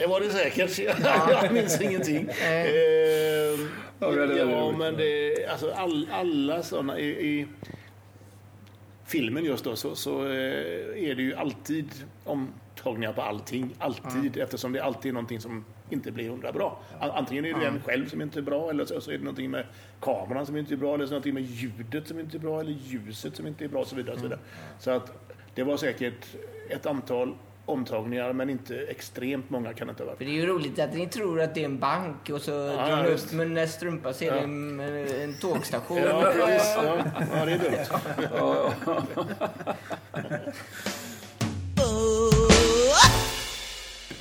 Det 0.00 0.06
var 0.06 0.20
det 0.20 0.30
säkert. 0.30 0.78
Jag 1.42 1.52
minns 1.52 1.80
ingenting. 1.80 2.28
Nej. 2.40 2.68
Eh, 2.68 3.60
Ja, 4.00 4.10
det 4.10 4.38
ja, 4.38 4.72
men 4.72 4.96
det, 4.96 5.46
alltså 5.46 5.70
all, 5.70 6.08
alla 6.12 6.62
sådana 6.62 6.98
i, 6.98 7.08
i 7.08 7.46
filmen 9.06 9.44
just 9.44 9.64
då 9.64 9.76
så, 9.76 9.94
så 9.94 10.26
eh, 10.26 11.10
är 11.10 11.14
det 11.14 11.22
ju 11.22 11.34
alltid 11.34 11.88
omtagningar 12.24 13.12
på 13.12 13.22
allting. 13.22 13.74
Alltid. 13.78 14.36
Eftersom 14.36 14.72
det 14.72 14.78
är 14.78 14.82
alltid 14.82 15.14
någonting 15.14 15.40
som 15.40 15.64
inte 15.90 16.12
blir 16.12 16.28
hundra 16.28 16.52
bra. 16.52 16.82
Antingen 17.00 17.44
är 17.44 17.54
det 17.60 17.66
en 17.66 17.80
själv 17.80 18.08
som 18.08 18.22
inte 18.22 18.38
är 18.38 18.42
bra 18.42 18.70
eller 18.70 18.84
så, 18.84 19.00
så 19.00 19.10
är 19.10 19.18
det 19.18 19.24
någonting 19.24 19.50
med 19.50 19.66
kameran 20.00 20.46
som 20.46 20.56
inte 20.56 20.74
är 20.74 20.76
bra 20.76 20.94
eller 20.94 21.06
så 21.06 21.14
är 21.14 21.20
det 21.20 21.28
någonting 21.30 21.34
med 21.34 21.42
ljudet 21.42 22.08
som 22.08 22.20
inte 22.20 22.36
är 22.36 22.40
bra 22.40 22.60
eller 22.60 22.72
ljuset 22.72 23.36
som 23.36 23.46
inte 23.46 23.64
är 23.64 23.68
bra 23.68 23.80
och 23.80 23.86
så 23.86 23.96
vidare. 23.96 24.14
Och 24.14 24.20
så, 24.20 24.26
vidare. 24.26 24.40
så 24.78 24.90
att 24.90 25.34
det 25.54 25.62
var 25.62 25.76
säkert 25.76 26.26
ett 26.68 26.86
antal 26.86 27.34
omtagningar, 27.70 28.32
men 28.32 28.50
inte 28.50 28.76
extremt 28.76 29.50
många 29.50 29.72
kan 29.74 29.86
det 29.86 29.90
inte 29.90 30.02
ha 30.02 30.06
varit. 30.06 30.18
För 30.18 30.24
det 30.24 30.30
är 30.30 30.34
ju 30.34 30.46
roligt 30.46 30.78
att 30.78 30.94
ni 30.94 31.06
tror 31.06 31.40
att 31.40 31.54
det 31.54 31.60
är 31.60 31.64
en 31.64 31.78
bank 31.78 32.30
och 32.30 32.40
så 32.40 32.50
Ja, 32.50 32.86
drar 32.86 33.02
ni 33.02 33.08
upp 33.08 33.32
med 33.32 33.50
nästa 33.50 33.76
strumpa 33.76 34.12
så 34.12 34.24
är 34.24 34.32
det 34.32 34.40
en, 34.40 34.80
en 35.22 35.34
tågstation. 35.40 35.98
Ja, 35.98 36.22
precis. 36.22 36.76
Ja, 36.76 36.96
ja, 37.34 37.44
det 37.44 37.52
är 37.52 37.58
dumt. 37.58 37.76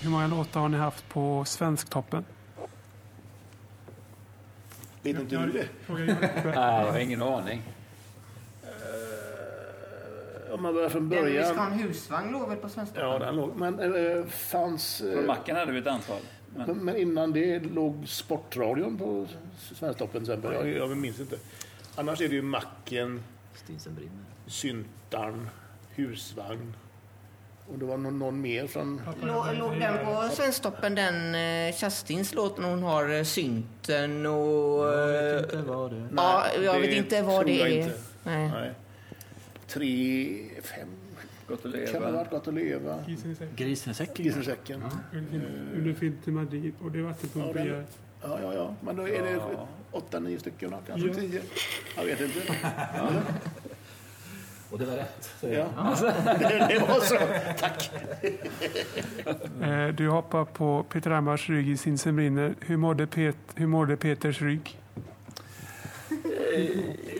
Hur 0.01 0.09
många 0.09 0.27
låtar 0.27 0.59
har 0.59 0.69
ni 0.69 0.77
haft 0.77 1.09
på 1.09 1.45
Svensktoppen? 1.45 2.25
Vet 5.01 5.19
inte 5.19 5.35
du 5.37 5.51
det? 5.51 5.67
Nej, 6.43 6.83
jag 6.85 6.91
har 6.91 6.99
ingen 6.99 7.21
aning. 7.21 7.61
Om 10.51 10.61
man 10.63 10.73
börjar 10.73 10.89
från 10.89 11.09
Den 11.09 11.25
vi 11.25 11.31
ska 11.43 11.47
ha 11.47 11.53
början. 11.55 11.73
en 11.73 11.79
husvagn 11.79 12.31
låg 12.31 12.49
väl 12.49 12.57
på 12.57 12.69
svenska? 12.69 12.99
Ja, 12.99 13.19
den 13.19 13.35
låg. 13.35 13.55
Men 13.55 13.79
eh, 14.17 14.25
fanns... 14.25 14.97
Från 14.97 15.19
Eh, 15.19 15.25
macken 15.25 15.55
hade 15.55 15.71
vi 15.71 15.79
ett 15.79 15.87
antal. 15.87 16.19
Men, 16.55 16.77
men, 16.77 16.95
innan 16.95 17.33
det 17.33 17.59
låg 17.59 18.03
Sportradion 18.07 18.97
på 18.97 19.27
Svensktoppen 19.75 20.23
till 20.25 20.33
exempel. 20.33 20.53
Jag, 20.53 20.89
jag 20.89 20.97
minns 20.97 21.19
inte. 21.19 21.35
Annars 21.95 22.21
är 22.21 22.27
det 22.29 22.35
ju 22.35 22.41
Macken, 22.41 23.23
Stinsen 23.55 23.95
brinner. 23.95 24.13
Syntarn, 24.47 25.49
Husvagn. 25.95 26.73
Och 27.71 27.79
det 27.79 27.85
var 27.85 27.97
någon, 27.97 28.19
någon 28.19 28.41
mer 28.41 28.67
från... 28.67 29.01
Lå- 29.21 29.53
Låg 29.59 29.79
den 29.79 30.05
på 30.05 30.29
Svensktoppen, 30.35 30.95
den 30.95 31.35
eh, 31.35 31.75
Kerstins 31.75 32.33
låt 32.33 32.57
när 32.57 32.69
hon 32.69 32.83
har 32.83 33.09
eh, 33.17 33.23
synten 33.23 34.25
och... 34.25 34.85
Jag 34.85 35.39
vet 35.41 35.53
inte 35.53 35.61
vad 35.61 35.91
det 35.91 35.97
är. 35.97 36.09
Ja, 36.15 36.43
jag 36.63 36.79
vet 36.79 36.93
inte 36.97 37.21
vad 37.21 37.45
det 37.45 37.81
är. 37.81 37.91
Nej. 38.23 38.73
Tre, 39.69 40.37
fem... 40.61 40.87
gott 41.47 41.65
att 41.65 41.91
Kan 41.91 42.01
det 42.01 42.07
ha 42.07 42.11
varit 42.11 42.29
Gott 42.29 42.47
att 42.47 42.53
leva? 42.53 43.03
Grisen 43.07 43.31
i 43.31 43.35
säcken. 43.35 43.55
Grisen 43.55 43.91
i 43.91 43.95
säcken. 43.95 44.25
Grisen 44.25 44.41
i 44.41 44.45
säcken. 44.45 44.83
Under 45.75 46.31
Madrid 46.31 46.73
och 46.81 46.91
det 46.91 46.99
är 46.99 47.03
Ja. 47.65 47.83
Ja, 48.21 48.39
ja, 48.41 48.53
ja. 48.53 48.75
Men 48.81 48.95
då 48.95 49.07
är 49.07 49.21
det 49.23 49.31
Ja. 49.31 49.67
åtta, 49.91 50.19
nio 50.19 50.39
stycken, 50.39 50.73
kanske 50.87 51.07
Ja. 51.07 51.13
tio. 51.13 51.41
Jag 51.97 52.05
vet 52.05 52.21
inte. 52.21 52.39
Och 54.71 54.79
det 54.79 54.85
var 54.85 54.95
rätt. 54.95 55.29
Ja. 55.41 55.47
Det, 56.69 56.79
var 56.79 56.99
så. 56.99 57.15
Tack. 57.59 57.91
Eh, 59.61 59.87
Du 59.95 60.09
hoppar 60.09 60.45
på 60.45 60.83
Peter 60.83 61.11
Hammars 61.11 61.49
rygg 61.49 61.69
i 61.69 61.77
Sinsen 61.77 62.15
brinner. 62.15 62.55
Hur 62.59 62.77
mådde, 62.77 63.07
Pet, 63.07 63.37
hur 63.55 63.67
mådde 63.67 63.97
Peters 63.97 64.41
rygg? 64.41 64.79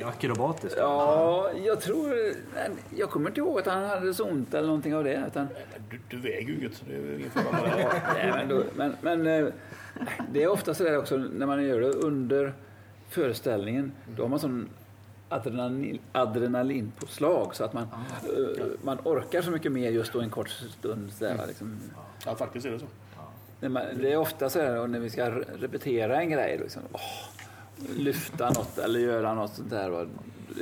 Akrobatisk. 0.06 0.76
Ja, 0.78 1.50
jag 1.66 1.82
tror... 1.82 2.10
nej, 2.56 2.70
Jag 2.98 3.10
kommer 3.10 3.30
inte 3.30 3.40
ihåg 3.40 3.60
att 3.60 3.66
han 3.66 3.86
hade 3.86 4.14
så 4.14 4.24
ont 4.30 4.54
eller 4.54 4.68
någonting 4.68 4.96
av 4.96 5.04
det. 5.04 5.24
Utan, 5.28 5.48
Du, 5.92 6.00
du 6.10 6.18
väger 6.22 6.48
ju 6.48 6.56
inget. 6.60 6.76
så 6.76 6.86
Det 6.88 6.96
är 6.96 7.16
ingen 7.20 7.30
fara 7.30 7.62
det. 7.78 8.02
nej, 8.14 8.32
men, 8.36 8.48
då, 8.50 8.64
men, 8.76 8.96
men 9.02 9.28
eh, 9.28 9.54
det 10.32 10.44
är 10.44 10.48
ofta 10.48 10.74
så 10.74 10.84
där 10.84 10.98
också 10.98 11.18
när 11.18 11.46
man 11.46 11.64
gör 11.64 11.80
det 11.82 11.88
under 11.90 12.54
föreställningen. 13.10 13.92
Då 14.16 14.24
har 14.24 14.30
man 14.30 14.40
sån 14.40 14.70
adrenalin, 15.30 16.00
adrenalinpåslag 16.12 17.56
så 17.56 17.64
att 17.64 17.74
man, 17.74 17.84
eh, 17.84 18.66
man 18.82 18.98
orkar 19.04 19.42
så 19.42 19.52
mycket 19.52 19.72
mer 19.72 19.90
just 19.92 20.14
då 20.14 20.22
en 20.22 20.30
kort 20.30 20.50
stund. 20.50 21.12
Så 21.14 21.24
där, 21.24 21.48
liksom. 21.48 21.78
Ja, 22.26 22.36
faktiskt 22.36 22.66
är 22.66 22.72
det 22.72 22.80
så. 22.80 22.86
Det 24.02 24.12
är 24.12 24.18
ofta 24.18 24.50
så 24.50 24.60
här 24.62 24.88
när 24.88 25.00
vi 25.00 25.10
ska 25.10 25.26
re- 25.30 25.46
repetera 25.60 26.22
en 26.22 26.30
grej, 26.30 26.58
liksom, 26.58 26.82
åh, 26.94 27.02
lyfta 27.98 28.50
något 28.50 28.78
eller 28.78 29.00
göra 29.00 29.34
något 29.34 29.54
sånt 29.54 29.70
där. 29.70 30.08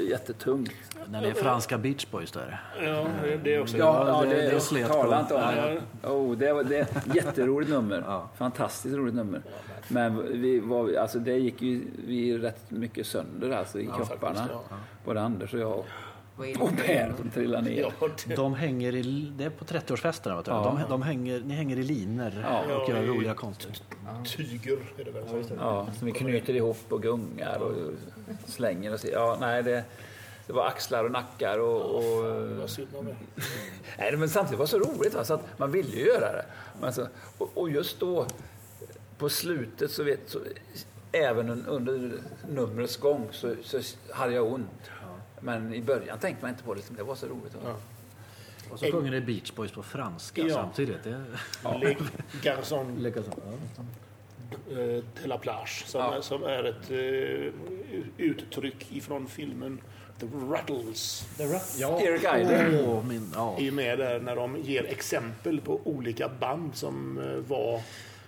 jättetungt. 0.10 0.72
När 1.10 1.22
det 1.22 1.28
är 1.30 1.34
franska 1.34 1.78
Beach 1.78 2.08
Boys 2.12 2.32
där. 2.32 2.62
Ja, 2.84 3.08
det, 3.44 3.56
är 3.56 3.62
också. 3.62 3.78
Ja, 3.78 4.08
ja, 4.08 4.30
det- 4.30 4.36
det, 4.42 4.50
det 4.50 4.60
slet 4.60 4.88
på. 4.88 4.94
tala 4.94 5.20
inte 5.20 5.34
om 5.34 5.42
Ja, 5.42 5.52
det. 6.02 6.08
Oh, 6.08 6.38
det, 6.38 6.54
var, 6.54 6.64
det 6.64 6.78
är 6.78 6.82
ett 6.82 7.16
jätteroligt 7.16 7.72
nummer. 7.72 8.04
Ja. 8.08 8.30
Fantastiskt 8.38 8.96
roligt 8.96 9.16
nummer. 9.16 9.42
Men 9.88 10.42
vi 10.42 10.60
var, 10.60 10.94
alltså 10.94 11.20
det 11.20 11.38
gick 11.38 11.62
ju 11.62 11.82
vi 12.08 12.38
rätt 12.38 12.72
mycket 12.72 13.08
sönder 13.08 13.50
alltså, 13.52 13.80
i 13.80 13.86
kropparna. 13.86 14.36
faktiskt, 14.36 14.60
ja. 14.70 14.76
Både 15.06 15.22
Anders 15.22 15.54
och 15.54 15.60
jag. 15.60 15.84
Och 16.60 16.78
Per 16.78 17.14
som 17.18 17.30
trillade 17.30 17.70
ner. 17.70 17.82
Ja, 18.00 18.08
det, 18.28 18.36
De 18.36 18.54
hänger 18.54 18.96
i, 18.96 19.32
det 19.38 19.44
är 19.44 19.50
på 19.50 19.66
30-årsfesterna. 19.66 20.36
vet 20.38 20.46
du. 20.46 20.52
Ja. 20.52 20.78
De, 20.82 20.90
de 20.90 21.02
hänger, 21.02 21.40
ni 21.40 21.54
hänger 21.54 21.78
i 21.78 21.84
liner 21.84 22.46
Ja. 22.50 22.76
och 22.76 22.90
gör 22.90 23.04
roliga 23.04 23.34
konster. 23.34 23.72
tyger 24.26 24.78
är 24.98 25.04
det 25.04 25.12
väl. 25.12 25.24
Ja, 25.60 25.88
som 25.98 26.06
vi 26.06 26.12
knyter 26.12 26.54
ihop 26.56 26.78
och 26.90 27.02
gungar 27.02 27.58
och 27.60 27.74
slänger 28.46 28.94
och 28.94 29.00
så. 29.00 29.08
Ja, 29.08 29.38
nej, 29.40 29.64
det, 29.64 29.84
det 30.48 30.54
var 30.54 30.66
axlar 30.68 31.04
och 31.04 31.12
nackar 31.12 31.60
och... 31.60 31.96
och. 31.96 32.24
Nej, 34.00 34.18
men 34.18 34.30
samtidigt 34.30 34.60
var 34.60 34.66
det 34.66 34.70
så 34.70 34.80
roligt 34.80 35.14
va? 35.14 35.24
så 35.24 35.34
att 35.34 35.60
man 35.60 35.72
ville 35.72 35.90
ju 35.96 36.06
göra 36.06 36.32
det. 36.34 36.46
Men 36.76 36.86
alltså, 36.86 37.08
och, 37.38 37.52
och 37.54 37.70
just 37.70 38.00
då 38.00 38.26
på 39.18 39.30
slutet 39.30 39.92
så 39.92 40.04
vet 40.04 40.20
så, 40.26 40.40
även 41.12 41.50
un- 41.50 41.68
under 41.68 42.12
numrets 42.50 42.98
gång 42.98 43.28
så, 43.32 43.56
så 43.64 43.80
hade 44.12 44.34
jag 44.34 44.54
ont. 44.54 44.70
Men 45.40 45.74
i 45.74 45.82
början 45.82 46.20
tänkte 46.20 46.44
man 46.46 46.52
inte 46.52 46.64
på 46.64 46.74
det. 46.74 46.78
liksom, 46.78 46.96
Det 46.96 47.04
var 47.04 47.16
så 47.16 47.26
roligt. 47.28 47.56
Va? 47.64 47.76
Och 48.72 48.80
så 48.80 48.92
sjunger 48.92 49.12
det 49.12 49.22
Beach 49.22 49.52
Boys 49.56 49.72
på 49.72 49.84
franska 49.84 50.42
Ja. 50.42 50.54
samtidigt. 50.54 51.04
Det 51.04 51.24
Le 51.82 51.98
Garçon 52.42 53.00
lyckas 53.00 53.26
ja. 53.28 53.82
eh, 54.72 55.04
de 55.22 55.28
la 55.28 55.38
plage 55.38 55.84
som, 55.88 56.02
Ja. 56.02 56.16
är, 56.16 56.22
som 56.22 56.44
är 56.44 56.64
ett 56.64 56.92
eh, 56.92 57.54
uttryck 58.18 58.92
ifrån 58.92 59.28
filmen 59.28 59.82
The 60.20 60.26
Rattles. 60.26 61.28
Ja. 61.78 62.02
Eric 62.02 62.24
Idle. 62.24 62.84
Åh, 62.88 63.04
min, 63.06 63.32
ja. 63.36 63.56
är 63.60 63.72
med 63.72 64.00
där 64.00 64.20
när 64.20 64.36
de 64.36 64.58
ger 64.58 64.84
exempel 64.86 65.62
på 65.62 65.82
olika 65.84 66.30
band 66.30 66.76
som 66.76 67.20
eh, 67.20 67.26
var 67.50 67.82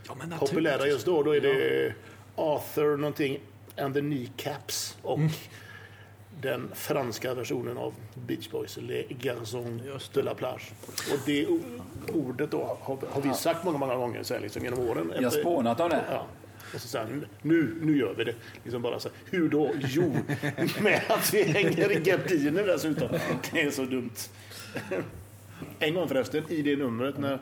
ja, 0.08 0.16
populära 0.40 0.88
just 0.88 1.06
då. 1.06 1.24
Då 1.24 1.36
är 1.36 1.42
det 1.42 1.94
Arthur 2.36 2.98
någonting 2.98 3.40
and 3.78 3.94
the 3.94 4.00
Kneecaps 4.00 4.98
och 5.02 5.18
Mm. 5.18 5.32
Den 6.42 6.70
franska 6.74 7.34
versionen 7.34 7.78
av 7.78 7.94
Beach 8.28 8.50
Boys, 8.50 8.78
Le 8.78 9.04
Garçon 9.10 9.82
Just 9.86 10.14
de 10.14 10.22
la 10.22 10.36
plage. 10.36 10.72
Och 11.14 11.20
det 11.26 11.48
ordet 12.14 12.52
då 12.52 12.78
har, 12.82 12.98
har 13.10 13.22
vi 13.22 13.34
sagt 13.34 13.64
många, 13.64 13.78
många 13.78 13.96
gånger 13.96 14.24
så 14.24 14.34
här, 14.34 14.42
liksom, 14.42 14.64
genom 14.64 14.80
åren. 14.80 15.14
Jag 15.16 15.24
har 15.24 15.30
spånat 15.30 15.80
om 15.80 15.90
det. 15.90 16.04
Ja. 16.12 16.26
Och 16.74 16.82
så 16.82 16.88
sen, 16.88 17.26
nu, 17.42 17.76
nu 17.82 17.98
gör 17.98 18.14
vi 18.18 18.24
det. 18.24 18.36
Liksom 18.64 18.82
bara 18.82 19.00
så, 19.00 19.10
här, 19.10 19.18
hur 19.38 19.50
då? 19.50 19.72
Jo, 19.80 20.16
med 20.82 21.02
att 21.10 21.34
vi 21.34 21.44
hänger 21.44 21.92
i 21.92 22.00
gardiner 22.00 22.68
dessutom. 22.68 23.10
Det 23.52 23.62
är 23.62 23.72
så 23.72 23.84
dumt. 23.84 24.16
En 25.80 25.94
gång 25.94 26.08
förresten, 26.08 26.44
i 26.50 26.62
det 26.62 26.76
numret 26.76 27.18
när 27.18 27.40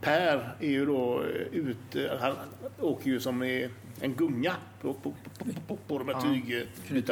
Per 0.00 0.54
är 0.60 0.68
ju 0.68 0.86
då 0.86 1.22
eh, 1.22 1.58
ute, 1.58 2.18
han 2.20 2.34
åker 2.80 3.10
ju 3.10 3.20
som 3.20 3.42
i 3.42 3.68
en 4.00 4.14
gunga 4.14 4.56
på, 4.80 4.94
på, 4.94 5.14
på, 5.38 5.44
på, 5.66 5.76
på 5.76 5.98
de 5.98 6.08
här 6.08 6.20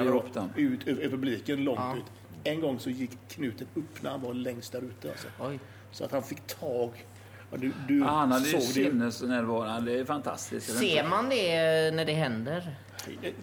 ihop 0.04 0.34
dem. 0.34 0.50
ut 0.56 0.88
över 0.88 1.08
publiken 1.08 1.64
långt 1.64 1.78
Ja. 1.80 1.96
ut. 1.96 2.04
En 2.44 2.60
gång 2.60 2.78
så 2.78 2.90
gick 2.90 3.10
knuten 3.28 3.66
upp 3.74 4.02
när 4.02 4.10
han 4.10 4.20
var 4.22 4.34
längst 4.34 4.72
där 4.72 4.82
ute. 4.82 5.08
Alltså. 5.10 5.26
Så 5.92 6.04
att 6.04 6.12
han 6.12 6.22
fick 6.22 6.46
tag. 6.46 7.06
Du, 7.56 7.72
du 7.88 7.98
Ja, 7.98 8.04
han 8.06 8.32
hade 8.32 8.44
såg 8.44 8.60
det 8.60 8.66
ju. 8.66 8.90
sinnesnärvaran. 8.90 9.84
Det 9.84 9.98
är 9.98 10.04
fantastiskt. 10.04 10.78
Ser 10.78 11.08
man 11.08 11.28
det 11.28 11.54
när 11.94 12.04
det 12.04 12.12
händer? 12.12 12.76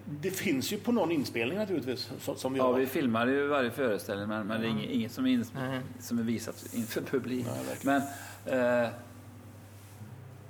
Det 0.06 0.32
finns 0.32 0.74
ju 0.74 0.78
på 0.78 0.92
någon 0.92 1.12
inspelning 1.12 1.58
naturligtvis. 1.58 2.10
Som, 2.36 2.54
vi 2.54 2.60
Ja, 2.60 2.66
har. 2.66 2.74
vi 2.80 2.86
filmar 2.86 3.28
ju 3.28 3.48
varje 3.48 3.72
föreställning 3.72 4.28
men, 4.28 4.48
men 4.48 4.62
det 4.62 4.68
är 4.68 4.70
inget, 4.70 4.90
inget 4.90 5.12
som, 5.12 5.26
är 5.26 5.30
ins- 5.30 5.52
Nej. 5.56 5.80
som 6.00 6.20
är 6.20 6.24
visat 6.24 6.66
inför 6.74 7.02
publik. 7.02 7.46
Nej, 7.84 8.02
men 8.46 8.84
eh, 8.84 8.90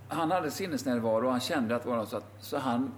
han 0.10 0.32
hade 0.32 0.52
sinnesnärvaro 0.52 1.26
och 1.26 1.32
han 1.32 1.40
kände 1.40 1.76
att 1.76 1.84
det 1.84 1.90
var 1.90 1.98
något 1.98 2.10
så, 2.10 2.18
att, 2.18 2.34
så 2.40 2.58
han 2.58 2.92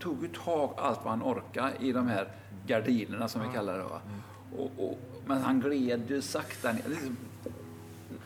tog 0.00 0.22
ju 0.22 0.28
tag 0.28 0.74
allt 0.76 1.00
vad 1.04 1.10
han 1.10 1.22
orkade 1.22 1.72
i 1.80 1.92
de 1.92 2.08
här 2.08 2.28
gardinerna 2.66 3.28
som 3.28 3.42
vi 3.42 3.48
kallar 3.54 3.78
det. 3.78 3.84
Va? 3.84 4.00
Och, 4.58 4.70
och, 4.76 4.98
men 5.26 5.42
han 5.42 5.60
gled 5.60 6.10
ju 6.10 6.22
sakta 6.22 6.72
ner. 6.72 6.82
Liksom, 6.88 7.16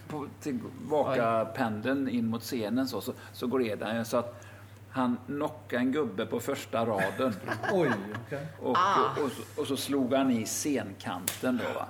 på 0.09 0.27
tillbaka 0.41 1.45
pendeln 1.45 2.09
in 2.09 2.27
mot 2.27 2.43
scenen 2.43 2.89
så, 2.89 3.01
så, 3.01 3.13
så 3.33 3.47
gled 3.47 3.83
han 3.83 3.97
ju 3.97 4.05
så 4.05 4.17
att 4.17 4.45
han 4.91 5.17
knockade 5.27 5.83
en 5.83 5.93
gubbe 5.93 6.27
på 6.27 6.41
första 6.41 6.87
raden. 6.87 7.35
Oj, 7.73 7.91
okej. 8.27 8.47
Och, 8.61 8.71
och, 8.71 8.77
så, 9.33 9.61
och 9.61 9.67
så 9.67 9.77
slog 9.77 10.15
han 10.15 10.31
i 10.31 10.47
scenkanten 10.47 11.61
då. 11.65 11.79
Va? 11.79 11.87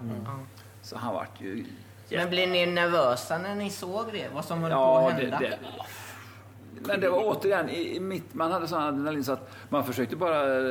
Så 0.82 0.96
han 0.96 1.14
vart 1.14 1.40
ju... 1.40 1.66
Men 2.10 2.30
blev 2.30 2.48
ni 2.48 2.66
nervösa 2.66 3.38
när 3.38 3.54
ni 3.54 3.70
såg 3.70 4.06
det? 4.12 4.28
Vad 4.34 4.44
som 4.44 4.62
höll 4.62 4.70
på 4.70 4.76
Ja, 4.76 5.10
att 5.10 5.16
det, 5.16 5.22
hända? 5.22 5.38
det. 5.38 5.58
Men 6.86 7.00
det 7.00 7.08
var 7.08 7.24
återigen, 7.24 7.68
i, 7.68 7.96
i 7.96 8.00
mitt, 8.00 8.34
man 8.34 8.52
hade 8.52 8.68
sån 8.68 8.82
adrenalin 8.82 9.24
så 9.24 9.32
att 9.32 9.50
man 9.68 9.84
försökte 9.84 10.16
bara 10.16 10.58
eh, 10.58 10.66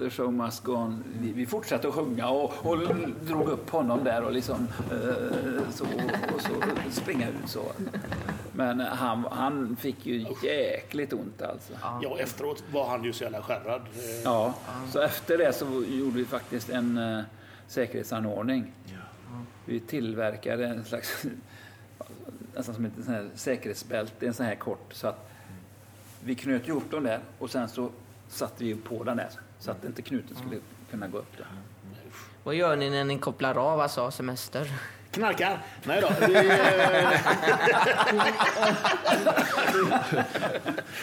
the 0.00 0.10
show 0.10 0.32
must 0.32 0.64
go 0.64 0.72
on. 0.72 1.04
Vi, 1.20 1.32
vi 1.32 1.46
fortsatte 1.46 1.88
att 1.88 1.94
sjunga 1.94 2.28
och, 2.28 2.52
och 2.62 2.78
drog 3.20 3.48
upp 3.48 3.70
honom 3.70 4.04
där 4.04 4.22
och 4.22 4.32
liksom 4.32 4.68
eh, 4.92 5.62
så, 5.70 5.84
och 6.34 6.40
så 6.40 6.50
springa 6.90 7.28
ut 7.28 7.48
så. 7.50 7.62
Men 8.52 8.80
han, 8.80 9.24
han 9.30 9.76
fick 9.76 10.06
ju 10.06 10.26
jäkligt 10.42 11.12
ont 11.12 11.42
alltså. 11.42 11.72
Ja, 12.02 12.18
efteråt 12.18 12.64
var 12.72 12.88
han 12.88 13.04
ju 13.04 13.12
så 13.12 13.24
jävla 13.24 13.42
skärrad. 13.42 13.80
Eh, 13.80 14.22
Ja, 14.24 14.54
så 14.92 15.00
efter 15.00 15.38
det 15.38 15.52
så 15.52 15.84
gjorde 15.88 16.16
vi 16.16 16.24
faktiskt 16.24 16.70
en 16.70 16.98
uh, 16.98 17.22
säkerhetsanordning. 17.66 18.72
Vi 19.64 19.80
tillverkade 19.80 20.66
en 20.66 20.84
slags 20.84 21.24
nästan 22.56 22.74
som 22.74 22.84
ett 22.84 22.92
säkerhetsbälte, 23.34 24.26
en 24.26 24.34
sån 24.34 24.46
här 24.46 24.54
kort. 24.54 24.92
Så 24.94 25.08
att 25.08 25.30
vi 26.24 26.34
knöt 26.34 26.68
ihop 26.68 26.90
dem 26.90 27.02
där 27.04 27.20
och 27.38 27.50
sen 27.50 27.68
så 27.68 27.90
satte 28.28 28.64
vi 28.64 28.74
på 28.74 29.04
den 29.04 29.16
där 29.16 29.30
så 29.58 29.70
att 29.70 29.84
inte 29.84 30.02
knuten 30.02 30.36
skulle 30.36 30.56
kunna 30.90 31.08
gå 31.08 31.18
upp 31.18 31.36
där. 31.36 31.46
Vad 32.44 32.54
gör 32.54 32.76
ni 32.76 32.90
när 32.90 33.04
ni 33.04 33.18
kopplar 33.18 33.54
av, 33.58 33.80
alltså 33.80 34.00
har 34.00 34.10
semester? 34.10 34.72
Knarkar? 35.10 35.62
Nej 35.84 36.00
då. 36.00 36.26
Vi, 36.26 36.34
eh, 36.34 37.10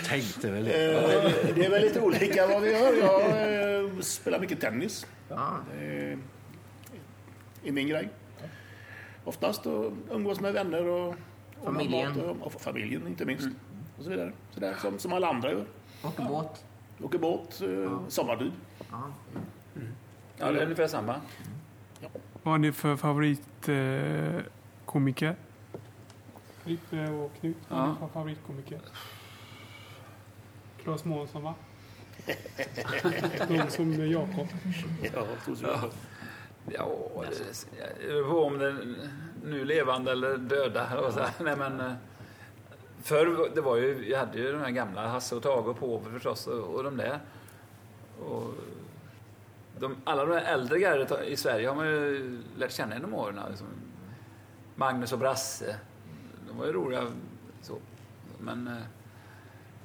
Tänkte 0.07 0.51
väl 0.51 0.65
det. 0.65 0.93
eh, 0.95 1.55
det 1.55 1.65
är 1.65 1.69
väl 1.69 1.81
lite 1.81 1.99
olika 2.01 2.47
vad 2.47 2.61
vi 2.61 2.71
gör. 2.71 2.93
Jag 2.93 3.83
eh, 3.85 3.99
spelar 3.99 4.39
mycket 4.39 4.61
tennis. 4.61 5.07
Ja. 5.29 5.57
Det 5.79 6.17
är 7.67 7.71
min 7.71 7.87
grej. 7.87 8.09
Oftast 9.23 9.65
och 9.65 9.93
umgås 10.11 10.39
med 10.39 10.53
vänner 10.53 10.85
och, 10.87 11.07
och 11.59 11.65
Familjen. 11.65 12.21
Och, 12.21 12.37
och 12.55 12.61
familjen 12.61 13.07
inte 13.07 13.25
minst. 13.25 13.47
Och 14.01 14.05
så 14.05 14.11
vidare. 14.11 14.31
Så 14.53 14.59
där, 14.59 14.75
som, 14.75 14.99
som 14.99 15.13
alla 15.13 15.27
andra 15.27 15.51
gör. 15.51 15.65
Åker 16.03 16.23
båt? 16.23 16.65
Åker 17.03 17.19
båt, 17.19 17.61
eh, 17.61 17.99
sommartid. 18.07 18.51
Ja. 18.91 19.01
Ja, 20.37 20.51
det 20.51 20.59
är 20.59 20.63
ungefär 20.63 20.87
samma. 20.87 21.21
Vad 22.43 22.53
har 22.53 22.57
ni 22.57 22.71
för 22.71 22.95
favoritkomiker? 22.95 25.27
Eh? 25.27 25.33
Frippe 26.63 27.09
och 27.11 27.31
Knut, 27.39 27.55
ni 27.69 27.71
Ja. 27.77 27.95
för 27.99 28.07
favoritkomiker? 28.07 28.79
Claes 30.83 31.05
Månsson, 31.05 31.43
va? 31.43 31.53
De 33.47 33.69
som 33.69 34.07
Jakob. 34.07 34.47
Ja. 35.13 35.27
Ja, 36.71 36.87
det 37.29 37.35
det 38.01 38.07
beror 38.07 38.29
på 38.29 38.43
om 38.45 38.57
det 38.57 38.67
är 38.67 38.95
nu 39.43 39.65
levande 39.65 40.11
eller 40.11 40.37
döda. 40.37 40.87
jag. 41.19 41.29
Nej, 41.45 41.55
men, 41.57 41.79
eh, 41.79 41.93
förr 43.01 43.49
det 43.55 43.61
var 43.61 43.75
ju, 43.77 43.93
vi 43.93 44.15
hade 44.15 44.37
ju 44.37 44.51
de 44.51 44.57
här 44.61 44.69
gamla, 44.71 45.07
Hasse 45.07 45.35
och 45.35 45.43
Tage 45.43 45.67
och 45.67 45.79
Påve 45.79 46.11
förstås 46.11 46.47
och, 46.47 46.75
och 46.75 46.83
de 46.83 46.97
där. 46.97 47.19
Och 48.25 48.53
de, 49.79 49.95
alla 50.03 50.25
de 50.25 50.31
här 50.33 50.53
äldre 50.53 50.79
gardet 50.79 51.27
i 51.27 51.37
Sverige 51.37 51.67
har 51.67 51.75
man 51.75 51.87
ju 51.87 52.41
lärt 52.57 52.71
känna 52.71 52.95
genom 52.95 53.13
åren. 53.13 53.39
Liksom. 53.49 53.67
Magnus 54.75 55.13
och 55.13 55.19
Brasse, 55.19 55.75
de 56.47 56.57
var 56.57 56.65
ju 56.65 56.73
roliga 56.73 57.07
så. 57.61 57.77
Men 58.39 58.67
eh, 58.67 58.73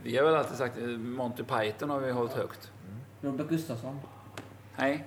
vi 0.02 0.16
har 0.16 0.24
väl 0.24 0.34
alltid 0.34 0.56
sagt 0.56 0.78
eh, 0.78 0.84
Monty 0.86 1.42
Python 1.42 1.90
har 1.90 2.00
vi 2.00 2.10
hållit 2.10 2.32
högt. 2.32 2.72
Robert 3.20 3.48
Gustafsson? 3.48 4.00
Nej? 4.76 5.04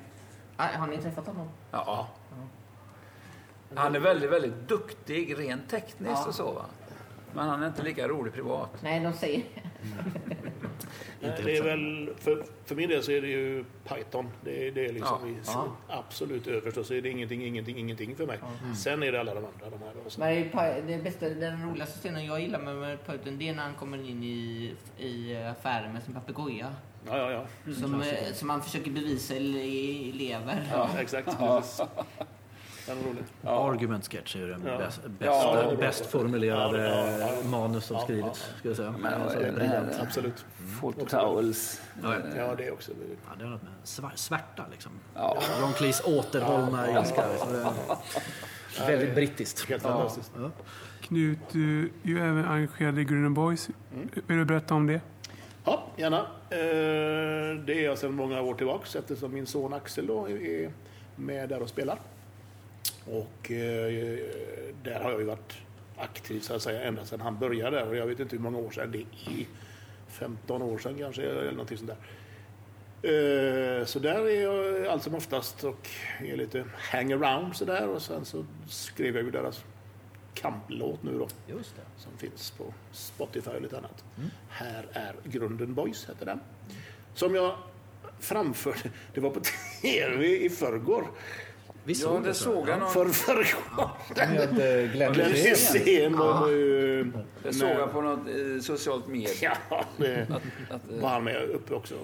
Ah, 0.57 0.67
Har 0.77 0.87
ni 0.87 0.97
träffat 0.97 1.27
honom? 1.27 1.49
Ja. 1.71 2.07
Han 3.75 3.95
är 3.95 3.99
väldigt, 3.99 4.31
väldigt 4.31 4.67
duktig 4.67 5.39
rent 5.39 5.69
tekniskt 5.69 6.11
Ja. 6.21 6.27
och 6.27 6.35
så 6.35 6.51
va. 6.51 6.65
Men 7.33 7.49
han 7.49 7.63
är 7.63 7.67
inte 7.67 7.83
lika 7.83 8.07
rolig 8.07 8.33
privat. 8.33 8.69
Nej, 8.83 8.99
de 8.99 9.13
säger... 9.13 9.43
Nej, 11.21 11.41
Det 11.43 11.57
är 11.57 11.63
väl, 11.63 12.09
för, 12.19 12.43
för 12.65 12.75
min 12.75 12.89
del 12.89 13.03
så 13.03 13.11
är 13.11 13.21
det 13.21 13.27
ju 13.27 13.65
Python. 13.87 14.29
Det, 14.43 14.67
är- 14.67 14.71
det 14.71 14.85
är 14.85 14.93
liksom 14.93 15.17
Ja. 15.21 15.27
i, 15.29 15.35
Ja. 15.45 15.67
absolut 15.87 16.47
överst 16.47 16.77
och 16.77 16.85
så 16.85 16.93
är 16.93 17.01
det 17.01 17.09
ingenting, 17.09 17.45
ingenting, 17.45 17.77
ingenting 17.77 18.15
för 18.15 18.25
mig. 18.25 18.39
Sen 18.77 19.03
är 19.03 19.11
det 19.11 19.19
alla 19.19 19.33
de 19.33 19.37
andra. 19.45 19.77
De 19.77 19.79
här. 19.83 19.93
Men 20.17 20.85
det, 20.87 20.97
det 20.97 21.03
bästa, 21.03 21.29
den 21.29 21.69
roligaste 21.69 21.99
scenen 21.99 22.25
jag 22.25 22.41
gillar 22.41 22.59
med, 22.59 22.75
med 22.75 23.05
Python, 23.05 23.37
det 23.37 23.49
är 23.49 23.53
när 23.55 23.63
han 23.63 23.73
kommer 23.73 23.97
in 24.09 24.23
i, 24.23 24.73
i 24.97 25.35
affären 25.37 25.93
med 25.93 26.03
sin 26.03 26.13
papegoja. 26.13 26.73
Ja, 27.07 27.17
ja, 27.17 27.31
ja. 27.65 27.73
Som, 27.73 28.01
eh, 28.01 28.33
som 28.33 28.49
han 28.49 28.61
försöker 28.61 28.91
bevisa 28.91 29.33
le- 29.33 30.11
lever. 30.13 30.67
ja 30.71 30.89
exakt. 30.99 31.27
Den 32.89 32.97
är 32.97 33.03
rolig. 33.09 33.23
Argument 33.43 34.07
sketch 34.11 34.35
är 34.35 34.39
ju 34.39 34.47
den 34.47 34.61
Ja. 34.65 34.77
bäst, 34.77 34.99
Ja, 35.03 35.09
bästa, 35.19 35.63
är 35.63 35.67
bra. 35.67 35.75
bäst 35.75 36.05
formulerade 36.05 36.87
Ja, 36.87 37.11
ja, 37.19 37.29
ja. 37.43 37.49
manus 37.49 37.85
som 37.85 37.95
Ja, 37.97 38.03
skrivits. 38.03 38.39
Ska 38.59 38.67
jag 38.67 38.77
säga. 38.77 38.93
Men 38.99 39.21
Alltså, 39.21 39.39
är 39.39 39.45
det 39.45 39.51
briljant. 39.51 39.99
Absolut. 40.01 40.45
Fort 40.81 41.09
Towels. 41.09 41.81
Ja, 42.03 42.13
ja. 42.13 42.19
Ja, 42.37 42.55
det 42.55 42.67
är 42.67 42.73
också. 42.73 42.91
Ja, 42.91 43.35
det 43.37 43.43
har 43.43 43.51
något 43.51 43.61
med 43.63 43.71
svär- 43.83 44.15
svärta 44.15 44.65
liksom. 44.71 44.91
Ja. 45.15 45.37
Ron 45.61 45.73
Cleese 45.73 46.01
återhållna 46.05 46.91
ilska. 46.99 47.23
liksom. 47.31 47.49
Är 48.79 48.87
Väldigt 48.87 49.15
brittiskt. 49.15 49.69
Helt 49.69 49.83
fantastiskt. 49.83 50.31
Ja. 50.37 50.51
Knut, 51.01 51.39
du 51.51 51.79
är 51.83 51.89
ju 52.03 52.17
även 52.19 52.45
engagerad 52.45 52.99
i 52.99 53.03
Green 53.03 53.33
Boys. 53.33 53.69
Vill 54.27 54.37
du 54.37 54.45
berätta 54.45 54.73
om 54.75 54.87
det? 54.87 55.01
Ja, 55.65 55.83
gärna. 55.95 56.17
Eh, 56.49 57.63
Det 57.65 57.73
är 57.73 57.85
jag 57.85 57.97
sedan 57.97 58.13
många 58.13 58.41
år 58.41 58.53
tillbaks 58.53 58.95
eftersom 58.95 59.33
min 59.33 59.45
son 59.47 59.73
Axel 59.73 60.07
då 60.07 60.29
är 60.29 60.71
med 61.15 61.49
där 61.49 61.61
och 61.61 61.69
spelar. 61.69 61.97
Och 63.09 63.51
eh, 63.51 64.17
där 64.83 64.99
har 65.03 65.11
jag 65.11 65.19
ju 65.19 65.25
varit 65.25 65.53
aktiv 65.97 66.39
så 66.39 66.53
att 66.55 66.61
säga 66.61 66.81
ända 66.83 67.05
sedan 67.05 67.21
han 67.21 67.39
började 67.39 67.77
där 67.77 67.87
och 67.89 67.95
jag 67.95 68.05
vet 68.05 68.19
inte 68.19 68.35
hur 68.35 68.43
många 68.43 68.57
år 68.57 68.71
sedan 68.71 68.91
det 68.91 68.99
är. 68.99 69.45
15 70.07 70.61
år 70.61 70.77
sedan 70.77 70.95
kanske 70.97 71.21
eller 71.23 71.51
någonting 71.51 71.77
sånt 71.77 71.91
där. 71.91 71.97
Eh, 73.79 73.85
Så 73.85 73.99
där 73.99 74.27
är 74.27 74.41
jag 74.41 74.85
allt 74.87 75.03
som 75.03 75.15
oftast 75.15 75.63
och 75.63 75.89
är 76.19 76.35
lite 76.37 76.65
hangaround 76.75 77.55
sådär 77.55 77.87
och 77.87 78.01
sen 78.01 78.25
så 78.25 78.45
skrev 78.67 79.15
jag 79.15 79.25
ju 79.25 79.31
deras 79.31 79.63
kamplåt 80.33 81.03
nu 81.03 81.17
då 81.17 81.27
Just 81.47 81.75
det. 81.75 81.81
som 82.01 82.17
finns 82.17 82.51
på 82.51 82.73
Spotify 82.91 83.49
och 83.51 83.61
lite 83.61 83.77
annat. 83.77 84.03
Här 84.49 84.85
är 84.93 85.15
Grunden 85.23 85.73
Boys, 85.73 86.09
heter 86.09 86.25
den. 86.25 86.39
Som 87.13 87.35
jag 87.35 87.55
framförde, 88.19 88.89
det 89.13 89.21
var 89.21 89.29
på 89.29 89.39
tv 89.81 90.45
i 90.45 90.49
förrgår. 90.49 91.07
Vi 91.89 91.95
Ja, 91.95 91.99
såg 91.99 92.21
det 92.23 92.29
det 92.29 92.33
såg 92.33 92.69
jag. 92.69 92.79
någon- 92.79 92.89
För 92.89 93.05
förrgår. 93.05 93.89
Med 94.15 94.83
eh, 94.85 94.91
Glenn 94.91 95.13
Hysén. 95.15 96.17
Var 96.17 96.47
ju... 96.49 97.11
Det 97.43 97.53
såg 97.53 97.69
jag 97.69 97.91
på 97.91 98.01
något 98.01 98.19
eh, 98.27 98.61
socialt 98.61 99.07
medie. 99.07 99.51
Ja, 99.69 99.83
det 99.97 100.27
Att, 100.69 100.91
eh, 100.91 101.01
var 101.01 101.09
han 101.09 101.23
med 101.23 101.41
uppe 101.49 101.73
också. 101.73 101.95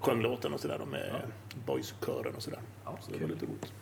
Sjöng 0.00 0.22
låten 0.22 0.54
och 0.54 0.60
sådär 0.60 0.76
då 0.78 0.86
med 0.86 1.10
Boys-kören 1.66 2.34
och 2.36 2.42
sådär. 2.42 2.58
Så 3.00 3.10
det 3.12 3.18
var 3.20 3.28
lite 3.28 3.46
roligt. 3.46 3.72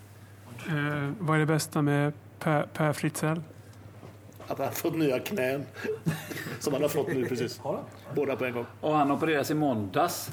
Eh, 0.69 1.11
vad 1.19 1.37
är 1.37 1.41
det 1.41 1.47
bästa 1.47 1.83
med 1.83 2.13
Per, 2.39 2.63
per 2.73 2.93
Fritzell? 2.93 3.41
Att 4.47 4.59
han 4.59 4.73
fått 4.73 4.97
nya 4.97 5.19
knän. 5.19 5.65
Som 6.61 6.73
han 6.73 6.83
har 6.83 6.89
fått 6.89 7.09
nu 7.09 7.27
precis. 7.27 7.61
Båda 8.15 8.37
på 8.37 8.45
en 8.45 8.53
gång. 8.55 8.67
Och 8.81 8.95
han 8.95 9.11
opererades 9.11 9.51
i 9.51 9.55
måndags 9.55 10.31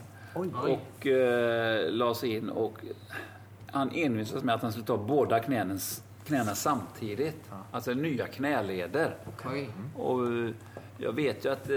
och 0.64 1.08
eh, 1.08 1.92
lades 1.92 2.24
in 2.24 2.50
och 2.50 2.78
han 3.72 3.92
envisades 3.92 4.44
med 4.44 4.56
att 4.56 4.62
han 4.62 4.72
skulle 4.72 4.86
ta 4.86 4.98
båda 4.98 5.40
knänens, 5.40 6.04
knäna 6.26 6.56
samtidigt. 6.56 7.52
Alltså 7.72 7.94
nya 7.94 8.28
knäleder. 8.28 9.16
Oj. 9.52 9.70
Och 9.96 10.26
eh, 10.28 10.50
jag 10.98 11.14
vet 11.14 11.46
ju 11.46 11.50
att 11.52 11.70
eh, 11.70 11.76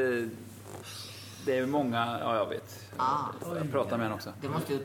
det 1.47 1.59
är 1.59 1.67
många, 1.67 2.19
ja 2.21 2.37
jag 2.37 2.47
vet, 2.49 2.87
Ah, 2.97 3.25
jag 3.57 3.71
pratar 3.73 3.97
med 3.97 4.07
honom 4.07 4.17
också. 4.17 4.33
det 4.41 4.49
måste 4.49 4.73
ju... 4.73 4.81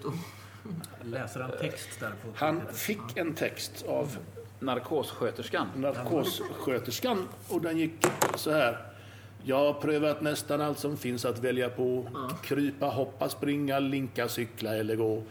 Läser 1.03 1.40
han 1.40 1.52
text 1.60 1.99
där 1.99 2.10
på... 2.10 2.27
Han 2.36 2.61
fick 2.73 3.18
en 3.18 3.34
text 3.34 3.86
av 3.88 4.18
Narkossköterskan. 4.60 5.68
narkossköterskan 5.76 7.27
och 7.49 7.61
den 7.61 7.77
gick 7.77 8.06
så 8.36 8.52
här. 8.52 8.77
Jag 9.44 9.56
har 9.57 9.73
prövat 9.73 10.22
nästan 10.22 10.61
allt 10.61 10.80
som 10.80 10.98
finns 10.98 11.26
att 11.26 11.40
välja 11.40 11.69
på. 11.69 12.07
Krypa, 12.44 12.86
hoppa, 12.86 13.30
springa, 13.30 13.80
linka, 13.80 14.27
cykla 14.27 14.76
eller 14.76 14.95
gå. 14.95 15.23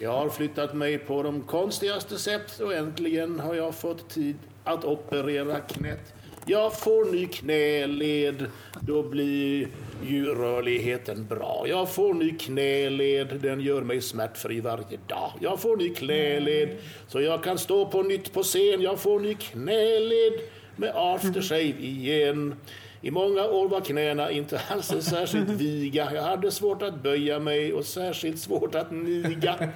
Jag 0.00 0.12
har 0.12 0.28
flyttat 0.28 0.74
mig 0.74 0.98
på 0.98 1.22
de 1.22 1.42
konstigaste 1.42 2.18
sätt 2.18 2.60
och 2.60 2.74
äntligen 2.74 3.40
har 3.40 3.54
jag 3.54 3.74
fått 3.74 4.10
tid 4.10 4.36
att 4.64 4.84
operera 4.84 5.60
knät. 5.60 6.14
Jag 6.46 6.78
får 6.78 7.12
ny 7.12 7.26
knäled, 7.26 8.46
då 8.80 9.02
blir 9.02 9.68
ju 10.06 10.34
rörligheten 10.34 11.26
bra. 11.26 11.64
Jag 11.68 11.90
får 11.92 12.14
ny 12.14 12.38
knäled, 12.38 13.40
den 13.42 13.60
gör 13.60 13.82
mig 13.82 14.00
smärtfri 14.00 14.60
varje 14.60 14.98
dag. 15.06 15.32
Jag 15.40 15.60
får 15.60 15.76
ny 15.76 15.94
knäled, 15.94 16.68
så 17.08 17.20
jag 17.20 17.42
kan 17.44 17.58
stå 17.58 17.86
på 17.86 18.02
nytt 18.02 18.32
på 18.32 18.42
scen. 18.42 18.82
Jag 18.82 19.00
får 19.00 19.20
ny 19.20 19.34
knäled 19.34 20.32
med 20.76 20.92
aftershave 20.94 21.80
igen. 21.80 22.54
I 23.00 23.10
många 23.10 23.44
år 23.44 23.68
var 23.68 23.80
knäna 23.80 24.30
inte 24.30 24.60
alls 24.68 24.86
särskilt 25.00 25.48
viga. 25.48 26.14
Jag 26.14 26.22
hade 26.22 26.50
svårt 26.50 26.82
att 26.82 27.02
böja 27.02 27.38
mig 27.38 27.72
och 27.72 27.84
särskilt 27.84 28.38
svårt 28.38 28.74
att 28.74 28.90
niga. 28.90 29.68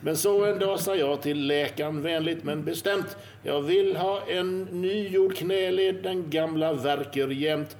Men 0.00 0.16
så 0.16 0.44
en 0.44 0.58
dag 0.58 0.80
sa 0.80 0.96
jag 0.96 1.22
till 1.22 1.46
läkaren 1.46 2.02
vänligt 2.02 2.44
men 2.44 2.64
bestämt. 2.64 3.16
Jag 3.42 3.62
vill 3.62 3.96
ha 3.96 4.22
en 4.28 4.62
nygjord 4.62 5.36
knäled, 5.36 6.02
den 6.02 6.30
gamla 6.30 6.72
verkar 6.72 7.28
jämt. 7.28 7.76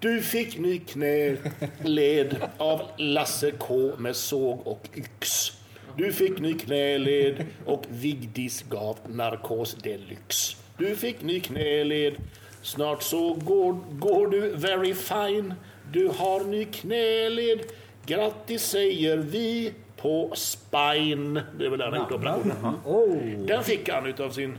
Du 0.00 0.22
fick 0.22 0.58
ny 0.58 0.78
knäled 0.78 2.36
av 2.58 2.82
Lasse 2.96 3.50
K 3.58 3.90
med 3.98 4.16
såg 4.16 4.66
och 4.66 4.88
yx. 4.96 5.52
Du 5.96 6.12
fick 6.12 6.38
ny 6.38 6.54
knäled 6.54 7.46
och 7.66 7.84
Vigdis 7.88 8.62
gav 8.62 8.98
narkos 9.06 9.74
deluxe. 9.74 10.56
Du 10.76 10.96
fick 10.96 11.22
ny 11.22 11.40
knäled, 11.40 12.14
snart 12.62 13.02
så 13.02 13.34
går, 13.34 13.76
går 13.98 14.26
du 14.26 14.56
very 14.56 14.94
fine. 14.94 15.54
Du 15.92 16.08
har 16.08 16.44
ny 16.44 16.64
knäled, 16.64 17.60
grattis 18.06 18.62
säger 18.62 19.16
vi. 19.16 19.74
på 19.96 20.32
spine. 20.36 21.42
Det 21.58 21.66
är 21.66 21.70
väl 21.70 21.78
där 21.78 21.90
han 21.90 21.98
gjort 21.98 22.12
operationen. 22.12 22.56
Oh, 22.84 23.16
Den 23.46 23.64
fick 23.64 23.88
han 23.88 24.06
utav 24.06 24.30
sin 24.30 24.58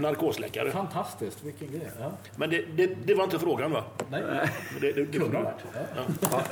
narkosläkare. 0.00 0.70
fantastiskt, 0.70 1.42
vilken 1.44 1.68
grej. 1.70 1.90
Ja. 2.00 2.10
Men 2.36 2.50
det, 2.50 2.64
det, 2.76 2.86
det 3.04 3.14
var 3.14 3.24
inte 3.24 3.38
frågan 3.38 3.70
va? 3.70 3.84
Nej, 4.10 4.22
Det, 4.80 4.92
det, 4.92 5.04
det 5.04 5.18
kunde 5.18 5.36
ha 5.36 5.44
varit. 5.44 5.54
Ja. 6.30 6.42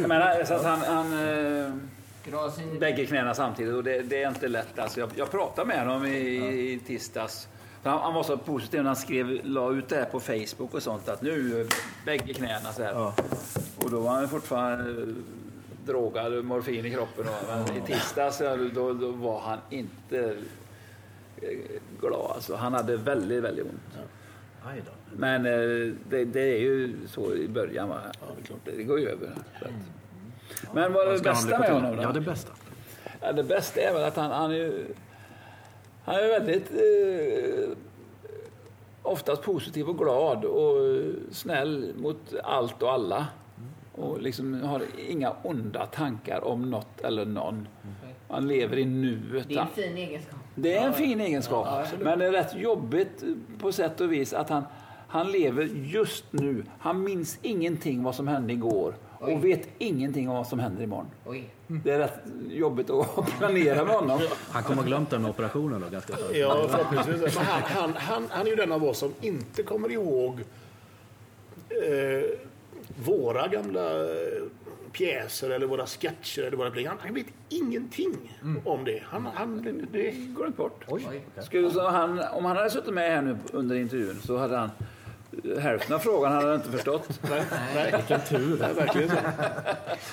Jag 0.00 0.08
menar, 0.08 0.44
så 0.44 0.54
att 0.54 0.64
han, 0.64 0.80
han 0.80 1.28
eh, 1.28 2.78
bägge 2.78 3.06
knäna 3.06 3.34
samtidigt 3.34 3.74
och 3.74 3.84
det, 3.84 4.02
det 4.02 4.22
är 4.22 4.28
inte 4.28 4.48
lätt. 4.48 4.78
Alltså, 4.78 5.00
jag, 5.00 5.10
jag 5.16 5.30
pratade 5.30 5.68
med 5.68 5.78
honom 5.86 6.06
i, 6.06 6.18
i 6.72 6.80
tisdags. 6.86 7.48
Han, 7.82 7.98
han 8.00 8.14
var 8.14 8.22
så 8.22 8.36
positiv 8.36 8.80
när 8.80 8.86
han 8.86 8.96
skrev, 8.96 9.40
la 9.44 9.72
ut 9.72 9.88
det 9.88 9.96
här 9.96 10.04
på 10.04 10.20
Facebook 10.20 10.74
och 10.74 10.82
sånt 10.82 11.08
att 11.08 11.22
nu 11.22 11.66
bägge 12.04 12.34
knäna 12.34 12.72
så 12.72 12.82
här. 12.82 12.92
Ja. 12.92 13.14
Och 13.78 13.90
då 13.90 14.00
var 14.00 14.10
han 14.10 14.28
fortfarande 14.28 15.02
eh, 15.02 15.08
drogad, 15.86 16.44
morfin 16.44 16.86
i 16.86 16.90
kroppen. 16.90 17.24
Och, 17.28 17.66
men 17.66 17.76
i 17.76 17.80
tisdags 17.86 18.40
ja, 18.40 18.56
då, 18.56 18.92
då 18.92 19.10
var 19.10 19.40
han 19.40 19.58
inte 19.70 20.36
eh, 21.42 21.58
glad. 22.00 22.30
Alltså, 22.34 22.56
han 22.56 22.74
hade 22.74 22.96
väldigt, 22.96 23.42
väldigt 23.42 23.64
ont. 23.64 23.80
Då. 24.66 24.92
Men 25.12 25.46
eh, 25.46 25.94
det, 26.08 26.24
det 26.24 26.40
är 26.40 26.58
ju 26.58 26.96
så 27.08 27.34
i 27.34 27.48
början. 27.48 27.88
Va? 27.88 28.00
det, 28.64 28.70
det 28.70 28.82
går 28.82 29.00
ju 29.00 29.08
över. 29.08 29.26
Att. 29.26 29.70
Men 30.74 30.92
vad 30.92 31.08
är 31.08 31.12
det 31.12 31.22
bästa 31.22 31.58
med 31.58 31.70
honom 31.70 31.96
då? 31.96 32.02
Ja, 32.02 32.12
det 32.12 32.20
bästa. 32.20 32.52
Ja, 33.20 33.32
det 33.32 33.44
bästa 33.44 33.80
är 33.80 33.92
väl 33.92 34.04
att 34.04 34.16
han, 34.16 34.30
han 34.30 34.50
är 34.50 34.54
ju 34.54 34.86
han 36.04 36.14
är 36.14 36.40
väldigt 36.40 36.70
eh, 36.70 37.76
oftast 39.02 39.42
positiv 39.42 39.88
och 39.88 39.98
glad 39.98 40.44
och 40.44 40.86
eh, 40.86 41.12
snäll 41.30 41.92
mot 41.96 42.34
allt 42.44 42.82
och 42.82 42.92
alla. 42.92 43.26
Och 43.92 44.22
liksom 44.22 44.62
har 44.62 44.82
inga 45.08 45.32
onda 45.42 45.86
tankar 45.86 46.44
om 46.44 46.70
något 46.70 47.00
eller 47.00 47.24
någon. 47.24 47.68
Han 48.28 48.48
lever 48.48 48.78
i 48.78 48.84
nuet. 48.84 49.48
Det 49.48 49.54
är 49.56 49.60
en 49.60 49.68
fin 49.72 49.96
egenskap. 49.96 50.38
Det 50.54 50.76
är 50.76 50.86
en 50.86 50.94
fin 50.94 51.20
egenskap. 51.20 51.86
men 52.00 52.18
det 52.18 52.26
är 52.26 52.32
rätt 52.32 52.54
jobbigt 52.54 53.24
på 53.58 53.72
sätt 53.72 54.00
och 54.00 54.12
vis 54.12 54.32
att 54.32 54.50
han, 54.50 54.62
han 55.08 55.32
lever 55.32 55.62
just 55.72 56.24
nu. 56.30 56.64
Han 56.78 57.04
minns 57.04 57.38
ingenting 57.42 58.02
vad 58.02 58.14
som 58.14 58.28
hände 58.28 58.52
igår 58.52 58.94
Oj. 59.20 59.32
och 59.34 59.44
vet 59.44 59.68
ingenting 59.78 60.28
om 60.28 60.36
vad 60.36 60.46
som 60.46 60.58
händer 60.58 60.82
imorgon. 60.82 61.06
Oj. 61.24 61.50
Det 61.66 61.90
är 61.90 61.98
rätt 61.98 62.20
jobbigt 62.48 62.90
att 62.90 63.26
planera 63.38 63.84
med 63.84 63.94
honom. 63.94 64.20
Han 64.50 64.62
kommer 64.62 64.82
ha 64.82 64.88
glömt 64.88 65.10
den 65.10 65.26
operationen 65.26 65.80
då 65.80 65.88
ganska 65.88 66.16
snart. 66.16 66.34
Ja, 66.34 66.68
förhoppningsvis. 66.68 67.36
Men 67.36 67.46
han, 67.46 67.62
han, 67.62 67.94
han, 67.96 68.26
han 68.30 68.46
är 68.46 68.50
ju 68.50 68.56
den 68.56 68.72
av 68.72 68.84
oss 68.84 68.98
som 68.98 69.12
inte 69.20 69.62
kommer 69.62 69.92
ihåg 69.92 70.40
eh, 71.70 72.30
våra 73.04 73.48
gamla 73.48 74.00
eh, 74.00 74.42
pjäser 74.92 75.50
eller 75.50 75.66
våra 75.66 75.86
sketcher 75.86 76.42
eller 76.42 76.56
våra 76.56 76.88
han, 76.88 76.98
han 77.00 77.14
vet 77.14 77.26
ingenting 77.48 78.38
om 78.64 78.84
det. 78.84 79.02
Han, 79.04 79.26
han, 79.34 79.78
det 79.92 80.10
går 80.10 80.46
inte 80.46 80.58
bort. 80.58 80.84
Oj. 80.88 81.22
Skulle, 81.42 81.70
så 81.70 81.88
han, 81.88 82.20
om 82.32 82.44
han 82.44 82.56
hade 82.56 82.70
suttit 82.70 82.94
med 82.94 83.10
här 83.10 83.22
nu 83.22 83.36
under 83.52 83.76
intervjun 83.76 84.20
så 84.24 84.36
hade 84.36 84.56
han 84.56 84.70
hälften 85.60 85.94
av 85.94 85.98
frågan 85.98 86.32
hade 86.32 86.46
han 86.46 86.56
inte 86.56 86.70
förstått. 86.70 87.20
nej, 87.30 87.42
nej, 87.74 87.92
vilken 87.96 88.20
tur. 88.20 88.58
Nej, 88.60 88.74
verkligen 88.74 89.08
så. 89.08 89.16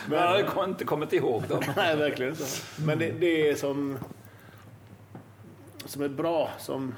Men 0.10 0.19
han 0.19 0.27
hade 0.27 0.69
inte 0.69 0.85
kommit 0.85 1.14
ihåg 1.14 1.44
dem. 1.48 1.64
Nej, 1.76 1.95
verkligen 1.98 2.35
så. 2.35 2.81
Men 2.81 2.99
det, 2.99 3.11
det 3.19 3.49
är 3.49 3.56
som, 3.56 3.98
som 5.85 6.02
är 6.02 6.07
bra, 6.10 6.49
som 6.60 6.95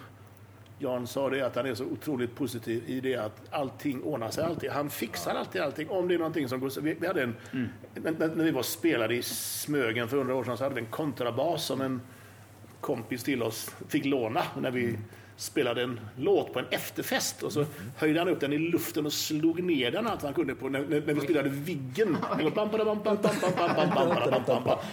Jan 0.82 1.08
sa, 1.08 1.30
det 1.30 1.40
är 1.40 1.44
att 1.44 1.56
han 1.56 1.66
är 1.66 1.76
så 1.76 1.84
otroligt 1.86 2.36
positiv 2.36 2.84
i 2.88 3.02
det 3.02 3.16
att 3.16 3.42
allting 3.50 4.04
ordnar 4.04 4.30
sig 4.32 4.44
alltid. 4.44 4.70
Han 4.72 4.90
fixar 4.90 5.36
alltid 5.36 5.62
allting. 5.62 5.90
Om 5.90 6.08
det 6.08 6.14
är 6.14 6.18
någonting 6.18 6.50
som 6.50 6.60
går 6.60 6.70
så- 6.70 6.82
vi, 6.82 6.94
vi 7.00 7.08
hade 7.08 7.24
en, 7.24 7.36
när, 7.94 8.12
när 8.36 8.44
vi 8.44 8.52
var 8.52 8.64
spelade 8.64 9.16
i 9.16 9.22
Smögen 9.24 10.08
för 10.08 10.18
hundra 10.18 10.36
år 10.36 10.44
sedan 10.44 10.58
så 10.58 10.64
hade 10.64 10.76
vi 10.76 10.82
en 10.82 10.88
kontrabas 10.88 11.64
som 11.66 11.82
en 11.82 12.02
kompis 12.82 13.24
till 13.24 13.44
oss 13.44 13.72
fick 13.88 14.06
låna 14.06 14.44
när 14.62 14.72
vi 14.72 14.98
spelade 15.40 15.84
en 15.84 16.00
låt 16.18 16.54
på 16.54 16.60
en 16.60 16.66
efterfest 16.72 17.44
och 17.44 17.52
så 17.52 17.66
höjde 17.96 18.20
han 18.20 18.28
upp 18.28 18.40
den 18.40 18.54
i 18.54 18.58
luften 18.58 19.06
och 19.06 19.14
slog 19.14 19.64
ner 19.64 19.92
den 19.92 20.08
allt 20.08 20.22
han 20.22 20.34
kunde 20.34 20.56
på 20.56 20.70
när, 20.70 20.80
när 20.80 21.14
vi 21.14 21.22
spelade 21.22 21.50
Viggen. 21.50 22.18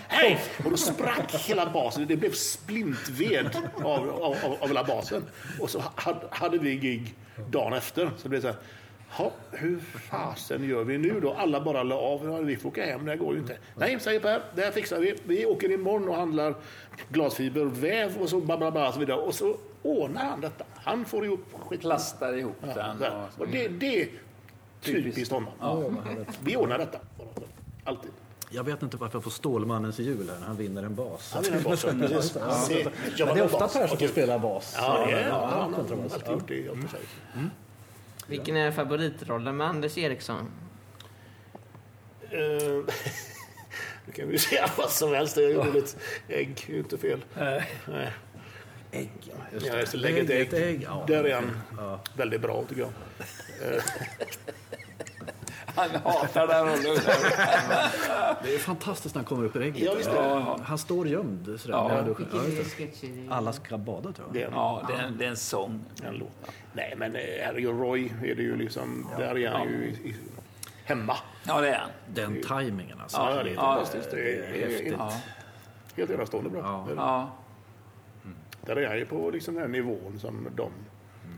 Hej! 0.09 0.41
Och 0.65 0.71
då 0.71 0.77
sprack 0.77 1.35
hela 1.35 1.71
basen. 1.71 2.07
Det 2.09 2.17
blev 2.17 2.33
splintved 2.33 3.57
av, 3.75 4.11
av, 4.11 4.37
av, 4.45 4.57
av 4.61 4.69
hela 4.69 4.85
basen. 4.85 5.23
Och 5.61 5.71
så 5.71 5.83
hade 6.31 6.59
vi 6.59 6.77
gig 6.77 7.15
dagen 7.51 7.73
efter. 7.73 8.07
Så 8.07 8.23
det 8.23 8.29
blev 8.29 8.41
så 8.41 8.47
här, 8.47 8.57
Ja, 9.19 9.33
hur 9.51 9.79
fasen 10.11 10.69
gör 10.69 10.85
vi 10.85 10.99
nu 10.99 11.21
då? 11.21 11.33
Alla 11.33 11.61
bara 11.61 11.83
la 11.83 11.95
av. 11.95 12.45
Vi 12.45 12.57
får 12.57 12.69
åka 12.69 12.87
hem, 12.87 13.05
det 13.05 13.11
här 13.11 13.19
går 13.19 13.35
ju 13.35 13.41
inte. 13.41 13.57
Nej, 13.77 14.01
säger 14.01 14.21
Per, 14.21 14.43
det 14.55 14.63
här 14.63 14.71
fixar 14.71 14.99
vi. 15.01 15.15
Vi 15.25 15.47
åker 15.47 15.73
imorgon 15.73 16.09
och 16.09 16.15
handlar 16.15 16.55
glasfiberväv 17.09 18.17
och 18.17 18.29
så 18.29 18.41
bla 18.41 18.57
bla 18.59 18.71
bla 18.71 18.89
och 18.89 18.95
så 18.95 19.01
vidare. 19.01 19.19
Och 19.19 19.35
så 19.35 19.57
ordnar 19.87 20.25
han 20.25 20.41
detta. 20.41 20.65
Han 20.75 21.05
får 21.05 21.25
ihop 21.25 21.45
skit. 21.69 21.81
Plastar 21.81 22.33
ihop 22.37 22.57
Ja, 22.61 22.95
den. 22.99 23.13
och 23.13 23.41
och 23.41 23.49
det, 23.49 23.69
det 23.69 24.03
är 24.03 24.09
typiskt 24.81 25.33
honom. 25.33 25.99
Vi 26.41 26.57
ordnar 26.57 26.79
detta. 26.79 26.99
Alltid. 27.85 28.11
Jag 28.51 28.65
vet 28.65 28.83
inte 28.83 28.97
varför 28.97 29.17
jag 29.17 29.25
får 29.25 29.31
Stålmannens 29.31 29.99
jul 29.99 30.31
här 30.31 30.39
när 30.41 30.47
han 30.47 30.57
vinner 30.57 30.83
en 30.83 30.95
bas. 30.95 31.33
Han 31.35 31.45
är 31.45 31.51
den 31.51 31.63
basen. 31.63 32.01
Precis. 32.01 32.33
Se, 32.67 32.89
jag 33.17 33.27
Men 33.27 33.35
det 33.37 33.41
är 33.41 33.45
ofta 33.45 33.59
bas. 33.59 33.73
Per 33.73 33.87
som 33.87 34.09
spelar 34.09 34.39
bas. 34.39 34.75
Ja, 34.79 35.07
det 35.07 35.13
är 35.13 35.29
Ja, 35.29 35.47
han. 35.47 35.75
Har 35.75 35.81
alltid 36.33 36.67
gjort 36.67 36.79
det 36.79 36.89
för 36.89 36.89
sig. 36.89 37.01
Vilken 38.27 38.57
är 38.57 38.71
favoritrollen 38.71 39.57
med 39.57 39.67
Anders 39.67 39.99
Eriksson? 39.99 40.51
Eh, 42.31 42.39
Nu 44.07 44.13
kan 44.13 44.29
vi 44.29 44.39
säga 44.39 44.71
vad 44.79 44.91
som 44.91 45.15
helst. 45.15 45.37
Jag 45.37 45.53
gjorde 45.53 45.83
ägg, 46.29 46.55
det 46.67 46.73
är 46.73 46.75
ju 46.75 46.79
inte 46.79 46.99
fel. 46.99 47.25
Nej. 47.35 48.13
Ägg, 48.97 49.11
ja. 49.21 49.35
Just 49.53 49.67
Ja, 49.67 49.73
det. 49.73 49.79
jag 49.79 49.89
ska 49.89 49.99
lägga 49.99 50.23
ett 50.23 50.31
ägg. 50.31 50.47
Ett 50.47 50.53
ägg, 50.55 50.83
ja. 50.83 51.05
Där 51.07 51.25
är 51.25 51.35
han 51.35 51.51
väldigt 52.17 52.41
bra 52.41 52.65
tycker 52.69 52.81
jag. 52.83 52.91
Han 55.77 55.91
hatar 55.91 56.47
den 56.47 56.67
rollen. 56.67 57.01
Det 58.45 58.55
är 58.55 58.59
fantastiskt 58.59 59.15
när 59.15 59.21
han 59.23 59.27
kommer 59.29 59.45
upp 59.45 59.57
ur 59.57 59.63
ägget. 59.63 59.79
Ja, 59.83 59.95
visst 59.97 60.09
är 60.09 60.23
det. 60.23 60.29
Ja, 60.29 60.59
Han 60.65 60.79
står 60.79 61.09
gömd 61.09 61.61
sådär. 61.61 61.75
Ja. 61.75 61.97
Ja, 61.97 62.03
duschen. 62.03 62.27
ja, 62.33 62.39
just 62.49 62.77
det. 62.79 62.85
är 62.85 62.89
det? 63.29 63.35
Alla 63.35 63.53
ska 63.53 63.79
bada 63.79 64.13
tror 64.13 64.27
Det 64.33 64.39
jag. 64.41 64.47
är 64.47 64.49
en, 64.53 64.55
Ja, 64.55 64.85
det 64.89 64.95
är, 64.95 64.99
en, 65.07 65.19
det 65.19 65.25
är 65.25 65.29
en 65.29 65.37
sång. 65.37 65.85
en 66.05 66.15
låt. 66.15 66.31
Nej, 66.73 66.95
men 66.97 67.17
eh, 67.17 67.23
herregud, 67.41 67.81
Roy 67.81 68.13
är 68.25 68.35
det 68.35 68.43
ju 68.43 68.57
liksom, 68.57 69.09
där 69.19 69.39
är 69.39 69.51
han 69.51 69.69
ju 69.69 69.75
i, 70.05 70.09
i, 70.09 70.15
hemma. 70.85 71.17
Ja, 71.47 71.61
det 71.61 71.69
är 71.69 71.79
han. 71.79 71.91
Den 72.15 72.43
tajmingen 72.43 73.01
alltså. 73.01 73.17
Ja, 73.17 73.43
det 73.43 73.51
är 73.51 73.55
Ja, 73.55 73.61
fantastiskt. 73.61 74.11
Det 74.11 74.17
är, 74.21 74.53
det 74.53 74.63
är 74.63 74.69
häftigt. 74.69 74.85
helt, 74.87 74.97
Ja. 74.99 75.13
helt 75.97 76.11
enastående 76.11 76.51
bra. 76.51 76.87
Ja. 76.97 77.29
Där 78.67 78.77
är 78.77 78.89
han 78.89 78.99
ju 78.99 79.07
på 79.07 79.31
liksom 79.31 79.55
den 79.55 79.63
här 79.63 79.69
nivån 79.69 80.19
som 80.19 80.49
de 80.57 80.71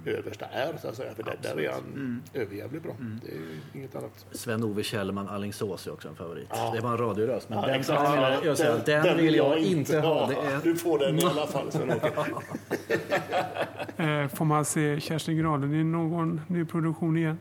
översta 0.06 0.46
är, 0.46 0.76
så 0.82 0.88
att 0.88 0.96
säga. 0.96 1.14
För 1.14 1.22
där, 1.22 1.38
där 1.42 1.60
är 1.60 1.70
han 1.72 2.22
överjävligt 2.34 2.82
bra. 2.82 2.96
Det 3.24 3.30
är 3.32 3.78
inget 3.78 3.96
annat. 3.96 4.26
Sven-Ove 4.32 4.82
Kjellman, 4.82 5.28
Alingsås 5.28 5.86
är 5.86 5.92
också 5.92 6.08
en 6.08 6.14
favorit. 6.14 6.46
Ja. 6.50 6.72
Det 6.74 6.80
var 6.80 6.90
en 6.90 6.98
radioröst, 6.98 7.48
men 7.48 7.58
Ja, 7.58 7.66
den, 7.66 7.80
exakt. 7.80 8.02
den, 8.02 8.12
vill 8.12 8.22
jag, 8.22 8.44
jag 8.44 8.58
säger, 8.58 9.02
den, 9.04 9.16
vill 9.16 9.34
jag 9.34 9.58
inte 9.58 10.00
ha. 10.00 10.26
Det 10.26 10.34
Ja, 10.34 10.42
är, 10.42 10.60
Du 10.62 10.76
får 10.76 10.98
den 10.98 11.18
i 11.18 11.24
alla 11.24 11.46
fall, 11.46 11.72
Sven-Åke. 11.72 12.12
Eh, 13.96 14.28
får 14.28 14.44
man 14.44 14.64
se 14.64 15.00
Kerstin 15.00 15.38
Graden 15.38 15.74
i 15.74 15.84
någon 15.84 16.40
ny 16.48 16.64
produktion 16.64 17.16
igen? 17.16 17.38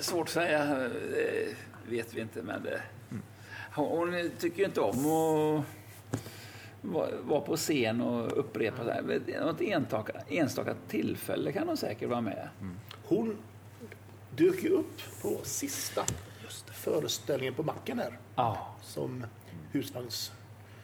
Svårt 0.00 0.22
att 0.26 0.28
säga. 0.28 0.64
Det 0.64 1.54
vet 1.88 2.14
vi 2.14 2.20
inte, 2.20 2.42
men 2.42 2.62
det... 2.62 2.80
Hon 3.74 3.86
hon 4.12 4.30
tycker 4.38 4.58
ju 4.58 4.64
inte 4.64 4.80
om 4.80 4.88
att 4.90 5.64
vara- 6.84 7.40
på 7.40 7.56
scen 7.56 8.00
och 8.00 8.38
upprepa. 8.38 8.84
Så 8.84 8.90
här. 8.90 9.20
Något 9.44 9.60
enstaka, 9.60 10.12
enstaka 10.28 10.74
tillfälle 10.88 11.52
kan 11.52 11.68
hon 11.68 11.76
säkert 11.76 12.08
vara 12.08 12.20
med. 12.20 12.48
Hon 13.04 13.36
dök 14.36 14.62
ju 14.62 14.68
upp 14.70 15.00
på 15.22 15.38
sista 15.42 16.04
föreställningen 16.72 17.54
på 17.54 17.62
Macken 17.62 17.98
här. 17.98 18.18
Ja. 18.36 18.74
Som 18.82 19.26
husvagns... 19.72 20.32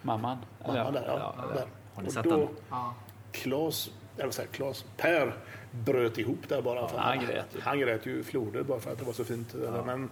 Mamman. 0.03 0.39
Mamma 0.67 0.91
där, 0.91 1.05
ja. 1.07 1.35
där. 1.55 1.67
Har 1.95 2.03
ni 2.03 2.09
Och 2.09 2.13
sett 2.13 2.25
då, 2.25 2.31
den? 2.37 2.49
Ja. 2.71 2.95
Klas, 3.33 3.91
jag 4.17 4.35
säga 4.35 4.49
Klas, 4.49 4.85
Per 4.97 5.37
bröt 5.71 6.19
ihop 6.19 6.49
där 6.49 6.63
bara. 6.63 6.89
för 6.89 6.99
han 6.99 7.19
grät 7.27 7.47
ju. 7.55 7.61
Han 7.61 7.79
grät 7.79 8.07
ju 8.07 8.23
floder 8.23 8.63
bara 8.63 8.81
för 8.81 8.93
att 8.93 8.99
det 8.99 9.05
var 9.05 9.13
så 9.13 9.25
fint. 9.25 9.55
Men 9.87 10.11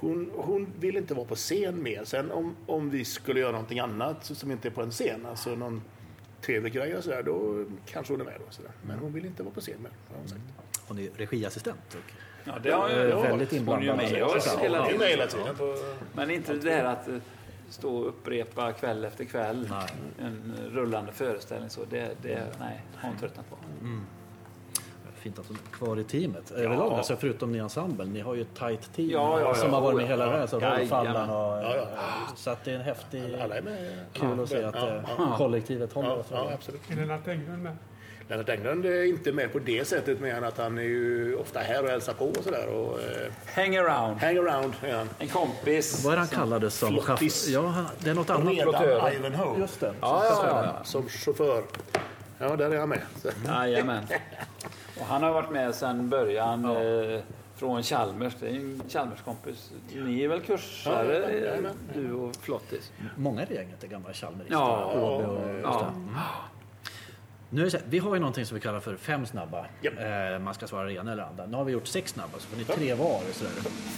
hon, 0.00 0.30
hon 0.36 0.72
vill 0.80 0.96
inte 0.96 1.14
vara 1.14 1.26
på 1.26 1.34
scen 1.34 1.82
mer. 1.82 2.04
Sen 2.04 2.30
om, 2.30 2.56
om 2.66 2.90
vi 2.90 3.04
skulle 3.04 3.40
göra 3.40 3.52
någonting 3.52 3.78
annat 3.78 4.24
som 4.24 4.50
inte 4.50 4.68
är 4.68 4.72
på 4.72 4.82
en 4.82 4.90
scen, 4.90 5.26
alltså 5.26 5.54
någon 5.54 5.82
tv-grej 6.46 6.96
och 6.96 7.04
sådär, 7.04 7.22
då 7.22 7.64
kanske 7.86 8.12
hon 8.12 8.20
är 8.20 8.24
med. 8.24 8.34
Då, 8.38 8.44
sådär. 8.50 8.70
Men 8.86 8.98
hon 8.98 9.12
vill 9.12 9.24
inte 9.26 9.42
vara 9.42 9.54
på 9.54 9.60
scen 9.60 9.82
mer, 9.82 9.90
har 10.10 10.18
hon 10.18 10.28
sagt. 10.28 10.40
hon 10.88 10.98
är 10.98 11.10
regiassistent. 11.16 11.94
Och, 11.94 12.12
Ja, 12.44 12.58
det 12.62 12.70
har 12.70 12.88
är 12.88 13.04
ju 13.06 13.22
väldigt 13.22 13.30
hon 13.30 13.40
är 13.40 13.52
ju 13.52 13.58
inblandad. 13.58 13.96
med 14.12 14.22
oss 14.24 14.56
hela 14.60 14.78
Hon 14.78 14.84
är 14.86 14.90
tiden. 14.90 14.98
med 15.00 15.08
hela 15.08 15.26
tiden. 15.26 15.56
På, 15.56 15.76
Men 16.14 16.30
inte 16.30 16.54
det 16.54 16.70
här 16.70 16.84
att 16.84 17.08
eh, 17.08 17.14
stå 17.70 17.96
och 17.96 18.08
upprepa 18.08 18.72
kväll 18.72 19.04
efter 19.04 19.24
kväll. 19.24 19.72
En 20.18 20.54
rullande 20.72 21.12
föreställning. 21.12 21.70
Så 21.70 21.84
det, 21.90 22.10
det, 22.22 22.46
nej, 22.60 22.82
har 22.96 23.08
hon 23.08 23.18
tröttnat 23.18 23.50
på. 23.50 23.56
Fint 25.28 25.38
att 25.38 25.48
de 25.48 25.54
är 25.54 25.76
kvar 25.76 25.98
i 26.00 26.04
teamet. 26.04 26.50
Överlag, 26.50 26.92
alltså, 26.92 27.16
förutom 27.16 27.52
ni 27.52 27.58
i 27.58 27.60
ensemblen, 27.60 28.12
ni 28.12 28.20
har 28.20 28.34
ju 28.34 28.40
ett 28.42 28.54
tajt 28.54 28.94
team 28.94 29.10
Ja, 29.10 29.40
ja, 29.40 29.54
som 29.54 29.68
ja. 29.68 29.74
har 29.74 29.82
varit 29.82 29.96
med 29.96 30.06
hela 30.06 30.24
ja. 30.24 30.30
vägen. 30.30 30.48
Så 30.48 30.56
och... 30.56 30.62
Ja, 30.62 31.76
ja, 31.76 31.86
Så 32.36 32.50
att 32.50 32.64
det 32.64 32.70
är 32.70 32.74
en 32.74 32.80
häftig... 32.80 33.22
Alla 33.42 33.56
är 33.56 33.62
med. 33.62 34.04
Kul 34.12 34.40
att 34.40 34.48
se 34.48 34.64
att 34.64 34.74
Ja, 34.74 34.88
eh, 34.88 35.02
ja. 35.18 35.34
kollektivet 35.36 35.92
håller. 35.92 36.08
Ja, 36.08 36.24
ja, 36.30 36.50
absolut. 36.54 36.80
Är 36.90 36.96
Lennart 36.96 37.28
Englund 37.28 37.62
med? 37.62 37.76
Lennart 38.28 38.48
Englund 38.48 38.86
är 38.86 39.02
inte 39.04 39.32
med 39.32 39.52
på 39.52 39.58
det 39.58 39.88
sättet 39.88 40.20
mer 40.20 40.34
än 40.34 40.44
att 40.44 40.58
han 40.58 40.78
är 40.78 40.82
ju 40.82 41.36
ofta 41.36 41.60
här 41.60 41.82
och 41.82 41.88
hälsar 41.88 42.12
på 42.12 42.24
och 42.26 42.44
sådär. 42.44 42.66
Och 42.66 43.00
eh, 43.00 43.32
Hang 43.54 43.76
around. 43.76 44.20
hang 44.20 44.36
around 44.38 44.74
han. 44.80 45.08
En 45.18 45.28
kompis. 45.28 46.04
Vad 46.04 46.14
är 46.14 46.18
han 46.18 46.28
kallades 46.28 46.74
som? 46.74 46.88
Flottis. 46.88 47.46
chaufför? 47.46 47.78
Ja, 47.78 47.84
det 47.98 48.10
är 48.10 48.14
något 48.14 48.30
annat. 48.30 48.54
Redan 48.54 49.12
Ivanhoe 49.12 49.58
Just 49.58 49.80
det. 49.80 49.94
Ja, 50.00 50.24
ja, 50.24 50.44
ja, 50.46 50.64
ja. 50.78 50.84
som 50.84 51.08
chaufför. 51.08 51.62
Ja, 52.38 52.56
där 52.56 52.70
är 52.70 52.78
han 52.78 52.88
med. 52.88 53.00
Jajamän. 53.46 54.04
Och 55.00 55.06
han 55.06 55.22
har 55.22 55.32
varit 55.32 55.50
med 55.50 55.74
sedan 55.74 56.08
början 56.08 56.64
eh, 56.64 57.20
från 57.56 57.82
Chalmers. 57.82 58.34
Det 58.40 58.48
är 58.48 58.54
en 58.54 58.82
Chalmerskompis. 58.88 59.70
Ni 59.94 60.22
är 60.22 60.28
väl 60.28 60.40
kursare, 60.40 61.14
Ja, 61.14 61.30
ja, 61.30 61.52
ja, 61.54 61.56
ja. 61.64 61.70
du 61.94 62.12
och 62.12 62.36
Flottis? 62.36 62.92
Många 63.16 63.46
i 63.46 63.54
gänget 63.54 63.84
är 63.84 63.88
gamla 63.88 64.12
Chalmerister. 64.12 64.54
Ja, 64.54 64.84
och 64.84 65.22
ja. 65.62 65.92
det. 66.12 66.20
Nu 67.50 67.66
är 67.66 67.70
här, 67.70 67.82
vi 67.88 67.98
har 67.98 68.14
ju 68.14 68.20
någonting 68.20 68.46
som 68.46 68.54
vi 68.54 68.60
kallar 68.60 68.80
för 68.80 68.96
fem 68.96 69.26
snabba. 69.26 69.66
Japp. 69.82 69.94
Eh, 69.98 70.38
man 70.38 70.54
ska 70.54 70.66
svara 70.66 70.84
det 70.84 70.92
ena 70.92 71.12
eller 71.12 71.22
andra. 71.22 71.46
Nu 71.46 71.56
har 71.56 71.64
vi 71.64 71.72
gjort 71.72 71.86
sex 71.86 72.12
snabba, 72.12 72.38
så 72.38 72.48
får 72.48 72.56
ni 72.56 72.64
tre 72.64 72.94
var. 72.94 73.20
Så 73.32 73.44
där. 73.44 73.52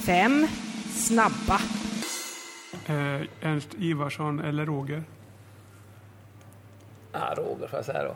Fem 0.05 0.47
snabba. 0.89 1.59
Eh, 2.85 3.21
Ernst 3.41 3.69
Ivarsson 3.77 4.39
eller 4.39 4.65
Roger? 4.65 5.03
Ja, 7.11 7.33
Roger 7.37 7.67
får 7.67 7.77
jag 7.79 7.85
säga 7.85 8.03
då. 8.03 8.15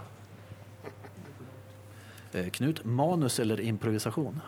Eh, 2.36 2.50
Knut, 2.50 2.86
manus 2.86 3.40
eller 3.40 3.62
improvisation? 3.62 4.42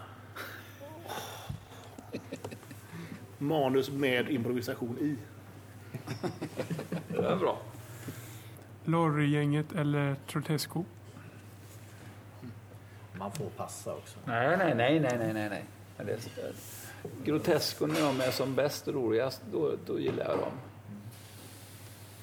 Manus 3.37 3.91
med 3.91 4.29
improvisation 4.29 4.97
i. 4.99 5.15
Det 7.07 7.25
är 7.27 7.35
bra. 7.35 7.57
Lorry-gänget 8.85 9.71
eller 9.75 10.15
Trotesco? 10.27 10.85
Man 13.13 13.31
får 13.31 13.49
passa 13.49 13.93
också. 13.93 14.19
Nej, 14.25 14.57
nej, 14.57 14.75
nej, 14.75 14.99
nej, 14.99 15.17
nej, 15.17 15.33
nej. 15.33 15.49
nej. 15.49 15.63
Det 15.97 16.11
är, 16.11 17.87
när 17.87 18.01
de 18.01 18.21
är 18.21 18.31
som 18.31 18.55
bäst 18.55 18.87
och 18.87 18.93
roligast, 18.93 19.41
då, 19.51 19.75
då 19.85 19.99
gillar 19.99 20.25
jag 20.25 20.37
dem. 20.39 20.51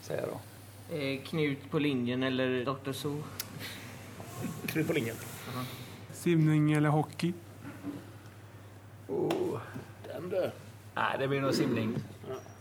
Säger 0.02 0.20
jag 0.20 0.30
då. 0.30 0.96
Eh, 0.96 1.20
Knut 1.22 1.70
på 1.70 1.78
linjen 1.78 2.22
eller 2.22 2.64
Dr. 2.64 2.92
Zoo? 2.92 3.22
Knut 4.66 4.86
på 4.86 4.92
linjen. 4.92 5.16
Simning 6.12 6.72
eller 6.72 6.88
hockey? 6.88 7.32
Oh. 9.08 9.58
Den 10.06 10.28
du. 10.30 10.50
Nej, 10.94 11.16
det 11.18 11.28
blir 11.28 11.40
nog 11.40 11.54
simning. 11.54 11.96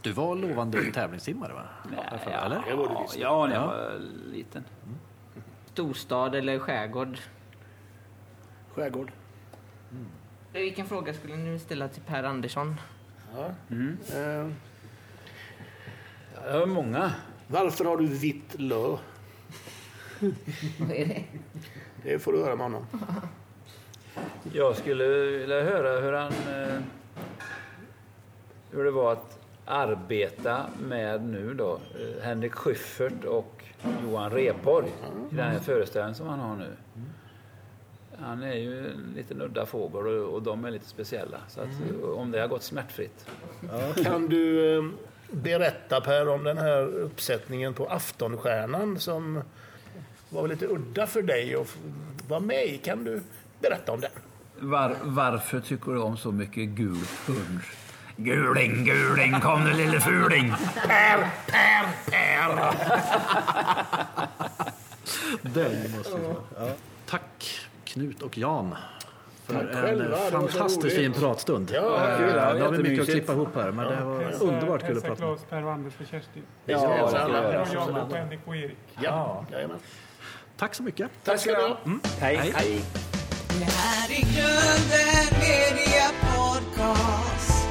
Du 0.02 0.12
var 0.12 0.36
lovande 0.36 0.92
tävlingssimmare, 0.92 1.54
va? 1.54 1.64
Nej, 1.92 2.34
Eller? 2.46 2.64
Det 2.70 2.76
var 2.76 2.86
ja, 2.86 3.02
visst. 3.02 3.18
ja, 3.18 3.46
när 3.48 3.56
jag 3.56 3.64
Ja. 3.64 3.68
var 3.68 4.00
liten. 4.32 4.64
Storstad 5.66 6.36
eller 6.36 6.60
skärgård? 6.60 7.18
Skärgård. 8.74 9.12
Eh, 10.54 10.62
Vilken 10.62 10.86
fråga 10.86 11.14
skulle 11.14 11.36
ni 11.36 11.60
ställa 11.60 11.88
till 11.88 12.02
Per 12.02 12.24
Andersson? 12.24 12.80
Ja. 13.36 13.50
Mm. 13.70 13.98
Eh, 14.16 14.52
Jag 16.46 16.60
har 16.60 16.66
många. 16.66 17.12
varför 17.48 17.86
har 17.86 17.98
du 17.98 18.06
vitt 18.08 18.60
lö? 18.60 18.76
Vad 20.80 20.92
är 20.92 21.06
det? 21.06 21.24
Det 22.04 22.20
får 22.20 22.34
du 22.34 22.44
höra 22.44 22.56
med 22.56 22.66
honom. 22.66 22.86
Jag 24.54 24.76
skulle 24.78 25.08
vilja 25.08 25.62
höra 25.64 26.00
hur 26.02 26.14
han... 26.14 26.32
eh, 26.32 26.78
Hur 28.72 28.84
det 28.84 28.92
var 28.92 29.12
att 29.14 29.40
arbeta 29.66 30.66
med 30.82 31.24
nu 31.26 31.54
då 31.54 31.72
eh, 31.74 32.24
Henrik 32.24 32.54
Schyffert 32.54 33.24
och 33.26 33.64
Johan 34.04 34.32
Rheborg 34.32 34.88
i 35.32 35.36
den 35.36 35.50
här 35.50 35.60
föreställningen 35.60 36.16
som 36.16 36.28
han 36.28 36.40
har 36.40 36.56
nu. 36.56 36.72
Han 38.20 38.44
är 38.44 38.54
ju 38.56 38.88
en 38.88 39.14
liten 39.16 39.42
udda 39.42 39.66
fågel 39.66 40.08
och, 40.08 40.34
och 40.34 40.42
de 40.42 40.66
är 40.66 40.72
lite 40.72 40.86
speciella. 40.88 41.38
Så 41.48 41.62
att, 41.62 41.68
eh, 41.68 42.10
om 42.10 42.32
det 42.32 42.40
har 42.40 42.48
gått 42.48 42.64
smärtfritt. 42.64 43.26
Kan 44.04 44.30
du 44.30 44.76
eh, 44.78 44.84
berätta 45.32 46.02
Per 46.02 46.28
om 46.30 46.44
den 46.44 46.58
här 46.58 46.82
uppsättningen 46.88 47.74
på 47.74 47.86
Aftonstjärnan 47.88 49.00
som 49.00 49.42
var 50.34 50.48
lite 50.48 50.66
udda 50.68 51.08
för 51.08 51.22
dig 51.22 51.56
att 51.56 51.78
vara 52.28 52.40
med 52.40 52.66
i? 52.66 52.78
Kan 52.78 53.04
du 53.04 53.22
berätta 53.60 53.92
om 53.92 54.00
den? 54.02 54.12
Var, 54.60 54.96
varför 55.04 55.60
tycker 55.60 55.92
du 55.92 56.00
om 56.00 56.18
så 56.18 56.32
mycket 56.32 56.70
gul 56.70 56.98
punsch? 57.26 57.74
Guling, 58.18 58.86
guling, 58.86 59.40
kom 59.42 59.66
du 59.66 59.74
lille 59.74 60.00
fuling! 60.00 60.54
Per, 60.88 61.28
Per, 61.48 61.86
Per! 62.12 62.74
Den 65.42 65.92
måste 65.98 66.18
vi 66.18 66.28
ja. 66.58 66.68
Tack 67.06 67.60
Knut 67.86 68.22
och 68.22 68.38
Jan 68.38 68.76
för 69.46 69.54
Tack 69.54 69.74
själva, 69.84 70.04
en 70.04 70.10
det 70.12 70.18
så 70.32 70.32
fantastiskt 70.32 70.96
fin 70.96 71.14
pratstund. 71.14 71.72
Ja, 71.74 72.10
Eh, 72.10 72.18
kul. 72.18 72.28
Nu 72.56 72.62
har 72.62 72.72
vi 72.72 72.78
mycket 72.84 73.02
att 73.02 73.10
klippa 73.10 73.34
ihop 73.34 73.56
här, 73.56 73.72
men 73.72 73.86
det 73.88 74.04
var 74.04 74.22
Hälsa- 74.24 74.44
underbart 74.46 74.86
kul 74.88 74.98
att 74.98 75.04
prata 75.04 75.26
med. 75.26 75.38
Claes, 75.38 75.46
Per 75.50 75.66
och 75.66 75.72
Anders 75.72 75.94
och 76.02 76.08
Kerstin. 76.12 76.44
Ja, 76.66 76.78
det 76.78 76.84
ja, 76.84 77.10
jag 77.14 77.30
göra. 77.30 77.62
Och 77.62 77.68
jag 77.74 78.10
och 78.12 78.16
Henrik 78.18 78.40
och 78.46 78.56
Erik. 78.56 78.78
ja. 79.02 79.46
Jajamän. 79.52 79.78
Tack 80.64 80.76
så 80.76 80.84
mycket. 80.84 81.12
Tack 81.24 81.40
ska 81.40 81.52
du 81.52 81.62
ha. 81.62 81.78
Mm. 81.86 82.02
Hej. 82.20 82.54
Hej. 82.56 82.82
Det 83.60 83.66
här 83.66 84.12
är 84.12 84.22
Grunden 84.22 85.40
Media 85.40 86.10
Podcast 86.22 87.66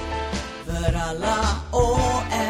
för 0.67 0.95
alla 0.95 1.39
och 1.71 2.33
en. 2.33 2.42